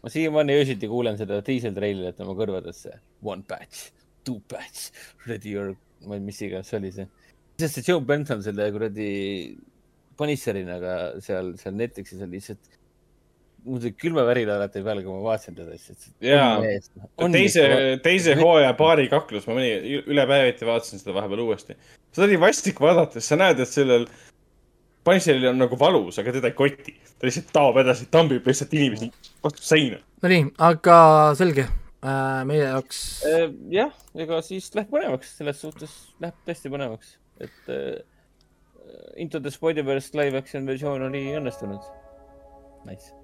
Ma 0.03 0.11
siiamaani 0.11 0.59
öösiti 0.61 0.91
kuulen 0.91 1.19
seda 1.21 1.41
diiseltreilerit 1.47 2.21
oma 2.25 2.35
kõrvadesse. 2.39 2.97
One 3.23 3.47
patch, 3.49 3.91
two 4.27 4.41
patch, 4.51 4.91
ready 5.29 5.55
or, 5.59 5.75
ma 6.07 6.19
ei 6.19 6.25
mis 6.25 6.41
iganes 6.43 6.73
see 6.73 6.81
oli 6.81 6.93
see. 6.95 7.09
sest 7.63 7.79
see 7.79 7.87
Joe 7.87 8.03
Benson 8.03 8.43
selle 8.43 8.69
kuradi 8.75 9.11
Punisherina, 10.19 10.79
aga 10.81 10.95
seal, 11.25 11.53
seal 11.61 11.77
Netflixis 11.79 12.23
oli 12.25 12.39
lihtsalt, 12.39 12.79
mul 13.65 13.79
tuli 13.79 13.95
külmavärin 13.99 14.51
alati 14.51 14.83
peale, 14.85 15.05
kui 15.07 15.15
ma 15.15 15.23
vaatasin 15.29 15.57
teda, 15.57 15.79
siis. 15.79 16.11
Jaa. 16.27 16.59
teise, 17.33 17.65
teise 18.05 18.35
hooaja 18.41 18.75
paari 18.79 19.07
kaklus, 19.13 19.47
ma 19.49 19.57
mõni 19.59 20.03
üle 20.03 20.27
päeviti 20.29 20.67
vaatasin 20.69 21.03
seda 21.03 21.15
vahepeal 21.17 21.45
uuesti. 21.47 21.79
seda 22.11 22.27
oli 22.27 22.41
vastik 22.43 22.83
vaadata, 22.83 23.21
sest 23.21 23.33
sa 23.33 23.39
näed, 23.41 23.63
et 23.63 23.71
sellel 23.71 24.09
Punisheril 25.05 25.49
on 25.51 25.59
nagu 25.59 25.79
valus, 25.79 26.19
aga 26.23 26.35
teda 26.37 26.51
ei 26.53 26.57
koti. 26.59 26.95
ta 27.19 27.27
lihtsalt 27.27 27.53
taob 27.55 27.79
edasi, 27.83 28.09
tambib 28.11 28.47
lihtsalt 28.47 28.75
inimesi 28.79 29.11
vastu 29.45 29.65
seina. 29.67 29.99
Nonii, 30.23 30.45
aga 30.63 30.97
selge 31.39 31.67
äh,, 31.67 32.43
meie 32.49 32.63
jaoks 32.63 33.03
jah, 33.73 33.91
ega 34.15 34.43
siis 34.47 34.71
läheb 34.77 34.93
põnevaks, 34.95 35.37
selles 35.41 35.63
suhtes 35.63 35.97
läheb 36.23 36.39
tõesti 36.47 36.73
põnevaks, 36.73 37.17
et 37.43 37.73
äh, 37.73 38.01
Into 39.17 39.41
the 39.41 39.51
Spider-verse 39.51 40.15
live 40.19 40.37
action 40.39 40.67
versioon 40.67 41.07
oli 41.07 41.25
õnnestunud. 41.39 41.85
Nice. 42.89 43.22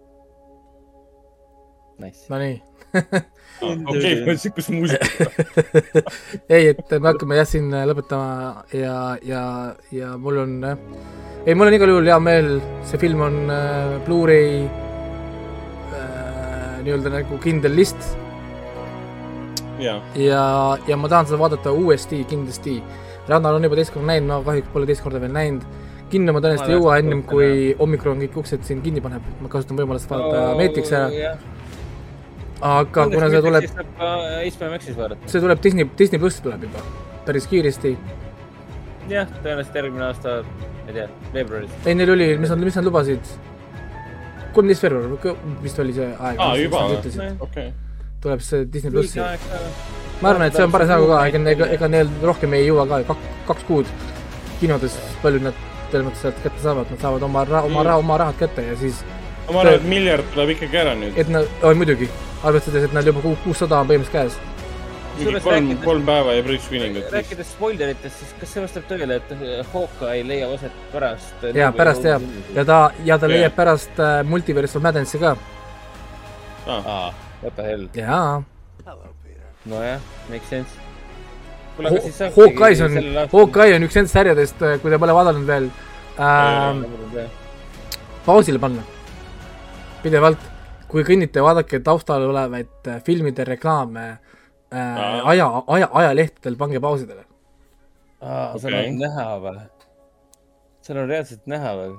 Nice. 1.99 2.29
Nonii. 2.31 2.62
okei, 3.91 4.12
ma 4.23 4.33
ütlesin, 4.33 4.53
kus 4.55 4.69
muusika. 4.70 5.07
ei, 6.49 6.69
et 6.73 6.95
me 6.95 7.11
hakkame 7.11 7.39
jah 7.41 7.49
siin 7.49 7.73
lõpetama 7.91 8.62
ja, 8.77 8.95
ja, 9.27 9.43
ja 9.93 10.12
mul 10.20 10.39
on, 10.45 10.55
ei, 11.43 11.57
mul 11.59 11.66
on 11.66 11.77
igal 11.77 11.91
juhul 11.93 12.07
hea 12.09 12.20
meel, 12.23 12.55
see 12.87 13.03
film 13.03 13.27
on 13.27 13.41
äh, 13.51 13.99
Blu-ray 14.07 14.62
äh, 15.91 16.79
nii-öelda 16.87 17.12
nagu 17.19 17.43
kindel 17.43 17.75
list 17.77 18.15
jaa, 19.83 19.99
ja, 20.15 20.43
ja 20.87 20.97
ma 20.97 21.11
tahan 21.11 21.29
seda 21.29 21.43
vaadata 21.43 21.75
uuesti 21.75 22.23
kindlasti. 22.31 22.79
Rannal 23.29 23.59
on 23.59 23.66
juba 23.66 23.77
teist 23.77 23.93
korda 23.93 24.09
näinud, 24.15 24.31
ma 24.31 24.43
kahjuks 24.47 24.73
pole 24.73 24.89
teist 24.89 25.05
korda 25.05 25.20
veel 25.23 25.35
näinud. 25.35 25.66
kinno 26.09 26.33
ma 26.33 26.41
tõenäoliselt 26.41 26.70
ei 26.70 26.79
jõua 26.79 26.95
ennem, 27.03 27.19
kui 27.29 27.75
hommikul 27.77 28.15
kõik 28.16 28.37
uksed 28.41 28.62
siin 28.65 28.79
kinni 28.81 29.03
paneb, 29.05 29.25
ma 29.43 29.51
kasutan 29.53 29.77
võimalust 29.77 30.09
vaadata 30.09 30.55
Matrix 30.57 30.95
ära, 30.97 31.35
aga 32.60 33.05
kuna 33.12 33.28
see 33.32 33.43
tuleb, 33.43 33.68
HBO 33.68 34.70
Maxis 34.72 34.97
vaadata. 34.97 35.30
see 35.30 35.43
tuleb 35.44 35.60
Disney, 35.62 35.90
Disney 35.98 36.22
pluss 36.22 36.40
tuleb 36.44 36.64
juba 36.68 36.82
päris 37.26 37.47
kiiresti 37.51 37.93
jah, 39.12 39.28
tõenäoliselt 39.43 39.78
järgmine 39.80 40.09
aasta, 40.09 40.40
ma 40.43 40.89
ei 40.89 40.97
tea, 40.97 41.06
veebruaris. 41.35 41.76
ei, 41.85 41.94
neil 41.98 42.14
oli, 42.16 42.32
mis 42.40 42.52
nad, 42.55 42.64
mis 42.70 42.80
nad 42.80 42.89
lubasid? 42.89 43.32
kolmteist 44.56 44.82
veebruar 44.86 45.39
vist 45.62 45.78
oli 45.85 45.94
see 45.97 46.09
aeg. 46.10 46.43
aa 46.43 46.59
juba 46.59 46.85
või 46.90 47.30
okei. 47.47 47.70
tuleb 48.24 48.44
see 48.44 48.66
Disney 48.72 48.94
plussi 48.94 49.22
aeg 49.22 49.47
ka. 49.47 49.62
ma 50.22 50.32
arvan, 50.35 50.48
et 50.48 50.59
see 50.59 50.66
on 50.66 50.74
parasjagu 50.74 51.09
ka, 51.12 51.24
ega, 51.30 51.43
ega, 51.55 51.72
ega 51.78 51.90
neil 51.94 52.12
rohkem 52.22 52.59
ei 52.59 52.66
jõua 52.66 52.89
ka, 52.90 53.02
kaks, 53.12 53.32
kaks 53.52 53.68
kuud 53.70 53.97
kinodes, 54.59 54.98
palju 55.22 55.43
nad 55.44 55.66
selles 55.89 56.05
mõttes 56.09 56.24
sealt 56.24 56.40
kätte 56.43 56.62
saavad, 56.62 56.90
nad 56.93 57.01
saavad 57.05 57.24
oma 57.24 57.44
raha, 57.48 57.64
oma 57.68 57.85
raha, 57.86 58.02
oma 58.02 58.18
rahad 58.20 58.39
kätte 58.40 58.64
ja 58.66 58.74
siis, 58.80 59.01
ma 59.53 59.61
arvan, 59.62 59.75
et 59.79 59.85
miljard 59.89 60.25
tuleb 60.35 60.51
ikkagi 60.57 60.77
ära 60.83 60.95
nüüd. 60.99 61.16
et 61.19 61.29
nad, 61.33 61.47
oi 61.65 61.75
muidugi, 61.75 62.09
arvestades, 62.45 62.85
et 62.89 62.93
neil 62.97 63.07
juba 63.12 63.20
ku- 63.25 63.37
kuussada 63.45 63.81
on 63.81 63.89
põhimõtteliselt 63.89 64.12
käes. 64.12 64.39
mingi 65.19 65.41
kolm, 65.43 65.70
kolm 65.85 66.05
päeva 66.07 66.35
ja 66.37 66.43
Bruce 66.47 66.70
Willingut. 66.70 67.09
rääkides 67.12 67.49
spoileritest, 67.57 68.19
siis 68.20 68.35
kas 68.41 68.53
see 68.55 68.62
vastab 68.62 68.85
tõele, 68.91 69.16
et 69.16 69.66
Hawkeye 69.73 70.23
leiab 70.29 70.53
aset 70.55 70.73
pärast? 70.93 71.47
jaa, 71.55 71.73
pärast 71.73 72.05
jääb 72.07 72.23
ja 72.55 72.65
ta, 72.65 72.91
ja 73.05 73.19
ta 73.19 73.27
Jah. 73.27 73.35
leiab 73.37 73.57
pärast 73.57 73.99
äh, 73.99 74.23
Multiverse 74.25 74.79
of 74.79 74.83
Madnessi 74.85 75.19
ka. 75.19 75.37
aa, 76.66 77.12
what 77.43 77.57
the 77.57 77.62
hell, 77.62 77.89
jaa. 77.95 78.43
nojah, 79.66 79.99
makes 80.31 80.49
sense. 80.49 80.70
Hawkeye 81.79 82.83
on, 82.85 83.29
Hawkeye 83.33 83.75
on 83.77 83.83
üks 83.87 83.95
nendest 83.95 84.15
sarjadest, 84.16 84.62
kui 84.83 84.91
te 84.91 84.99
pole 84.99 85.15
vaadanud 85.15 85.45
veel 85.47 85.69
ähm,, 86.19 86.81
pausile 88.27 88.59
panna. 88.59 88.83
pidevalt, 90.03 90.43
kui 90.89 91.05
kõnnite, 91.07 91.43
vaadake 91.45 91.81
taustal 91.85 92.29
olevaid 92.29 92.91
äh, 92.91 93.01
filmide 93.07 93.47
reklaame 93.49 94.07
äh, 94.11 95.01
aja, 95.33 95.49
aja, 95.66 95.89
ajalehtedel, 96.03 96.59
pange 96.61 96.81
pausidele. 96.83 97.25
aa, 98.20 98.55
seal 98.59 98.75
Okei. 98.75 98.93
on 98.93 99.03
näha 99.05 99.27
või? 99.45 99.65
seal 100.89 101.03
on 101.03 101.11
reaalselt 101.11 101.51
näha 101.51 101.75
või? 101.79 101.91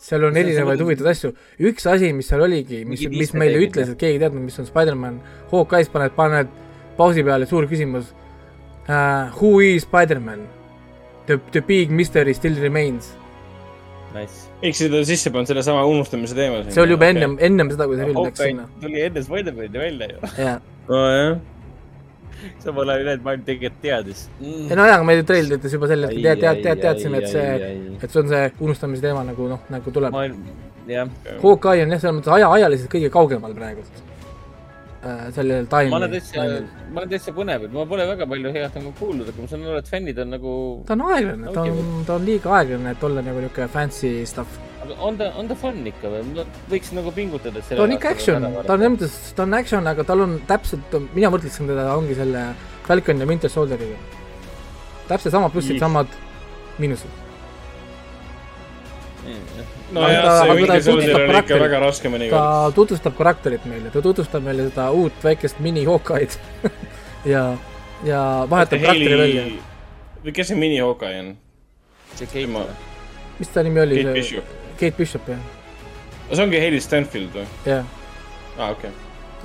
seal 0.00 0.24
on 0.24 0.36
erinevaid 0.40 0.80
huvitavaid 0.80 1.16
asju. 1.16 1.34
üks 1.70 1.86
asi, 1.90 2.12
mis 2.16 2.30
seal 2.32 2.46
oligi, 2.46 2.84
mis 2.88 3.04
mis 3.12 3.34
meile 3.36 3.60
ütles, 3.66 3.92
et 3.92 4.00
keegi 4.00 4.18
ei 4.18 4.24
teadnud, 4.24 4.46
mis 4.46 4.58
on 4.62 4.68
Spider-man, 4.68 5.20
Hawkeye's 5.52 5.92
paned, 5.92 6.16
paned 6.16 6.56
pausi 6.96 7.24
peale, 7.26 7.48
suur 7.48 7.68
küsimus 7.70 8.14
uh,. 8.88 9.30
Who 9.38 9.60
is 9.60 9.82
Spider-man? 9.82 10.48
The, 11.26 11.38
the 11.52 11.60
big 11.60 11.90
mystery 11.90 12.34
still 12.34 12.56
remains. 12.60 13.14
Nice. 14.14 14.49
Miks 14.62 14.82
seda 14.82 15.00
sisse 15.08 15.32
pannud, 15.32 15.48
sellesama 15.50 15.84
unustamise 15.88 16.36
teema 16.36 16.60
see 16.68 16.82
oli 16.82 16.96
juba 16.96 17.08
ennem, 17.12 17.36
ennem 17.48 17.70
seda, 17.72 17.86
kui 17.88 17.98
see 18.00 18.10
film 18.10 18.26
läks 18.26 18.42
sinna. 18.44 18.66
tuli 18.82 19.06
enne 19.06 19.24
Spider-man'i 19.26 19.82
välja 19.84 20.10
ju. 20.12 20.18
nojah. 20.90 21.38
samal 22.64 22.92
ajal 22.94 23.04
ülejäänud 23.04 23.24
maailm 23.28 23.46
tegelikult 23.48 23.82
teadis. 23.86 24.26
ei 24.42 24.76
no 24.76 24.88
jaa, 24.90 24.98
aga 24.98 25.08
me 25.08 25.16
treilides 25.32 25.78
juba 25.78 25.90
sel 25.90 26.06
hetkel 26.08 26.28
tead, 26.28 26.44
tead, 26.44 26.62
tead, 26.66 26.84
teadsime, 26.84 27.24
et 27.24 27.32
see, 27.32 27.72
et 27.96 28.06
see 28.08 28.22
on 28.22 28.30
see 28.34 28.44
unustamise 28.60 29.06
teema 29.08 29.24
nagu 29.32 29.48
noh, 29.54 29.64
nagu 29.72 29.96
tuleb. 29.96 30.20
jah. 30.90 31.10
Hawkeye 31.42 31.84
on 31.86 31.96
jah, 31.96 32.04
selles 32.04 32.20
mõttes 32.20 32.36
aja, 32.38 32.52
ajaliselt 32.58 32.92
kõige 32.92 33.12
kaugemal 33.16 33.56
praegult 33.56 34.06
äh,. 35.04 35.26
sellel 35.34 35.68
ma 35.70 36.00
olen 36.00 36.14
täitsa, 36.14 36.46
ma 36.92 37.02
olen 37.02 37.12
täitsa 37.12 37.34
põnev, 37.36 37.66
et 37.66 37.76
ma 37.76 37.84
pole 37.92 38.06
väga 38.10 38.26
palju 38.32 38.52
head 38.56 38.78
nagu 38.78 38.92
kuulnud, 38.98 39.28
aga 39.32 39.44
ma 39.44 39.52
saan 39.52 39.68
aru, 39.68 39.78
et 39.82 39.92
fännid 39.94 40.18
on 40.24 40.34
nagu, 40.36 40.56
ta 40.88 40.96
on 40.96 41.04
aeglane, 41.08 41.54
ta 41.54 41.64
on, 41.66 42.02
ta 42.08 42.16
on 42.18 42.26
liiga 42.28 42.56
aeglane, 42.58 42.96
et 42.96 43.06
olla 43.10 43.24
nagu 43.26 43.44
niisugune 43.44 43.70
fancy 43.76 44.12
stuff. 44.28 44.58
aga 44.84 44.98
on 45.08 45.20
ta, 45.20 45.30
on 45.40 45.48
ta 45.50 45.58
fun 45.62 45.80
ikka 45.92 46.12
või? 46.14 46.46
võiks 46.74 46.92
nagu 46.96 47.14
pingutada, 47.16 47.64
ta 47.68 47.82
on 47.86 47.96
ikka 47.96 48.14
action, 48.16 48.48
ta 48.60 48.76
on 48.76 48.84
selles 48.84 48.94
mõttes, 48.96 49.18
ta 49.36 49.46
on 49.46 49.60
action, 49.60 49.92
aga 49.94 50.06
tal 50.12 50.26
on 50.26 50.36
täpselt, 50.50 50.98
mina 51.14 51.32
mõtlesin 51.32 51.70
teda 51.70 51.90
ongi 51.96 52.18
selle 52.18 52.50
Falcon 52.90 53.22
ja 53.22 53.26
Winter 53.32 53.50
Soldieriga. 53.52 53.98
täpselt 55.08 55.32
sama 55.32 55.48
plussid, 55.50 55.78
samad 55.82 56.10
miinused. 56.78 57.29
nojah, 59.92 60.22
ta- 60.22 60.44
see 60.44 60.66
ta 60.66 60.78
tutvustab 60.80 60.94
on 60.94 61.02
ikka 61.04 61.26
karakterit. 61.26 61.62
väga 61.64 61.80
raske 61.84 62.06
ta 62.08 62.12
mõnikord. 62.14 62.74
tutvustab 62.78 63.16
karakterit 63.18 63.64
meile, 63.70 63.90
ta 63.94 64.02
tutvustab 64.04 64.42
meile 64.46 64.68
seda 64.70 64.86
uut 64.96 65.24
väikest 65.24 65.60
mini 65.60 65.84
Hawkeye'd 65.88 66.36
ja, 67.32 67.42
ja 68.06 68.20
vahetab 68.50 68.80
karakteri 68.84 69.18
välja. 69.20 69.44
või 70.24 70.32
kes 70.36 70.48
see 70.52 70.56
mini 70.58 70.80
Hawkeye 70.80 71.20
on? 71.24 71.30
see 72.14 72.26
Keit 72.30 72.48
Ma- 72.52 72.66
mis 73.38 73.48
ta 73.48 73.62
nimi 73.64 73.80
oli? 73.80 74.02
Kate 74.04 74.14
Bishop. 74.18 74.44
Kate 74.80 74.96
Bishop, 74.98 75.28
jah, 75.28 75.40
see 76.32 76.42
ongi 76.44 76.60
Hailey 76.60 76.80
Stanfield 76.80 77.32
või? 77.36 77.46
jah. 77.66 77.84
aa, 78.58 78.70
okei. 78.72 78.90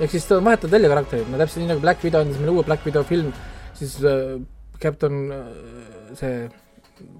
ehk 0.00 0.10
siis 0.12 0.26
ta 0.28 0.40
vahetab 0.40 0.70
välja 0.72 0.88
karakterid, 0.92 1.28
no 1.32 1.38
täpselt 1.40 1.62
nii 1.64 1.72
nagu 1.74 1.80
Black 1.84 2.04
Widow 2.04 2.20
andis 2.24 2.38
meile 2.40 2.52
uue 2.56 2.64
Black 2.68 2.84
Widow 2.88 3.04
film, 3.08 3.32
siis 3.76 3.96
äh, 4.04 4.36
Captain 4.80 5.26
äh, 5.32 5.44
see 6.16 6.46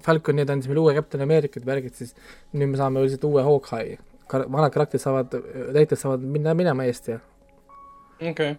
Falcon, 0.05 0.37
need 0.39 0.49
andis 0.49 0.69
meile 0.69 0.83
uue 0.83 0.93
Captain 0.97 1.23
Americat 1.23 1.65
värgid, 1.67 1.95
siis 1.97 2.13
nüüd 2.53 2.73
me 2.73 2.79
saame 2.79 3.03
lihtsalt 3.03 3.25
uue 3.29 3.43
Hawkeye. 3.45 3.97
vanad 4.33 4.73
karakterid 4.73 5.01
saavad, 5.01 5.35
täitjad 5.73 5.99
saavad 6.01 6.23
minna 6.27 6.53
minema 6.57 6.83
eest 6.83 7.07
ja 7.07 7.19
okei. 8.21 8.55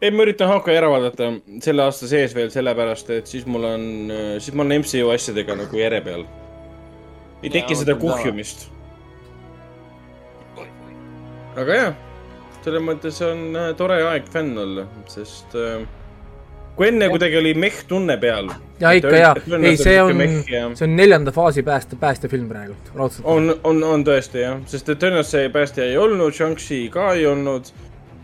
ei, 0.00 0.10
ma 0.10 0.24
üritan 0.24 0.50
Hawkeye 0.52 0.78
ära 0.78 0.90
vaadata 0.92 1.30
selle 1.64 1.84
aasta 1.86 2.08
sees 2.10 2.34
veel 2.36 2.50
sellepärast, 2.54 3.10
et 3.16 3.30
siis 3.30 3.46
mul 3.48 3.64
on, 3.68 3.86
siis 4.38 4.54
ma 4.54 4.66
olen 4.66 4.82
MCU 4.82 5.12
asjadega 5.14 5.56
nagu 5.58 5.80
järje 5.80 6.02
peal. 6.04 6.26
ei 7.42 7.52
teki 7.54 7.78
seda 7.78 7.96
kuhjumist. 7.98 8.68
aga 11.58 11.80
jah, 11.80 11.94
selles 12.62 12.84
mõttes 12.84 13.22
on 13.26 13.46
äh, 13.56 13.70
tore 13.78 14.02
aeg 14.10 14.28
fänn 14.32 14.58
olla, 14.60 14.84
sest 15.10 15.56
äh, 15.58 15.80
kui 16.78 16.88
enne 16.92 17.08
kuidagi 17.10 17.36
oli 17.40 17.52
mehh 17.58 17.80
tunne 17.90 18.14
peal. 18.22 18.48
ja 18.80 18.92
ikka 18.94 19.16
jaa, 19.18 19.34
ei 19.58 19.76
see 19.76 19.96
on, 20.02 20.20
Ja... 20.46 20.68
see 20.78 20.86
on 20.86 20.94
neljanda 20.96 21.32
faasi 21.34 21.62
pääste, 21.66 21.96
päästefilm 22.00 22.48
praegu, 22.48 22.76
raudselt. 22.94 23.26
on, 23.26 23.50
on, 23.64 23.82
on 23.84 24.04
tõesti 24.06 24.44
jah, 24.44 24.60
sest 24.70 24.88
et 24.94 25.00
tõenäoliselt 25.02 25.34
see 25.34 25.48
päästja 25.54 25.84
ei 25.90 25.96
olnud, 25.98 26.32
Shang-Chi 26.38 26.84
ka 26.94 27.12
ei 27.18 27.26
olnud. 27.26 27.72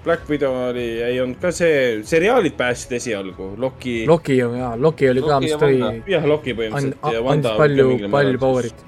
Black 0.04 0.28
Widow 0.28 0.52
oli, 0.68 1.00
ei 1.00 1.16
olnud 1.22 1.38
ka 1.40 1.48
see, 1.56 2.02
seriaalid 2.04 2.52
päästsid 2.58 2.90
esialgu, 2.98 3.54
Loki. 3.56 4.02
Loki 4.06 4.34
ju 4.36 4.50
jaa, 4.52 4.74
Loki 4.76 5.08
oli 5.08 5.22
ka, 5.24 5.38
Loki 5.38 5.46
mis 5.46 5.54
ja 5.54 5.58
tõi, 5.62 5.78
Wanda. 5.80 6.10
jah, 6.12 6.26
Loki 6.28 6.52
põhimõtteliselt. 6.58 7.30
andis 7.32 7.54
palju, 7.56 7.86
palju 8.12 8.42
power'it. 8.42 8.82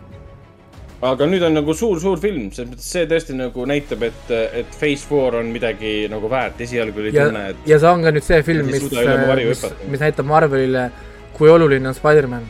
Aga 1.05 1.27
nüüd 1.29 1.45
on 1.45 1.57
nagu 1.59 1.75
suur-suur 1.77 2.21
film, 2.21 2.49
selles 2.55 2.71
mõttes 2.73 2.91
see 2.95 3.09
tõesti 3.09 3.37
nagu 3.37 3.67
näitab, 3.69 4.05
et, 4.07 4.31
et 4.33 4.77
Phase 4.79 5.05
Four 5.09 5.37
on 5.41 5.51
midagi 5.53 6.07
nagu 6.13 6.31
väärt, 6.33 6.61
esialgu 6.65 7.03
oli 7.03 7.13
ja 7.13 7.27
tunne, 7.29 7.43
et, 7.53 7.67
ja 7.69 7.79
see 7.83 7.91
on 7.91 8.07
ka 8.07 8.13
nüüd 8.17 8.25
see 8.25 8.39
film, 8.47 8.71
mis 8.71 8.87
mis 8.87 9.67
mis 9.93 10.05
näitab 10.07 10.29
Marvelile, 10.29 10.87
kui 11.37 11.53
oluline 11.53 11.91
on 11.91 11.97
Spider-man. 11.97 12.47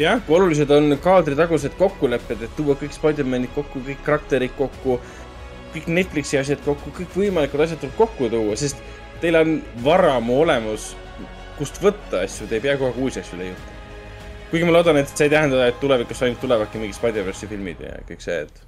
jah, 0.00 0.22
kui 0.26 0.38
olulised 0.38 0.72
on 0.74 0.96
kaadritagused 1.04 1.76
kokkulepped, 1.78 2.46
et 2.48 2.56
tuua 2.56 2.78
kõik 2.80 2.96
Spider-manid 2.96 3.52
kokku, 3.54 3.84
kõik 3.84 4.00
karakterid 4.06 4.56
kokku, 4.56 4.98
kõik 5.76 5.92
Netflixi 6.00 6.40
asjad 6.40 6.64
kokku, 6.64 6.94
kõikvõimalikud 6.96 7.66
asjad 7.66 7.84
tuleb 7.84 7.96
kokku 8.00 8.32
tuua, 8.32 8.56
sest 8.56 8.80
teil 9.20 9.36
on 9.36 9.58
varamu 9.84 10.40
olemus, 10.46 10.94
kust 11.58 11.76
võtta 11.84 12.24
asju, 12.24 12.48
te 12.48 12.58
ei 12.58 12.64
pea 12.64 12.78
kogu 12.80 12.90
aeg 12.90 13.04
uusi 13.04 13.20
asju 13.20 13.38
leiutama. 13.42 13.73
Kuigi 14.50 14.68
ma 14.68 14.76
loodan, 14.76 15.00
et 15.00 15.10
see 15.10 15.26
ei 15.28 15.32
tähenda, 15.32 15.66
et 15.66 15.80
tulevikus 15.80 16.22
ainult 16.22 16.40
tulevadki 16.44 16.82
mingid 16.82 16.98
Spider-verse'i 16.98 17.50
filmid 17.50 17.82
ja 17.84 17.96
kõik 18.08 18.22
see, 18.24 18.44
et 18.46 18.62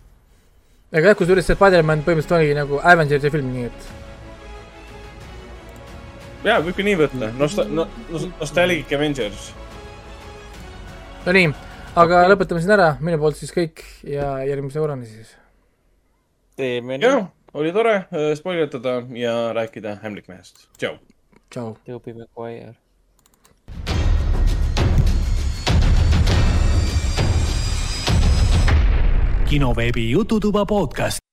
aga 0.96 1.12
jah, 1.12 1.18
kusjuures 1.18 1.46
see 1.46 1.58
Spider-man 1.58 2.02
põhimõtteliselt 2.06 2.38
oligi 2.38 2.58
nagu 2.58 2.82
Avengersi 2.82 3.30
film, 3.34 3.54
nii 3.54 3.70
et 3.70 3.94
jaa, 6.46 6.60
võib 6.62 6.76
ka 6.76 6.84
nii 6.86 6.98
võtta. 7.00 7.30
Nosta-, 7.38 7.66
no, 7.68 7.86
no, 8.10 8.20
Nostalgic 8.40 8.92
Avengers. 8.96 9.48
no 11.26 11.34
nii, 11.34 11.50
aga 12.02 12.22
lõpetame 12.30 12.62
siin 12.62 12.76
ära, 12.76 12.92
minu 13.02 13.18
poolt 13.22 13.38
siis 13.40 13.54
kõik 13.54 13.82
ja 14.06 14.36
järgmise 14.46 14.82
korrani 14.82 15.10
siis. 15.10 15.34
teeme 16.56 17.00
jah, 17.02 17.26
oli 17.56 17.74
tore 17.74 17.98
äh, 18.04 18.32
spoiletada 18.38 19.00
ja 19.18 19.36
rääkida 19.56 19.98
Hämlikmehest. 20.02 20.68
tšau. 20.78 20.98
tšau. 21.50 21.76
Tobey 21.86 22.14
Maguire. 22.14 22.74
Kinoveebi 29.46 30.10
Jututuba 30.10 30.66
podcast. 30.66 31.25